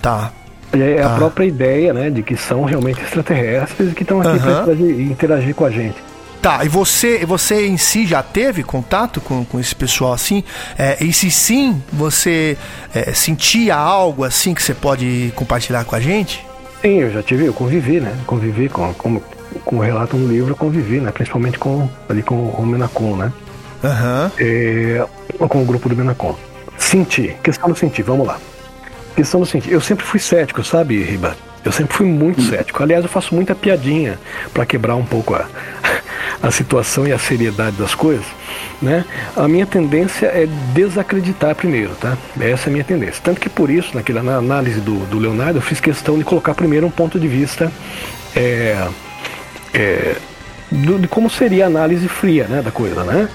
Tá. 0.00 0.32
É 0.72 1.00
tá. 1.02 1.14
a 1.14 1.16
própria 1.16 1.46
ideia, 1.46 1.92
né, 1.92 2.10
de 2.10 2.22
que 2.22 2.36
são 2.36 2.64
realmente 2.64 3.00
extraterrestres 3.00 3.92
e 3.92 3.94
que 3.94 4.02
estão 4.02 4.20
aqui 4.20 4.30
uhum. 4.30 4.38
para 4.38 4.62
interagir, 4.62 5.00
interagir 5.00 5.54
com 5.54 5.64
a 5.64 5.70
gente. 5.70 6.07
Tá, 6.48 6.64
e 6.64 6.68
você, 6.68 7.26
você 7.26 7.66
em 7.66 7.76
si 7.76 8.06
já 8.06 8.22
teve 8.22 8.62
contato 8.62 9.20
com, 9.20 9.44
com 9.44 9.60
esse 9.60 9.74
pessoal 9.74 10.14
assim? 10.14 10.42
É, 10.78 10.96
e 11.04 11.12
se 11.12 11.30
sim, 11.30 11.82
você 11.92 12.56
é, 12.94 13.12
sentia 13.12 13.76
algo 13.76 14.24
assim 14.24 14.54
que 14.54 14.62
você 14.62 14.72
pode 14.72 15.30
compartilhar 15.36 15.84
com 15.84 15.94
a 15.94 16.00
gente? 16.00 16.46
Sim, 16.80 17.00
eu 17.00 17.10
já 17.10 17.22
tive, 17.22 17.44
eu 17.44 17.52
convivi, 17.52 18.00
né? 18.00 18.16
Convivi 18.24 18.70
com, 18.70 18.94
com, 18.94 19.20
com 19.62 19.78
relato 19.78 20.16
no 20.16 20.26
livro, 20.26 20.52
eu 20.52 20.56
convivi, 20.56 21.00
né? 21.00 21.10
Principalmente 21.10 21.58
com, 21.58 21.86
ali 22.08 22.22
com 22.22 22.34
o 22.34 22.64
Menacom, 22.64 23.14
né? 23.14 23.30
Aham. 23.84 24.32
Uhum. 24.40 24.46
É, 24.46 25.06
com 25.46 25.62
o 25.62 25.66
grupo 25.66 25.86
do 25.86 25.94
Menacom. 25.94 26.34
Senti, 26.78 27.36
questão 27.42 27.68
do 27.68 27.76
sentir, 27.76 28.04
vamos 28.04 28.26
lá. 28.26 28.38
Questão 29.14 29.40
do 29.40 29.44
sentir. 29.44 29.70
Eu 29.70 29.82
sempre 29.82 30.06
fui 30.06 30.18
cético, 30.18 30.64
sabe, 30.64 31.02
Riba? 31.02 31.36
Eu 31.62 31.72
sempre 31.72 31.94
fui 31.94 32.06
muito 32.06 32.40
cético. 32.40 32.82
Aliás, 32.82 33.04
eu 33.04 33.10
faço 33.10 33.34
muita 33.34 33.54
piadinha 33.54 34.18
para 34.54 34.64
quebrar 34.64 34.96
um 34.96 35.04
pouco 35.04 35.34
a, 35.34 35.44
a 36.42 36.50
situação 36.50 37.06
e 37.06 37.12
a 37.12 37.18
seriedade 37.18 37.76
das 37.76 37.94
coisas, 37.94 38.26
né? 38.80 39.04
A 39.36 39.48
minha 39.48 39.66
tendência 39.66 40.26
é 40.26 40.46
desacreditar 40.74 41.54
primeiro, 41.54 41.94
tá? 41.94 42.16
Essa 42.40 42.68
é 42.68 42.70
a 42.70 42.72
minha 42.72 42.84
tendência. 42.84 43.20
Tanto 43.22 43.40
que 43.40 43.48
por 43.48 43.70
isso, 43.70 43.94
naquela 43.94 44.22
na 44.22 44.36
análise 44.36 44.80
do, 44.80 45.06
do 45.06 45.18
Leonardo, 45.18 45.58
eu 45.58 45.62
fiz 45.62 45.80
questão 45.80 46.18
de 46.18 46.24
colocar 46.24 46.54
primeiro 46.54 46.86
um 46.86 46.90
ponto 46.90 47.18
de 47.18 47.28
vista 47.28 47.72
é, 48.34 48.88
é, 49.74 50.16
do, 50.70 50.98
de 50.98 51.08
como 51.08 51.28
seria 51.30 51.64
a 51.64 51.66
análise 51.66 52.08
fria, 52.08 52.46
né, 52.48 52.62
da 52.62 52.70
coisa, 52.70 53.02
né? 53.04 53.28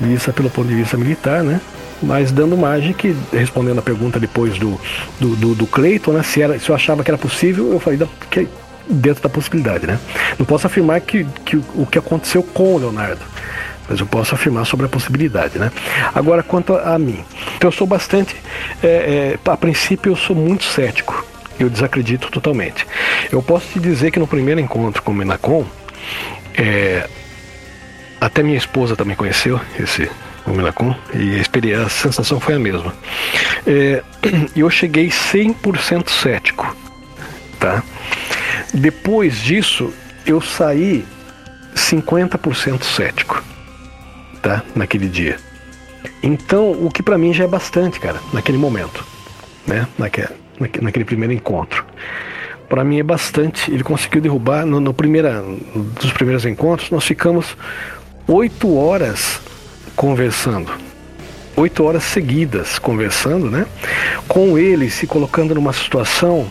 Vista 0.00 0.32
pelo 0.32 0.50
ponto 0.50 0.68
de 0.68 0.74
vista 0.74 0.96
militar, 0.96 1.42
né? 1.42 1.60
mas 2.02 2.32
dando 2.32 2.56
margem 2.56 2.92
que, 2.92 3.14
respondendo 3.32 3.78
a 3.78 3.82
pergunta 3.82 4.18
depois 4.18 4.58
do, 4.58 4.80
do, 5.18 5.36
do, 5.36 5.54
do 5.54 5.66
Cleiton, 5.66 6.12
né, 6.12 6.22
se, 6.22 6.40
era, 6.40 6.58
se 6.58 6.68
eu 6.68 6.74
achava 6.74 7.04
que 7.04 7.10
era 7.10 7.18
possível, 7.18 7.72
eu 7.72 7.80
falei 7.80 8.00
que 8.30 8.48
dentro 8.88 9.22
da 9.22 9.28
possibilidade, 9.28 9.86
né? 9.86 9.98
Não 10.38 10.46
posso 10.46 10.66
afirmar 10.66 11.00
que, 11.00 11.24
que 11.44 11.56
o 11.56 11.86
que 11.86 11.98
aconteceu 11.98 12.42
com 12.42 12.74
o 12.74 12.78
Leonardo, 12.78 13.20
mas 13.88 14.00
eu 14.00 14.06
posso 14.06 14.34
afirmar 14.34 14.64
sobre 14.64 14.86
a 14.86 14.88
possibilidade, 14.88 15.58
né? 15.58 15.70
Agora, 16.14 16.42
quanto 16.42 16.74
a, 16.74 16.98
mim, 16.98 17.24
então 17.56 17.68
eu 17.68 17.72
sou 17.72 17.86
bastante, 17.86 18.36
é, 18.82 19.36
é, 19.46 19.50
a 19.50 19.56
princípio 19.56 20.12
eu 20.12 20.16
sou 20.16 20.34
muito 20.36 20.64
cético, 20.64 21.24
eu 21.58 21.68
desacredito 21.68 22.30
totalmente. 22.30 22.86
Eu 23.30 23.42
posso 23.42 23.66
te 23.72 23.80
dizer 23.80 24.10
que 24.10 24.18
no 24.18 24.26
primeiro 24.26 24.60
encontro 24.60 25.02
com 25.02 25.12
o 25.12 25.14
Menacom, 25.14 25.66
é, 26.56 27.08
até 28.20 28.42
minha 28.42 28.58
esposa 28.58 28.96
também 28.96 29.16
conheceu 29.16 29.60
esse 29.78 30.10
o 30.46 30.50
Menacom 30.50 30.94
e 31.14 31.40
a, 31.74 31.82
a 31.84 31.88
sensação 31.88 32.40
foi 32.40 32.54
a 32.54 32.58
mesma. 32.58 32.94
É, 33.66 34.02
eu 34.56 34.68
cheguei 34.70 35.08
100% 35.08 36.08
cético, 36.08 36.76
tá? 37.58 37.82
Depois 38.72 39.38
disso, 39.38 39.92
eu 40.24 40.40
saí 40.40 41.04
50% 41.74 42.82
cético, 42.82 43.42
tá? 44.42 44.62
Naquele 44.74 45.08
dia. 45.08 45.38
Então, 46.22 46.72
o 46.72 46.90
que 46.90 47.02
para 47.02 47.18
mim 47.18 47.32
já 47.32 47.44
é 47.44 47.48
bastante, 47.48 47.98
cara, 47.98 48.20
naquele 48.32 48.58
momento, 48.58 49.04
né? 49.66 49.86
Naquele, 49.98 50.28
naquele 50.80 51.04
primeiro 51.04 51.32
encontro. 51.32 51.84
Para 52.68 52.84
mim 52.84 53.00
é 53.00 53.02
bastante. 53.02 53.70
Ele 53.72 53.82
conseguiu 53.82 54.20
derrubar 54.20 54.64
no, 54.64 54.78
no 54.78 54.94
primeira, 54.94 55.42
dos 56.00 56.12
primeiros 56.12 56.44
encontros. 56.44 56.90
Nós 56.90 57.04
ficamos 57.04 57.56
oito 58.28 58.76
horas 58.76 59.40
conversando, 59.96 60.70
oito 61.56 61.82
horas 61.82 62.04
seguidas 62.04 62.78
conversando, 62.78 63.50
né? 63.50 63.66
Com 64.28 64.56
ele 64.56 64.88
se 64.88 65.06
colocando 65.06 65.54
numa 65.54 65.72
situação 65.72 66.48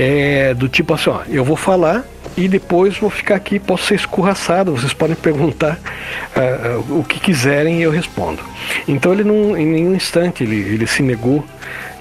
é, 0.00 0.54
do 0.54 0.66
tipo 0.66 0.94
assim, 0.94 1.10
ó, 1.10 1.20
eu 1.28 1.44
vou 1.44 1.56
falar 1.56 2.04
e 2.34 2.48
depois 2.48 2.96
vou 2.96 3.10
ficar 3.10 3.34
aqui, 3.34 3.58
posso 3.58 3.84
ser 3.84 3.96
escorraçado, 3.96 4.72
vocês 4.72 4.94
podem 4.94 5.14
perguntar 5.16 5.78
uh, 6.34 6.98
o 6.98 7.04
que 7.04 7.20
quiserem 7.20 7.80
e 7.80 7.82
eu 7.82 7.90
respondo. 7.90 8.42
Então 8.88 9.12
ele 9.12 9.24
não, 9.24 9.54
em 9.54 9.66
nenhum 9.66 9.94
instante 9.94 10.42
ele, 10.42 10.56
ele 10.56 10.86
se 10.86 11.02
negou 11.02 11.44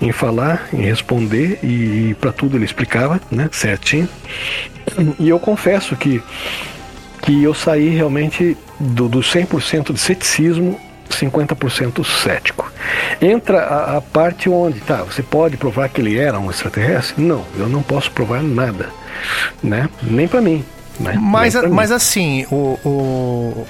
em 0.02 0.14
falar, 0.14 0.70
em 0.72 0.82
responder 0.82 1.60
e, 1.62 2.12
e 2.12 2.18
para 2.22 2.32
tudo 2.32 2.56
ele 2.56 2.64
explicava, 2.64 3.20
né, 3.30 3.50
certinho. 3.52 4.08
E 5.20 5.28
eu 5.28 5.40
confesso 5.40 5.96
que 5.98 6.24
que 7.22 7.44
eu 7.44 7.54
saí 7.54 7.90
realmente 7.90 8.56
do, 8.80 9.10
do 9.10 9.20
100% 9.20 9.92
de 9.92 10.00
ceticismo 10.00 10.80
50% 11.10 12.06
cético. 12.06 12.72
Entra 13.22 13.62
a, 13.62 13.98
a, 13.98 14.02
parte 14.02 14.50
onde, 14.50 14.80
tá, 14.82 15.04
você 15.04 15.22
pode 15.22 15.58
provar 15.58 15.90
que 15.90 16.02
ele 16.02 16.18
era 16.18 16.40
um 16.40 16.50
extraterrestre? 16.50 17.22
Não, 17.22 17.46
eu 17.58 17.68
não 17.68 17.82
posso 17.82 18.12
provar 18.12 18.42
nada, 18.42 18.90
né? 19.62 19.90
Nem 20.02 20.28
para 20.28 20.42
mim. 20.42 20.64
Né? 21.00 21.18
Mas, 21.20 21.56
mas 21.70 21.92
assim, 21.92 22.46
o, 22.52 22.78
o, 22.86 23.68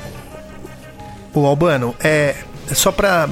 o 1.34 1.45
Albano, 1.45 1.95
é, 2.03 2.36
é 2.70 2.74
só 2.74 2.91
para 2.91 3.30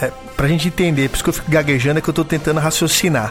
é, 0.00 0.10
pra 0.40 0.48
gente 0.48 0.68
entender, 0.68 1.08
por 1.10 1.16
isso 1.16 1.24
que 1.24 1.28
eu 1.28 1.34
fico 1.34 1.50
gaguejando, 1.50 1.98
é 1.98 2.02
que 2.02 2.08
eu 2.08 2.14
tô 2.14 2.24
tentando 2.24 2.60
raciocinar. 2.60 3.30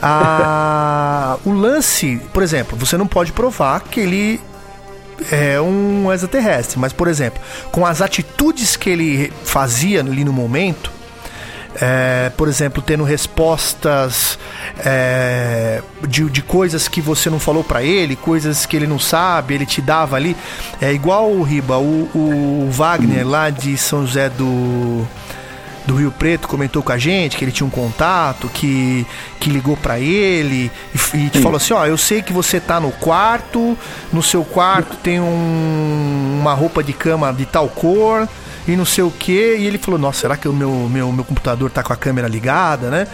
A, 0.00 1.36
o 1.44 1.52
lance, 1.52 2.18
por 2.32 2.42
exemplo, 2.42 2.78
você 2.78 2.96
não 2.96 3.06
pode 3.06 3.32
provar 3.32 3.80
que 3.80 4.00
ele 4.00 4.40
é 5.30 5.60
um 5.60 6.12
extraterrestre, 6.12 6.78
mas 6.78 6.92
por 6.92 7.08
exemplo, 7.08 7.40
com 7.70 7.84
as 7.84 8.00
atitudes 8.00 8.76
que 8.76 8.90
ele 8.90 9.32
fazia 9.44 10.00
ali 10.00 10.24
no 10.24 10.32
momento, 10.32 10.92
é, 11.80 12.30
por 12.36 12.48
exemplo, 12.48 12.82
tendo 12.82 13.04
respostas 13.04 14.38
é, 14.84 15.80
de, 16.08 16.28
de 16.28 16.42
coisas 16.42 16.88
que 16.88 17.00
você 17.00 17.30
não 17.30 17.38
falou 17.38 17.62
para 17.62 17.82
ele, 17.82 18.16
coisas 18.16 18.66
que 18.66 18.76
ele 18.76 18.86
não 18.86 18.98
sabe, 18.98 19.54
ele 19.54 19.66
te 19.66 19.80
dava 19.80 20.16
ali. 20.16 20.36
É 20.80 20.92
igual 20.92 21.30
o 21.30 21.42
Riba, 21.42 21.78
o, 21.78 22.10
o 22.14 22.68
Wagner 22.70 23.26
lá 23.26 23.50
de 23.50 23.76
São 23.76 24.06
José 24.06 24.28
do 24.28 25.06
do 25.88 25.94
Rio 25.96 26.12
Preto 26.12 26.46
comentou 26.46 26.82
com 26.82 26.92
a 26.92 26.98
gente 26.98 27.34
que 27.34 27.42
ele 27.42 27.50
tinha 27.50 27.66
um 27.66 27.70
contato, 27.70 28.46
que, 28.50 29.06
que 29.40 29.48
ligou 29.48 29.74
para 29.74 29.98
ele 29.98 30.70
e, 30.94 31.16
e 31.16 31.30
te 31.30 31.40
falou 31.40 31.56
assim: 31.56 31.72
Ó, 31.72 31.86
eu 31.86 31.96
sei 31.96 32.20
que 32.20 32.30
você 32.30 32.60
tá 32.60 32.78
no 32.78 32.92
quarto, 32.92 33.76
no 34.12 34.22
seu 34.22 34.44
quarto 34.44 34.96
tem 34.98 35.18
um, 35.18 36.38
uma 36.40 36.52
roupa 36.52 36.84
de 36.84 36.92
cama 36.92 37.32
de 37.32 37.46
tal 37.46 37.68
cor 37.68 38.28
e 38.68 38.76
não 38.76 38.84
sei 38.84 39.02
o 39.02 39.10
que. 39.10 39.56
E 39.56 39.66
ele 39.66 39.78
falou: 39.78 39.98
Nossa, 39.98 40.20
será 40.20 40.36
que 40.36 40.46
o 40.46 40.52
meu, 40.52 40.70
meu, 40.90 41.10
meu 41.10 41.24
computador 41.24 41.70
tá 41.70 41.82
com 41.82 41.94
a 41.94 41.96
câmera 41.96 42.28
ligada, 42.28 42.90
né? 42.90 43.06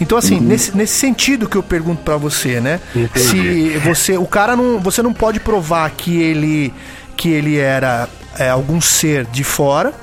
Então, 0.00 0.18
assim, 0.18 0.38
uhum. 0.38 0.42
nesse, 0.42 0.76
nesse 0.76 0.98
sentido 0.98 1.48
que 1.48 1.56
eu 1.56 1.62
pergunto 1.62 2.02
para 2.02 2.16
você, 2.16 2.60
né? 2.60 2.80
Entendi. 2.96 3.28
Se 3.28 3.78
você. 3.78 4.18
O 4.18 4.26
cara 4.26 4.56
não. 4.56 4.80
Você 4.80 5.02
não 5.02 5.12
pode 5.12 5.38
provar 5.38 5.88
que 5.92 6.20
ele. 6.20 6.74
que 7.16 7.28
ele 7.28 7.58
era 7.58 8.08
é, 8.36 8.50
algum 8.50 8.80
ser 8.80 9.24
de 9.26 9.44
fora 9.44 9.94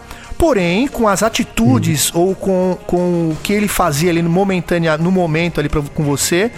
porém, 0.46 0.88
com 0.88 1.08
as 1.08 1.24
atitudes 1.24 2.12
Uhum. 2.14 2.22
ou 2.22 2.36
com, 2.36 2.78
com 2.86 2.98
o 3.32 3.38
que 3.42 3.52
ele 3.52 3.68
fazia 3.68 4.12
ali 4.12 4.22
no 4.22 4.30
momentânea, 4.30 4.96
no 4.96 5.12
momento 5.12 5.60
ali 5.60 5.68
pra, 5.68 5.82
com 5.82 6.04
você, 6.04 6.52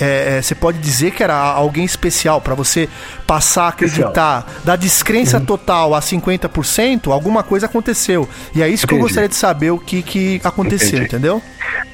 é, 0.00 0.38
é, 0.38 0.42
você 0.42 0.54
pode 0.54 0.78
dizer 0.78 1.10
que 1.10 1.22
era 1.22 1.34
alguém 1.36 1.84
especial 1.84 2.40
pra 2.40 2.54
você 2.54 2.88
passar 3.26 3.64
a 3.64 3.68
acreditar 3.68 4.50
da 4.64 4.76
descrença 4.76 5.36
Uhum. 5.38 5.44
total 5.44 5.94
a 5.94 6.00
50%, 6.00 7.12
alguma 7.12 7.42
coisa 7.42 7.66
aconteceu. 7.66 8.26
E 8.54 8.62
é 8.62 8.68
isso 8.68 8.86
que 8.86 8.94
eu 8.94 8.96
Entendi. 8.96 9.08
gostaria 9.08 9.28
de 9.28 9.36
saber 9.36 9.70
o 9.72 9.78
que, 9.78 10.02
que 10.02 10.40
aconteceu, 10.42 10.88
Entendi. 11.00 11.04
entendeu? 11.04 11.42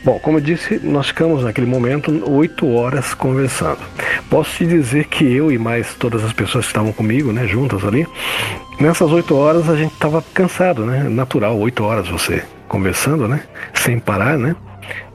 Bom, 0.05 0.21
como 0.21 0.39
eu 0.39 0.41
disse, 0.43 0.79
nós 0.85 1.09
ficamos 1.09 1.43
naquele 1.43 1.67
momento 1.67 2.13
oito 2.31 2.69
horas 2.73 3.13
conversando. 3.13 3.79
Posso 4.31 4.51
te 4.57 4.67
dizer 4.67 5.07
que 5.09 5.25
eu 5.25 5.51
e 5.51 5.59
mais 5.59 5.95
todas 5.99 6.23
as 6.23 6.33
pessoas 6.33 6.67
que 6.67 6.71
estavam 6.71 6.93
comigo, 6.93 7.33
né, 7.33 7.47
juntas 7.49 7.85
ali, 7.85 8.07
nessas 8.81 9.13
oito 9.13 9.37
horas 9.37 9.69
a 9.69 9.77
gente 9.77 9.93
estava 9.93 10.25
cansado, 10.35 10.85
né? 10.85 11.05
Natural, 11.09 11.57
oito 11.59 11.85
horas 11.85 12.09
você 12.09 12.43
conversando, 12.67 13.29
né? 13.29 13.43
Sem 13.75 13.99
parar, 13.99 14.39
né? 14.39 14.57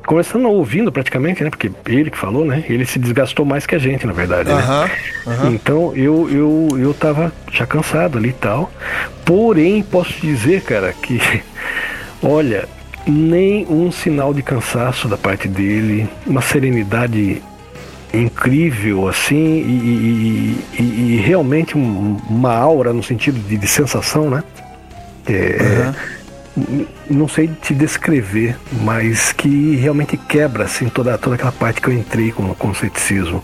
Conversando, 0.05 0.47
ouvindo 0.49 0.91
praticamente, 0.91 1.43
né? 1.43 1.49
Porque 1.49 1.71
ele 1.87 2.11
que 2.11 2.17
falou, 2.17 2.45
né? 2.45 2.63
Ele 2.69 2.85
se 2.85 2.99
desgastou 2.99 3.43
mais 3.43 3.65
que 3.65 3.73
a 3.73 3.79
gente, 3.79 4.05
na 4.05 4.13
verdade, 4.13 4.49
né? 4.49 4.61
Aham. 4.61 4.89
aham. 5.27 5.51
Então 5.51 5.95
eu, 5.95 6.29
eu, 6.29 6.79
eu 6.79 6.93
tava 6.93 7.33
já 7.51 7.65
cansado 7.65 8.17
ali 8.17 8.29
e 8.29 8.33
tal. 8.33 8.71
Porém, 9.25 9.81
posso 9.81 10.13
dizer, 10.21 10.61
cara, 10.61 10.93
que 10.93 11.19
olha, 12.21 12.69
nem 13.07 13.65
um 13.67 13.91
sinal 13.91 14.33
de 14.33 14.43
cansaço 14.43 15.07
da 15.07 15.17
parte 15.17 15.47
dele, 15.47 16.07
uma 16.25 16.41
serenidade 16.41 17.41
incrível 18.17 19.07
assim 19.07 19.35
e, 19.35 20.59
e- 20.77 20.81
e- 20.81 21.15
e 21.15 21.21
realmente 21.25 21.77
um- 21.77 22.17
uma 22.29 22.53
aura 22.55 22.91
no 22.93 23.03
sentido 23.03 23.39
de, 23.47 23.57
de 23.57 23.67
sensação, 23.67 24.29
né? 24.29 24.43
É, 25.27 25.91
n- 26.57 26.87
não 27.09 27.27
sei 27.27 27.47
te 27.61 27.73
descrever, 27.73 28.55
mas 28.81 29.31
que 29.31 29.75
realmente 29.75 30.17
quebra 30.17 30.65
assim 30.65 30.87
toda, 30.89 31.17
toda 31.17 31.35
aquela 31.35 31.51
parte 31.51 31.81
que 31.81 31.87
eu 31.89 31.93
entrei 31.93 32.31
com, 32.31 32.53
com 32.55 32.69
o 32.69 32.75
ceticismo. 32.75 33.43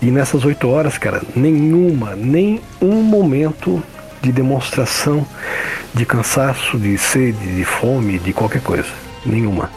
E 0.00 0.10
nessas 0.10 0.44
oito 0.44 0.68
horas, 0.68 0.98
cara, 0.98 1.22
nenhuma, 1.34 2.14
nem 2.16 2.60
um 2.80 3.02
momento 3.02 3.82
de 4.20 4.30
demonstração 4.30 5.26
de 5.94 6.06
cansaço, 6.06 6.78
de 6.78 6.96
sede, 6.96 7.56
de 7.56 7.64
fome, 7.64 8.18
de 8.18 8.32
qualquer 8.32 8.62
coisa. 8.62 8.88
Nenhuma. 9.26 9.70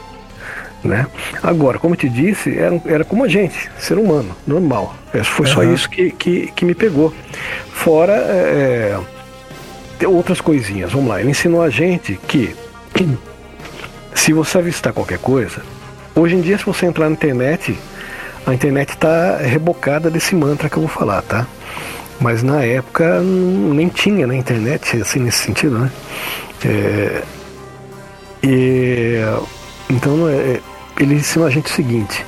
Né? 0.86 1.07
Agora, 1.41 1.80
como 1.80 1.95
eu 1.95 1.98
te 1.98 2.07
disse, 2.07 2.56
era, 2.57 2.80
era 2.86 3.03
como 3.03 3.24
a 3.24 3.28
gente, 3.28 3.72
ser 3.80 3.98
humano, 3.98 4.36
normal. 4.45 4.95
É, 5.12 5.24
Foi 5.24 5.48
só 5.48 5.62
Aham. 5.62 5.74
isso 5.74 5.90
que, 5.90 6.12
que, 6.12 6.52
que 6.56 6.64
me 6.64 6.76
pegou. 6.76 7.12
Fora 7.72 8.14
é, 8.14 8.95
tem 9.98 10.07
outras 10.07 10.40
coisinhas. 10.40 10.91
Vamos 10.91 11.10
lá, 11.10 11.20
ele 11.20 11.32
ensinou 11.32 11.64
a 11.64 11.70
gente 11.72 12.20
que 12.28 12.56
se 14.14 14.32
você 14.32 14.60
avistar 14.60 14.94
qualquer 14.94 15.18
coisa, 15.18 15.62
hoje 16.16 16.36
em 16.36 16.41
dia, 16.41 16.57
se 16.57 16.66
você 16.66 16.86
entrar 16.86 17.10
na 17.10 17.14
internet, 17.14 17.76
a 18.45 18.53
internet 18.53 18.90
está 18.90 19.38
rebocada 19.38 20.12
desse 20.12 20.36
mantra 20.36 20.70
que 20.70 20.78
eu 20.78 20.82
vou 20.84 20.90
falar, 20.90 21.24
tá? 21.24 21.48
Mas 22.20 22.44
na 22.44 22.62
época 22.64 23.20
nem 23.22 23.90
tinha 23.90 24.28
na 24.28 24.36
internet, 24.36 25.02
assim, 25.02 25.20
nesse 25.20 25.40
sentido, 25.40 25.80
né? 25.80 25.91
É, 26.64 27.24
e, 28.44 29.16
então, 29.90 30.30
é, 30.30 30.60
ele 30.97 31.15
ensinou 31.15 31.47
a 31.47 31.51
gente 31.51 31.72
o 31.72 31.76
seguinte: 31.76 32.26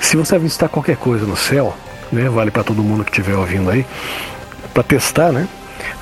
se 0.00 0.16
você 0.16 0.34
avistar 0.34 0.68
qualquer 0.68 0.96
coisa 0.96 1.26
no 1.26 1.36
céu, 1.36 1.76
né? 2.12 2.28
Vale 2.28 2.50
para 2.50 2.64
todo 2.64 2.82
mundo 2.82 3.04
que 3.04 3.10
estiver 3.10 3.36
ouvindo 3.36 3.70
aí, 3.70 3.84
para 4.72 4.82
testar, 4.82 5.32
né? 5.32 5.48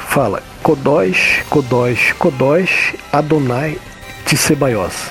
Fala 0.08 0.42
Kodós, 0.62 1.42
Kodós, 1.50 2.12
Kodós, 2.18 2.94
Adonai 3.12 3.78
Tissebaios. 4.24 5.10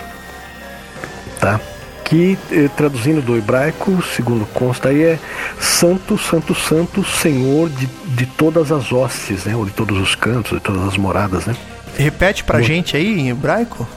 Tá? 1.40 1.60
Que 2.04 2.38
eh, 2.52 2.70
traduzindo 2.76 3.22
do 3.22 3.36
hebraico, 3.36 4.02
segundo 4.16 4.46
consta 4.48 4.90
aí, 4.90 5.02
é 5.04 5.20
Santo, 5.60 6.18
Santo, 6.18 6.54
Santo, 6.54 7.04
Senhor 7.04 7.70
de, 7.70 7.88
de 7.88 8.26
todas 8.26 8.72
as 8.72 8.92
hostes, 8.92 9.46
né? 9.46 9.56
Ou 9.56 9.66
de 9.66 9.72
todos 9.72 9.98
os 9.98 10.16
cantos, 10.16 10.58
de 10.58 10.60
todas 10.60 10.84
as 10.88 10.98
moradas, 10.98 11.46
né? 11.46 11.56
Repete 11.98 12.44
pra 12.44 12.62
gente 12.62 12.96
aí 12.96 13.20
em 13.20 13.30
hebraico. 13.30 13.88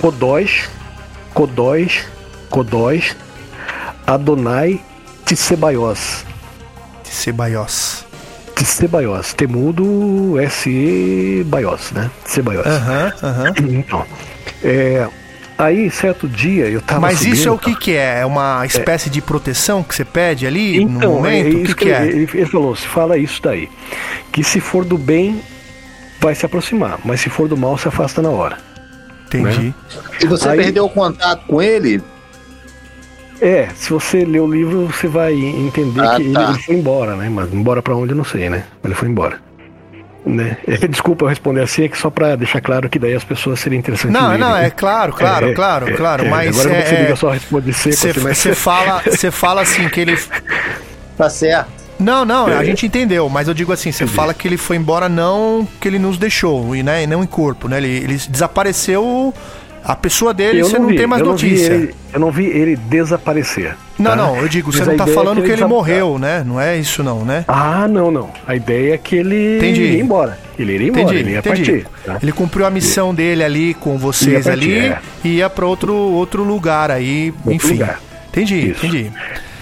Kodós, 0.00 0.68
Kodós, 1.32 2.04
Kodós, 2.50 3.16
Adonai 4.06 4.80
Tissebaios. 5.24 6.24
Sebaios. 7.04 8.04
Tissebaios. 8.54 9.32
Temudo 9.32 10.38
S-E 10.40 11.42
Baios, 11.46 11.92
né? 11.92 12.10
Tissebaios. 12.24 12.66
Aham, 12.66 13.12
aham. 13.22 13.54
Então, 13.70 14.04
é, 14.62 15.08
aí 15.56 15.90
certo 15.90 16.28
dia 16.28 16.66
eu 16.66 16.80
tava 16.82 17.00
Mas 17.00 17.22
isso 17.22 17.48
é 17.48 17.52
o 17.52 17.56
que 17.58 17.64
subindo, 17.70 17.78
que 17.80 17.92
é? 17.96 18.20
É 18.20 18.26
uma 18.26 18.64
espécie 18.66 19.08
de 19.08 19.22
proteção 19.22 19.82
que 19.82 19.94
você 19.94 20.04
pede 20.04 20.46
ali 20.46 20.84
no 20.84 20.98
Então, 20.98 21.14
momento? 21.14 21.46
é 21.46 21.48
o 21.48 21.52
que 21.52 21.62
isso 21.62 21.76
que 21.76 21.90
é? 21.90 22.06
Ele, 22.06 22.28
ele 22.34 22.46
falou, 22.46 22.74
se 22.76 22.86
fala 22.86 23.16
isso 23.16 23.40
daí. 23.42 23.68
Que 24.32 24.44
se 24.44 24.60
for 24.60 24.84
do 24.84 24.98
bem, 24.98 25.40
vai 26.20 26.34
se 26.34 26.44
aproximar. 26.44 26.98
Mas 27.04 27.20
se 27.20 27.30
for 27.30 27.48
do 27.48 27.56
mal, 27.56 27.78
se 27.78 27.88
afasta 27.88 28.20
na 28.20 28.30
hora. 28.30 28.58
Entendi. 29.26 29.72
Se 30.18 30.26
você 30.26 30.48
Aí- 30.48 30.58
perdeu 30.58 30.84
o 30.84 30.90
contato 30.90 31.46
com 31.46 31.62
ele, 31.62 32.02
É, 33.40 33.68
se 33.74 33.90
você 33.90 34.24
ler 34.24 34.40
o 34.40 34.46
livro, 34.50 34.86
você 34.86 35.06
vai 35.06 35.32
entender 35.34 36.00
Ah, 36.00 36.16
que 36.16 36.22
ele, 36.22 36.32
tá. 36.34 36.50
ele 36.50 36.58
foi 36.62 36.74
embora, 36.74 37.16
né? 37.16 37.28
Mas 37.30 37.52
embora 37.52 37.80
pra 37.82 37.94
onde 37.96 38.12
eu 38.12 38.16
não 38.16 38.24
sei, 38.24 38.50
né? 38.50 38.64
Ele 38.84 38.94
foi 38.94 39.08
embora. 39.08 39.38
Né? 40.26 40.58
É, 40.68 40.86
desculpa 40.86 41.24
eu 41.24 41.28
responder 41.30 41.62
assim, 41.62 41.84
é 41.84 41.88
que 41.88 41.96
só 41.96 42.10
pra 42.10 42.36
deixar 42.36 42.60
claro 42.60 42.90
que 42.90 42.98
daí 42.98 43.14
as 43.14 43.24
pessoas 43.24 43.58
seriam 43.58 43.78
interessantes. 43.78 44.12
Não, 44.12 44.28
lerem, 44.28 44.40
não, 44.40 44.52
né? 44.52 44.66
é 44.66 44.70
claro, 44.70 45.14
claro, 45.14 45.48
É, 45.48 45.54
claro, 45.54 45.88
é, 45.88 45.92
claro. 45.94 46.26
é, 46.26 46.28
mas 46.28 46.60
agora 46.60 46.82
você 46.86 46.94
é, 46.94 47.00
liga 47.02 47.16
só 47.16 47.30
responde 47.30 47.72
seco, 47.72 47.96
Você 47.96 48.08
assim, 48.10 48.20
mas 48.20 48.38
você 48.38 48.54
fala, 48.54 49.02
você 49.06 49.30
fala 49.30 49.62
assim 49.62 49.88
que 49.88 50.00
ele. 50.00 50.18
tá 51.16 51.30
certo. 51.30 51.70
Não, 51.98 52.24
não, 52.26 52.48
É. 52.48 52.56
a 52.56 52.64
gente 52.64 52.84
entendeu, 52.86 53.28
mas 53.30 53.48
eu 53.48 53.54
digo 53.54 53.72
assim, 53.72 53.92
você 53.92 54.06
fala 54.06 54.32
que 54.34 54.46
ele 54.48 54.56
foi 54.58 54.76
embora 54.76 55.08
não 55.08 55.66
que 55.80 55.88
ele 55.88 55.98
nos 55.98 56.16
deixou, 56.18 56.74
e 56.76 56.82
né, 56.82 57.02
e 57.02 57.06
não 57.06 57.22
em 57.22 57.26
corpo, 57.26 57.66
né? 57.68 57.78
Ele, 57.78 57.88
ele 57.88 58.16
desapareceu 58.28 59.32
a 59.84 59.96
pessoa 59.96 60.32
dele, 60.34 60.60
eu 60.60 60.66
você 60.66 60.78
não, 60.78 60.88
vi, 60.88 60.96
tem 60.96 61.06
mais 61.06 61.20
eu 61.20 61.26
não 61.26 61.32
notícia. 61.32 61.72
ele- 61.72 61.94
eu 62.12 62.20
não 62.20 62.30
vi 62.30 62.46
ele 62.46 62.76
desaparecer. 62.76 63.76
Não, 63.98 64.10
tá? 64.12 64.16
não, 64.16 64.36
eu 64.36 64.48
digo, 64.48 64.72
você 64.72 64.78
Mas 64.78 64.86
não 64.88 64.94
a 64.94 64.96
tá 64.98 65.02
ideia 65.04 65.14
é 65.14 65.16
falando 65.16 65.36
que 65.38 65.46
ele, 65.48 65.54
desab- 65.54 65.68
morreu, 65.70 66.18
né? 66.18 66.42
Não 66.46 66.60
é 66.60 66.76
isso 66.76 67.02
não, 67.02 67.24
né? 67.24 67.44
Ah, 67.46 67.86
não, 67.88 68.10
não. 68.10 68.30
A 68.46 68.54
ideia 68.56 68.94
é 68.94 68.98
que 68.98 69.14
ele 69.16 69.58
Entendi. 69.58 69.82
iria 69.82 70.00
embora. 70.02 70.38
Ele 70.58 70.74
iria 70.74 70.88
embora, 70.88 71.02
Entendi, 71.04 71.18
ele 71.20 71.30
ia 71.32 71.38
entendi. 71.38 71.64
partir. 71.72 71.86
tá? 72.04 72.18
Ele 72.22 72.32
cumpriu 72.32 72.66
a 72.66 72.70
missão 72.70 73.14
dele 73.14 73.44
ali 73.44 73.74
com 73.74 73.96
vocês 73.98 74.44
Ia 74.46 74.52
partir, 74.52 74.72
ali 74.72 74.78
é. 74.88 74.98
e 75.24 75.28
ia 75.36 75.48
pra 75.50 75.66
outro, 75.66 75.94
outro 75.94 76.42
lugar 76.42 76.90
aí, 76.90 77.32
Outro 77.38 77.52
enfim. 77.52 77.72
lugar. 77.74 78.00
Entendi, 78.28 78.70
Isso. 78.70 78.86
entendi. 78.86 79.10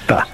Tá. 0.06 0.26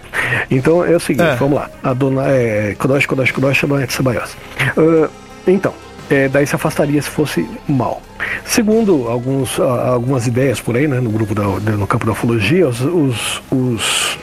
Então 0.51 0.85
é 0.85 0.95
o 0.97 1.01
seguinte, 1.01 1.27
É. 1.27 1.35
vamos 1.37 1.57
lá. 1.57 1.69
Adonai, 1.83 2.33
é, 2.33 2.77
Kodosh, 2.79 3.07
Kodosh, 3.07 3.33
Kodosh, 3.33 3.65
Adonai 3.65 3.87
Tsebaios. 3.87 4.37
Ah, 4.77 5.09
então, 5.47 5.75
é, 6.11 6.29
daí 6.29 6.47
se 6.47 6.55
afastaria 6.55 7.01
se 7.01 7.09
fosse 7.11 7.49
mal. 7.69 8.01
Segundo 8.45 9.09
alguns, 9.09 9.59
ah, 9.61 9.91
algumas 9.93 10.27
ideias 10.27 10.61
por 10.61 10.77
aí, 10.77 10.87
né, 10.87 11.01
no 11.01 11.11
grupo 11.11 11.35
da, 11.35 11.43
no 11.45 11.87
campo 11.87 12.07
da 12.07 12.13
ufologia, 12.13 12.69
os, 12.69 12.81
os, 12.81 13.43
os, 13.51 14.19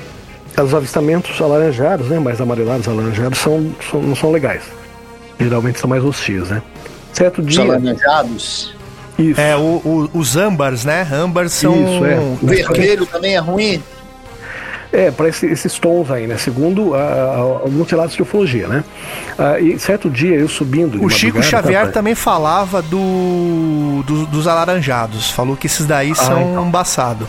os 0.57 0.73
avistamentos 0.75 1.39
alaranjados, 1.41 2.07
né, 2.07 2.19
mais 2.19 2.39
amarelados, 2.41 2.87
alaranjados, 2.87 3.39
são, 3.39 3.71
são, 3.89 4.01
não 4.01 4.15
são 4.15 4.31
legais. 4.31 4.63
Geralmente 5.39 5.79
são 5.79 5.89
mais 5.89 6.03
hostis, 6.03 6.49
né? 6.49 6.61
Certo 7.13 7.41
Os 7.41 7.47
dia. 7.47 7.63
alaranjados. 7.63 8.75
Isso. 9.17 9.39
É, 9.41 9.55
o- 9.57 9.81
o- 9.83 10.09
os 10.13 10.35
âmbars, 10.35 10.85
né? 10.85 11.05
Âmbars 11.11 11.51
são. 11.53 11.73
Isso, 11.73 12.05
é. 12.05 12.15
O 12.19 12.37
vermelho 12.47 13.05
também 13.05 13.35
é 13.35 13.39
ruim. 13.39 13.81
É, 14.93 15.09
para 15.09 15.29
esses 15.29 15.79
tons 15.79 16.11
aí, 16.11 16.27
né? 16.27 16.37
Segundo 16.37 16.93
ah, 16.93 16.99
ah, 16.99 17.37
alguns 17.63 17.89
relatos 17.89 18.13
de 18.15 18.21
ufologia, 18.21 18.67
né? 18.67 18.83
Ah, 19.37 19.57
e 19.59 19.79
certo 19.79 20.09
dia 20.09 20.35
eu 20.35 20.49
subindo. 20.49 20.99
de 20.99 21.05
O 21.05 21.09
Chico 21.09 21.41
Xavier 21.41 21.85
tá, 21.85 21.91
também 21.93 22.13
falava 22.13 22.81
do, 22.81 24.03
do- 24.05 24.25
dos 24.25 24.47
alaranjados. 24.47 25.31
Falou 25.31 25.55
que 25.55 25.67
esses 25.67 25.85
daí 25.85 26.13
são 26.13 26.51
então. 26.51 26.67
embaçados. 26.67 27.25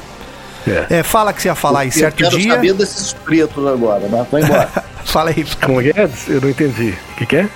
É. 0.67 0.99
É, 0.99 1.03
fala 1.03 1.33
que 1.33 1.41
você 1.43 1.49
ia 1.49 1.55
falar 1.55 1.81
aí, 1.81 1.89
eu 1.89 1.93
certo 1.93 2.17
quero 2.17 2.37
dia. 2.39 2.55
saber 2.55 2.75
desses 2.75 3.13
pretos 3.13 3.67
agora, 3.67 4.07
mas 4.11 4.29
vai 4.29 4.43
embora. 4.43 4.69
Fala 5.05 5.31
aí. 5.31 5.45
Como 5.65 5.81
é 5.81 5.93
que 5.93 6.01
é? 6.01 6.09
Eu 6.29 6.41
não 6.41 6.49
entendi. 6.49 6.95
O 7.13 7.17
que, 7.17 7.27
que 7.27 7.37
é? 7.37 7.49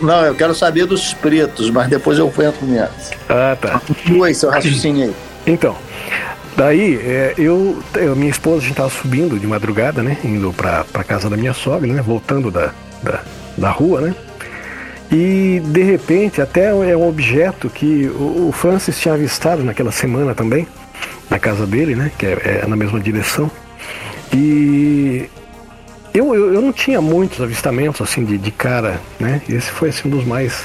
Não, 0.00 0.24
eu 0.24 0.34
quero 0.34 0.54
saber 0.54 0.86
dos 0.86 1.12
pretos, 1.14 1.70
mas 1.70 1.88
depois 1.88 2.18
eu 2.18 2.26
entro 2.28 2.64
nessa. 2.66 3.12
Ah, 3.28 3.56
tá. 3.60 3.80
Continua 3.80 4.28
aí 4.28 4.34
seu 4.34 4.50
raciocínio 4.50 5.04
aí. 5.06 5.14
Então, 5.46 5.76
daí 6.56 6.96
é, 6.96 7.34
eu, 7.36 7.82
eu, 7.94 8.16
minha 8.16 8.30
esposa, 8.30 8.58
a 8.58 8.60
gente 8.66 8.76
tava 8.76 8.90
subindo 8.90 9.38
de 9.38 9.46
madrugada, 9.46 10.02
né? 10.02 10.16
Indo 10.24 10.52
pra, 10.52 10.84
pra 10.84 11.04
casa 11.04 11.28
da 11.28 11.36
minha 11.36 11.54
sogra, 11.54 11.92
né? 11.92 12.02
Voltando 12.02 12.50
da, 12.50 12.72
da, 13.02 13.22
da 13.56 13.70
rua, 13.70 14.00
né? 14.00 14.14
E 15.10 15.60
de 15.66 15.82
repente, 15.82 16.40
até 16.40 16.68
é 16.68 16.96
um 16.96 17.08
objeto 17.08 17.68
que 17.68 18.06
o, 18.08 18.48
o 18.48 18.52
Francis 18.52 18.98
tinha 18.98 19.14
avistado 19.14 19.62
naquela 19.62 19.92
semana 19.92 20.34
também, 20.34 20.66
na 21.30 21.38
casa 21.38 21.66
dele, 21.66 21.94
né? 21.94 22.10
Que 22.18 22.26
é, 22.26 22.62
é 22.64 22.66
na 22.66 22.76
mesma 22.76 22.98
direção. 22.98 23.50
E 24.32 25.28
eu, 26.12 26.34
eu, 26.34 26.54
eu 26.54 26.60
não 26.60 26.72
tinha 26.72 27.00
muitos 27.00 27.40
avistamentos 27.40 28.00
assim 28.00 28.24
de, 28.24 28.38
de 28.38 28.50
cara, 28.50 29.00
né? 29.20 29.42
Esse 29.48 29.70
foi 29.70 29.90
assim 29.90 30.08
um 30.08 30.10
dos 30.10 30.24
mais 30.24 30.64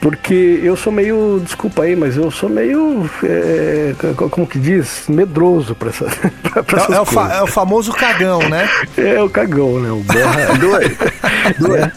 Porque 0.00 0.60
eu 0.62 0.76
sou 0.76 0.92
meio, 0.92 1.40
desculpa 1.42 1.82
aí, 1.82 1.96
mas 1.96 2.16
eu 2.16 2.30
sou 2.30 2.48
meio, 2.48 3.10
é, 3.24 3.94
como 4.30 4.46
que 4.46 4.58
diz, 4.58 5.04
medroso 5.08 5.74
pra, 5.74 5.88
essa, 5.88 6.04
pra 6.64 6.82
é, 6.82 6.92
é, 6.92 7.00
o 7.00 7.04
fa, 7.04 7.34
é, 7.34 7.42
o 7.42 7.46
famoso 7.46 7.92
cagão, 7.92 8.38
né? 8.48 8.68
É 8.96 9.20
o 9.20 9.28
cagão, 9.28 9.80
né? 9.80 9.90
O 9.90 10.02
borra. 10.02 10.54
Dois. 10.58 10.96
Dois. 11.58 11.92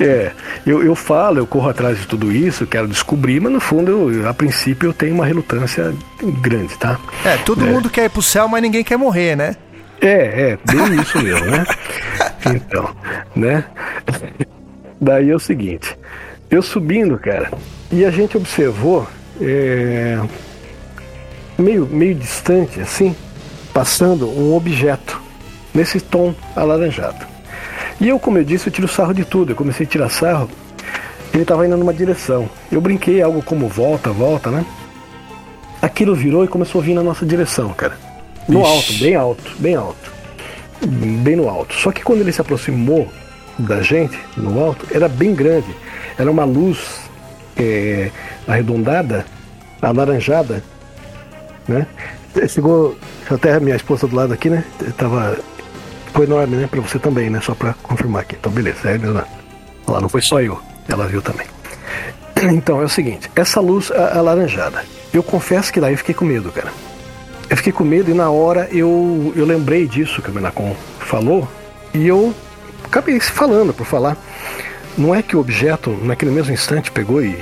É, 0.00 0.32
eu, 0.66 0.82
eu 0.82 0.94
falo, 0.94 1.38
eu 1.38 1.46
corro 1.46 1.68
atrás 1.68 1.98
de 1.98 2.06
tudo 2.06 2.32
isso, 2.32 2.66
quero 2.66 2.88
descobrir, 2.88 3.40
mas 3.40 3.52
no 3.52 3.60
fundo, 3.60 4.12
eu, 4.12 4.28
a 4.28 4.34
princípio, 4.34 4.88
eu 4.88 4.94
tenho 4.94 5.14
uma 5.14 5.26
relutância 5.26 5.94
grande, 6.42 6.76
tá? 6.78 6.98
É, 7.24 7.36
todo 7.38 7.66
é. 7.66 7.70
mundo 7.70 7.88
quer 7.88 8.04
ir 8.04 8.10
pro 8.10 8.22
céu, 8.22 8.48
mas 8.48 8.62
ninguém 8.62 8.84
quer 8.84 8.96
morrer, 8.96 9.36
né? 9.36 9.56
É, 10.00 10.52
é, 10.52 10.58
bem 10.64 11.00
isso 11.00 11.22
mesmo, 11.22 11.46
né? 11.46 11.64
Então, 12.54 12.96
né? 13.36 13.64
Daí 14.98 15.30
é 15.30 15.34
o 15.34 15.38
seguinte, 15.38 15.96
eu 16.50 16.62
subindo, 16.62 17.18
cara, 17.18 17.50
e 17.92 18.04
a 18.04 18.10
gente 18.10 18.36
observou 18.36 19.06
é, 19.40 20.18
meio, 21.56 21.86
meio 21.86 22.14
distante, 22.14 22.80
assim, 22.80 23.14
passando 23.72 24.28
um 24.28 24.54
objeto 24.54 25.20
nesse 25.72 26.00
tom 26.00 26.34
alaranjado. 26.56 27.26
E 28.00 28.08
eu, 28.08 28.18
como 28.18 28.38
eu 28.38 28.44
disse, 28.44 28.66
eu 28.66 28.72
tiro 28.72 28.88
sarro 28.88 29.12
de 29.12 29.24
tudo. 29.24 29.52
Eu 29.52 29.56
comecei 29.56 29.84
a 29.84 29.88
tirar 29.88 30.08
sarro. 30.08 30.48
Ele 31.32 31.42
estava 31.42 31.66
indo 31.66 31.76
numa 31.76 31.92
direção. 31.92 32.48
Eu 32.72 32.80
brinquei 32.80 33.20
algo 33.20 33.42
como 33.42 33.68
volta, 33.68 34.10
volta, 34.10 34.50
né? 34.50 34.64
Aquilo 35.82 36.14
virou 36.14 36.42
e 36.42 36.48
começou 36.48 36.80
a 36.80 36.84
vir 36.84 36.94
na 36.94 37.02
nossa 37.02 37.26
direção, 37.26 37.72
cara. 37.74 37.98
No 38.48 38.62
Ixi. 38.62 38.70
alto, 38.70 38.92
bem 38.94 39.14
alto, 39.14 39.52
bem 39.58 39.74
alto. 39.74 40.12
Bem 41.22 41.36
no 41.36 41.48
alto. 41.48 41.74
Só 41.74 41.92
que 41.92 42.02
quando 42.02 42.20
ele 42.20 42.32
se 42.32 42.40
aproximou 42.40 43.06
da 43.58 43.82
gente, 43.82 44.18
no 44.34 44.58
alto, 44.58 44.86
era 44.90 45.06
bem 45.08 45.34
grande. 45.34 45.68
Era 46.20 46.30
uma 46.30 46.44
luz 46.44 46.78
é, 47.56 48.10
arredondada, 48.46 49.24
alaranjada, 49.80 50.62
né? 51.66 51.86
Chegou 52.48 52.96
até 53.28 53.54
a 53.54 53.60
minha 53.60 53.76
esposa 53.76 54.06
do 54.06 54.14
lado 54.14 54.32
aqui, 54.32 54.48
né? 54.50 54.64
Tava 54.96 55.36
Ficou 56.10 56.24
enorme, 56.24 56.56
né? 56.56 56.68
Pra 56.68 56.80
você 56.80 56.98
também, 56.98 57.30
né? 57.30 57.40
Só 57.40 57.54
pra 57.54 57.72
confirmar 57.84 58.22
aqui. 58.22 58.34
Então, 58.38 58.50
beleza. 58.50 58.90
É, 58.90 58.98
né? 58.98 59.24
Lá 59.86 60.00
não 60.00 60.08
foi 60.08 60.20
só 60.20 60.40
eu. 60.40 60.60
Ela 60.88 61.06
viu 61.06 61.22
também. 61.22 61.46
Então, 62.42 62.80
é 62.80 62.84
o 62.84 62.88
seguinte. 62.88 63.30
Essa 63.36 63.60
luz 63.60 63.90
alaranjada. 63.90 64.82
Eu 65.12 65.22
confesso 65.22 65.70
que 65.70 65.78
daí 65.78 65.92
eu 65.92 65.98
fiquei 65.98 66.14
com 66.14 66.24
medo, 66.24 66.50
cara. 66.50 66.72
Eu 67.50 67.56
fiquei 67.56 67.70
com 67.70 67.84
medo 67.84 68.10
e 68.10 68.14
na 68.14 68.30
hora 68.30 68.66
eu, 68.72 69.30
eu 69.36 69.44
lembrei 69.44 69.86
disso 69.86 70.22
que 70.22 70.30
o 70.30 70.34
Menacon 70.34 70.74
falou. 71.00 71.46
E 71.92 72.06
eu 72.06 72.34
acabei 72.82 73.20
falando 73.20 73.74
por 73.74 73.84
falar. 73.84 74.16
Não 74.96 75.14
é 75.14 75.22
que 75.22 75.36
o 75.36 75.40
objeto, 75.40 75.90
naquele 76.02 76.30
mesmo 76.30 76.52
instante, 76.52 76.90
pegou 76.90 77.22
e 77.22 77.38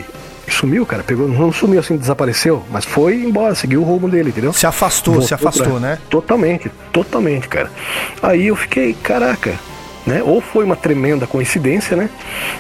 sumiu, 0.51 0.85
cara. 0.87 1.03
Pegou, 1.03 1.29
não 1.29 1.53
sumiu 1.53 1.81
assim, 1.81 1.97
desapareceu, 1.97 2.65
mas 2.71 2.85
foi 2.85 3.17
embora, 3.17 3.55
seguiu 3.55 3.83
o 3.83 3.85
rumo 3.85 4.09
dele, 4.09 4.31
entendeu? 4.31 4.53
Se 4.53 4.67
afastou, 4.67 5.15
Voltou 5.15 5.29
se 5.29 5.35
afastou, 5.35 5.73
pra... 5.73 5.81
né? 5.81 5.99
Totalmente, 6.09 6.71
totalmente, 6.93 7.49
cara. 7.49 7.71
Aí 8.23 8.47
eu 8.47 8.57
fiquei, 8.57 8.95
caraca, 8.95 9.55
né? 10.07 10.23
Ou 10.23 10.41
foi 10.41 10.65
uma 10.65 10.77
tremenda 10.77 11.27
coincidência, 11.27 11.97
né? 11.97 12.09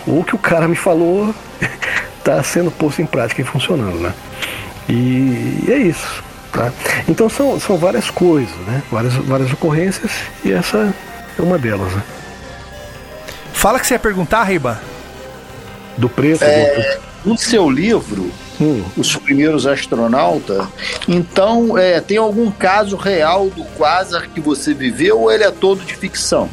Ou 0.06 0.22
que 0.24 0.34
o 0.34 0.38
cara 0.38 0.68
me 0.68 0.76
falou 0.76 1.34
tá 2.22 2.42
sendo 2.42 2.70
posto 2.70 3.02
em 3.02 3.06
prática 3.06 3.40
e 3.40 3.44
funcionando, 3.44 3.98
né? 3.98 4.12
E 4.88 5.64
é 5.68 5.76
isso, 5.76 6.22
tá? 6.52 6.72
Então 7.08 7.28
são, 7.28 7.58
são 7.60 7.76
várias 7.76 8.10
coisas, 8.10 8.56
né? 8.66 8.82
Várias, 8.90 9.14
várias 9.14 9.52
ocorrências 9.52 10.12
e 10.44 10.52
essa 10.52 10.94
é 11.38 11.42
uma 11.42 11.58
delas, 11.58 11.92
né? 11.92 12.02
Fala 13.58 13.80
que 13.80 13.88
você 13.88 13.94
ia 13.94 13.98
perguntar, 13.98 14.44
Riba. 14.44 14.80
Do 15.96 16.08
preço. 16.08 16.44
É... 16.44 17.00
Do 17.24 17.30
no 17.30 17.36
seu 17.36 17.68
livro, 17.68 18.30
hum. 18.60 18.84
Os 18.96 19.16
Primeiros 19.16 19.66
Astronautas, 19.66 20.64
então 21.08 21.76
é, 21.76 22.00
tem 22.00 22.16
algum 22.16 22.48
caso 22.52 22.96
real 22.96 23.50
do 23.50 23.64
quasar 23.64 24.28
que 24.28 24.40
você 24.40 24.72
viveu 24.72 25.22
ou 25.22 25.32
ele 25.32 25.42
é 25.42 25.50
todo 25.50 25.84
de 25.84 25.96
ficção? 25.96 26.48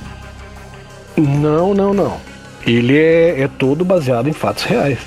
Não, 1.15 1.75
não, 1.75 1.93
não. 1.93 2.19
Ele 2.65 2.97
é, 2.97 3.41
é 3.41 3.47
todo 3.47 3.85
baseado 3.85 4.27
em 4.27 4.33
fatos 4.33 4.63
reais. 4.63 4.97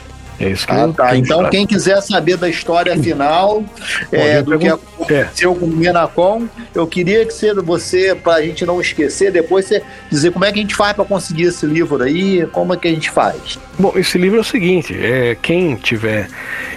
É 0.40 0.50
isso 0.50 0.66
que 0.66 0.72
ah, 0.72 0.88
tá. 0.96 1.16
Então, 1.16 1.48
quem 1.50 1.66
quiser 1.66 2.00
saber 2.00 2.36
da 2.36 2.48
história 2.48 2.96
final, 2.96 3.64
é, 4.12 4.40
do 4.40 4.56
que 4.58 4.68
aconteceu 4.68 5.52
é. 5.52 5.54
com 5.54 5.66
o 5.66 5.68
Minacom, 5.68 6.46
eu 6.74 6.86
queria 6.86 7.26
que 7.26 7.32
você, 7.32 7.52
você 7.54 8.14
para 8.14 8.34
a 8.34 8.42
gente 8.42 8.64
não 8.64 8.80
esquecer, 8.80 9.32
depois 9.32 9.64
você 9.64 9.82
dizer 10.08 10.30
como 10.30 10.44
é 10.44 10.52
que 10.52 10.60
a 10.60 10.62
gente 10.62 10.76
faz 10.76 10.94
para 10.94 11.04
conseguir 11.04 11.44
esse 11.44 11.66
livro 11.66 12.02
aí, 12.02 12.46
como 12.52 12.72
é 12.72 12.76
que 12.76 12.86
a 12.86 12.90
gente 12.90 13.10
faz. 13.10 13.58
Bom, 13.78 13.92
esse 13.96 14.16
livro 14.16 14.38
é 14.38 14.40
o 14.40 14.44
seguinte: 14.44 14.96
é, 14.96 15.36
quem 15.40 15.74
tiver 15.74 16.28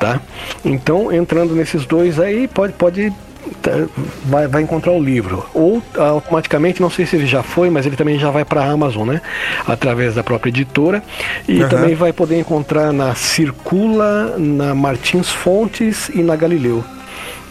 Tá? 0.00 0.20
Então, 0.64 1.12
entrando 1.12 1.54
nesses 1.54 1.86
dois 1.86 2.18
aí, 2.18 2.48
pode, 2.48 2.72
pode 2.72 3.12
vai, 4.24 4.46
vai 4.46 4.62
encontrar 4.62 4.92
o 4.92 5.02
livro. 5.02 5.46
Ou 5.54 5.82
automaticamente, 5.96 6.80
não 6.80 6.90
sei 6.90 7.06
se 7.06 7.16
ele 7.16 7.26
já 7.26 7.42
foi, 7.42 7.70
mas 7.70 7.86
ele 7.86 7.96
também 7.96 8.18
já 8.18 8.30
vai 8.30 8.44
para 8.44 8.62
a 8.62 8.70
Amazon, 8.70 9.08
né? 9.08 9.20
Através 9.66 10.14
da 10.14 10.22
própria 10.22 10.50
editora. 10.50 11.02
E 11.48 11.62
uhum. 11.62 11.68
também 11.68 11.94
vai 11.94 12.12
poder 12.12 12.38
encontrar 12.38 12.92
na 12.92 13.14
Circula, 13.14 14.36
na 14.38 14.74
Martins 14.74 15.30
Fontes 15.30 16.08
e 16.08 16.22
na 16.22 16.36
Galileu. 16.36 16.84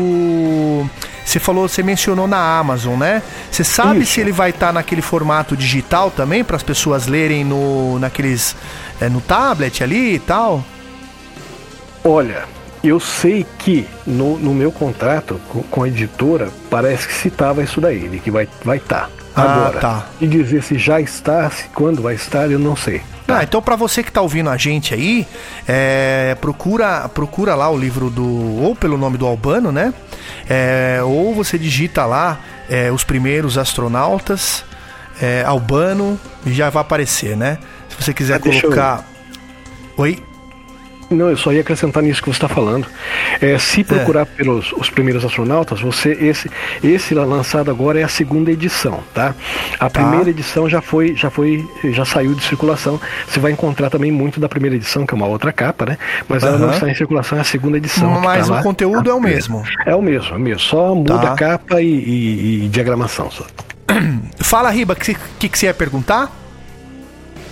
Você 1.26 1.40
falou, 1.40 1.68
você 1.68 1.84
mencionou 1.84 2.26
na 2.26 2.58
Amazon, 2.58 2.98
né? 2.98 3.22
Você 3.52 3.62
sabe 3.62 4.00
Isso. 4.00 4.14
se 4.14 4.22
ele 4.22 4.32
vai 4.32 4.52
estar 4.52 4.68
tá 4.68 4.74
naquele 4.74 5.02
formato 5.02 5.58
digital 5.58 6.10
também 6.10 6.42
para 6.42 6.56
as 6.56 6.64
pessoas 6.64 7.06
lerem 7.06 7.44
no 7.44 8.00
naqueles 8.00 8.56
é, 9.02 9.10
no 9.10 9.20
tablet 9.20 9.84
ali 9.84 10.16
e 10.16 10.20
tal? 10.20 10.64
Olha, 12.02 12.46
eu 12.82 12.98
sei 12.98 13.46
que 13.60 13.86
no, 14.06 14.38
no 14.38 14.54
meu 14.54 14.72
contrato 14.72 15.42
com, 15.50 15.64
com, 15.64 15.84
a 15.84 15.90
editora 15.90 16.48
parece 16.70 17.06
que 17.06 17.14
citava 17.14 17.62
isso 17.62 17.82
daí, 17.82 18.08
de 18.08 18.20
que 18.20 18.32
vai 18.32 18.46
estar. 18.46 18.64
Vai 18.64 18.80
tá. 18.80 19.10
Agora, 19.42 19.78
ah, 19.78 19.80
tá. 19.80 20.06
e 20.20 20.28
dizer 20.28 20.64
se 20.64 20.78
já 20.78 21.00
está, 21.00 21.50
se 21.50 21.66
quando 21.70 22.02
vai 22.02 22.16
estar, 22.16 22.50
eu 22.50 22.58
não 22.58 22.76
sei. 22.76 23.02
Tá? 23.26 23.40
Ah, 23.40 23.44
então 23.44 23.62
para 23.62 23.76
você 23.76 24.02
que 24.02 24.12
tá 24.12 24.22
ouvindo 24.22 24.50
a 24.50 24.58
gente 24.58 24.94
aí, 24.94 25.28
é, 25.68 26.36
procura 26.42 27.08
procura 27.10 27.54
lá 27.54 27.70
o 27.70 27.78
livro 27.78 28.10
do 28.10 28.26
ou 28.64 28.76
pelo 28.76 28.98
nome 28.98 29.18
do 29.18 29.28
Albano, 29.28 29.72
né? 29.72 29.94
É, 30.50 31.02
ou 31.04 31.36
você 31.36 31.58
digita 31.58 32.06
lá 32.06 32.40
é, 32.70 32.92
os 32.92 33.04
primeiros 33.04 33.58
astronautas 33.58 34.64
é, 35.22 35.44
Albano 35.46 36.20
e 36.46 36.54
já 36.54 36.70
vai 36.70 36.82
aparecer, 36.82 37.36
né? 37.36 37.58
Se 37.90 38.04
você 38.04 38.14
quiser 38.14 38.36
ah, 38.36 38.40
colocar, 38.40 39.06
eu... 39.98 40.04
oi. 40.04 40.24
Não, 41.10 41.30
eu 41.30 41.38
só 41.38 41.54
ia 41.54 41.62
acrescentar 41.62 42.04
nisso 42.04 42.22
que 42.22 42.30
você 42.30 42.36
está 42.36 42.50
falando. 42.50 42.86
É, 43.40 43.58
se 43.58 43.84
procurar 43.84 44.22
é. 44.22 44.26
pelos 44.26 44.74
os 44.74 44.90
primeiros 44.90 45.24
astronautas, 45.24 45.80
você 45.80 46.12
esse 46.12 46.50
esse 46.84 47.14
lançado 47.14 47.72
agora 47.72 48.00
é 48.00 48.04
a 48.04 48.10
segunda 48.10 48.52
edição, 48.52 49.00
tá? 49.14 49.34
A 49.80 49.90
tá. 49.90 50.02
primeira 50.02 50.30
edição 50.30 50.70
já 50.70 50.82
foi 50.82 51.16
já 51.16 51.30
foi 51.30 51.66
já 51.86 52.04
saiu 52.04 52.34
de 52.34 52.44
circulação. 52.44 53.00
Você 53.28 53.40
vai 53.40 53.52
encontrar 53.52 53.90
também 53.90 54.12
muito 54.12 54.40
da 54.40 54.50
primeira 54.50 54.76
edição, 54.76 55.06
que 55.06 55.14
é 55.14 55.16
uma 55.18 55.28
outra 55.28 55.54
capa, 55.54 55.86
né? 55.86 55.98
Mas 56.28 56.44
ela 56.44 56.58
não 56.58 56.72
está 56.72 56.90
em 56.90 56.96
circulação, 56.96 57.38
é 57.38 57.42
a 57.42 57.46
segunda 57.46 57.78
edição. 57.78 58.20
Mas 58.20 58.48
tá 58.48 58.54
o 58.54 58.56
lá. 58.58 58.64
conteúdo 58.64 59.10
é 59.10 59.14
o 59.14 59.22
mesmo. 59.22 59.64
É 59.86 59.96
o 59.96 60.02
mesmo, 60.02 60.34
é 60.34 60.38
o 60.38 60.40
mesmo. 60.40 60.60
Só 60.60 60.94
muda 60.94 61.18
tá. 61.20 61.34
a 61.34 61.36
capa 61.36 61.82
e, 61.82 61.88
e, 61.88 62.66
e, 62.66 62.70
diagramação. 62.70 63.32
Só. 63.32 63.46
Fala, 64.40 64.70
Riba, 64.70 64.94
o 64.94 64.96
que, 64.98 65.16
que, 65.40 65.48
que 65.48 65.58
você 65.58 65.68
ia 65.68 65.74
perguntar? 65.74 66.32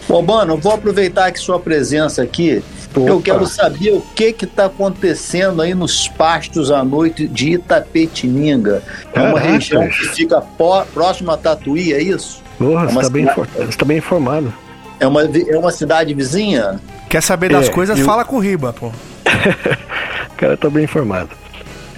Bom, 0.07 0.22
mano, 0.22 0.57
vou 0.57 0.73
aproveitar 0.73 1.32
que 1.32 1.40
sua 1.40 1.60
presença 1.60 2.22
aqui 2.22 2.61
Opa. 2.95 3.09
Eu 3.09 3.22
quero 3.22 3.45
saber 3.45 3.91
o 3.91 4.01
que 4.01 4.35
está 4.41 4.65
acontecendo 4.65 5.61
aí 5.61 5.73
nos 5.73 6.07
pastos 6.07 6.72
à 6.72 6.84
noite 6.84 7.27
de 7.27 7.53
Itapetininga. 7.53 8.81
É 9.13 9.19
uma 9.19 9.34
Caraca. 9.34 9.51
região 9.51 9.88
que 9.88 10.07
fica 10.09 10.41
próxima 10.93 11.34
a 11.34 11.38
Tatuí, 11.38 11.93
é 11.93 12.01
isso? 12.01 12.41
Porra, 12.57 12.85
é 12.85 12.88
você 12.88 12.99
está 12.99 13.09
bem, 13.09 13.26
tá 13.77 13.85
bem 13.85 13.97
informado. 13.97 14.53
É 14.99 15.05
uma, 15.05 15.23
é 15.23 15.57
uma 15.57 15.72
cidade 15.72 16.13
vizinha? 16.13 16.80
Quer 17.09 17.22
saber 17.22 17.51
das 17.51 17.67
é, 17.67 17.72
coisas? 17.72 17.99
Eu... 17.99 18.05
Fala 18.05 18.23
com 18.23 18.38
o 18.38 18.39
Riba, 18.39 18.73
pô. 18.73 18.88
o 18.88 18.93
cara 20.38 20.55
tá 20.55 20.69
bem 20.69 20.85
informado. 20.85 21.30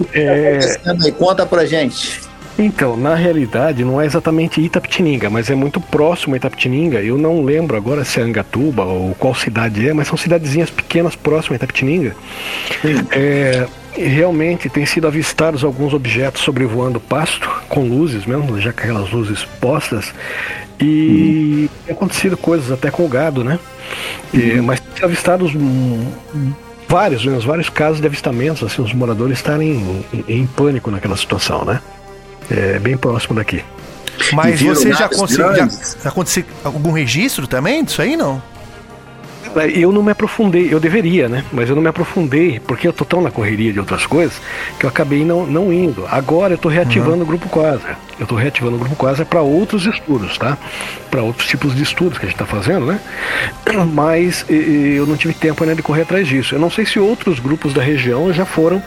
O 0.00 0.04
que 0.04 0.12
tá 0.12 0.18
é... 0.20 0.50
acontecendo 0.50 1.04
aí? 1.04 1.12
Conta 1.12 1.46
pra 1.46 1.64
gente. 1.64 2.27
Então, 2.58 2.96
na 2.96 3.14
realidade, 3.14 3.84
não 3.84 4.00
é 4.00 4.06
exatamente 4.06 4.60
Itapetininga, 4.60 5.30
mas 5.30 5.48
é 5.48 5.54
muito 5.54 5.80
próximo 5.80 6.34
a 6.34 6.36
Itapetininga. 6.36 7.00
Eu 7.00 7.16
não 7.16 7.44
lembro 7.44 7.76
agora 7.76 8.04
se 8.04 8.18
é 8.18 8.22
Angatuba 8.24 8.82
ou 8.84 9.14
qual 9.14 9.32
cidade 9.32 9.88
é, 9.88 9.92
mas 9.92 10.08
são 10.08 10.16
cidadezinhas 10.16 10.68
pequenas 10.68 11.14
próximas 11.14 11.52
a 11.52 11.56
Itapetininga. 11.56 12.16
É, 13.12 13.66
realmente 13.92 14.68
tem 14.68 14.84
sido 14.84 15.06
avistados 15.06 15.62
alguns 15.62 15.94
objetos 15.94 16.42
sobrevoando 16.42 16.98
o 16.98 17.00
pasto, 17.00 17.48
com 17.68 17.82
luzes 17.88 18.26
mesmo, 18.26 18.60
já 18.60 18.72
com 18.72 18.80
aquelas 18.80 19.10
luzes 19.12 19.44
postas. 19.60 20.12
E 20.80 21.68
hum. 21.70 21.76
tem 21.86 21.94
acontecido 21.94 22.36
coisas 22.36 22.72
até 22.72 22.90
com 22.90 23.04
o 23.04 23.08
gado, 23.08 23.44
né? 23.44 23.58
E, 24.34 24.60
mas 24.60 24.80
tem 24.80 25.04
avistados 25.04 25.52
vários, 26.88 27.24
né, 27.24 27.38
vários 27.40 27.68
casos 27.68 28.00
de 28.00 28.06
avistamentos, 28.06 28.62
assim, 28.62 28.82
os 28.82 28.92
moradores 28.92 29.38
estarem 29.38 30.04
em, 30.12 30.24
em 30.28 30.46
pânico 30.46 30.90
naquela 30.90 31.16
situação, 31.16 31.64
né? 31.64 31.80
É 32.50 32.78
bem 32.78 32.96
próximo 32.96 33.34
daqui. 33.34 33.62
Mas 34.32 34.60
você 34.60 34.92
já 34.92 35.08
conseguiu. 35.08 35.68
Aconteceu 36.04 36.44
algum 36.64 36.92
registro 36.92 37.46
também 37.46 37.84
disso 37.84 38.02
aí, 38.02 38.16
não? 38.16 38.42
Eu 39.74 39.90
não 39.92 40.02
me 40.02 40.12
aprofundei, 40.12 40.72
eu 40.72 40.78
deveria, 40.78 41.28
né? 41.28 41.44
Mas 41.52 41.68
eu 41.68 41.74
não 41.74 41.82
me 41.82 41.88
aprofundei, 41.88 42.60
porque 42.60 42.86
eu 42.86 42.92
tô 42.92 43.04
tão 43.04 43.22
na 43.22 43.30
correria 43.30 43.72
de 43.72 43.80
outras 43.80 44.06
coisas 44.06 44.40
que 44.78 44.84
eu 44.84 44.90
acabei 44.90 45.24
não, 45.24 45.46
não 45.46 45.72
indo. 45.72 46.06
Agora 46.06 46.54
eu 46.54 46.58
tô 46.58 46.68
reativando 46.68 47.16
uhum. 47.16 47.22
o 47.22 47.26
grupo 47.26 47.48
Quasar. 47.48 47.98
Eu 48.18 48.26
tô 48.26 48.34
reativando 48.34 48.76
o 48.76 48.78
grupo 48.78 48.96
Quasar 48.96 49.24
para 49.24 49.40
outros 49.40 49.86
estudos, 49.86 50.36
tá? 50.36 50.58
Para 51.10 51.22
outros 51.22 51.48
tipos 51.48 51.74
de 51.74 51.82
estudos 51.82 52.18
que 52.18 52.26
a 52.26 52.28
gente 52.28 52.38
tá 52.38 52.46
fazendo, 52.46 52.86
né? 52.86 53.00
Mas 53.92 54.44
eu 54.48 55.06
não 55.06 55.16
tive 55.16 55.34
tempo 55.34 55.62
ainda 55.62 55.76
de 55.76 55.82
correr 55.82 56.02
atrás 56.02 56.26
disso. 56.26 56.54
Eu 56.54 56.58
não 56.58 56.70
sei 56.70 56.84
se 56.84 56.98
outros 56.98 57.38
grupos 57.38 57.72
da 57.72 57.82
região 57.82 58.32
já 58.32 58.44
foram 58.44 58.82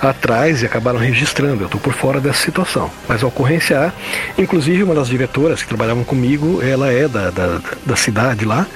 atrás 0.00 0.62
e 0.62 0.66
acabaram 0.66 0.98
registrando. 0.98 1.64
Eu 1.64 1.68
tô 1.68 1.78
por 1.78 1.92
fora 1.92 2.20
dessa 2.20 2.42
situação. 2.42 2.90
Mas 3.06 3.22
a 3.22 3.26
ocorrência 3.26 3.78
há. 3.78 3.92
Inclusive, 4.40 4.82
uma 4.82 4.94
das 4.94 5.08
diretoras 5.08 5.62
que 5.62 5.68
trabalhavam 5.68 6.04
comigo, 6.04 6.62
ela 6.62 6.90
é 6.90 7.06
da, 7.06 7.30
da, 7.30 7.60
da 7.84 7.96
cidade 7.96 8.44
lá 8.44 8.66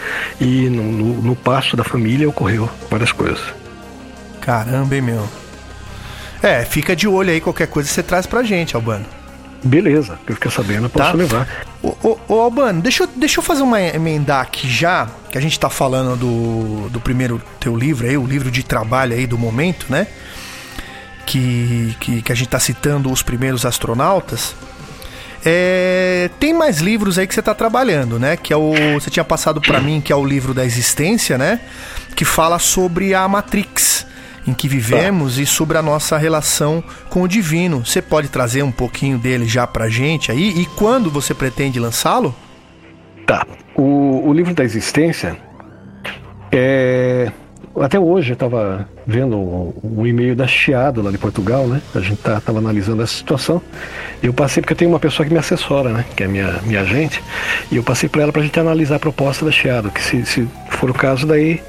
e 0.41 0.69
no, 0.69 0.83
no 0.83 1.15
no 1.25 1.35
pasto 1.35 1.77
da 1.77 1.83
família 1.83 2.29
ocorreu 2.29 2.69
várias 2.91 3.11
coisas. 3.11 3.43
Caramba, 4.41 4.95
hein, 4.95 5.03
meu? 5.03 5.29
É, 6.43 6.65
fica 6.65 6.95
de 6.95 7.09
olho 7.09 7.31
aí, 7.31 7.41
qualquer 7.41 7.67
coisa 7.67 7.89
você 7.89 8.03
traz 8.03 8.27
pra 8.27 8.43
gente, 8.43 8.77
Albano. 8.77 9.07
Beleza, 9.65 10.19
eu 10.27 10.35
ficar 10.35 10.51
sabendo, 10.51 10.87
eu 10.87 10.91
posso 10.91 11.11
tá. 11.11 11.17
levar. 11.17 11.49
Ô, 11.83 11.97
ô, 12.03 12.19
ô, 12.29 12.41
Albano, 12.43 12.83
deixa 12.83 13.05
eu, 13.05 13.09
deixa 13.17 13.41
eu 13.41 13.43
fazer 13.43 13.63
uma 13.63 13.81
emendar 13.81 14.43
aqui 14.43 14.69
já, 14.69 15.09
que 15.31 15.39
a 15.39 15.41
gente 15.41 15.59
tá 15.59 15.71
falando 15.71 16.17
do, 16.17 16.91
do 16.91 17.01
primeiro 17.01 17.41
teu 17.59 17.75
livro 17.75 18.07
aí, 18.07 18.17
o 18.19 18.27
livro 18.27 18.51
de 18.51 18.63
trabalho 18.63 19.15
aí 19.15 19.27
do 19.27 19.39
momento, 19.39 19.87
né? 19.89 20.07
Que, 21.25 21.97
que, 21.99 22.21
que 22.21 22.31
a 22.31 22.35
gente 22.35 22.49
tá 22.49 22.61
citando 22.61 23.11
os 23.11 23.23
primeiros 23.23 23.65
astronautas. 23.65 24.55
É, 25.43 26.31
tem 26.39 26.53
mais 26.53 26.79
livros 26.81 27.19
aí 27.19 27.27
que 27.27 27.33
você 27.33 27.41
está 27.41 27.55
trabalhando, 27.55 28.19
né? 28.19 28.37
Que 28.37 28.53
é 28.53 28.57
o. 28.57 28.75
Você 28.95 29.09
tinha 29.09 29.25
passado 29.25 29.63
para 29.63 29.81
mim, 29.81 30.01
que 30.01 30.13
é 30.13 30.17
o 30.17 30.25
livro 30.25 30.53
da 30.53 30.65
existência, 30.65 31.39
né? 31.39 31.61
Que 32.15 32.25
fala 32.25 32.59
sobre 32.59 33.15
a 33.15 33.27
Matrix 33.27 34.07
em 34.47 34.53
que 34.53 34.69
vivemos 34.69 35.37
tá. 35.37 35.43
e 35.43 35.47
sobre 35.47 35.79
a 35.79 35.83
nossa 35.83 36.17
relação 36.17 36.83
com 37.09 37.23
o 37.23 37.29
divino. 37.29 37.85
Você 37.85 38.03
pode 38.03 38.29
trazer 38.29 38.63
um 38.63 38.73
pouquinho 38.73 39.19
dele 39.19 39.47
já 39.47 39.67
pra 39.67 39.89
gente 39.89 40.31
aí? 40.31 40.61
E 40.61 40.67
quando 40.67 41.11
você 41.11 41.35
pretende 41.35 41.79
lançá-lo? 41.81 42.35
Tá. 43.27 43.47
O, 43.75 44.29
o 44.29 44.33
livro 44.33 44.55
da 44.55 44.65
existência 44.65 45.37
é 46.53 47.33
até 47.83 47.99
hoje 47.99 48.31
eu 48.31 48.35
estava 48.35 48.89
vendo 49.05 49.37
um, 49.83 50.07
e-mail 50.07 50.37
da 50.37 50.47
Chiado 50.47 51.03
lá 51.03 51.11
de 51.11 51.19
Portugal, 51.19 51.67
né? 51.67 51.83
A 51.95 51.99
gente 51.99 52.17
tá, 52.17 52.41
tava 52.41 52.59
analisando 52.59 53.03
essa 53.03 53.15
situação. 53.15 53.61
Eu 54.23 54.33
passei 54.33 54.61
porque 54.61 54.75
eu 54.75 54.77
tenho 54.77 54.91
uma 54.93 55.01
pessoa 55.01 55.27
que 55.27 55.33
me 55.33 55.41
assessora, 55.41 55.91
né? 55.91 56.05
Que 56.17 56.23
é 56.23 56.29
minha, 56.29 56.61
minha 56.65 56.83
agente. 56.83 57.21
E 57.73 57.77
eu 57.77 57.83
passei 57.83 58.09
para 58.09 58.23
ela 58.23 58.33
para 58.33 58.43
a 58.43 58.45
gente 58.45 58.59
analisar 58.61 58.97
a 58.97 59.01
proposta 59.01 59.45
da 59.45 59.51
Chiado, 59.51 59.91
que 59.91 60.01
se, 60.01 60.25
se 60.25 60.49
for 60.71 60.89
o 60.89 60.95
caso 60.95 61.27
daí 61.27 61.61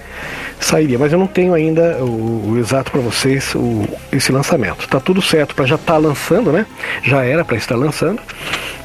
sairia. 0.60 0.97
Mas 0.97 1.11
eu 1.11 1.19
não 1.19 1.27
tenho 1.27 1.53
ainda 1.53 1.97
o, 1.99 2.52
o 2.52 2.57
exato 2.57 2.91
para 2.91 3.02
vocês 3.02 3.53
o, 3.56 3.88
esse 4.11 4.31
lançamento. 4.31 4.88
Tá 4.88 4.99
tudo 4.99 5.22
certo 5.22 5.56
para 5.56 5.65
já 5.65 5.76
estar 5.76 5.93
tá 5.93 5.99
lançando, 5.99 6.52
né? 6.52 6.65
Já 7.03 7.23
era 7.23 7.43
para 7.43 7.57
estar 7.57 7.76
lançando. 7.76 8.22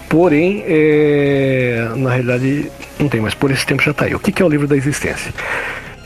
Porém, 0.09 0.65
é, 0.67 1.89
na 1.97 2.11
realidade, 2.11 2.71
não 2.99 3.09
tem, 3.09 3.21
mas 3.21 3.33
por 3.33 3.51
esse 3.51 3.65
tempo 3.65 3.83
já 3.83 3.93
está 3.93 4.07
aí. 4.07 4.15
O 4.15 4.19
que, 4.19 4.33
que 4.33 4.43
é 4.43 4.45
o 4.45 4.49
livro 4.49 4.67
da 4.67 4.77
existência? 4.77 5.33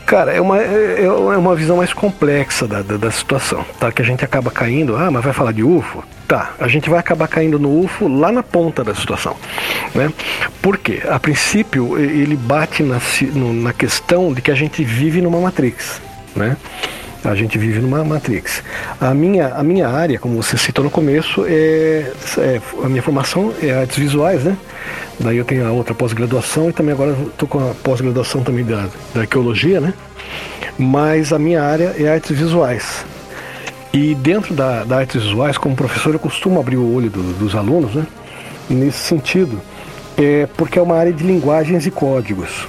Cara, 0.05 0.31
é 0.31 0.39
uma, 0.39 0.61
é, 0.61 1.03
é 1.03 1.09
uma 1.09 1.55
visão 1.55 1.77
mais 1.77 1.91
complexa 1.91 2.67
da, 2.67 2.83
da, 2.83 2.95
da, 2.95 3.09
situação, 3.09 3.65
tá? 3.79 3.91
Que 3.91 4.03
a 4.03 4.05
gente 4.05 4.23
acaba 4.23 4.51
caindo, 4.51 4.95
ah, 4.95 5.09
mas 5.09 5.23
vai 5.23 5.33
falar 5.33 5.51
de 5.51 5.63
UFO? 5.63 6.03
Tá, 6.27 6.53
a 6.59 6.67
gente 6.67 6.89
vai 6.89 6.99
acabar 6.99 7.27
caindo 7.27 7.59
no 7.59 7.83
UFO 7.83 8.07
lá 8.07 8.31
na 8.31 8.43
ponta 8.43 8.83
da 8.83 8.93
situação, 8.93 9.35
né? 9.95 10.11
Por 10.61 10.77
quê? 10.77 11.01
A 11.09 11.19
princípio, 11.19 11.97
ele 11.99 12.35
bate 12.35 12.83
na, 12.83 12.99
na 13.33 13.73
questão 13.73 14.31
de 14.31 14.41
que 14.41 14.51
a 14.51 14.55
gente 14.55 14.83
vive 14.83 15.21
numa 15.21 15.39
Matrix, 15.39 16.01
né? 16.35 16.55
A 17.25 17.33
gente 17.33 17.57
vive 17.57 17.79
numa 17.79 18.03
Matrix. 18.03 18.61
A 19.01 19.11
minha, 19.11 19.47
a 19.47 19.63
minha 19.63 19.87
área, 19.87 20.19
como 20.19 20.41
você 20.41 20.57
citou 20.57 20.83
no 20.83 20.91
começo, 20.91 21.43
é, 21.47 22.11
é 22.37 22.61
a 22.83 22.87
minha 22.87 23.01
formação 23.01 23.51
é 23.61 23.71
artes 23.71 23.97
visuais, 23.97 24.43
né? 24.43 24.55
Daí 25.19 25.37
eu 25.37 25.43
tenho 25.43 25.67
a 25.67 25.71
outra 25.71 25.95
pós-graduação 25.95 26.69
e 26.69 26.73
também 26.73 26.93
agora 26.93 27.17
estou 27.27 27.47
com 27.47 27.57
a 27.57 27.73
pós-graduação 27.73 28.43
também 28.43 28.63
da, 28.63 28.87
da 29.13 29.21
arqueologia, 29.21 29.81
né? 29.81 29.93
Mas 30.77 31.33
a 31.33 31.39
minha 31.39 31.63
área 31.63 31.95
é 31.97 32.07
artes 32.07 32.37
visuais. 32.37 33.03
E 33.91 34.13
dentro 34.13 34.53
da, 34.53 34.83
da 34.83 34.97
artes 34.97 35.23
visuais, 35.23 35.57
como 35.57 35.75
professor, 35.75 36.13
eu 36.13 36.19
costumo 36.19 36.59
abrir 36.59 36.77
o 36.77 36.93
olho 36.93 37.09
do, 37.09 37.23
dos 37.39 37.55
alunos, 37.55 37.95
né? 37.95 38.05
Nesse 38.69 38.99
sentido, 38.99 39.59
é 40.15 40.47
porque 40.55 40.77
é 40.77 40.81
uma 40.81 40.95
área 40.95 41.11
de 41.11 41.23
linguagens 41.23 41.87
e 41.87 41.91
códigos. 41.91 42.67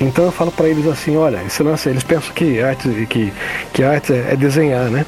Então 0.00 0.26
eu 0.26 0.32
falo 0.32 0.52
para 0.52 0.68
eles 0.68 0.86
assim, 0.86 1.16
olha, 1.16 1.42
esse 1.44 1.62
lance, 1.62 1.88
eles 1.88 2.04
pensam 2.04 2.32
que 2.32 2.60
arte, 2.62 2.88
que, 3.08 3.32
que 3.72 3.82
arte 3.82 4.12
é 4.12 4.36
desenhar, 4.36 4.84
né? 4.84 5.04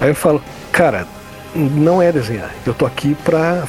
Aí 0.00 0.10
eu 0.10 0.14
falo, 0.14 0.42
cara, 0.70 1.06
não 1.54 2.00
é 2.00 2.12
desenhar. 2.12 2.50
Eu 2.64 2.72
tô 2.72 2.86
aqui 2.86 3.16
para 3.24 3.64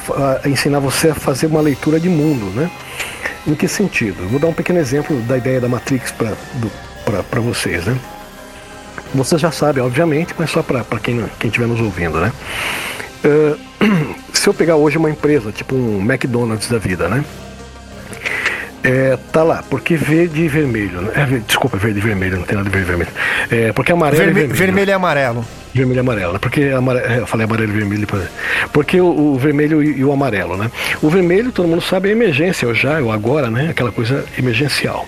ensinar 0.46 0.78
você 0.78 1.10
a 1.10 1.14
fazer 1.14 1.46
uma 1.46 1.60
leitura 1.60 1.98
de 1.98 2.08
mundo, 2.08 2.46
né? 2.54 2.70
Em 3.46 3.54
que 3.54 3.66
sentido? 3.66 4.28
vou 4.28 4.38
dar 4.38 4.46
um 4.46 4.52
pequeno 4.52 4.78
exemplo 4.78 5.20
da 5.22 5.36
ideia 5.36 5.60
da 5.60 5.68
Matrix 5.68 6.12
para 6.12 7.40
vocês, 7.40 7.84
né? 7.84 7.98
Vocês 9.14 9.40
já 9.40 9.50
sabem, 9.50 9.82
obviamente, 9.82 10.34
mas 10.38 10.50
só 10.50 10.62
para 10.62 10.84
quem 11.00 11.28
estiver 11.44 11.66
nos 11.66 11.80
ouvindo, 11.80 12.20
né? 12.20 12.32
Uh, 13.24 13.58
se 14.32 14.48
eu 14.48 14.54
pegar 14.54 14.76
hoje 14.76 14.96
uma 14.96 15.10
empresa, 15.10 15.50
tipo 15.52 15.74
um 15.74 16.00
McDonald's 16.00 16.68
da 16.68 16.78
vida, 16.78 17.08
né? 17.08 17.24
É, 18.84 19.16
tá 19.30 19.42
lá, 19.44 19.62
porque 19.70 19.94
verde 19.96 20.42
e 20.42 20.48
vermelho. 20.48 21.02
Né? 21.02 21.12
É, 21.14 21.38
desculpa, 21.46 21.76
verde 21.76 21.98
e 21.98 22.02
vermelho, 22.02 22.38
não 22.38 22.44
tem 22.44 22.56
nada 22.56 22.68
de 22.68 22.76
verde 22.76 22.88
e 22.88 22.96
vermelho. 22.96 23.10
É, 23.50 23.72
porque 23.72 23.92
amarelo 23.92 24.24
Verme, 24.24 24.32
e 24.32 24.34
vermelho. 24.34 24.58
Vermelho 24.58 24.90
e 24.90 24.92
amarelo. 24.92 25.44
Vermelho 25.72 25.98
e 25.98 26.00
amarelo, 26.00 26.32
né? 26.32 26.38
Porque 26.40 26.64
amarelo, 26.64 27.06
é, 27.06 27.18
eu 27.20 27.26
falei 27.26 27.46
amarelo 27.46 27.70
e 27.70 27.76
vermelho 27.76 28.00
depois. 28.00 28.24
Porque 28.72 29.00
o, 29.00 29.06
o, 29.06 29.38
vermelho 29.38 29.82
e 29.82 30.04
o 30.04 30.12
amarelo, 30.12 30.56
né? 30.56 30.70
O 31.00 31.08
vermelho, 31.08 31.52
todo 31.52 31.68
mundo 31.68 31.80
sabe, 31.80 32.08
é 32.08 32.12
emergência, 32.12 32.66
ou 32.66 32.74
já, 32.74 33.00
ou 33.00 33.12
agora, 33.12 33.50
né? 33.50 33.68
Aquela 33.70 33.92
coisa 33.92 34.24
emergencial. 34.36 35.06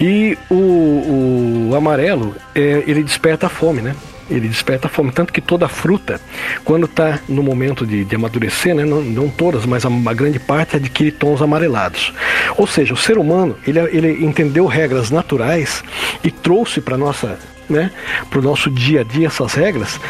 E 0.00 0.38
o, 0.48 1.70
o 1.70 1.74
amarelo, 1.74 2.36
é, 2.54 2.84
ele 2.86 3.02
desperta 3.02 3.46
a 3.46 3.50
fome, 3.50 3.82
né? 3.82 3.94
Ele 4.30 4.48
desperta 4.48 4.88
fome. 4.88 5.12
Tanto 5.12 5.32
que 5.32 5.40
toda 5.40 5.68
fruta, 5.68 6.20
quando 6.64 6.86
está 6.86 7.18
no 7.28 7.42
momento 7.42 7.86
de, 7.86 8.04
de 8.04 8.16
amadurecer, 8.16 8.74
né, 8.74 8.84
não, 8.84 9.02
não, 9.02 9.28
todas, 9.28 9.64
mas 9.66 9.84
a, 9.84 9.88
a, 9.88 10.14
grande 10.14 10.38
parte 10.38 10.76
adquire 10.76 11.12
tons 11.12 11.42
amarelados. 11.42 12.12
Ou 12.56 12.66
seja, 12.66 12.94
o 12.94 12.96
ser 12.96 13.18
humano 13.18 13.56
ele, 13.66 13.78
ele 13.78 14.24
entendeu 14.24 14.66
regras 14.66 15.10
naturais 15.10 15.82
e 16.22 16.30
trouxe 16.30 16.80
para 16.80 16.96
nossa 16.96 17.38
né, 17.68 17.90
para 18.30 18.38
o 18.38 18.42
nosso 18.42 18.70
dia 18.70 19.02
a 19.02 19.04
dia 19.04 19.26
essas 19.26 19.52
regras, 19.52 20.00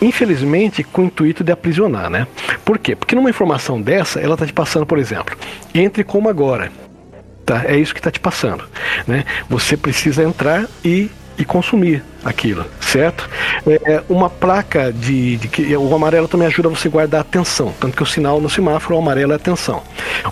infelizmente 0.00 0.82
com 0.82 1.02
o 1.02 1.04
intuito 1.04 1.44
de 1.44 1.52
aprisionar, 1.52 2.08
né? 2.08 2.26
Por 2.64 2.78
quê? 2.78 2.96
Porque 2.96 3.14
numa 3.14 3.28
informação 3.28 3.80
dessa, 3.80 4.20
ela 4.20 4.34
está 4.34 4.46
te 4.46 4.54
passando, 4.54 4.86
por 4.86 4.98
exemplo, 4.98 5.36
entre 5.74 6.02
como 6.02 6.30
agora. 6.30 6.72
Tá? 7.44 7.62
É 7.66 7.76
isso 7.76 7.92
que 7.92 8.00
está 8.00 8.10
te 8.10 8.20
passando. 8.20 8.64
Né? 9.06 9.24
Você 9.50 9.76
precisa 9.76 10.22
entrar 10.22 10.66
e 10.82 11.10
e 11.36 11.44
consumir 11.44 12.02
aquilo, 12.24 12.64
certo? 12.80 13.28
É, 13.66 14.02
uma 14.08 14.30
placa 14.30 14.92
de, 14.92 15.36
de, 15.36 15.48
que 15.48 15.76
o 15.76 15.94
amarelo 15.94 16.26
também 16.26 16.46
ajuda 16.46 16.68
você 16.68 16.88
a 16.88 16.90
guardar 16.90 17.20
atenção, 17.20 17.72
tanto 17.78 17.96
que 17.96 18.02
o 18.02 18.06
sinal 18.06 18.40
no 18.40 18.48
semáforo 18.48 18.96
o 18.96 18.98
amarelo 18.98 19.32
é 19.32 19.36
atenção. 19.36 19.82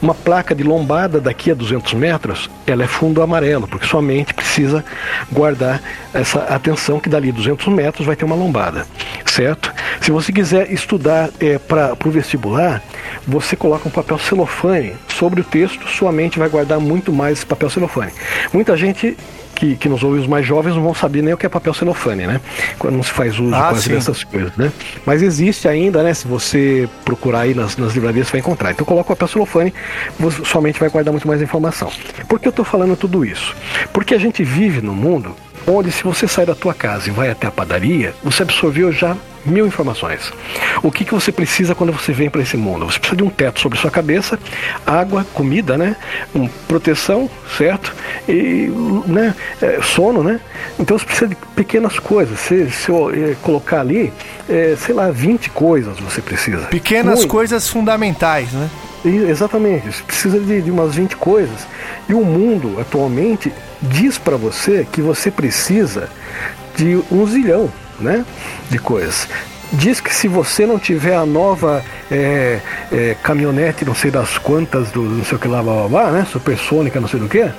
Uma 0.01 0.15
placa 0.15 0.55
de 0.55 0.63
lombada 0.63 1.21
daqui 1.21 1.51
a 1.51 1.55
200 1.55 1.93
metros, 1.95 2.49
ela 2.67 2.85
é 2.85 2.87
fundo 2.87 3.21
amarelo, 3.23 3.69
porque 3.69 3.87
sua 3.87 4.01
mente 4.01 4.33
precisa 4.33 4.85
guardar 5.31 5.83
essa 6.15 6.41
atenção 6.45 6.99
que 6.99 7.09
dali 7.09 7.31
200 7.31 7.67
metros 7.69 8.07
vai 8.07 8.17
ter 8.17 8.25
uma 8.25 8.37
lombada, 8.37 8.87
certo? 9.27 9.73
Se 10.01 10.11
você 10.11 10.33
quiser 10.33 10.73
estudar 10.73 11.31
é, 11.41 11.59
para 11.59 11.97
o 12.05 12.11
vestibular, 12.11 12.83
você 13.27 13.55
coloca 13.55 13.89
um 13.89 13.93
papel 13.93 14.19
celofane 14.19 14.95
sobre 15.09 15.41
o 15.41 15.45
texto, 15.45 15.87
sua 15.89 16.11
mente 16.11 16.39
vai 16.39 16.49
guardar 16.49 16.81
muito 16.81 17.13
mais 17.13 17.39
esse 17.39 17.47
papel 17.47 17.69
celofane. 17.69 18.13
Muita 18.53 18.77
gente 18.77 19.17
que, 19.63 19.77
que 19.77 19.89
nos 19.89 20.03
ouve 20.03 20.19
os 20.19 20.27
mais 20.27 20.45
jovens 20.45 20.75
não 20.75 20.83
vão 20.83 20.93
saber 20.93 21.23
nem 21.23 21.33
o 21.33 21.37
que 21.37 21.47
é 21.47 21.49
papel 21.49 21.73
celofane, 21.73 22.27
né? 22.27 22.41
Quando 22.81 22.97
não 22.97 23.03
se 23.05 23.13
faz 23.13 23.39
uso 23.39 23.55
ah, 23.55 23.69
quase 23.69 23.89
dessas 23.89 24.25
coisas, 24.25 24.51
né? 24.57 24.73
Mas 25.07 25.23
existe 25.23 25.69
ainda, 25.69 26.03
né? 26.03 26.13
Se 26.13 26.27
você 26.27 26.89
procurar 27.05 27.43
aí 27.43 27.55
nas, 27.55 27.77
nas 27.77 27.93
livrarias, 27.93 28.27
você 28.27 28.33
vai 28.33 28.41
encontrar. 28.41 28.73
Então 28.73 28.85
coloca 28.85 29.13
o 29.13 29.17
papel 29.17 29.29
celofane, 29.29 29.73
você 30.19 30.45
somente 30.45 30.81
vai 30.81 30.89
guardar 30.89 31.13
muito 31.13 31.29
mais 31.29 31.41
informação. 31.41 31.93
Por 32.29 32.41
que 32.41 32.49
eu 32.49 32.51
estou 32.51 32.65
falando 32.65 32.97
tudo 32.97 33.25
isso? 33.25 33.55
Porque 33.93 34.17
a 34.17 34.19
gente 34.19 34.43
vive 34.43 34.81
no 34.81 34.95
mundo 34.95 35.33
onde 35.65 35.93
se 35.93 36.03
você 36.03 36.27
sai 36.27 36.45
da 36.45 36.57
tua 36.57 36.75
casa 36.75 37.09
e 37.09 37.13
vai 37.13 37.31
até 37.31 37.47
a 37.47 37.51
padaria, 37.53 38.13
você 38.25 38.43
absorveu 38.43 38.91
já 38.91 39.17
mil 39.45 39.67
informações. 39.67 40.33
O 40.83 40.91
que, 40.91 41.05
que 41.05 41.15
você 41.15 41.33
precisa 41.33 41.75
quando 41.75 41.93
você 41.93 42.13
vem 42.13 42.31
para 42.31 42.43
esse 42.43 42.57
mundo? 42.57 42.87
Você 42.87 42.99
precisa 42.99 43.17
de 43.17 43.23
um 43.23 43.31
teto 43.31 43.61
sobre 43.61 43.79
sua 43.79 43.91
cabeça, 43.91 44.39
água, 44.87 45.27
comida, 45.35 45.77
né? 45.77 45.97
Um, 46.35 46.47
proteção, 46.69 47.29
certo? 47.57 47.95
E 48.29 48.71
né? 49.07 49.35
É, 49.61 49.81
sono, 49.83 50.23
né? 50.23 50.41
Então 50.79 50.99
você 50.99 51.05
precisa 51.05 51.29
de 51.29 51.37
pequenas 51.55 51.99
coisas. 51.99 52.39
Se, 52.39 52.71
se 52.71 52.89
eu 52.89 53.11
é, 53.11 53.35
colocar 53.43 53.81
ali, 53.81 54.13
é, 54.49 54.77
sei 54.79 54.95
lá, 54.95 55.11
20 55.11 55.51
coisas 55.51 55.99
você 55.99 56.21
precisa. 56.21 56.67
Pequenas 56.67 57.21
Muito. 57.21 57.31
coisas 57.31 57.69
fundamentais, 57.69 58.53
né? 58.53 58.71
Exatamente, 59.05 59.93
você 59.93 60.03
precisa 60.05 60.39
de, 60.39 60.63
de 60.63 60.71
umas 60.71 60.95
20 60.95 61.17
coisas. 61.17 61.67
E 62.09 62.15
o 62.15 62.25
mundo 62.25 62.81
atualmente 62.81 63.53
diz 63.81 64.17
para 64.17 64.37
você 64.37 64.87
que 64.91 65.03
você 65.03 65.29
precisa 65.29 66.09
de 66.77 67.03
um 67.11 67.27
zilhão 67.27 67.69
né, 68.03 68.25
de 68.69 68.79
coisas. 68.79 69.29
Diz 69.73 70.03
que 70.03 70.15
se 70.15 70.29
você 70.29 70.67
não 70.67 70.79
tiver 70.79 71.15
a 71.15 71.25
nova 71.25 71.83
é, 72.11 72.61
é, 72.93 73.17
caminhonete, 73.23 73.87
não 73.87 73.95
sei 73.95 74.11
das 74.11 74.37
quantas, 74.37 74.91
do 74.91 75.01
não 75.01 75.25
sei 75.25 75.37
o 75.37 75.41
que 75.41 75.49
lá, 75.49 75.63
blá, 75.63 75.75
blá, 75.75 75.89
blá, 75.89 76.11
né? 76.11 76.27
Supersônica, 76.31 77.01
não 77.01 77.09
sei 77.09 77.19
do 77.19 77.27
que, 77.27 77.51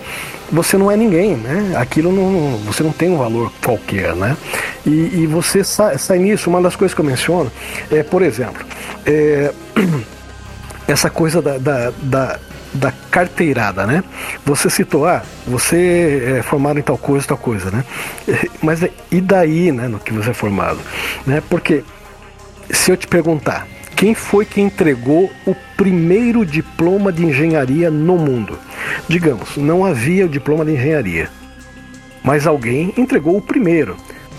você 0.52 0.78
não 0.78 0.92
é 0.92 0.96
ninguém, 0.96 1.36
né? 1.36 1.74
Aquilo 1.76 2.12
não, 2.12 2.58
você 2.58 2.84
não 2.84 2.92
tem 2.92 3.10
um 3.10 3.18
valor 3.18 3.52
qualquer, 3.64 4.16
né? 4.16 4.38
E, 4.86 5.22
e 5.22 5.28
você 5.28 5.64
sai, 5.64 5.98
sai, 5.98 6.20
nisso. 6.20 6.52
Uma 6.52 6.62
das 6.62 6.76
coisas 6.76 6.94
que 6.94 7.02
eu 7.02 7.06
menciono 7.06 7.52
é, 7.90 8.04
por 8.04 8.22
exemplo, 8.22 8.64
é, 9.08 9.52
essa 10.88 11.10
coisa 11.10 11.42
da, 11.42 11.58
da, 11.58 11.92
da 12.00 12.40
da 12.74 12.92
carteirada, 13.12 13.86
né? 13.86 14.04
Você 14.46 14.70
citou, 14.70 15.06
ah, 15.06 15.22
você 15.46 16.38
é 16.40 16.42
formado 16.42 16.80
em 16.80 16.82
tal 16.82 16.98
coisa, 16.98 17.28
tal 17.28 17.38
coisa, 17.38 17.70
né? 17.70 17.84
Mas 18.62 18.82
e 19.12 19.22
daí, 19.22 19.72
né, 19.72 19.88
no 19.88 20.00
que 20.00 20.12
você 20.12 20.32
é 20.32 20.34
formado? 20.34 20.80
Né? 21.26 21.42
Porque 21.50 21.84
se 22.70 22.92
eu 22.92 22.98
te 22.98 23.08
perguntar, 23.08 23.68
quem 23.96 24.16
foi 24.16 24.46
que 24.46 24.60
entregou 24.60 25.32
o 25.46 25.56
primeiro 25.78 26.46
diploma 26.46 27.12
de 27.12 27.26
engenharia 27.26 27.92
no 27.92 28.18
mundo? 28.18 28.58
Digamos, 29.08 29.56
não 29.58 29.86
havia 29.86 30.26
o 30.26 30.30
diploma 30.30 30.66
de 30.66 30.72
engenharia, 30.72 31.30
mas 32.24 32.48
alguém 32.48 32.94
entregou 32.98 33.38
o 33.38 33.42
primeiro. 33.42 33.96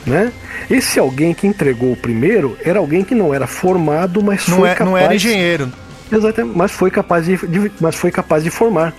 Né? 0.07 0.33
Esse 0.69 0.99
alguém 0.99 1.33
que 1.33 1.47
entregou 1.47 1.93
o 1.93 1.97
primeiro 1.97 2.59
era 2.63 2.79
alguém 2.79 3.03
que 3.03 3.15
não 3.15 3.33
era 3.33 3.47
formado, 3.47 4.23
mas 4.23 4.47
não 4.49 4.59
foi 4.59 4.69
é, 4.69 4.75
capaz. 4.75 4.91
Não 4.91 4.99
era 4.99 5.15
engenheiro. 5.15 5.73
Exatamente, 6.11 6.57
mas 6.57 6.73
foi 6.73 6.91
capaz 6.91 7.27
de, 7.27 7.37
de 7.47 7.73
mas 7.81 7.95
foi 7.95 8.11
capaz 8.11 8.43
de 8.43 8.51
formar. 8.51 8.95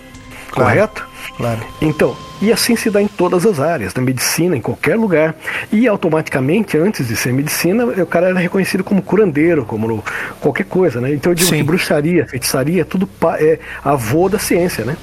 Claro, 0.51 0.69
correto? 0.69 1.07
Claro. 1.37 1.59
Então, 1.81 2.15
e 2.41 2.51
assim 2.51 2.75
se 2.75 2.89
dá 2.89 3.01
em 3.01 3.07
todas 3.07 3.45
as 3.45 3.59
áreas, 3.59 3.93
na 3.93 4.01
medicina, 4.01 4.55
em 4.55 4.61
qualquer 4.61 4.95
lugar. 4.95 5.35
E 5.71 5.87
automaticamente, 5.87 6.77
antes 6.77 7.07
de 7.07 7.15
ser 7.15 7.33
medicina, 7.33 7.85
o 7.85 8.05
cara 8.05 8.29
era 8.29 8.39
reconhecido 8.39 8.83
como 8.83 9.01
curandeiro, 9.01 9.65
como 9.65 10.03
qualquer 10.39 10.65
coisa, 10.65 11.01
né? 11.01 11.13
Então 11.13 11.31
eu 11.31 11.35
digo 11.35 11.49
Sim. 11.49 11.57
que 11.57 11.63
bruxaria, 11.63 12.25
feitiçaria, 12.27 12.85
tudo 12.85 13.09
é 13.39 13.59
avô 13.83 14.29
da 14.29 14.39
ciência, 14.39 14.85
né? 14.85 14.95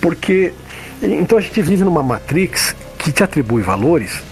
Porque 0.00 0.52
então 1.02 1.38
a 1.38 1.40
gente 1.40 1.60
vive 1.62 1.82
numa 1.84 2.02
matrix 2.02 2.76
que 2.98 3.10
te 3.10 3.24
atribui 3.24 3.62
valores 3.62 4.22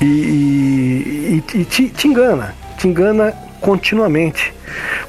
e, 0.00 0.04
e, 0.04 1.44
e 1.54 1.64
te, 1.64 1.88
te 1.88 2.08
engana, 2.08 2.54
te 2.76 2.88
engana 2.88 3.32
continuamente. 3.60 4.52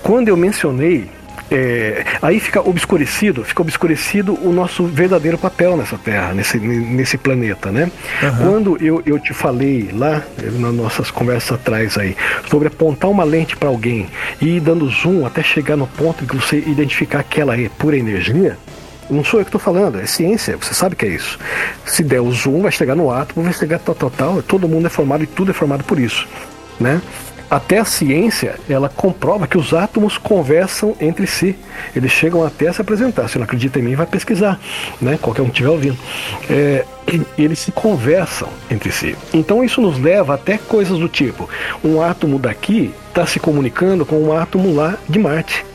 Quando 0.03 0.28
eu 0.28 0.38
mencionei 0.38 1.10
é, 1.52 2.06
aí 2.22 2.40
fica 2.40 2.61
obscurecido, 2.61 3.44
fica 3.44 3.61
obscurecido 3.61 4.40
o 4.41 4.53
nosso 4.53 4.86
verdadeiro 4.86 5.38
papel 5.38 5.76
nessa 5.76 5.98
Terra, 5.98 6.34
nesse, 6.34 6.57
nesse 6.57 7.18
planeta, 7.18 7.69
né? 7.72 7.91
Uhum. 8.23 8.38
Quando 8.38 8.78
eu, 8.84 9.03
eu 9.06 9.19
te 9.19 9.34
falei 9.34 9.90
lá, 9.94 10.23
nas 10.60 10.73
nossas 10.73 11.11
conversas 11.11 11.52
atrás 11.52 11.98
aí, 11.98 12.15
sobre 12.49 12.69
apontar 12.69 13.11
uma 13.11 13.26
lente 13.26 13.57
para 13.57 13.68
alguém 13.68 14.07
e 14.40 14.56
ir 14.56 14.60
dando 14.61 14.88
zoom 14.90 15.26
até 15.26 15.44
chegar 15.44 15.76
no 15.76 15.88
ponto 15.88 16.26
que 16.26 16.36
você 16.36 16.57
identificar 16.57 17.19
aquela 17.19 17.60
é 17.60 17.68
pura 17.68 17.98
energia, 17.98 18.57
não 19.10 19.26
sou 19.26 19.41
eu 19.41 19.45
que 19.45 19.49
estou 19.49 19.60
falando, 19.60 19.99
é 19.99 20.06
ciência, 20.06 20.56
você 20.56 20.73
sabe 20.73 20.95
que 20.95 21.06
é 21.06 21.10
isso. 21.10 21.38
Se 21.86 22.02
der 22.02 22.22
o 22.22 22.32
zoom, 22.32 22.61
vai 22.61 22.72
chegar 22.72 22.95
no 22.95 23.11
átomo, 23.11 23.44
vai 23.44 23.52
chegar 23.52 23.80
tal, 23.80 23.94
tal, 23.94 24.10
tal, 24.10 24.41
todo 24.41 24.69
mundo 24.69 24.88
é 24.88 24.90
formado 24.90 25.23
e 25.23 25.28
tudo 25.28 25.52
é 25.52 25.53
formado 25.53 25.84
por 25.84 25.99
isso, 25.99 26.26
né? 26.80 27.02
Até 27.52 27.80
a 27.80 27.84
ciência, 27.84 28.56
ela 28.69 28.88
comprova 28.88 29.45
que 29.45 29.57
os 29.57 29.73
átomos 29.73 30.18
conversam 30.18 30.95
entre 31.02 31.28
si. 31.28 31.53
Eles 31.94 32.10
chegam 32.10 32.45
até 32.45 32.69
a 32.69 32.73
se 32.73 32.80
apresentar. 32.80 33.28
Se 33.28 33.38
não 33.38 33.44
acredita 33.44 33.78
em 33.78 33.82
mim, 33.82 33.94
vai 33.94 34.06
pesquisar, 34.06 34.57
né? 35.02 35.19
Qualquer 35.22 35.41
um 35.41 35.45
que 35.48 35.52
estiver 35.52 35.69
ouvindo. 35.69 35.98
É, 36.49 36.86
eles 37.38 37.60
se 37.60 37.73
conversam 37.73 38.48
entre 38.69 38.90
si. 38.90 39.18
Então 39.34 39.61
isso 39.65 39.82
nos 39.82 39.99
leva 39.99 40.34
até 40.34 40.57
coisas 40.57 40.98
do 40.98 41.10
tipo: 41.10 41.49
um 41.84 42.02
átomo 42.02 42.40
daqui 42.40 42.94
está 43.10 43.26
se 43.26 43.38
comunicando 43.38 44.06
com 44.06 44.15
um 44.15 44.32
átomo 44.32 44.73
lá 44.73 44.98
de 45.10 45.19
Marte. 45.19 45.65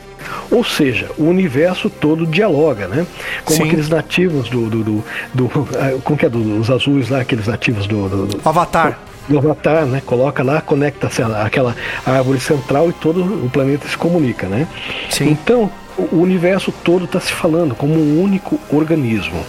Ou 0.49 0.63
seja, 0.63 1.11
o 1.15 1.25
universo 1.25 1.91
todo 1.91 2.25
dialoga, 2.25 2.87
né? 2.87 3.05
Como 3.45 3.57
Sim. 3.57 3.67
aqueles 3.67 3.87
nativos 3.87 4.49
do. 4.49 4.67
do, 4.67 4.83
do, 4.83 5.03
do 5.31 5.49
como 6.03 6.17
que 6.17 6.25
é? 6.25 6.29
Dos 6.29 6.71
azuis 6.71 7.09
lá, 7.09 7.21
aqueles 7.21 7.45
nativos 7.45 7.85
do. 7.85 8.09
do, 8.09 8.25
do 8.25 8.49
Avatar 8.49 8.91
do 8.91 9.16
Avatar, 9.35 9.85
né? 9.85 10.01
Coloca 10.05 10.43
lá, 10.43 10.61
conecta 10.61 11.09
aquela 11.43 11.75
árvore 12.05 12.39
central 12.39 12.89
e 12.89 12.93
todo 12.93 13.45
o 13.45 13.49
planeta 13.49 13.87
se 13.87 13.97
comunica, 13.97 14.47
né? 14.47 14.67
Sim. 15.09 15.29
Então, 15.29 15.69
o 15.97 16.17
universo 16.17 16.71
todo 16.71 17.05
está 17.05 17.19
se 17.19 17.33
falando 17.33 17.75
como 17.75 17.93
um 17.93 18.21
único 18.21 18.59
organismo. 18.71 19.43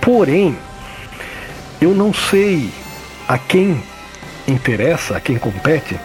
Porém, 0.00 0.56
eu 1.80 1.94
não 1.94 2.12
sei 2.12 2.70
a 3.28 3.38
quem 3.38 3.82
interessa, 4.48 5.16
a 5.16 5.20
quem 5.20 5.38
compete. 5.38 5.98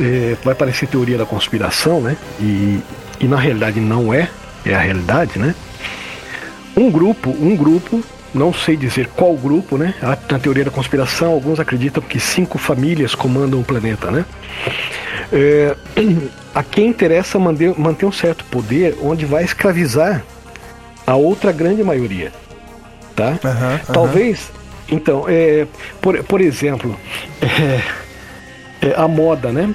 É, 0.00 0.36
vai 0.44 0.54
parecer 0.54 0.86
teoria 0.86 1.18
da 1.18 1.26
conspiração, 1.26 2.00
né? 2.00 2.16
E, 2.40 2.80
e 3.20 3.26
na 3.26 3.36
realidade 3.36 3.80
não 3.80 4.14
é, 4.14 4.28
é 4.64 4.74
a 4.74 4.78
realidade, 4.78 5.38
né? 5.38 5.54
Um 6.76 6.90
grupo, 6.90 7.30
um 7.30 7.56
grupo 7.56 8.02
não 8.34 8.52
sei 8.52 8.76
dizer 8.76 9.08
qual 9.08 9.34
grupo, 9.36 9.76
né? 9.76 9.94
Na 10.02 10.38
teoria 10.38 10.64
da 10.64 10.70
conspiração, 10.70 11.32
alguns 11.32 11.58
acreditam 11.58 12.02
que 12.02 12.20
cinco 12.20 12.58
famílias 12.58 13.14
comandam 13.14 13.60
o 13.60 13.64
planeta, 13.64 14.10
né? 14.10 14.24
É, 15.32 15.76
a 16.54 16.62
quem 16.62 16.88
interessa 16.88 17.38
manter, 17.38 17.78
manter 17.78 18.06
um 18.06 18.12
certo 18.12 18.44
poder 18.44 18.96
onde 19.02 19.24
vai 19.24 19.44
escravizar 19.44 20.22
a 21.06 21.16
outra 21.16 21.52
grande 21.52 21.82
maioria, 21.82 22.32
tá? 23.16 23.38
Uhum, 23.42 23.50
uhum. 23.50 23.78
Talvez, 23.92 24.50
então, 24.90 25.24
é, 25.26 25.66
por, 26.00 26.22
por 26.24 26.40
exemplo, 26.40 26.98
é, 28.82 28.88
é 28.88 28.94
a 28.96 29.08
moda, 29.08 29.50
né? 29.50 29.74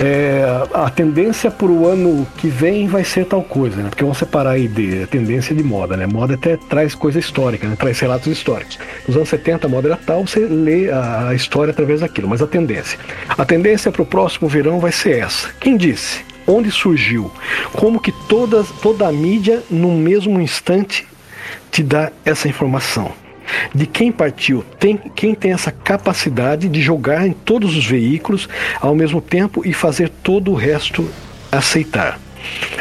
É, 0.00 0.42
a 0.72 0.88
tendência 0.88 1.50
para 1.50 1.66
o 1.66 1.86
ano 1.86 2.26
que 2.38 2.48
vem 2.48 2.88
vai 2.88 3.04
ser 3.04 3.26
tal 3.26 3.42
coisa, 3.42 3.76
né? 3.76 3.90
Porque 3.90 4.02
vamos 4.02 4.16
separar 4.16 4.52
aí 4.52 4.66
de 4.66 5.06
tendência 5.08 5.54
de 5.54 5.62
moda, 5.62 5.94
né? 5.94 6.06
Moda 6.06 6.34
até 6.34 6.56
traz 6.56 6.94
coisa 6.94 7.18
histórica, 7.18 7.68
né? 7.68 7.76
Traz 7.76 8.00
relatos 8.00 8.26
históricos. 8.26 8.78
Nos 9.06 9.14
anos 9.14 9.28
70 9.28 9.66
a 9.66 9.70
moda 9.70 9.88
era 9.88 9.96
tal, 9.98 10.26
você 10.26 10.40
lê 10.40 10.90
a, 10.90 11.34
história 11.34 11.70
através 11.70 12.00
daquilo, 12.00 12.26
mas 12.28 12.40
a 12.40 12.46
tendência. 12.46 12.98
A 13.28 13.44
tendência 13.44 13.92
para 13.92 14.00
o 14.00 14.06
próximo 14.06 14.48
verão 14.48 14.80
vai 14.80 14.90
ser 14.90 15.18
essa. 15.18 15.50
Quem 15.60 15.76
disse? 15.76 16.24
Onde 16.46 16.70
surgiu? 16.70 17.30
Como 17.74 18.00
que 18.00 18.10
toda, 18.26 18.64
toda 18.80 19.06
a 19.06 19.12
mídia, 19.12 19.62
no 19.70 19.92
mesmo 19.92 20.40
instante, 20.40 21.06
te 21.70 21.82
dá 21.82 22.10
essa 22.24 22.48
informação? 22.48 23.12
De 23.74 23.86
quem 23.86 24.10
partiu, 24.12 24.64
tem, 24.78 24.96
quem 25.14 25.34
tem 25.34 25.52
essa 25.52 25.70
capacidade 25.70 26.68
de 26.68 26.80
jogar 26.80 27.26
em 27.26 27.32
todos 27.32 27.76
os 27.76 27.86
veículos 27.86 28.48
ao 28.80 28.94
mesmo 28.94 29.20
tempo 29.20 29.62
e 29.66 29.72
fazer 29.72 30.08
todo 30.08 30.50
o 30.50 30.54
resto 30.54 31.08
aceitar. 31.50 32.18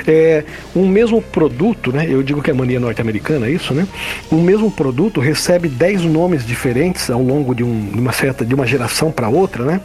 É, 0.07 0.43
um 0.75 0.87
mesmo 0.87 1.21
produto, 1.21 1.91
né? 1.91 2.07
Eu 2.09 2.23
digo 2.23 2.41
que 2.41 2.49
é 2.49 2.53
mania 2.53 2.79
norte-americana, 2.79 3.49
isso, 3.49 3.73
né? 3.73 3.85
Um 4.31 4.41
mesmo 4.41 4.71
produto 4.71 5.19
recebe 5.19 5.67
10 5.67 6.03
nomes 6.03 6.45
diferentes 6.45 7.09
ao 7.09 7.21
longo 7.21 7.53
de, 7.53 7.63
um, 7.63 7.91
de 7.91 7.99
uma 7.99 8.13
certa 8.13 8.45
de 8.45 8.55
uma 8.55 8.65
geração 8.65 9.11
para 9.11 9.27
outra, 9.27 9.65
né? 9.65 9.81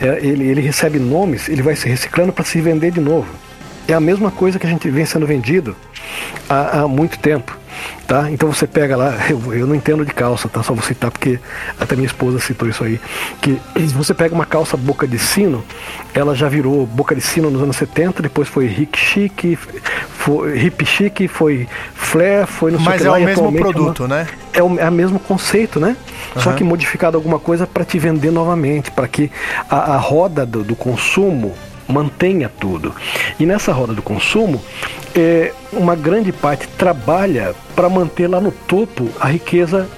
É, 0.00 0.18
ele, 0.22 0.46
ele 0.46 0.60
recebe 0.60 0.98
nomes, 0.98 1.48
ele 1.48 1.62
vai 1.62 1.74
se 1.74 1.88
reciclando 1.88 2.32
para 2.32 2.44
se 2.44 2.60
vender 2.60 2.92
de 2.92 3.00
novo. 3.00 3.28
É 3.88 3.94
a 3.94 4.00
mesma 4.00 4.30
coisa 4.30 4.58
que 4.58 4.66
a 4.66 4.70
gente 4.70 4.88
vem 4.90 5.06
sendo 5.06 5.26
vendido 5.26 5.74
há, 6.48 6.80
há 6.80 6.88
muito 6.88 7.18
tempo. 7.18 7.56
Tá? 8.06 8.30
Então 8.30 8.50
você 8.50 8.66
pega 8.66 8.96
lá, 8.96 9.14
eu, 9.28 9.54
eu, 9.54 9.66
não 9.66 9.74
entendo 9.74 10.04
de 10.04 10.12
calça, 10.12 10.48
tá? 10.48 10.62
Só 10.62 10.72
vou 10.72 10.82
citar 10.82 11.10
porque 11.10 11.38
até 11.78 11.94
minha 11.94 12.06
esposa 12.06 12.38
citou 12.38 12.68
isso 12.68 12.82
aí. 12.82 12.98
Que 13.40 13.60
você 13.94 14.14
pega 14.14 14.34
uma 14.34 14.46
calça 14.46 14.76
boca 14.76 15.06
de 15.06 15.18
sino, 15.18 15.62
ela 16.14 16.34
já 16.34 16.48
virou 16.48 16.86
boca 16.86 17.14
de 17.14 17.20
sino 17.20 17.50
nos 17.50 17.62
anos 17.62 17.76
70, 17.76 18.22
depois 18.22 18.48
foi 18.48 18.66
hip 18.66 18.98
chic, 18.98 19.58
foi 20.08 20.58
hip 20.58 20.86
chic, 20.86 21.28
foi 21.28 21.68
flare, 21.94 22.46
foi 22.46 22.72
no 22.72 22.80
Mas 22.80 23.04
é 23.04 23.10
lá, 23.10 23.18
o 23.18 23.24
mesmo 23.24 23.48
é 23.48 23.60
produto, 23.60 24.04
é 24.04 24.08
né? 24.08 24.26
É 24.54 24.62
o, 24.62 24.78
é 24.78 24.88
o 24.88 24.92
mesmo 24.92 25.18
conceito, 25.18 25.78
né? 25.78 25.94
Uhum. 26.34 26.42
Só 26.42 26.52
que 26.52 26.64
modificado 26.64 27.16
alguma 27.16 27.38
coisa 27.38 27.66
para 27.66 27.84
te 27.84 27.98
vender 27.98 28.30
novamente, 28.30 28.90
para 28.90 29.06
que 29.06 29.30
a, 29.68 29.94
a 29.94 29.96
roda 29.98 30.46
do, 30.46 30.64
do 30.64 30.74
consumo 30.74 31.54
mantenha 31.88 32.50
tudo. 32.60 32.94
E 33.40 33.46
nessa 33.46 33.72
roda 33.72 33.94
do 33.94 34.02
consumo, 34.02 34.62
é, 35.14 35.52
uma 35.72 35.96
grande 35.96 36.32
parte 36.32 36.68
trabalha 36.68 37.54
para 37.74 37.88
manter 37.88 38.28
lá 38.28 38.40
no 38.40 38.52
topo 38.52 39.08
a 39.18 39.28
riqueza 39.28 39.88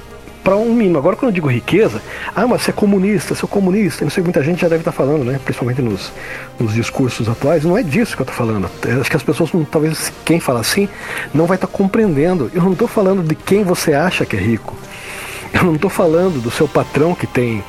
para 0.43 0.57
um 0.57 0.73
mínimo. 0.73 0.99
Agora, 0.99 1.17
quando 1.17 1.31
eu 1.31 1.35
digo 1.35 1.51
riqueza, 1.51 2.01
ah, 2.35 2.47
mas 2.47 2.63
você 2.63 2.71
é 2.71 2.73
comunista, 2.73 3.35
você 3.35 3.45
é 3.45 3.49
comunista, 3.49 4.05
não 4.05 4.11
sei, 4.11 4.23
muita 4.23 4.43
gente 4.43 4.61
já 4.63 4.69
deve 4.69 4.81
estar 4.81 4.93
tá 4.93 4.97
falando, 4.97 5.25
né? 5.25 5.39
Principalmente 5.45 5.83
nos, 5.83 6.13
nos 6.59 6.75
discursos 6.75 7.29
atuais, 7.29 7.65
não 7.65 7.77
é 7.77 7.83
disso 7.83 8.17
que 8.17 8.23
eu 8.23 8.25
estou 8.25 8.37
falando. 8.37 8.71
É, 8.87 8.93
acho 8.93 9.11
que 9.11 9.17
as 9.17 9.23
pessoas, 9.23 9.51
talvez 9.71 10.13
quem 10.25 10.41
fala 10.41 10.61
assim, 10.61 10.89
não 11.35 11.47
vai 11.47 11.57
estar 11.57 11.67
tá 11.67 11.73
compreendendo. 11.73 12.51
Eu 12.55 12.63
não 12.63 12.73
estou 12.73 12.89
falando 12.89 13.23
de 13.23 13.35
quem 13.35 13.65
você 13.65 13.93
acha 13.93 14.25
que 14.25 14.37
é 14.37 14.41
rico. 14.41 14.77
Eu 15.53 15.65
não 15.65 15.75
estou 15.75 15.91
falando 15.91 16.41
do 16.41 16.51
seu 16.51 16.69
patrão 16.69 17.15
que 17.15 17.27
tem 17.27 17.63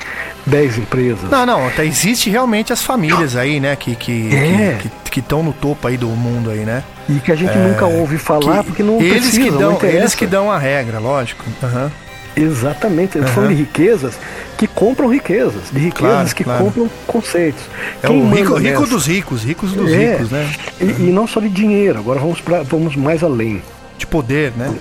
10 0.46 0.80
empresas. 0.80 1.30
Não, 1.30 1.46
não, 1.46 1.70
tá, 1.72 1.84
existe 1.84 2.30
realmente 2.30 2.72
as 2.72 2.82
famílias 2.82 3.36
aí, 3.36 3.60
né, 3.60 3.76
que 3.76 3.96
que 3.96 4.30
é. 4.36 4.80
que 5.10 5.20
estão 5.20 5.44
no 5.44 5.54
topo 5.54 5.88
aí 5.88 5.98
do 5.98 6.08
mundo 6.08 6.50
aí, 6.50 6.60
né? 6.60 6.84
E 7.10 7.20
que 7.20 7.32
a 7.32 7.36
gente 7.36 7.52
é, 7.52 7.68
nunca 7.68 7.86
ouve 7.86 8.18
falar 8.18 8.64
porque 8.64 8.84
não 8.84 9.00
eles 9.02 9.24
precisa, 9.24 9.42
que 9.42 9.52
dão, 9.52 9.80
eles 9.84 10.16
que 10.16 10.26
dão 10.26 10.52
a 10.52 10.58
regra, 10.58 11.00
lógico. 11.00 11.44
Uhum. 11.62 11.90
Exatamente, 12.36 13.18
eu 13.18 13.24
uhum. 13.24 13.48
de 13.50 13.56
riquezas 13.56 14.18
que 14.58 14.66
compram 14.66 15.10
riquezas, 15.10 15.64
de 15.72 15.80
riquezas 15.80 16.34
claro, 16.34 16.36
que 16.36 16.44
claro. 16.44 16.64
compram 16.64 16.90
conceitos. 17.06 17.64
É 18.02 18.08
Quem 18.08 18.22
o 18.22 18.34
rico, 18.34 18.56
rico 18.56 18.88
dos 18.88 19.06
ricos, 19.06 19.44
ricos 19.44 19.74
dos 19.74 19.92
é, 19.92 20.14
ricos, 20.14 20.32
né? 20.32 20.50
E, 20.80 20.86
e, 20.86 21.12
não 21.12 21.28
só 21.28 21.40
de 21.40 21.50
dinheiro, 21.50 22.00
agora 22.00 22.20
vamos, 22.20 22.40
pra, 22.40 22.64
vamos 22.64 22.96
mais 22.96 23.24
além. 23.24 23.62
De 23.98 24.08
poder, 24.08 24.54
né? 24.56 24.74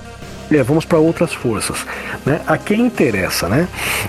É, 0.50 0.62
vamos 0.62 0.84
para 0.84 0.98
outras 0.98 1.32
forças. 1.32 1.86
Né? 2.26 2.40
A 2.46 2.58
quem 2.58 2.80
interessa, 2.80 3.48
né? 3.48 3.68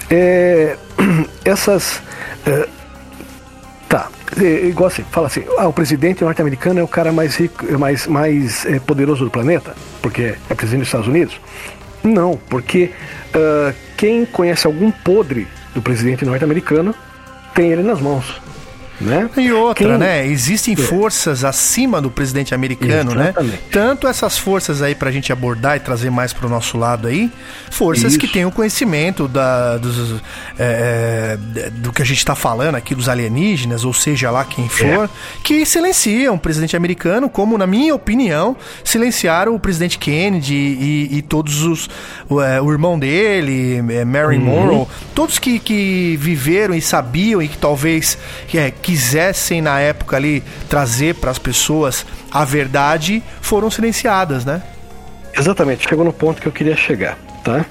É, 0.09 0.77
essas. 1.45 2.01
É, 2.45 2.67
tá. 3.87 4.09
É, 4.39 4.67
igual 4.67 4.87
assim, 4.87 5.03
fala 5.11 5.27
assim, 5.27 5.43
ah, 5.57 5.67
o 5.67 5.73
presidente 5.73 6.23
norte-americano 6.23 6.79
é 6.79 6.83
o 6.83 6.87
cara 6.87 7.11
mais 7.11 7.35
rico, 7.35 7.65
mais, 7.77 8.07
mais 8.07 8.65
é, 8.65 8.79
poderoso 8.79 9.25
do 9.25 9.29
planeta, 9.29 9.75
porque 10.01 10.35
é 10.49 10.55
presidente 10.55 10.79
dos 10.79 10.87
Estados 10.87 11.07
Unidos? 11.07 11.39
Não, 12.03 12.39
porque 12.49 12.91
uh, 13.35 13.75
quem 13.97 14.25
conhece 14.25 14.65
algum 14.65 14.89
podre 14.89 15.47
do 15.75 15.81
presidente 15.81 16.25
norte-americano 16.25 16.95
tem 17.53 17.71
ele 17.71 17.83
nas 17.83 18.01
mãos. 18.01 18.41
Né? 19.01 19.29
E 19.37 19.51
outra, 19.51 19.87
Quem... 19.89 19.97
né? 19.97 20.27
Existem 20.27 20.73
é. 20.73 20.77
forças 20.77 21.43
acima 21.43 22.01
do 22.01 22.11
presidente 22.11 22.53
americano, 22.53 23.15
né? 23.15 23.29
Exatamente. 23.29 23.53
né? 23.53 23.59
Tanto 23.71 24.07
essas 24.07 24.37
forças 24.37 24.81
aí 24.81 24.95
pra 24.95 25.11
gente 25.11 25.31
abordar 25.33 25.77
e 25.77 25.79
trazer 25.79 26.09
mais 26.09 26.33
pro 26.33 26.47
nosso 26.47 26.77
lado 26.77 27.07
aí, 27.07 27.31
forças 27.69 28.13
Isso. 28.13 28.19
que 28.19 28.27
têm 28.27 28.45
o 28.45 28.51
conhecimento 28.51 29.27
da, 29.27 29.77
dos, 29.77 30.21
é, 30.57 31.37
é 31.55 31.69
do 31.69 31.91
que 31.91 32.01
a 32.01 32.05
gente 32.05 32.23
tá 32.23 32.35
falando 32.35 32.75
aqui 32.75 32.93
dos 32.93 33.09
alienígenas, 33.09 33.83
ou 33.83 33.93
seja 33.93 34.29
lá 34.29 34.45
quem 34.45 34.69
for, 34.69 35.05
é. 35.05 35.09
que 35.43 35.65
silenciam 35.65 36.35
o 36.35 36.39
presidente 36.39 36.75
americano, 36.75 37.29
como, 37.29 37.57
na 37.57 37.65
minha 37.65 37.95
opinião, 37.95 38.55
silenciaram 38.83 39.55
o 39.55 39.59
presidente 39.59 39.97
Kennedy 39.97 40.53
e, 40.53 41.17
e 41.17 41.21
todos 41.21 41.63
os. 41.63 41.89
O, 42.29 42.41
é, 42.41 42.61
o, 42.61 42.71
irmão 42.71 42.97
dele, 42.97 43.83
é, 43.89 44.05
Mary 44.05 44.37
uhum. 44.37 44.45
Monroe, 44.45 44.87
todos 45.15 45.39
que, 45.39 45.59
que 45.59 46.17
viveram 46.19 46.75
e 46.75 46.81
sabiam 46.81 47.41
e 47.41 47.47
que 47.47 47.57
talvez 47.57 48.17
que 48.47 48.57
quisessem 48.91 49.61
na 49.61 49.79
época 49.79 50.17
ali 50.17 50.43
trazer 50.67 51.15
para 51.15 51.31
as 51.31 51.39
pessoas 51.39 52.05
a 52.29 52.43
verdade 52.43 53.23
foram 53.39 53.71
silenciadas, 53.71 54.43
né? 54.43 54.61
Exatamente, 55.33 55.87
chegou 55.87 56.03
no 56.03 56.11
ponto 56.11 56.41
que 56.41 56.47
eu 56.49 56.51
queria 56.51 56.75
chegar, 56.75 57.17
tá? 57.41 57.65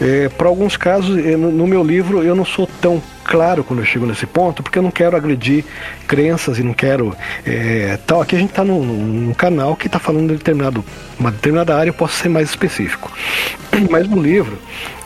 É, 0.00 0.30
para 0.30 0.48
alguns 0.48 0.74
casos, 0.78 1.14
no 1.36 1.66
meu 1.66 1.84
livro, 1.84 2.22
eu 2.22 2.34
não 2.34 2.44
sou 2.44 2.66
tão 2.80 3.02
claro 3.26 3.64
quando 3.64 3.80
eu 3.80 3.84
chego 3.84 4.06
nesse 4.06 4.26
ponto, 4.26 4.62
porque 4.62 4.78
eu 4.78 4.82
não 4.82 4.90
quero 4.90 5.16
agredir 5.16 5.64
crenças 6.06 6.58
e 6.58 6.62
não 6.62 6.72
quero. 6.72 7.14
É, 7.44 7.98
tal. 8.06 8.22
Aqui 8.22 8.36
a 8.36 8.38
gente 8.38 8.50
está 8.50 8.64
num, 8.64 8.82
num, 8.84 9.34
canal 9.34 9.76
que 9.76 9.86
está 9.86 9.98
falando 9.98 10.28
de 10.28 10.38
determinado, 10.38 10.84
uma 11.18 11.30
determinada 11.30 11.76
área, 11.76 11.90
eu 11.90 11.94
posso 11.94 12.16
ser 12.16 12.28
mais 12.28 12.48
específico. 12.48 13.12
Mas 13.90 14.08
no 14.08 14.20
livro, 14.20 14.58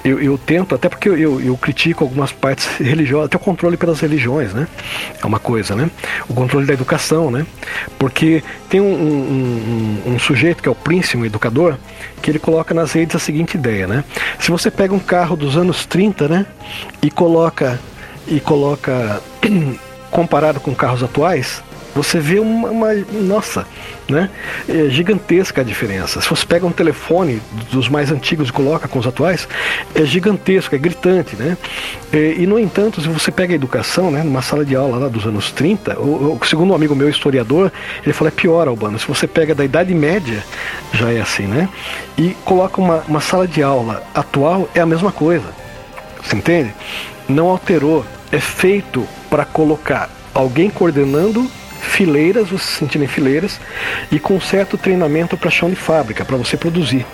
eu, 0.05 0.21
eu 0.21 0.39
tento, 0.39 0.75
até 0.75 0.89
porque 0.89 1.09
eu, 1.09 1.41
eu, 1.41 1.57
critico 1.57 2.05
algumas 2.05 2.33
partes 2.33 2.67
religiosas, 2.79 3.27
até 3.27 3.37
o 3.37 3.41
controle 3.41 3.77
pelas 3.77 4.01
religiões, 4.01 4.55
né? 4.55 4.67
É 5.23 5.27
uma 5.27 5.39
coisa, 5.39 5.75
né? 5.75 5.91
O 6.29 6.35
controle 6.35 6.67
da 6.67 6.73
educação, 6.73 7.31
né? 7.31 7.47
Porque 7.99 8.43
tem 8.69 8.81
um, 8.81 8.85
um, 8.85 10.03
um, 10.07 10.15
um 10.15 10.19
sujeito 10.19 10.63
que 10.63 10.69
é 10.69 10.73
o 10.73 10.75
príncipe, 10.75 11.25
educador, 11.25 11.77
que 12.23 12.31
ele 12.31 12.39
coloca 12.39 12.73
nas 12.73 12.93
redes 12.93 13.17
a 13.17 13.19
seguinte 13.19 13.57
ideia, 13.57 13.87
né? 13.87 14.05
Se 14.39 14.51
você 14.51 14.71
pega 14.71 14.95
um 14.95 14.99
carro 14.99 15.37
dos 15.37 15.57
anos 15.57 15.85
30, 15.85 16.29
né? 16.29 16.47
E 17.03 17.11
coloca 17.11 17.79
e 18.31 18.40
coloca 18.40 19.20
comparado 20.11 20.61
com 20.61 20.74
carros 20.74 21.02
atuais, 21.02 21.62
você 21.94 22.20
vê 22.20 22.39
uma, 22.39 22.70
uma, 22.70 22.94
nossa, 23.12 23.66
né? 24.09 24.31
É 24.69 24.89
gigantesca 24.89 25.61
a 25.61 25.65
diferença. 25.65 26.20
Se 26.20 26.28
você 26.28 26.47
pega 26.47 26.65
um 26.65 26.70
telefone 26.70 27.43
dos 27.70 27.89
mais 27.89 28.12
antigos 28.12 28.48
e 28.48 28.52
coloca 28.52 28.86
com 28.86 28.98
os 28.98 29.07
atuais, 29.07 29.48
é 29.94 30.05
gigantesco, 30.05 30.74
é 30.74 30.78
gritante, 30.78 31.35
né? 31.36 31.57
E, 32.12 32.43
e 32.43 32.47
no 32.47 32.59
entanto, 32.59 33.01
se 33.01 33.09
você 33.09 33.32
pega 33.32 33.52
a 33.52 33.57
educação, 33.57 34.11
né, 34.11 34.23
numa 34.23 34.43
sala 34.43 34.65
de 34.65 34.77
aula 34.77 34.98
lá 34.98 35.09
dos 35.09 35.27
anos 35.27 35.51
30, 35.51 35.98
o, 35.98 36.39
o 36.40 36.47
segundo 36.47 36.70
um 36.70 36.74
amigo 36.77 36.94
meu 36.94 37.09
historiador, 37.09 37.73
ele 38.05 38.12
fala 38.12 38.28
é 38.28 38.32
pior, 38.32 38.69
Albano. 38.69 38.98
Se 38.98 39.07
você 39.07 39.27
pega 39.27 39.55
da 39.55 39.65
Idade 39.65 39.93
Média, 39.94 40.44
já 40.93 41.12
é 41.12 41.20
assim, 41.20 41.47
né? 41.47 41.69
E 42.16 42.36
coloca 42.44 42.81
uma, 42.81 42.98
uma 43.09 43.20
sala 43.20 43.48
de 43.48 43.62
aula 43.62 44.02
atual, 44.15 44.69
é 44.74 44.81
a 44.81 44.86
mesma 44.86 45.11
coisa. 45.11 45.47
Você 46.23 46.36
entende? 46.36 46.73
Não 47.28 47.48
alterou 47.48 48.05
é 48.32 48.39
feito 48.39 49.07
para 49.28 49.44
colocar 49.44 50.09
alguém 50.35 50.70
coordenando 50.70 51.51
fileiras, 51.81 52.51
você 52.51 52.65
se 52.65 52.73
sentir 52.78 53.02
em 53.02 53.07
fileiras, 53.07 53.61
e 54.12 54.19
com 54.19 54.40
certo 54.40 54.77
treinamento 54.77 55.36
para 55.36 55.51
chão 55.51 55.69
de 55.69 55.77
fábrica, 55.77 56.24
para 56.24 56.36
você 56.36 56.57
produzir. 56.57 57.07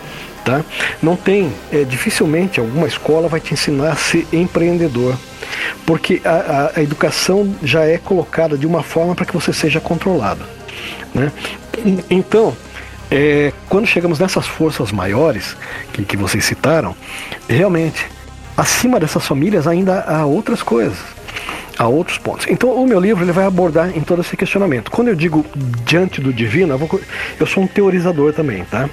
Tá? 0.44 0.64
Não 1.02 1.16
tem, 1.16 1.52
é, 1.72 1.82
dificilmente 1.82 2.60
alguma 2.60 2.86
escola 2.86 3.28
vai 3.28 3.40
te 3.40 3.52
ensinar 3.52 3.93
a 3.93 3.97
ser 3.97 4.26
empreendedor, 4.32 5.16
porque 5.84 6.20
a, 6.24 6.30
a, 6.30 6.78
a 6.78 6.82
educação 6.82 7.52
já 7.62 7.84
é 7.84 7.98
colocada 7.98 8.56
de 8.56 8.66
uma 8.66 8.82
forma 8.82 9.14
para 9.14 9.26
que 9.26 9.32
você 9.32 9.52
seja 9.52 9.80
controlado. 9.80 10.44
Né? 11.12 11.32
Então, 12.09 12.56
é, 13.10 13.52
quando 13.68 13.86
chegamos 13.86 14.18
nessas 14.18 14.47
forças 14.47 14.93
maiores 14.93 15.56
que, 15.93 16.05
que 16.05 16.16
vocês 16.16 16.44
citaram, 16.44 16.94
realmente 17.48 18.06
acima 18.57 18.99
dessas 18.99 19.27
famílias 19.27 19.66
ainda 19.66 20.01
há 20.03 20.24
outras 20.24 20.62
coisas, 20.62 20.99
há 21.78 21.87
outros 21.87 22.19
pontos. 22.19 22.47
Então 22.49 22.70
o 22.70 22.87
meu 22.87 22.99
livro 22.99 23.24
ele 23.24 23.33
vai 23.33 23.45
abordar 23.45 23.97
em 23.97 24.01
todo 24.01 24.23
esse 24.23 24.37
questionamento. 24.37 24.91
Quando 24.91 25.09
eu 25.09 25.15
digo 25.15 25.45
diante 25.85 26.20
do 26.20 26.33
divino, 26.33 26.74
eu, 26.74 26.78
vou, 26.78 27.01
eu 27.39 27.47
sou 27.47 27.62
um 27.62 27.66
teorizador 27.66 28.33
também, 28.33 28.65
tá? 28.65 28.89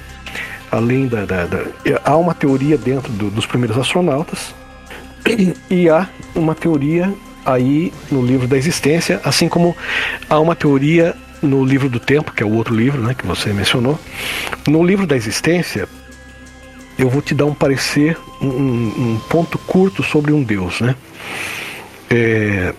Além 0.70 1.06
da, 1.06 1.24
da, 1.24 1.46
da 1.46 1.64
há 2.04 2.16
uma 2.16 2.34
teoria 2.34 2.76
dentro 2.76 3.12
do, 3.12 3.30
dos 3.30 3.46
primeiros 3.46 3.78
astronautas 3.78 4.54
e 5.70 5.88
há 5.88 6.08
uma 6.34 6.54
teoria 6.54 7.12
aí 7.46 7.92
no 8.10 8.24
livro 8.24 8.48
da 8.48 8.56
existência, 8.56 9.20
assim 9.24 9.48
como 9.48 9.76
há 10.28 10.38
uma 10.40 10.56
teoria 10.56 11.14
no 11.42 11.64
livro 11.64 11.88
do 11.88 12.00
tempo, 12.00 12.32
que 12.32 12.42
é 12.42 12.46
o 12.46 12.52
outro 12.52 12.74
livro, 12.74 13.00
né, 13.02 13.14
que 13.14 13.26
você 13.26 13.52
mencionou. 13.52 13.98
No 14.66 14.82
livro 14.82 15.06
da 15.06 15.14
existência, 15.14 15.86
eu 16.98 17.08
vou 17.08 17.20
te 17.22 17.34
dar 17.34 17.46
um 17.46 17.54
parecer, 17.54 18.16
um, 18.40 18.46
um 18.46 19.20
ponto 19.28 19.58
curto 19.58 20.02
sobre 20.02 20.32
um 20.32 20.42
Deus, 20.42 20.80
né? 20.80 20.94
É, 22.10 22.72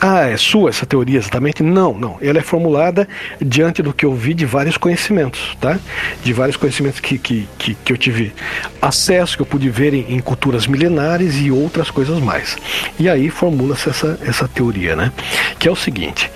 Ah, 0.00 0.26
é 0.28 0.36
sua 0.36 0.70
essa 0.70 0.84
teoria 0.84 1.18
exatamente? 1.18 1.62
Não, 1.62 1.94
não. 1.94 2.16
Ela 2.20 2.38
é 2.38 2.42
formulada 2.42 3.06
diante 3.40 3.82
do 3.82 3.92
que 3.92 4.04
eu 4.04 4.14
vi 4.14 4.34
de 4.34 4.44
vários 4.44 4.76
conhecimentos, 4.76 5.56
tá? 5.60 5.78
De 6.24 6.32
vários 6.32 6.56
conhecimentos 6.56 6.98
que, 6.98 7.18
que, 7.18 7.48
que, 7.56 7.74
que 7.74 7.92
eu 7.92 7.96
tive 7.96 8.32
acesso, 8.80 9.36
que 9.36 9.42
eu 9.42 9.46
pude 9.46 9.68
ver 9.70 9.94
em, 9.94 10.14
em, 10.14 10.18
culturas 10.18 10.66
milenares 10.66 11.36
e 11.40 11.50
outras 11.52 11.90
coisas 11.90 12.18
mais. 12.18 12.56
E 12.98 13.08
aí 13.08 13.30
formula-se 13.30 13.90
essa, 13.90 14.18
essa 14.26 14.48
teoria, 14.48 14.96
né? 14.96 15.12
Que 15.58 15.68
é 15.68 15.70
o 15.70 15.76
seguinte: 15.76 16.28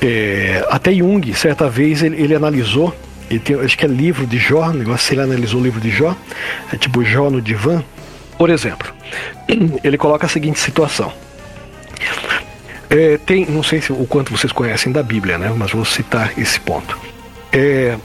é, 0.00 0.66
até 0.68 0.92
Jung, 0.92 1.32
certa 1.34 1.68
vez, 1.68 2.02
ele, 2.02 2.20
ele 2.20 2.34
analisou 2.34 2.92
tem, 3.38 3.58
acho 3.60 3.76
que 3.76 3.84
é 3.84 3.88
livro 3.88 4.26
de 4.26 4.38
Jó, 4.38 4.70
negócio, 4.72 5.06
se 5.06 5.14
ele 5.14 5.22
analisou 5.22 5.60
o 5.60 5.62
livro 5.62 5.80
de 5.80 5.90
Jó, 5.90 6.14
é 6.72 6.76
tipo 6.76 7.04
Jó 7.04 7.30
no 7.30 7.40
divã. 7.40 7.82
Por 8.36 8.50
exemplo, 8.50 8.92
ele 9.82 9.96
coloca 9.96 10.26
a 10.26 10.28
seguinte 10.28 10.58
situação. 10.58 11.12
É, 12.90 13.18
tem, 13.18 13.46
não 13.46 13.62
sei 13.62 13.80
se, 13.80 13.90
o 13.90 14.04
quanto 14.06 14.36
vocês 14.36 14.52
conhecem 14.52 14.92
da 14.92 15.02
Bíblia, 15.02 15.38
né? 15.38 15.52
Mas 15.56 15.72
vou 15.72 15.84
citar 15.84 16.38
esse 16.38 16.60
ponto. 16.60 16.98
É, 17.50 17.96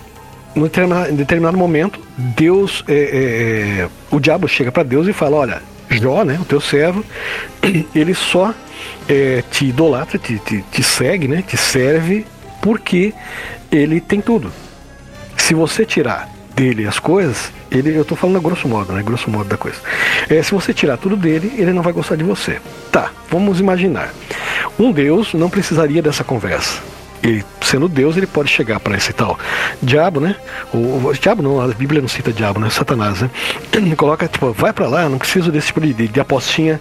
em 0.56 0.62
determinado, 0.62 1.12
determinado 1.12 1.58
momento, 1.58 2.00
Deus, 2.18 2.86
é, 2.88 2.94
é, 2.94 3.82
é 3.82 3.90
o 4.10 4.20
diabo 4.20 4.48
chega 4.48 4.72
para 4.72 4.84
Deus 4.84 5.08
e 5.08 5.14
fala: 5.14 5.36
Olha, 5.36 5.62
Jó, 5.90 6.24
né, 6.24 6.38
o 6.40 6.46
teu 6.46 6.62
servo, 6.62 7.04
ele 7.94 8.14
só 8.14 8.54
é, 9.08 9.44
te 9.52 9.66
idolatra, 9.66 10.18
te, 10.18 10.40
te, 10.40 10.64
te 10.72 10.84
segue, 10.84 11.28
né, 11.28 11.44
te 11.46 11.58
serve 11.58 12.26
porque 12.62 13.14
ele 13.72 14.00
tem 14.02 14.22
tudo. 14.22 14.52
Se 15.48 15.54
você 15.54 15.86
tirar 15.86 16.30
dele 16.54 16.86
as 16.86 17.00
coisas, 17.00 17.54
ele, 17.72 17.96
eu 17.96 18.02
estou 18.02 18.18
falando 18.18 18.36
a 18.36 18.42
grosso 18.42 18.68
modo, 18.68 18.92
né? 18.92 19.02
Grosso 19.02 19.30
modo 19.30 19.48
da 19.48 19.56
coisa. 19.56 19.78
É, 20.28 20.44
se 20.44 20.52
você 20.52 20.74
tirar 20.74 20.98
tudo 20.98 21.16
dele, 21.16 21.54
ele 21.56 21.72
não 21.72 21.82
vai 21.82 21.94
gostar 21.94 22.18
de 22.18 22.24
você. 22.26 22.60
Tá, 22.92 23.12
vamos 23.32 23.62
imaginar. 23.62 24.14
Um 24.78 24.92
Deus 24.92 25.34
não 25.34 25.50
precisaria 25.50 26.02
dessa 26.02 26.22
conversa. 26.22 26.82
Ele, 27.24 27.44
sendo 27.62 27.88
Deus, 27.88 28.16
ele 28.16 28.28
pode 28.28 28.50
chegar 28.50 28.80
para 28.80 28.96
esse 28.96 29.12
tal 29.12 29.38
diabo, 29.82 30.20
né? 30.20 30.36
O, 30.74 31.12
diabo 31.20 31.42
não, 31.42 31.60
a 31.60 31.68
Bíblia 31.68 32.00
não 32.00 32.08
cita 32.08 32.32
diabo, 32.32 32.60
né? 32.60 32.70
Satanás, 32.70 33.22
né? 33.22 33.30
Ele 33.74 33.96
coloca, 33.96 34.28
tipo, 34.28 34.54
vai 34.54 34.72
para 34.72 34.88
lá, 34.88 35.10
não 35.10 35.18
preciso 35.18 35.52
desse 35.52 35.68
tipo 35.68 35.82
de, 35.82 35.94
de, 35.94 36.08
de 36.08 36.20
apostinha 36.20 36.80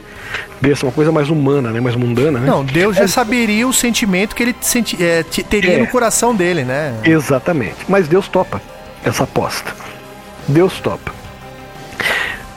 besta, 0.60 0.86
uma 0.86 0.92
coisa 0.92 1.10
mais 1.10 1.30
humana, 1.30 1.70
né? 1.70 1.80
Mais 1.80 1.96
mundana, 1.96 2.38
né? 2.38 2.46
Não, 2.46 2.64
Deus 2.64 2.96
já 2.96 3.04
é, 3.04 3.06
saberia 3.06 3.66
o 3.66 3.72
sentimento 3.72 4.34
que 4.34 4.42
ele 4.42 4.54
senti, 4.60 5.02
é, 5.02 5.22
teria 5.22 5.74
é, 5.74 5.78
no 5.78 5.86
coração 5.86 6.34
dele, 6.34 6.64
né? 6.64 6.94
Exatamente. 7.04 7.76
Mas 7.88 8.06
Deus 8.06 8.28
topa 8.28 8.60
essa 9.04 9.24
aposta. 9.24 9.72
Deus 10.46 10.78
topa. 10.80 11.12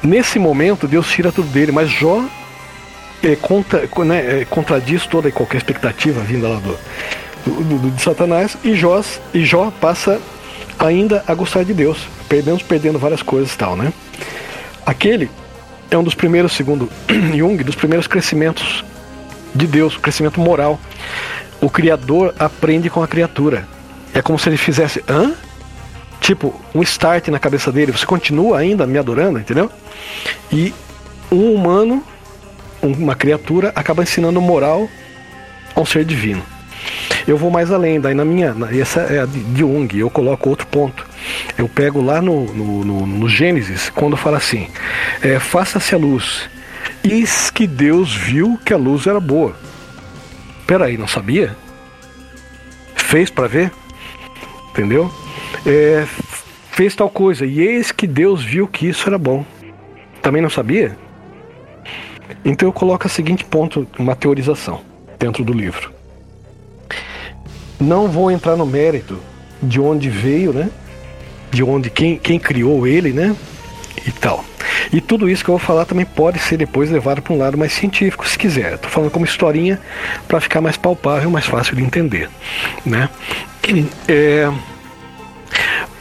Nesse 0.04 0.40
momento, 0.40 0.88
Deus 0.88 1.10
tira 1.10 1.32
tudo 1.32 1.50
dele, 1.50 1.72
mas 1.72 1.90
Jó 1.90 2.24
é, 3.24 3.36
contra, 3.36 3.88
né, 4.06 4.42
é, 4.42 4.46
contradiz 4.46 5.06
toda 5.06 5.28
e 5.28 5.32
qualquer 5.32 5.58
expectativa 5.58 6.22
vinda 6.22 6.48
lá 6.48 6.60
do, 6.60 6.78
do, 7.46 7.92
de 7.92 8.02
Satanás 8.02 8.58
e 8.64 8.74
Jó, 8.76 9.02
e 9.34 9.44
Jó 9.44 9.72
passa 9.80 10.20
ainda 10.78 11.24
a 11.28 11.34
gostar 11.34 11.64
de 11.64 11.74
Deus, 11.74 12.08
perdendo, 12.28 12.64
perdendo 12.64 13.00
várias 13.00 13.22
coisas 13.22 13.54
e 13.54 13.58
tal, 13.58 13.76
né? 13.76 13.92
Aquele 14.86 15.30
é 15.92 15.98
um 15.98 16.04
dos 16.04 16.16
primeiros, 16.16 16.54
segundo 16.54 16.90
Jung, 17.36 17.64
dos 17.64 17.76
primeiros 17.76 18.08
crescimentos 18.08 18.84
de 19.54 19.68
Deus, 19.68 19.98
crescimento 19.98 20.40
moral. 20.40 20.80
O 21.62 21.70
Criador 21.70 22.34
aprende 22.40 22.90
com 22.90 23.04
a 23.04 23.08
criatura. 23.08 23.68
É 24.14 24.22
como 24.22 24.40
se 24.40 24.48
ele 24.50 24.58
fizesse, 24.58 25.04
hã? 25.08 25.34
tipo, 26.20 26.54
um 26.76 26.82
start 26.84 27.30
na 27.30 27.40
cabeça 27.40 27.72
dele, 27.72 27.92
você 27.92 28.06
continua 28.06 28.60
ainda 28.60 28.86
me 28.86 28.98
adorando, 28.98 29.40
entendeu? 29.40 29.72
E 30.52 30.74
um 31.32 31.54
humano, 31.54 32.04
uma 32.82 33.16
criatura, 33.16 33.72
acaba 33.76 34.04
ensinando 34.04 34.40
moral 34.40 34.88
a 35.76 35.82
um 35.82 35.86
ser 35.86 36.06
divino. 36.06 36.44
Eu 37.28 37.38
vou 37.38 37.52
mais 37.52 37.72
além, 37.72 38.00
daí 38.00 38.14
na 38.14 38.26
minha, 38.26 38.56
essa 38.72 39.02
é 39.02 39.22
a 39.22 39.26
de 39.26 39.60
Jung, 39.60 39.98
eu 39.98 40.10
coloco 40.10 40.50
outro 40.50 40.66
ponto. 40.68 41.06
Eu 41.58 41.68
pego 41.68 42.02
lá 42.02 42.22
no, 42.22 42.46
no, 42.54 42.86
no, 42.86 43.06
no 43.06 43.30
Gênesis, 43.30 43.90
quando 43.90 44.18
fala 44.18 44.38
assim: 44.38 44.68
é, 45.22 45.40
faça-se 45.40 45.94
a 45.94 45.98
luz. 45.98 46.50
Eis 47.04 47.50
que 47.50 47.68
Deus 47.68 48.14
viu 48.14 48.60
que 48.66 48.74
a 48.74 48.78
luz 48.78 49.08
era 49.08 49.20
boa. 49.20 49.56
Peraí, 50.66 50.98
não 50.98 51.08
sabia? 51.08 51.56
Fez 52.96 53.30
para 53.30 53.48
ver? 53.48 53.72
Entendeu? 54.72 55.12
é, 55.66 56.06
fez 56.72 56.96
tal 56.96 57.10
coisa, 57.10 57.46
e 57.46 57.60
eis 57.60 57.92
que 57.92 58.08
Deus 58.08 58.44
viu 58.44 58.68
que 58.68 58.88
isso 58.88 59.08
era 59.08 59.18
bom. 59.18 59.46
Também 60.22 60.42
não 60.42 60.50
sabia? 60.50 60.98
Então 62.46 62.68
eu 62.68 62.74
coloco 62.74 63.08
o 63.08 63.10
seguinte 63.10 63.44
ponto, 63.44 63.88
uma 63.98 64.16
teorização 64.16 64.82
dentro 65.18 65.44
do 65.44 65.54
livro. 65.54 65.92
Não 67.80 68.08
vou 68.08 68.30
entrar 68.30 68.56
no 68.56 68.66
mérito 68.66 69.20
de 69.62 69.80
onde 69.80 70.10
veio, 70.10 70.54
né? 70.54 70.70
De 71.52 71.64
onde 71.64 71.90
quem, 71.90 72.18
quem 72.18 72.40
criou 72.40 72.86
ele, 72.86 73.12
né? 73.12 73.36
E 74.06 74.12
tal. 74.12 74.44
E 74.92 75.00
tudo 75.00 75.30
isso 75.30 75.44
que 75.44 75.50
eu 75.50 75.58
vou 75.58 75.66
falar 75.66 75.86
também 75.86 76.06
pode 76.06 76.40
ser 76.40 76.58
depois 76.58 76.90
levado 76.90 77.22
para 77.22 77.34
um 77.34 77.38
lado 77.38 77.58
mais 77.58 77.74
científico, 77.74 78.28
se 78.28 78.38
quiser. 78.38 78.74
Estou 78.74 78.90
falando 78.90 79.12
como 79.12 79.26
historinha 79.26 79.80
para 80.28 80.40
ficar 80.40 80.62
mais 80.62 80.78
palpável, 80.78 81.30
mais 81.30 81.46
fácil 81.46 81.76
de 81.76 81.84
entender, 81.84 82.30
né? 82.86 83.10
É, 84.08 84.52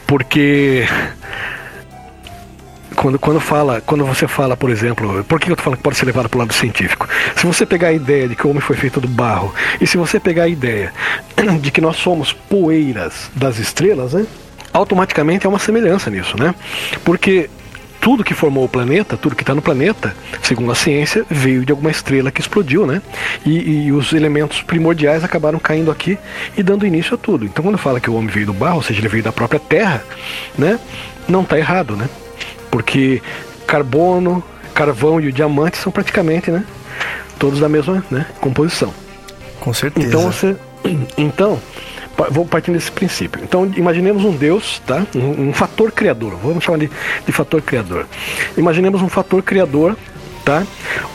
porque 0.07 0.85
quando, 2.99 3.17
quando, 3.17 3.39
fala, 3.39 3.81
quando 3.81 4.05
você 4.05 4.27
fala, 4.27 4.57
por 4.57 4.69
exemplo, 4.69 5.23
por 5.23 5.39
que 5.39 5.49
eu 5.49 5.53
estou 5.53 5.63
falando 5.63 5.77
que 5.77 5.83
pode 5.83 5.97
ser 5.97 6.05
levado 6.05 6.27
para 6.27 6.35
o 6.35 6.39
lado 6.39 6.53
científico? 6.53 7.07
Se 7.33 7.45
você 7.45 7.65
pegar 7.65 7.87
a 7.87 7.93
ideia 7.93 8.27
de 8.27 8.35
que 8.35 8.45
o 8.45 8.49
homem 8.49 8.59
foi 8.61 8.75
feito 8.75 8.99
do 8.99 9.07
barro, 9.07 9.53
e 9.79 9.87
se 9.87 9.95
você 9.95 10.19
pegar 10.19 10.43
a 10.43 10.47
ideia 10.49 10.93
de 11.61 11.71
que 11.71 11.79
nós 11.79 11.95
somos 11.95 12.33
poeiras 12.33 13.31
das 13.33 13.57
estrelas, 13.57 14.13
né, 14.13 14.27
automaticamente 14.73 15.45
é 15.45 15.49
uma 15.49 15.59
semelhança 15.59 16.09
nisso, 16.09 16.37
né? 16.37 16.53
Porque 17.05 17.49
tudo 18.01 18.21
que 18.21 18.33
formou 18.33 18.65
o 18.65 18.69
planeta, 18.69 19.15
tudo 19.15 19.33
que 19.33 19.43
está 19.43 19.55
no 19.55 19.61
planeta, 19.61 20.13
segundo 20.41 20.71
a 20.71 20.75
ciência, 20.75 21.25
veio 21.29 21.65
de 21.65 21.71
alguma 21.71 21.91
estrela 21.91 22.31
que 22.31 22.41
explodiu, 22.41 22.85
né? 22.85 23.01
E, 23.45 23.85
e, 23.85 23.91
os 23.93 24.11
elementos 24.11 24.61
primordiais 24.61 25.23
acabaram 25.23 25.57
caindo 25.57 25.89
aqui 25.89 26.17
e 26.57 26.61
dando 26.61 26.85
início 26.85 27.15
a 27.15 27.17
tudo. 27.17 27.45
Então, 27.45 27.63
quando 27.63 27.77
fala 27.77 27.99
que 27.99 28.09
o 28.09 28.15
homem 28.15 28.29
veio 28.29 28.45
do 28.45 28.53
barro, 28.53 28.75
ou 28.75 28.83
seja, 28.83 28.99
ele 28.99 29.07
veio 29.07 29.23
da 29.23 29.31
própria 29.31 29.59
Terra, 29.59 30.03
né? 30.57 30.77
Não 31.27 31.41
está 31.41 31.57
errado, 31.57 31.95
né? 31.95 32.09
Porque 32.69 33.21
carbono, 33.65 34.43
carvão 34.73 35.19
e 35.19 35.27
o 35.27 35.31
diamante 35.31 35.77
são 35.77 35.91
praticamente, 35.91 36.51
né? 36.51 36.63
Todos 37.37 37.59
da 37.59 37.69
mesma 37.69 38.03
né, 38.09 38.25
composição. 38.41 38.93
Com 39.59 39.73
certeza. 39.73 40.07
Então 40.07 40.21
você, 40.31 40.55
então 41.17 41.59
vou 42.29 42.45
partindo 42.45 42.75
desse 42.75 42.91
princípio. 42.91 43.41
Então, 43.43 43.71
imaginemos 43.77 44.25
um 44.25 44.31
Deus, 44.31 44.81
tá? 44.85 45.05
Um, 45.15 45.49
um 45.49 45.53
fator 45.53 45.91
criador. 45.91 46.35
Vamos 46.43 46.63
chamar 46.63 46.79
de, 46.79 46.89
de 47.25 47.31
fator 47.31 47.61
criador. 47.61 48.05
Imaginemos 48.57 49.01
um 49.01 49.07
fator 49.07 49.41
criador, 49.41 49.95
tá? 50.49 50.65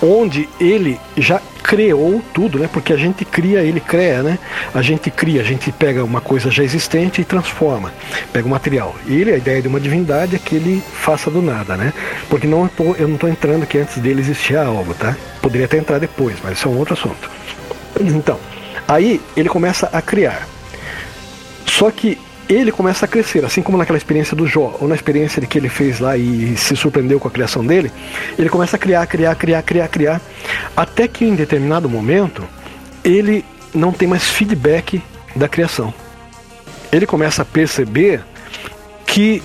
Onde 0.01 0.49
ele 0.61 1.01
já 1.17 1.41
criou 1.61 2.23
tudo, 2.33 2.57
né? 2.57 2.71
Porque 2.73 2.93
a 2.93 2.97
gente 2.97 3.25
cria, 3.25 3.63
ele 3.63 3.81
cria, 3.81 4.23
né? 4.23 4.39
A 4.73 4.81
gente 4.81 5.11
cria, 5.11 5.41
a 5.41 5.45
gente 5.45 5.73
pega 5.73 6.05
uma 6.05 6.21
coisa 6.21 6.53
já 6.53 6.63
existente 6.63 7.21
e 7.21 7.25
transforma, 7.25 7.93
pega 8.33 8.47
o 8.47 8.51
material. 8.51 8.95
Ele, 9.09 9.33
a 9.33 9.37
ideia 9.37 9.61
de 9.61 9.67
uma 9.67 9.81
divindade 9.81 10.37
é 10.37 10.39
que 10.39 10.55
ele 10.55 10.81
faça 10.93 11.33
do 11.33 11.43
nada, 11.43 11.77
né? 11.77 11.93
Porque 12.31 12.47
não 12.47 12.71
eu 12.97 13.09
não 13.09 13.17
estou 13.17 13.29
entrando 13.29 13.67
que 13.67 13.77
antes 13.77 13.99
dele 13.99 14.21
existia 14.21 14.63
algo, 14.63 14.95
tá? 14.95 15.17
Poderia 15.43 15.67
até 15.67 15.79
entrar 15.79 15.99
depois, 15.99 16.37
mas 16.45 16.59
isso 16.59 16.69
é 16.69 16.71
um 16.71 16.79
outro 16.79 16.95
assunto. 16.95 17.29
Então, 18.01 18.39
aí 18.87 19.21
ele 19.37 19.49
começa 19.49 19.89
a 19.93 20.01
criar. 20.01 20.47
Só 21.67 21.91
que 21.91 22.19
ele 22.49 22.71
começa 22.71 23.07
a 23.07 23.09
crescer, 23.09 23.45
assim 23.45 23.63
como 23.63 23.79
naquela 23.79 23.97
experiência 23.97 24.37
do 24.37 24.47
Jó, 24.47 24.77
ou 24.81 24.87
na 24.87 24.95
experiência 24.95 25.41
que 25.43 25.57
ele 25.57 25.69
fez 25.69 25.99
lá 25.99 26.17
e 26.17 26.57
se 26.57 26.77
surpreendeu 26.77 27.19
com 27.19 27.29
a 27.29 27.31
criação 27.31 27.65
dele, 27.65 27.91
ele 28.39 28.49
começa 28.49 28.77
a 28.77 28.79
criar, 28.79 29.07
criar, 29.07 29.35
criar, 29.35 29.63
criar, 29.63 29.89
criar, 29.89 30.21
até 30.77 31.09
que 31.09 31.25
em 31.25 31.35
determinado 31.35 31.89
momento 31.89 32.45
ele 33.03 33.45
não 33.75 33.93
tem 33.93 34.07
mais 34.07 34.25
feedback 34.25 35.03
da 35.35 35.49
criação. 35.49 35.93
Ele 36.93 37.07
começa 37.07 37.43
a 37.43 37.45
perceber 37.45 38.23
que 39.07 39.43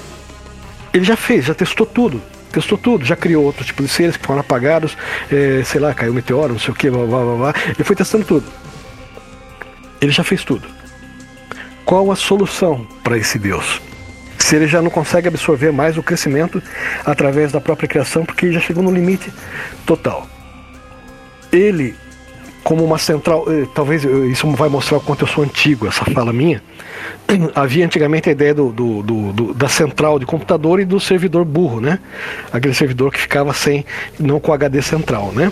ele 0.94 1.06
já 1.06 1.16
fez, 1.16 1.46
já 1.46 1.54
testou 1.54 1.86
tudo, 1.86 2.22
testou 2.52 2.78
tudo, 2.78 3.06
já 3.06 3.16
criou 3.16 3.46
outro 3.46 3.64
tipo 3.64 3.82
de 3.82 3.90
seres 3.90 4.18
que 4.18 4.26
foram 4.26 4.42
apagados, 4.42 4.98
é, 5.32 5.64
sei 5.64 5.80
lá, 5.80 5.94
caiu 5.94 6.12
um 6.12 6.16
meteoro, 6.16 6.54
não 6.54 6.60
sei 6.60 6.74
o 6.74 6.76
que, 6.76 6.90
blá, 6.90 7.06
blá, 7.06 7.24
blá, 7.24 7.36
blá. 7.36 7.54
Ele 7.66 7.84
foi 7.84 7.96
testando 7.96 8.26
tudo. 8.26 8.46
Ele 10.02 10.12
já 10.12 10.24
fez 10.24 10.44
tudo 10.44 10.79
qual 11.90 12.12
a 12.12 12.16
solução 12.16 12.86
para 13.04 13.18
esse 13.18 13.40
Deus? 13.40 13.82
Se 14.38 14.56
ele 14.56 14.68
já 14.68 14.80
não 14.80 14.92
consegue 14.92 15.28
absorver 15.28 15.72
mais 15.72 15.98
o 15.98 16.04
crescimento 16.04 16.62
através 17.04 17.52
da 17.52 17.60
própria 17.60 17.90
criação, 17.90 18.24
porque 18.24 18.52
já 18.52 18.60
chegou 18.60 18.84
no 18.84 18.92
limite 18.92 19.34
total. 19.88 20.28
Ele, 21.52 21.96
como 22.64 22.86
uma 22.86 23.00
central, 23.00 23.44
eh, 23.48 23.66
talvez 23.74 24.04
isso 24.04 24.48
vai 24.52 24.70
mostrar 24.70 24.98
o 24.98 25.02
quanto 25.02 25.24
eu 25.24 25.28
sou 25.28 25.44
antigo, 25.44 25.88
essa 25.88 26.06
fala 26.06 26.32
minha. 26.32 26.62
Havia 27.56 27.88
antigamente 27.88 28.30
a 28.30 28.34
ideia 28.34 28.54
do, 28.54 28.72
do, 28.72 29.02
do, 29.02 29.54
da 29.56 29.68
central 29.68 30.20
de 30.20 30.28
computador 30.28 30.80
e 30.80 30.86
do 30.86 31.00
servidor 31.00 31.44
burro, 31.44 31.82
né? 31.82 31.98
Aquele 32.54 32.76
servidor 32.76 33.12
que 33.12 33.20
ficava 33.20 33.52
sem, 33.52 33.84
não 34.20 34.40
com 34.40 34.54
HD 34.54 34.80
central, 34.84 35.32
né? 35.32 35.52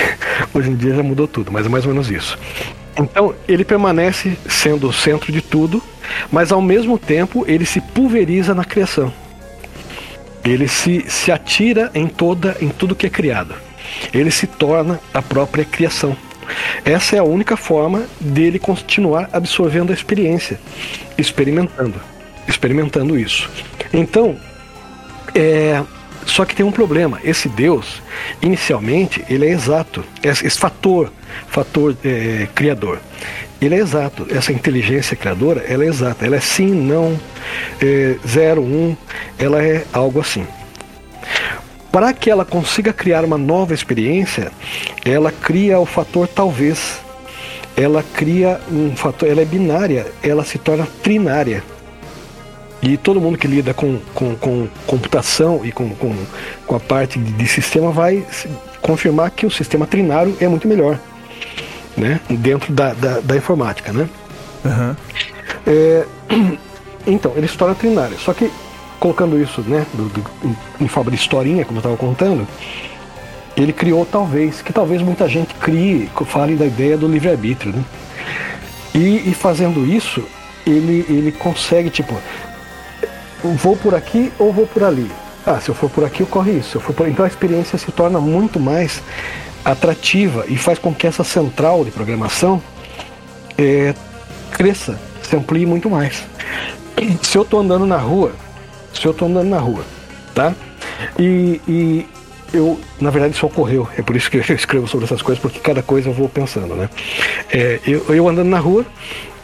Hoje 0.52 0.68
em 0.68 0.76
dia 0.76 0.96
já 0.96 1.02
mudou 1.02 1.26
tudo, 1.26 1.50
mas 1.50 1.64
é 1.64 1.68
mais 1.70 1.86
ou 1.86 1.92
menos 1.92 2.10
isso. 2.10 2.38
Então, 2.98 3.34
ele 3.46 3.64
permanece 3.64 4.36
sendo 4.48 4.88
o 4.88 4.92
centro 4.92 5.30
de 5.30 5.40
tudo, 5.40 5.82
mas 6.32 6.50
ao 6.50 6.60
mesmo 6.60 6.98
tempo 6.98 7.44
ele 7.46 7.64
se 7.64 7.80
pulveriza 7.80 8.54
na 8.54 8.64
criação. 8.64 9.12
Ele 10.44 10.66
se, 10.66 11.04
se 11.08 11.30
atira 11.30 11.90
em 11.94 12.08
toda 12.08 12.56
em 12.60 12.68
tudo 12.68 12.96
que 12.96 13.06
é 13.06 13.10
criado. 13.10 13.54
Ele 14.12 14.30
se 14.30 14.46
torna 14.46 15.00
a 15.14 15.22
própria 15.22 15.64
criação. 15.64 16.16
Essa 16.84 17.16
é 17.16 17.18
a 17.18 17.24
única 17.24 17.56
forma 17.56 18.04
dele 18.18 18.58
continuar 18.58 19.28
absorvendo 19.32 19.90
a 19.90 19.94
experiência, 19.94 20.58
experimentando, 21.16 22.00
experimentando 22.46 23.18
isso. 23.18 23.50
Então, 23.92 24.36
é, 25.34 25.82
só 26.28 26.44
que 26.44 26.54
tem 26.54 26.64
um 26.64 26.70
problema. 26.70 27.18
Esse 27.24 27.48
Deus, 27.48 28.02
inicialmente, 28.42 29.24
ele 29.30 29.46
é 29.46 29.50
exato. 29.50 30.04
Esse, 30.22 30.48
fator, 30.50 31.10
fator 31.48 31.96
é, 32.04 32.46
criador, 32.54 33.00
ele 33.60 33.74
é 33.74 33.78
exato. 33.78 34.26
Essa 34.30 34.52
inteligência 34.52 35.16
criadora, 35.16 35.64
ela 35.66 35.84
é 35.84 35.86
exata. 35.88 36.26
Ela 36.26 36.36
é 36.36 36.40
sim, 36.40 36.70
não, 36.70 37.18
é, 37.82 38.16
zero, 38.28 38.60
um. 38.60 38.94
Ela 39.38 39.64
é 39.64 39.84
algo 39.90 40.20
assim. 40.20 40.46
Para 41.90 42.12
que 42.12 42.30
ela 42.30 42.44
consiga 42.44 42.92
criar 42.92 43.24
uma 43.24 43.38
nova 43.38 43.72
experiência, 43.72 44.52
ela 45.06 45.32
cria 45.32 45.80
o 45.80 45.86
fator 45.86 46.28
talvez. 46.28 47.00
Ela 47.74 48.04
cria 48.14 48.60
um 48.70 48.94
fator, 48.94 49.26
ela 49.28 49.40
é 49.40 49.46
binária, 49.46 50.06
ela 50.22 50.44
se 50.44 50.58
torna 50.58 50.86
trinária. 51.02 51.64
E 52.80 52.96
todo 52.96 53.20
mundo 53.20 53.36
que 53.36 53.48
lida 53.48 53.74
com, 53.74 53.98
com, 54.14 54.36
com 54.36 54.68
computação 54.86 55.64
e 55.64 55.72
com, 55.72 55.90
com, 55.90 56.14
com 56.66 56.76
a 56.76 56.80
parte 56.80 57.18
de, 57.18 57.32
de, 57.32 57.46
sistema 57.48 57.90
vai 57.90 58.24
confirmar 58.80 59.30
que 59.32 59.44
o 59.44 59.50
sistema 59.50 59.86
trinário 59.86 60.36
é 60.40 60.46
muito 60.46 60.68
melhor, 60.68 60.98
né? 61.96 62.20
Dentro 62.30 62.72
da, 62.72 62.92
da, 62.94 63.20
da 63.20 63.36
informática, 63.36 63.92
né? 63.92 64.08
Uhum. 64.64 64.96
É, 65.66 66.04
então, 67.06 67.32
ele 67.36 67.48
se 67.48 67.58
torna 67.58 67.74
trinário. 67.74 68.16
Só 68.18 68.32
que 68.32 68.48
colocando 69.00 69.40
isso 69.40 69.60
né, 69.62 69.86
do, 69.94 70.08
do, 70.08 70.24
em 70.80 70.88
forma 70.88 71.10
de 71.10 71.16
historinha, 71.16 71.64
como 71.64 71.78
eu 71.78 71.80
estava 71.80 71.96
contando, 71.96 72.46
ele 73.56 73.72
criou 73.72 74.06
talvez, 74.06 74.62
que 74.62 74.72
talvez 74.72 75.02
muita 75.02 75.28
gente 75.28 75.54
crie, 75.54 76.08
fale 76.26 76.56
da 76.56 76.66
ideia 76.66 76.96
do 76.96 77.08
livre-arbítrio. 77.08 77.72
Né? 77.72 77.84
E, 78.94 79.30
e, 79.30 79.34
fazendo 79.34 79.84
isso, 79.86 80.22
ele, 80.66 81.04
ele 81.08 81.32
consegue, 81.32 81.90
tipo, 81.90 82.14
vou 83.42 83.76
por 83.76 83.94
aqui 83.94 84.32
ou 84.38 84.52
vou 84.52 84.66
por 84.66 84.84
ali. 84.84 85.10
Ah, 85.46 85.60
se 85.60 85.68
eu 85.68 85.74
for 85.74 85.88
por 85.88 86.04
aqui, 86.04 86.22
ocorre 86.22 86.58
isso. 86.58 86.70
Se 86.70 86.76
eu 86.76 86.80
for 86.80 86.94
por... 86.94 87.08
Então 87.08 87.24
a 87.24 87.28
experiência 87.28 87.78
se 87.78 87.90
torna 87.92 88.20
muito 88.20 88.60
mais 88.60 89.02
atrativa 89.64 90.44
e 90.48 90.56
faz 90.56 90.78
com 90.78 90.94
que 90.94 91.06
essa 91.06 91.24
central 91.24 91.84
de 91.84 91.90
programação 91.90 92.62
é, 93.56 93.94
cresça, 94.50 94.98
se 95.22 95.36
amplie 95.36 95.66
muito 95.66 95.88
mais. 95.88 96.24
Se 97.22 97.38
eu 97.38 97.42
estou 97.42 97.60
andando 97.60 97.86
na 97.86 97.96
rua 97.96 98.32
se 98.92 99.06
eu 99.06 99.12
estou 99.12 99.28
andando 99.28 99.48
na 99.48 99.58
rua, 99.58 99.84
tá? 100.34 100.54
E, 101.18 101.60
e, 101.68 102.06
eu, 102.52 102.80
na 103.00 103.10
verdade, 103.10 103.34
isso 103.34 103.46
ocorreu. 103.46 103.88
É 103.96 104.02
por 104.02 104.16
isso 104.16 104.30
que 104.30 104.38
eu 104.48 104.54
escrevo 104.54 104.86
sobre 104.88 105.04
essas 105.04 105.22
coisas, 105.22 105.40
porque 105.40 105.60
cada 105.60 105.82
coisa 105.82 106.08
eu 106.08 106.12
vou 106.12 106.28
pensando, 106.28 106.74
né? 106.74 106.88
É, 107.50 107.80
eu, 107.86 108.04
eu 108.08 108.28
andando 108.28 108.48
na 108.48 108.58
rua, 108.58 108.84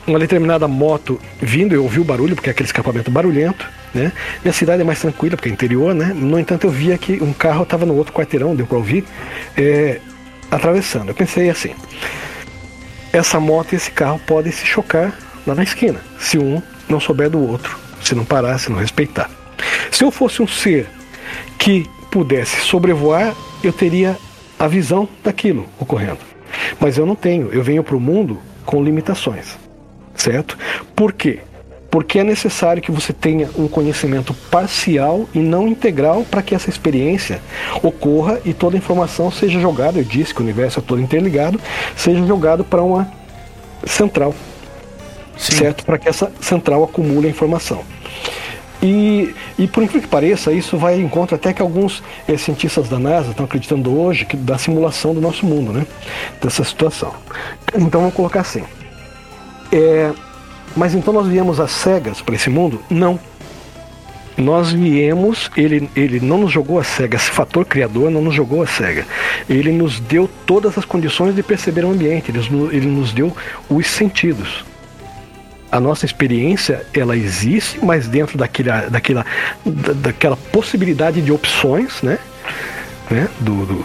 uma 0.07 0.19
determinada 0.19 0.69
moto 0.69 1.21
vindo, 1.41 1.75
eu 1.75 1.83
ouvi 1.83 2.01
o 2.01 2.05
barulho, 2.05 2.35
porque 2.35 2.51
é 2.51 2.53
aquele 2.53 2.67
escapamento 2.67 3.11
barulhento, 3.11 3.67
né? 3.95 4.13
Minha 4.43 4.53
cidade 4.53 4.83
é 4.83 4.85
mais 4.85 5.01
tranquila, 5.01 5.37
porque 5.37 5.49
é 5.49 5.53
interior, 5.53 5.95
né? 5.95 6.13
No 6.15 6.39
entanto, 6.39 6.67
eu 6.67 6.71
via 6.71 6.99
que 6.99 7.23
um 7.23 7.33
carro 7.33 7.63
estava 7.63 7.87
no 7.87 7.95
outro 7.97 8.13
quarteirão, 8.13 8.55
deu 8.55 8.67
para 8.67 8.77
ouvir, 8.77 9.05
é, 9.57 10.01
atravessando. 10.51 11.09
Eu 11.09 11.15
pensei 11.15 11.49
assim: 11.49 11.75
essa 13.13 13.41
moto 13.41 13.73
e 13.73 13.77
esse 13.77 13.91
carro 13.91 14.21
podem 14.27 14.53
se 14.53 14.67
chocar 14.67 15.17
lá 15.47 15.55
na 15.55 15.63
esquina, 15.63 16.01
se 16.19 16.39
um 16.39 16.63
não 16.89 17.01
souber 17.01 17.31
do 17.31 17.41
outro, 17.41 17.79
se 18.03 18.15
não 18.15 18.25
parar, 18.25 18.59
se 18.59 18.71
não 18.71 18.79
respeitar. 18.79 19.31
Se 19.91 20.05
eu 20.05 20.11
fosse 20.11 20.43
um 20.43 20.49
ser 20.49 20.89
que 21.59 21.89
pudesse 22.11 22.61
sobrevoar, 22.61 23.35
eu 23.63 23.73
teria 23.73 24.17
a 24.59 24.69
visão 24.69 25.09
daquilo 25.23 25.67
ocorrendo. 25.79 26.19
Mas 26.79 26.99
eu 26.99 27.07
não 27.07 27.15
tenho, 27.15 27.51
eu 27.53 27.63
venho 27.63 27.83
para 27.83 27.97
o 27.97 28.01
mundo 28.01 28.39
com 28.65 28.83
limitações, 28.83 29.59
certo? 30.15 30.57
Por 30.95 31.13
quê? 31.13 31.41
Porque 31.91 32.19
é 32.19 32.25
necessário 32.25 32.83
que 32.83 32.91
você 32.91 33.13
tenha 33.13 33.49
um 33.57 33.69
conhecimento 33.69 34.35
parcial 34.51 35.29
e 35.33 35.39
não 35.39 35.69
integral 35.69 36.25
para 36.29 36.43
que 36.43 36.55
essa 36.55 36.69
experiência 36.69 37.41
ocorra 37.83 38.41
e 38.45 38.53
toda 38.53 38.77
a 38.77 38.79
informação 38.79 39.31
seja 39.31 39.61
jogada, 39.61 39.99
eu 39.99 40.05
disse 40.05 40.35
que 40.35 40.41
o 40.41 40.43
universo 40.43 40.81
é 40.81 40.83
todo 40.83 41.01
interligado, 41.01 41.61
seja 41.95 42.27
jogado 42.27 42.65
para 42.65 42.83
uma 42.83 43.09
central, 43.87 44.35
Sim. 45.37 45.57
certo? 45.57 45.85
Para 45.85 45.99
que 45.99 46.09
essa 46.09 46.33
central 46.41 46.83
acumule 46.83 47.29
a 47.29 47.31
informação. 47.31 47.85
E, 48.83 49.35
e 49.59 49.67
por 49.67 49.83
incrível 49.83 50.03
que 50.03 50.09
pareça, 50.09 50.53
isso 50.53 50.77
vai 50.77 51.01
em 51.01 51.09
contra 51.09 51.37
até 51.37 51.55
que 51.55 51.63
alguns 51.63 52.03
eh, 52.29 52.37
cientistas 52.37 52.87
da 52.87 52.99
NASA 52.99 53.31
estão 53.31 53.47
acreditando 53.47 53.99
hoje 53.99 54.27
que 54.27 54.37
da 54.37 54.59
simulação 54.59 55.15
do 55.15 55.23
nosso 55.23 55.47
mundo, 55.47 55.73
né? 55.73 55.87
Dessa 56.43 56.63
situação. 56.65 57.15
Então 57.75 58.01
vamos 58.01 58.15
colocar 58.15 58.41
assim. 58.41 58.63
É, 59.77 60.13
mas 60.77 60.95
então 60.95 61.13
nós 61.13 61.27
viemos 61.27 61.59
às 61.59 61.73
cegas 61.73 62.23
para 62.23 62.37
esse 62.37 62.49
mundo? 62.49 62.81
Não. 62.89 63.19
Nós 64.37 64.73
viemos, 64.73 65.51
ele, 65.57 65.89
ele 65.95 66.21
não 66.21 66.39
nos 66.39 66.53
jogou 66.53 66.79
a 66.79 66.85
cega, 66.85 67.17
esse 67.17 67.31
fator 67.31 67.65
criador 67.65 68.11
não 68.11 68.23
nos 68.23 68.35
jogou 68.35 68.63
a 68.63 68.67
cega. 68.67 69.05
Ele 69.49 69.73
nos 69.73 69.99
deu 69.99 70.31
todas 70.47 70.79
as 70.79 70.85
condições 70.85 71.35
de 71.35 71.43
perceber 71.43 71.85
o 71.85 71.91
ambiente, 71.91 72.31
ele, 72.31 72.41
ele 72.73 72.87
nos 72.87 73.13
deu 73.13 73.37
os 73.69 73.87
sentidos 73.87 74.65
a 75.75 75.81
nossa 75.81 76.07
experiência 76.07 76.87
ela 76.95 77.17
existe, 77.17 77.85
mas 77.85 78.07
dentro 78.07 78.39
daquela, 78.39 78.89
daquela, 78.89 79.27
daquela 79.67 80.37
possibilidade 80.37 81.21
de 81.21 81.33
opções, 81.33 82.01
né? 82.01 82.17
né? 83.11 83.29
Do, 83.41 83.67
do 83.67 83.85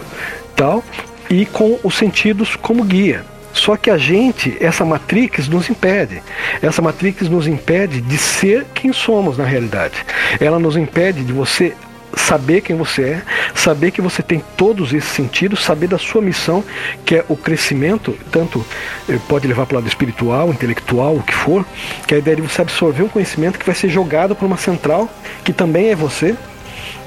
tal 0.54 0.84
e 1.28 1.44
com 1.44 1.80
os 1.82 1.96
sentidos 1.96 2.54
como 2.54 2.84
guia. 2.84 3.24
Só 3.52 3.76
que 3.76 3.90
a 3.90 3.98
gente, 3.98 4.56
essa 4.60 4.84
matrix 4.84 5.48
nos 5.48 5.68
impede. 5.68 6.22
Essa 6.62 6.80
matrix 6.80 7.28
nos 7.28 7.46
impede 7.46 8.00
de 8.00 8.16
ser 8.16 8.66
quem 8.74 8.92
somos 8.92 9.36
na 9.36 9.44
realidade. 9.44 9.94
Ela 10.40 10.58
nos 10.58 10.76
impede 10.76 11.24
de 11.24 11.32
você 11.32 11.74
saber 12.16 12.60
quem 12.60 12.76
você 12.76 13.02
é, 13.02 13.22
saber 13.54 13.90
que 13.90 14.00
você 14.00 14.22
tem 14.22 14.42
todos 14.56 14.92
esses 14.92 15.10
sentidos, 15.10 15.62
saber 15.62 15.86
da 15.86 15.98
sua 15.98 16.20
missão, 16.20 16.64
que 17.04 17.16
é 17.16 17.24
o 17.28 17.36
crescimento, 17.36 18.16
tanto 18.30 18.64
eh, 19.08 19.18
pode 19.28 19.46
levar 19.46 19.66
para 19.66 19.76
o 19.76 19.78
lado 19.78 19.88
espiritual, 19.88 20.50
intelectual, 20.50 21.16
o 21.16 21.22
que 21.22 21.34
for, 21.34 21.64
que 22.06 22.14
é 22.14 22.16
a 22.16 22.20
ideia 22.20 22.36
de 22.36 22.42
você 22.42 22.62
absorver 22.62 23.02
um 23.02 23.08
conhecimento 23.08 23.58
que 23.58 23.66
vai 23.66 23.74
ser 23.74 23.88
jogado 23.88 24.34
para 24.34 24.46
uma 24.46 24.56
central, 24.56 25.08
que 25.44 25.52
também 25.52 25.90
é 25.90 25.94
você, 25.94 26.34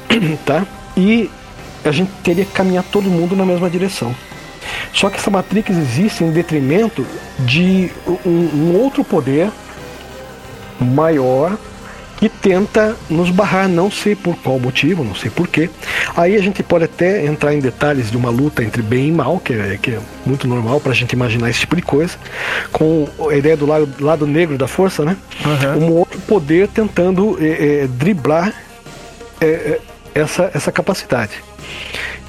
tá? 0.45 0.65
E 0.95 1.29
a 1.83 1.91
gente 1.91 2.11
teria 2.23 2.45
que 2.45 2.51
caminhar 2.51 2.83
todo 2.83 3.09
mundo 3.09 3.35
na 3.35 3.45
mesma 3.45 3.69
direção. 3.69 4.15
Só 4.93 5.09
que 5.09 5.17
essa 5.17 5.29
matrix 5.29 5.69
existe 5.75 6.23
em 6.23 6.31
detrimento 6.31 7.05
de 7.39 7.91
um, 8.25 8.29
um 8.29 8.75
outro 8.81 9.03
poder 9.03 9.49
maior 10.79 11.57
e 12.21 12.29
tenta 12.29 12.95
nos 13.09 13.29
barrar, 13.29 13.67
não 13.67 13.91
sei 13.91 14.15
por 14.15 14.35
qual 14.37 14.57
motivo, 14.57 15.03
não 15.03 15.13
sei 15.13 15.29
porquê. 15.29 15.69
Aí 16.15 16.35
a 16.35 16.41
gente 16.41 16.63
pode 16.63 16.85
até 16.85 17.25
entrar 17.25 17.53
em 17.53 17.59
detalhes 17.59 18.09
de 18.09 18.15
uma 18.15 18.29
luta 18.29 18.63
entre 18.63 18.81
bem 18.81 19.09
e 19.09 19.11
mal, 19.11 19.39
que 19.39 19.53
é, 19.53 19.77
que 19.81 19.91
é 19.91 19.99
muito 20.25 20.47
normal 20.47 20.79
para 20.79 20.93
a 20.93 20.95
gente 20.95 21.11
imaginar 21.11 21.49
esse 21.49 21.59
tipo 21.61 21.75
de 21.75 21.81
coisa, 21.81 22.15
com 22.71 23.09
a 23.29 23.35
ideia 23.35 23.57
do 23.57 23.65
lado, 23.65 23.93
lado 23.99 24.25
negro 24.25 24.57
da 24.57 24.67
força, 24.67 25.03
né? 25.03 25.17
Uhum. 25.45 25.85
Um 25.85 25.91
outro 25.91 26.17
poder 26.21 26.69
tentando 26.69 27.37
é, 27.41 27.81
é, 27.83 27.87
driblar 27.87 28.53
é, 29.41 29.45
é 29.45 29.81
essa, 30.15 30.49
essa 30.53 30.71
capacidade. 30.71 31.33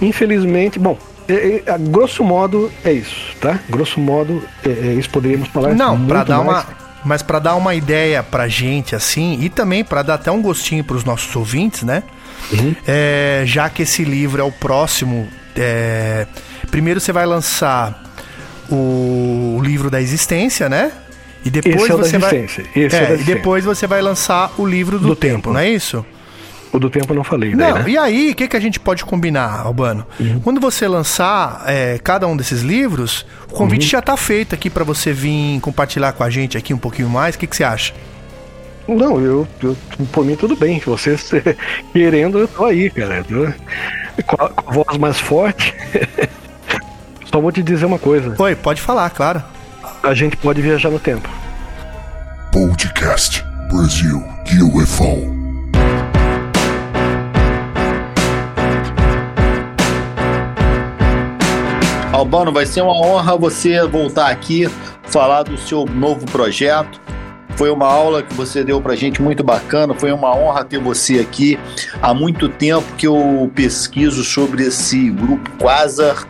Infelizmente, 0.02 0.76
bom, 0.76 0.98
é, 1.28 1.62
é, 1.66 1.70
a 1.70 1.78
grosso 1.78 2.22
modo 2.22 2.70
é 2.84 2.92
isso, 2.92 3.34
tá? 3.40 3.58
Grosso 3.68 4.00
modo, 4.00 4.42
é, 4.64 4.68
é 4.68 4.94
isso 4.94 5.10
poderíamos 5.10 5.48
falar. 5.48 5.74
Não, 5.74 6.06
para 6.06 6.24
dar 6.24 6.44
mais. 6.44 6.64
uma 6.64 6.84
mas 7.04 7.22
para 7.22 7.38
dar 7.38 7.54
uma 7.54 7.74
ideia 7.74 8.22
pra 8.22 8.48
gente, 8.48 8.96
assim, 8.96 9.38
e 9.42 9.50
também 9.50 9.84
para 9.84 10.02
dar 10.02 10.14
até 10.14 10.30
um 10.30 10.40
gostinho 10.40 10.82
pros 10.82 11.04
nossos 11.04 11.36
ouvintes, 11.36 11.82
né? 11.82 12.02
Uhum. 12.50 12.74
É, 12.86 13.42
já 13.46 13.68
que 13.68 13.82
esse 13.82 14.04
livro 14.04 14.40
é 14.40 14.44
o 14.44 14.50
próximo. 14.50 15.28
É, 15.54 16.26
primeiro 16.70 17.00
você 17.00 17.12
vai 17.12 17.26
lançar 17.26 18.02
o, 18.70 19.60
livro 19.62 19.90
da 19.90 20.00
existência, 20.00 20.68
né? 20.68 20.92
E 21.44 21.50
depois 21.50 21.90
é 21.90 21.94
você 21.94 22.18
vai. 22.18 22.36
Esse 22.36 22.62
é, 22.74 23.12
é 23.12 23.16
e 23.20 23.24
depois 23.24 23.64
você 23.66 23.86
vai 23.86 24.00
lançar 24.00 24.52
o 24.56 24.66
livro 24.66 24.98
do, 24.98 25.08
do 25.08 25.16
tempo, 25.16 25.34
tempo, 25.34 25.52
não 25.52 25.60
é 25.60 25.68
isso? 25.68 26.04
O 26.74 26.78
do 26.80 26.90
tempo 26.90 27.12
eu 27.12 27.14
não 27.14 27.22
falei, 27.22 27.54
daí, 27.54 27.72
não, 27.72 27.78
né? 27.78 27.88
E 27.88 27.96
aí, 27.96 28.32
o 28.32 28.34
que, 28.34 28.48
que 28.48 28.56
a 28.56 28.60
gente 28.60 28.80
pode 28.80 29.04
combinar, 29.04 29.60
Albano? 29.60 30.04
Uhum. 30.18 30.40
Quando 30.40 30.60
você 30.60 30.88
lançar 30.88 31.62
é, 31.68 32.00
cada 32.02 32.26
um 32.26 32.36
desses 32.36 32.62
livros, 32.62 33.24
o 33.48 33.54
convite 33.54 33.84
uhum. 33.84 33.90
já 33.90 33.98
está 34.00 34.16
feito 34.16 34.56
aqui 34.56 34.68
para 34.68 34.82
você 34.82 35.12
vir 35.12 35.60
compartilhar 35.60 36.12
com 36.14 36.24
a 36.24 36.30
gente 36.30 36.58
aqui 36.58 36.74
um 36.74 36.78
pouquinho 36.78 37.08
mais. 37.08 37.36
O 37.36 37.38
que, 37.38 37.46
que 37.46 37.54
você 37.54 37.62
acha? 37.62 37.94
Não, 38.88 39.20
eu, 39.20 39.46
eu 39.62 39.76
por 40.10 40.24
mim 40.24 40.34
tudo 40.34 40.56
bem. 40.56 40.80
Você 40.84 41.16
querendo, 41.92 42.40
eu 42.40 42.48
tô 42.48 42.64
aí, 42.64 42.90
cara. 42.90 43.22
Tô, 43.22 44.24
com, 44.24 44.44
a, 44.44 44.48
com 44.48 44.70
a 44.70 44.72
voz 44.72 44.98
mais 44.98 45.20
forte. 45.20 45.72
Só 47.30 47.40
vou 47.40 47.52
te 47.52 47.62
dizer 47.62 47.86
uma 47.86 48.00
coisa. 48.00 48.34
Oi, 48.36 48.56
pode 48.56 48.80
falar, 48.80 49.10
claro. 49.10 49.40
a 50.02 50.12
gente 50.12 50.36
pode 50.36 50.60
viajar 50.60 50.90
no 50.90 50.98
tempo. 50.98 51.28
Podcast 52.50 53.44
Brasil 53.70 54.20
UFO. 54.60 55.43
Albano, 62.24 62.50
vai 62.50 62.64
ser 62.64 62.80
uma 62.80 62.94
honra 62.94 63.36
você 63.36 63.86
voltar 63.86 64.28
aqui, 64.28 64.66
falar 65.02 65.42
do 65.42 65.58
seu 65.58 65.84
novo 65.84 66.24
projeto. 66.24 66.98
Foi 67.50 67.70
uma 67.70 67.86
aula 67.86 68.22
que 68.22 68.32
você 68.32 68.64
deu 68.64 68.80
pra 68.80 68.96
gente 68.96 69.20
muito 69.20 69.44
bacana, 69.44 69.94
foi 69.94 70.10
uma 70.10 70.34
honra 70.34 70.64
ter 70.64 70.78
você 70.78 71.20
aqui. 71.20 71.58
Há 72.00 72.14
muito 72.14 72.48
tempo 72.48 72.84
que 72.96 73.06
eu 73.06 73.52
pesquiso 73.54 74.24
sobre 74.24 74.64
esse 74.64 75.10
grupo 75.10 75.50
Quasar, 75.58 76.26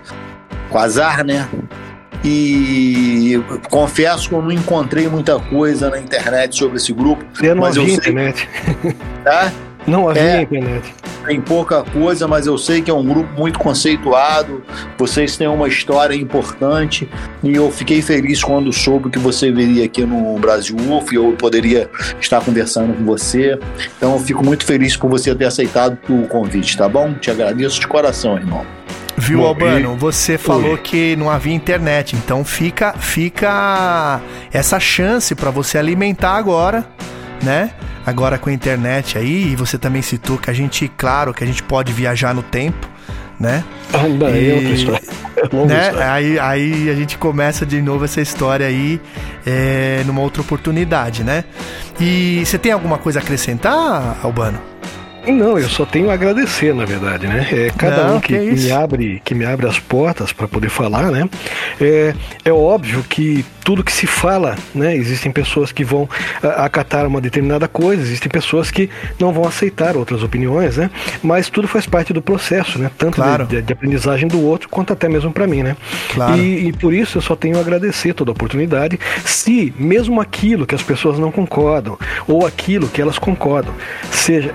Quasar, 0.68 1.24
né? 1.24 1.48
E 2.24 3.40
confesso 3.70 4.28
que 4.28 4.34
eu 4.34 4.42
não 4.42 4.50
encontrei 4.50 5.06
muita 5.08 5.38
coisa 5.38 5.90
na 5.90 6.00
internet 6.00 6.56
sobre 6.56 6.76
esse 6.78 6.92
grupo. 6.92 7.24
Eu 7.40 7.54
não 7.54 7.62
mas 7.62 7.76
eu 7.76 7.84
sei, 7.84 7.94
internet. 7.94 8.48
tá? 9.22 9.52
Não 9.86 10.09
havia 10.09 10.23
É. 10.23 10.43
internet. 10.43 10.94
Tem 11.27 11.40
pouca 11.40 11.82
coisa, 11.82 12.28
mas 12.28 12.47
eu 12.47 12.59
sei 12.59 12.82
que 12.82 12.90
é 12.90 12.94
um 12.94 13.02
grupo 13.05 13.28
muito 13.39 13.59
conceituado. 13.59 14.62
Vocês 14.98 15.36
têm 15.39 15.48
uma 15.48 15.66
história 15.69 16.15
importante 16.15 17.09
e 17.43 17.55
eu 17.55 17.70
fiquei 17.70 18.02
feliz 18.02 18.44
quando 18.44 18.70
soube 18.73 19.09
que 19.09 19.19
você 19.19 19.51
viria 19.51 19.86
aqui 19.86 20.05
no 20.05 20.39
Brasil 20.39 20.77
UF 20.77 21.15
e 21.15 21.16
eu 21.16 21.32
poderia 21.39 21.89
estar 22.20 22.43
conversando 22.43 22.93
com 22.94 23.05
você. 23.05 23.59
Então 23.97 24.12
eu 24.12 24.19
fico 24.19 24.44
muito 24.44 24.66
feliz 24.66 24.97
por 24.98 25.09
você 25.09 25.35
ter 25.35 25.47
aceitado 25.47 25.97
o 26.11 26.27
convite, 26.28 26.77
tá 26.77 26.86
bom? 26.89 27.15
Te 27.15 27.31
agradeço 27.31 27.81
de 27.81 27.86
coração, 27.89 28.36
irmão. 28.36 28.65
Viu, 29.16 29.39
Bom, 29.39 29.47
Albano? 29.47 29.97
Você 29.97 30.36
falou 30.36 30.73
Oi. 30.73 30.78
que 30.78 31.16
não 31.16 31.31
havia 31.31 31.55
internet, 31.55 32.16
então 32.16 32.44
fica, 32.44 32.93
fica 32.94 34.20
essa 34.52 34.78
chance 34.81 35.35
pra 35.36 35.51
você 35.51 35.78
alimentar 35.78 36.32
agora, 36.32 36.85
né? 37.44 37.70
Agora 38.06 38.38
com 38.38 38.48
a 38.50 38.52
internet 38.52 39.16
aí, 39.18 39.52
e 39.52 39.56
você 39.56 39.78
também 39.78 40.02
citou 40.02 40.38
que 40.38 40.50
a 40.50 40.52
gente, 40.52 40.88
claro, 40.96 41.32
que 41.34 41.44
a 41.44 41.46
gente 41.46 41.62
pode 41.62 41.92
viajar 41.92 42.34
no 42.34 42.42
tempo, 42.42 42.88
né? 43.38 43.62
Ainda 43.92 44.30
E- 44.30 44.50
é 44.50 44.54
outra 44.54 44.70
história. 44.70 45.02
É 45.36 45.66
né? 45.66 45.86
história. 45.88 46.12
Aí, 46.12 46.38
aí 46.38 46.90
a 46.90 46.94
gente 46.94 47.18
começa 47.18 47.64
de 47.66 47.80
novo 47.82 48.04
essa 48.04 48.20
história 48.20 48.66
aí 48.66 49.00
é, 49.46 50.02
numa 50.06 50.20
outra 50.20 50.40
oportunidade, 50.42 51.22
né? 51.24 51.44
E 52.00 52.42
você 52.44 52.58
tem 52.58 52.72
alguma 52.72 52.98
coisa 52.98 53.18
a 53.20 53.22
acrescentar, 53.22 54.16
Albano? 54.22 54.58
Não, 55.26 55.59
eu 55.59 55.68
só 55.68 55.84
tenho 55.86 56.10
a 56.10 56.14
agradecer, 56.14 56.74
na 56.74 56.84
verdade, 56.84 57.26
né? 57.26 57.46
É, 57.51 57.70
cada 57.76 58.09
Não, 58.09 58.16
um 58.16 58.20
que, 58.20 58.36
que 58.38 58.55
me 58.62 58.70
abre, 58.72 59.22
que 59.24 59.34
me 59.34 59.44
abre 59.44 59.66
as 59.66 59.78
portas 59.78 60.32
para 60.32 60.46
poder 60.46 60.68
falar, 60.68 61.10
né? 61.10 61.28
É, 61.80 62.14
é 62.44 62.52
óbvio 62.52 63.02
que 63.09 63.44
tudo 63.64 63.82
que 63.82 63.90
se 63.92 64.06
fala, 64.06 64.56
né? 64.74 64.94
Existem 64.94 65.32
pessoas 65.32 65.72
que 65.72 65.82
vão 65.82 66.06
a- 66.42 66.66
acatar 66.66 67.06
uma 67.06 67.20
determinada 67.20 67.66
coisa, 67.66 68.02
existem 68.02 68.28
pessoas 68.30 68.70
que 68.70 68.90
não 69.18 69.32
vão 69.32 69.44
aceitar 69.48 69.96
outras 69.96 70.22
opiniões, 70.22 70.76
né? 70.76 70.90
Mas 71.22 71.48
tudo 71.48 71.66
faz 71.66 71.86
parte 71.86 72.12
do 72.12 72.20
processo, 72.20 72.78
né? 72.78 72.90
Tanto 72.98 73.14
de- 73.14 73.22
Claro. 73.22 73.46
de, 73.46 73.62
de 73.62 73.72
aprendizagem 73.72 74.28
do 74.28 74.42
outro 74.44 74.68
quanto 74.68 74.92
até 74.92 75.09
mesmo 75.09 75.32
para 75.32 75.46
mim, 75.46 75.62
né? 75.62 75.76
Claro. 76.12 76.36
E, 76.36 76.68
e 76.68 76.72
por 76.74 76.92
isso 76.92 77.16
eu 77.18 77.22
só 77.22 77.34
tenho 77.34 77.56
a 77.56 77.60
agradecer 77.60 78.12
toda 78.12 78.30
a 78.30 78.32
oportunidade. 78.32 79.01
Se 79.24 79.72
mesmo 79.78 80.20
aquilo 80.20 80.66
que 80.66 80.74
as 80.74 80.82
pessoas 80.82 81.18
não 81.18 81.32
concordam 81.32 81.98
ou 82.28 82.46
aquilo 82.46 82.86
que 82.88 83.01
elas 83.01 83.18
concordam 83.18 83.72
seja 84.10 84.52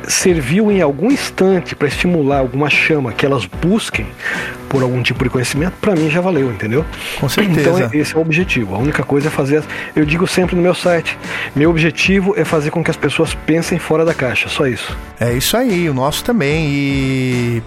serviu 0.59 0.71
em 0.71 0.81
algum 0.81 1.09
instante 1.09 1.75
para 1.75 1.87
estimular 1.87 2.39
alguma 2.39 2.69
chama 2.69 3.13
que 3.13 3.25
elas 3.25 3.45
busquem 3.45 4.05
por 4.67 4.83
algum 4.83 5.01
tipo 5.01 5.23
de 5.23 5.29
conhecimento, 5.29 5.73
para 5.81 5.95
mim 5.95 6.09
já 6.09 6.21
valeu, 6.21 6.51
entendeu? 6.51 6.85
Com 7.19 7.27
certeza. 7.27 7.61
Então 7.61 7.89
esse 7.93 8.13
é 8.13 8.17
o 8.17 8.21
objetivo. 8.21 8.75
A 8.75 8.77
única 8.77 9.03
coisa 9.03 9.27
é 9.27 9.31
fazer. 9.31 9.63
Eu 9.95 10.05
digo 10.05 10.27
sempre 10.27 10.55
no 10.55 10.61
meu 10.61 10.75
site: 10.75 11.17
meu 11.55 11.69
objetivo 11.69 12.33
é 12.37 12.43
fazer 12.43 12.69
com 12.69 12.83
que 12.83 12.91
as 12.91 12.97
pessoas 12.97 13.33
pensem 13.33 13.79
fora 13.79 14.05
da 14.05 14.13
caixa. 14.13 14.49
Só 14.49 14.67
isso. 14.67 14.95
É 15.19 15.33
isso 15.33 15.55
aí, 15.57 15.89
o 15.89 15.93
nosso 15.93 16.23
também. 16.23 16.67
E, 16.69 17.63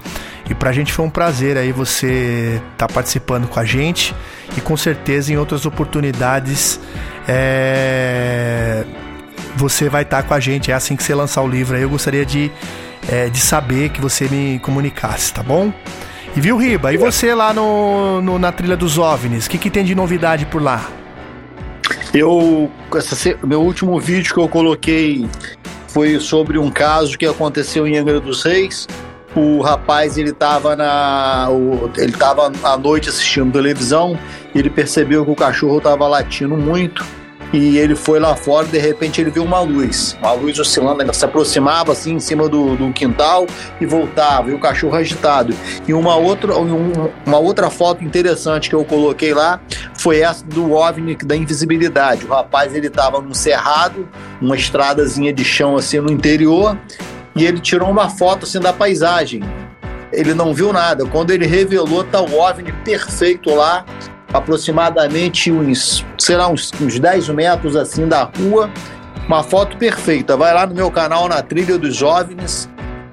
e 0.51 0.55
pra 0.55 0.70
gente 0.73 0.93
foi 0.93 1.05
um 1.05 1.10
prazer 1.10 1.56
aí 1.56 1.73
você 1.73 2.60
estar 2.73 2.89
participando 2.89 3.48
com 3.48 3.59
a 3.59 3.64
gente. 3.64 4.14
E 4.56 4.60
com 4.60 4.77
certeza 4.77 5.32
em 5.32 5.36
outras 5.36 5.64
oportunidades 5.64 6.78
é, 7.27 8.85
você 9.56 9.88
vai 9.88 10.02
estar 10.02 10.22
com 10.22 10.34
a 10.34 10.40
gente. 10.40 10.70
É 10.70 10.74
assim 10.74 10.96
que 10.96 11.02
você 11.02 11.14
lançar 11.14 11.42
o 11.42 11.48
livro 11.48 11.76
aí. 11.76 11.82
Eu 11.82 11.90
gostaria 11.90 12.24
de, 12.24 12.50
é, 13.10 13.28
de 13.28 13.38
saber 13.40 13.90
que 13.90 14.00
você 14.00 14.28
me 14.28 14.58
comunicasse, 14.60 15.32
tá 15.32 15.42
bom? 15.42 15.72
E 16.36 16.40
viu, 16.40 16.56
Riba? 16.56 16.92
E 16.92 16.96
você 16.96 17.34
lá 17.34 17.52
no, 17.52 18.22
no- 18.22 18.38
na 18.38 18.50
trilha 18.50 18.76
dos 18.76 18.96
OVNIs? 18.98 19.46
O 19.46 19.50
que, 19.50 19.58
que 19.58 19.70
tem 19.70 19.84
de 19.84 19.94
novidade 19.94 20.46
por 20.46 20.62
lá? 20.62 20.88
Eu, 22.14 22.70
essa, 22.94 23.36
meu 23.44 23.60
último 23.62 23.98
vídeo 24.00 24.32
que 24.32 24.40
eu 24.40 24.48
coloquei 24.48 25.26
foi 25.88 26.18
sobre 26.20 26.58
um 26.58 26.70
caso 26.70 27.16
que 27.18 27.26
aconteceu 27.26 27.86
em 27.86 27.96
Angra 27.96 28.20
dos 28.20 28.42
Reis. 28.42 28.86
O 29.34 29.62
rapaz 29.62 30.18
ele 30.18 30.30
estava 30.30 30.76
na, 30.76 31.48
o- 31.50 31.90
ele 31.96 32.12
estava 32.12 32.50
à 32.62 32.76
noite 32.76 33.08
assistindo 33.08 33.52
televisão. 33.52 34.18
Ele 34.54 34.68
percebeu 34.70 35.24
que 35.24 35.30
o 35.30 35.34
cachorro 35.36 35.78
estava 35.78 36.06
latindo 36.06 36.56
muito 36.56 37.04
e 37.52 37.76
ele 37.78 37.94
foi 37.94 38.18
lá 38.18 38.34
fora. 38.34 38.66
De 38.66 38.78
repente 38.78 39.20
ele 39.20 39.30
viu 39.30 39.44
uma 39.44 39.60
luz, 39.60 40.16
uma 40.20 40.32
luz 40.32 40.58
oscilando, 40.58 41.02
ela 41.02 41.12
se 41.12 41.24
aproximava 41.24 41.92
assim 41.92 42.14
em 42.14 42.20
cima 42.20 42.48
do, 42.48 42.76
do 42.76 42.92
quintal 42.92 43.46
e 43.80 43.86
voltava. 43.86 44.50
E 44.50 44.54
o 44.54 44.58
cachorro 44.58 44.96
agitado. 44.96 45.54
E 45.86 45.92
uma 45.92 46.16
outra, 46.16 46.56
um- 46.58 47.10
uma 47.26 47.38
outra 47.38 47.68
foto 47.70 48.02
interessante 48.04 48.68
que 48.68 48.74
eu 48.74 48.84
coloquei 48.84 49.34
lá 49.34 49.60
foi 49.98 50.20
essa 50.20 50.44
do 50.44 50.72
OVNI 50.72 51.16
da 51.16 51.36
invisibilidade. 51.36 52.24
O 52.24 52.28
rapaz 52.28 52.74
ele 52.74 52.86
estava 52.88 53.20
num 53.20 53.34
cerrado, 53.34 54.08
uma 54.40 54.56
estradazinha 54.56 55.32
de 55.32 55.44
chão 55.44 55.76
assim 55.76 56.00
no 56.00 56.10
interior, 56.10 56.76
e 57.36 57.44
ele 57.44 57.60
tirou 57.60 57.88
uma 57.90 58.08
foto 58.08 58.44
assim 58.44 58.60
da 58.60 58.72
paisagem. 58.72 59.42
Ele 60.12 60.34
não 60.34 60.52
viu 60.52 60.72
nada. 60.72 61.06
Quando 61.06 61.30
ele 61.30 61.46
revelou, 61.46 62.04
tá 62.04 62.20
o 62.20 62.38
OVNI 62.38 62.72
perfeito 62.84 63.54
lá, 63.54 63.84
aproximadamente 64.32 65.50
uns, 65.50 66.04
sei 66.18 66.36
lá, 66.36 66.48
uns, 66.48 66.70
uns 66.80 66.98
10 66.98 67.28
metros 67.30 67.76
assim 67.76 68.06
da 68.09 68.24
rua. 68.24 68.70
Uma 69.26 69.42
foto 69.42 69.76
perfeita. 69.76 70.36
Vai 70.36 70.52
lá 70.52 70.66
no 70.66 70.74
meu 70.74 70.90
canal 70.90 71.28
na 71.28 71.40
Trilha 71.42 71.78
dos 71.78 72.02
OVNIs. 72.02 72.68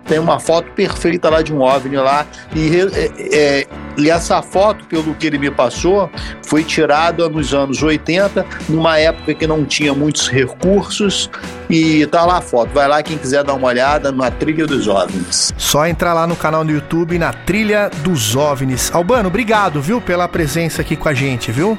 Tem 0.06 0.18
uma 0.18 0.40
foto 0.40 0.72
perfeita 0.72 1.30
lá 1.30 1.42
de 1.42 1.54
um 1.54 1.62
OVNI 1.62 1.98
lá. 1.98 2.26
E, 2.56 2.80
é- 2.80 3.60
é, 3.62 3.68
e 4.06 4.10
essa 4.10 4.42
foto, 4.42 4.86
pelo 4.86 5.14
que 5.16 5.28
ele 5.28 5.38
me 5.38 5.52
passou, 5.52 6.10
foi 6.46 6.64
tirada 6.64 7.28
nos 7.30 7.54
anos 7.54 7.82
80, 7.82 8.46
numa 8.68 8.98
época 8.98 9.34
que 9.34 9.48
não 9.48 9.66
tinha 9.66 9.94
muitos 9.94 10.30
recursos. 10.30 11.30
E 11.70 12.06
tá 12.08 12.26
lá 12.26 12.38
a 12.38 12.42
foto. 12.42 12.72
Vai 12.74 12.88
lá 12.88 13.04
quem 13.04 13.18
quiser 13.18 13.44
dar 13.44 13.54
uma 13.54 13.68
olhada 13.68 14.12
na 14.12 14.32
Trilha 14.32 14.66
dos 14.66 14.88
OVNIs. 14.88 15.54
Só 15.58 15.86
entrar 15.86 16.14
lá 16.14 16.26
no 16.26 16.36
canal 16.36 16.64
do 16.64 16.72
YouTube 16.72 17.18
na 17.20 17.32
trilha 17.32 17.90
dos 18.02 18.36
OVNIs. 18.36 18.94
Albano, 18.94 19.28
obrigado, 19.28 19.82
viu, 19.82 20.02
pela 20.02 20.28
presença 20.28 20.82
aqui 20.82 20.96
com 20.96 21.08
a 21.08 21.14
gente, 21.14 21.52
viu? 21.52 21.78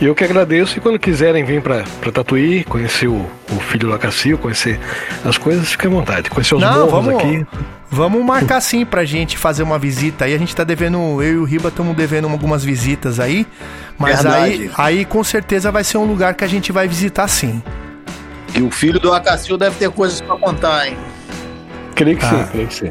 E 0.00 0.04
eu 0.06 0.14
que 0.14 0.24
agradeço. 0.24 0.78
E 0.78 0.80
quando 0.80 0.98
quiserem 0.98 1.44
vir 1.44 1.60
para 1.62 1.84
Tatuí, 2.12 2.64
conhecer 2.64 3.06
o, 3.08 3.26
o 3.50 3.60
filho 3.60 3.88
do 3.88 3.94
Acacil, 3.94 4.38
conhecer 4.38 4.78
as 5.24 5.38
coisas, 5.38 5.68
fique 5.70 5.86
à 5.86 5.90
vontade. 5.90 6.30
Conhecer 6.30 6.54
os 6.54 6.60
Não, 6.60 6.86
morros 6.86 6.90
vamos, 6.90 7.14
aqui. 7.22 7.46
vamos 7.90 8.24
marcar 8.24 8.60
sim 8.60 8.84
pra 8.84 9.04
gente 9.04 9.36
fazer 9.38 9.62
uma 9.62 9.78
visita 9.78 10.24
aí. 10.24 10.34
A 10.34 10.38
gente 10.38 10.54
tá 10.54 10.64
devendo, 10.64 11.22
eu 11.22 11.34
e 11.34 11.36
o 11.38 11.44
Riba 11.44 11.68
estamos 11.68 11.94
devendo 11.96 12.28
algumas 12.28 12.64
visitas 12.64 13.20
aí. 13.20 13.46
Mas 13.98 14.24
aí, 14.26 14.58
Verdade. 14.58 14.70
aí 14.78 15.04
com 15.04 15.22
certeza 15.22 15.70
vai 15.70 15.84
ser 15.84 15.98
um 15.98 16.04
lugar 16.04 16.34
que 16.34 16.44
a 16.44 16.48
gente 16.48 16.72
vai 16.72 16.88
visitar 16.88 17.28
sim. 17.28 17.62
E 18.54 18.62
o 18.62 18.70
filho 18.70 18.98
do 19.00 19.12
Acacil 19.12 19.56
deve 19.58 19.76
ter 19.76 19.90
coisas 19.90 20.20
para 20.20 20.36
contar, 20.36 20.86
hein? 20.88 20.96
Creio 21.94 22.16
que 22.16 22.24
Ah. 22.24 22.28
sim, 22.30 22.44
creio 22.52 22.68
que 22.68 22.74
sim. 22.74 22.90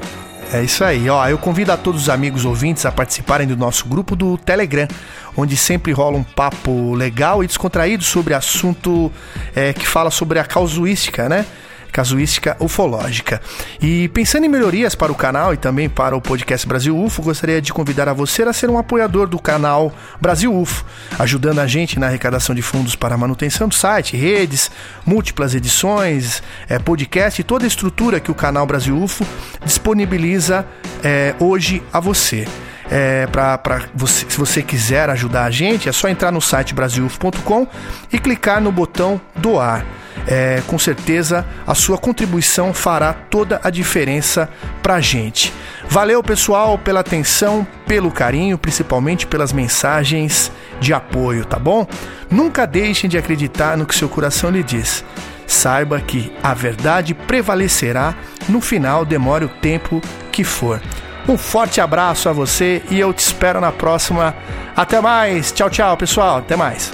É 0.52 0.62
isso 0.64 0.84
aí, 0.84 1.10
ó. 1.10 1.28
Eu 1.28 1.38
convido 1.38 1.72
a 1.72 1.78
todos 1.78 2.04
os 2.04 2.10
amigos 2.10 2.46
ouvintes 2.46 2.86
a 2.86 2.92
participarem 2.92 3.48
do 3.48 3.58
nosso 3.58 3.88
grupo 3.88 4.16
do 4.16 4.38
Telegram, 4.38 4.88
onde 5.36 5.58
sempre 5.58 5.92
rola 5.92 6.18
um 6.18 6.24
papo 6.24 6.94
legal 6.94 7.44
e 7.44 7.48
descontraído 7.48 8.04
sobre 8.04 8.34
assunto 8.34 9.12
é, 9.56 9.74
que 9.74 9.88
fala 9.88 10.12
sobre 10.12 10.40
a 10.40 10.46
causuística, 10.46 11.28
né? 11.28 11.46
Casuística 11.92 12.58
ufológica. 12.60 13.40
E 13.80 14.08
pensando 14.08 14.46
em 14.46 14.50
melhorias 14.50 14.96
para 14.96 15.12
o 15.12 15.16
canal 15.16 15.54
e 15.54 15.58
também 15.58 15.88
para 15.88 16.16
o 16.16 16.22
podcast 16.22 16.68
Brasil 16.68 16.98
UFO, 16.98 17.22
gostaria 17.22 17.62
de 17.62 17.72
convidar 17.72 18.10
a 18.10 18.14
você 18.14 18.42
a 18.42 18.52
ser 18.52 18.68
um 18.68 18.80
apoiador 18.80 19.28
do 19.28 19.38
canal 19.38 19.94
Brasil 20.20 20.52
UFO, 20.52 20.84
ajudando 21.20 21.60
a 21.60 21.68
gente 21.68 22.00
na 22.00 22.08
arrecadação 22.08 22.56
de 22.56 22.64
fundos 22.64 22.96
para 22.96 23.14
a 23.14 23.18
manutenção 23.18 23.68
do 23.68 23.76
site, 23.76 24.18
redes, 24.18 24.72
múltiplas 25.06 25.54
edições, 25.54 26.42
é, 26.68 26.80
podcast 26.80 27.40
e 27.40 27.44
toda 27.44 27.64
a 27.64 27.68
estrutura 27.68 28.20
que 28.20 28.32
o 28.32 28.36
canal 28.36 28.66
Brasil 28.66 28.98
UFO 29.00 29.24
disponibiliza 29.64 30.66
é, 31.04 31.36
hoje 31.40 31.84
a 31.94 32.00
você. 32.00 32.48
É, 32.90 33.28
pra 33.28 33.84
você, 33.94 34.26
se 34.30 34.38
você 34.38 34.62
quiser 34.62 35.10
ajudar 35.10 35.46
a 35.46 35.52
gente, 35.52 35.88
é 35.88 35.92
só 35.92 36.08
entrar 36.08 36.32
no 36.32 36.42
site 36.42 36.74
brasilufo.com 36.74 37.68
e 38.12 38.20
clicar 38.20 38.62
no 38.62 38.72
botão 38.72 39.20
doar. 39.36 39.86
É, 40.26 40.62
com 40.68 40.80
certeza 40.80 41.46
a 41.68 41.76
sua 41.76 41.98
contribuição 41.98 42.74
fará 42.74 43.14
toda 43.14 43.60
a 43.64 43.70
diferença 43.70 44.50
pra 44.82 45.02
gente. 45.02 45.52
Valeu, 45.90 46.24
pessoal, 46.24 46.78
pela 46.78 47.02
atenção, 47.02 47.68
pelo 47.86 48.12
carinho, 48.12 48.58
principalmente 48.58 49.28
pelas 49.28 49.52
mensagens 49.52 50.52
de 50.80 50.94
apoio, 50.94 51.46
tá 51.46 51.60
bom? 51.60 51.86
Nunca 52.30 52.66
deixem 52.66 53.10
de 53.10 53.18
acreditar 53.18 53.78
no 53.78 53.86
que 53.86 53.96
seu 53.96 54.08
coração 54.08 54.50
lhe 54.50 54.64
diz. 54.64 55.04
Saiba 55.46 56.00
que 56.00 56.32
a 56.42 56.54
verdade 56.54 57.14
prevalecerá 57.14 58.16
no 58.48 58.62
final, 58.62 59.04
demore 59.04 59.46
o 59.46 59.50
tempo 59.50 60.02
que 60.32 60.44
for. 60.44 60.82
Um 61.28 61.38
forte 61.38 61.80
abraço 61.80 62.28
a 62.28 62.34
você 62.34 62.82
e 62.90 63.00
eu 63.00 63.14
te 63.14 63.20
espero 63.20 63.62
na 63.62 63.72
próxima. 63.72 64.36
Até 64.76 65.00
mais. 65.00 65.52
Tchau, 65.52 65.70
tchau, 65.70 65.96
pessoal. 65.96 66.38
Até 66.38 66.56
mais. 66.56 66.92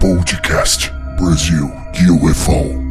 Podcast 0.00 0.92
Brasil 1.16 1.70
UFO. 2.10 2.81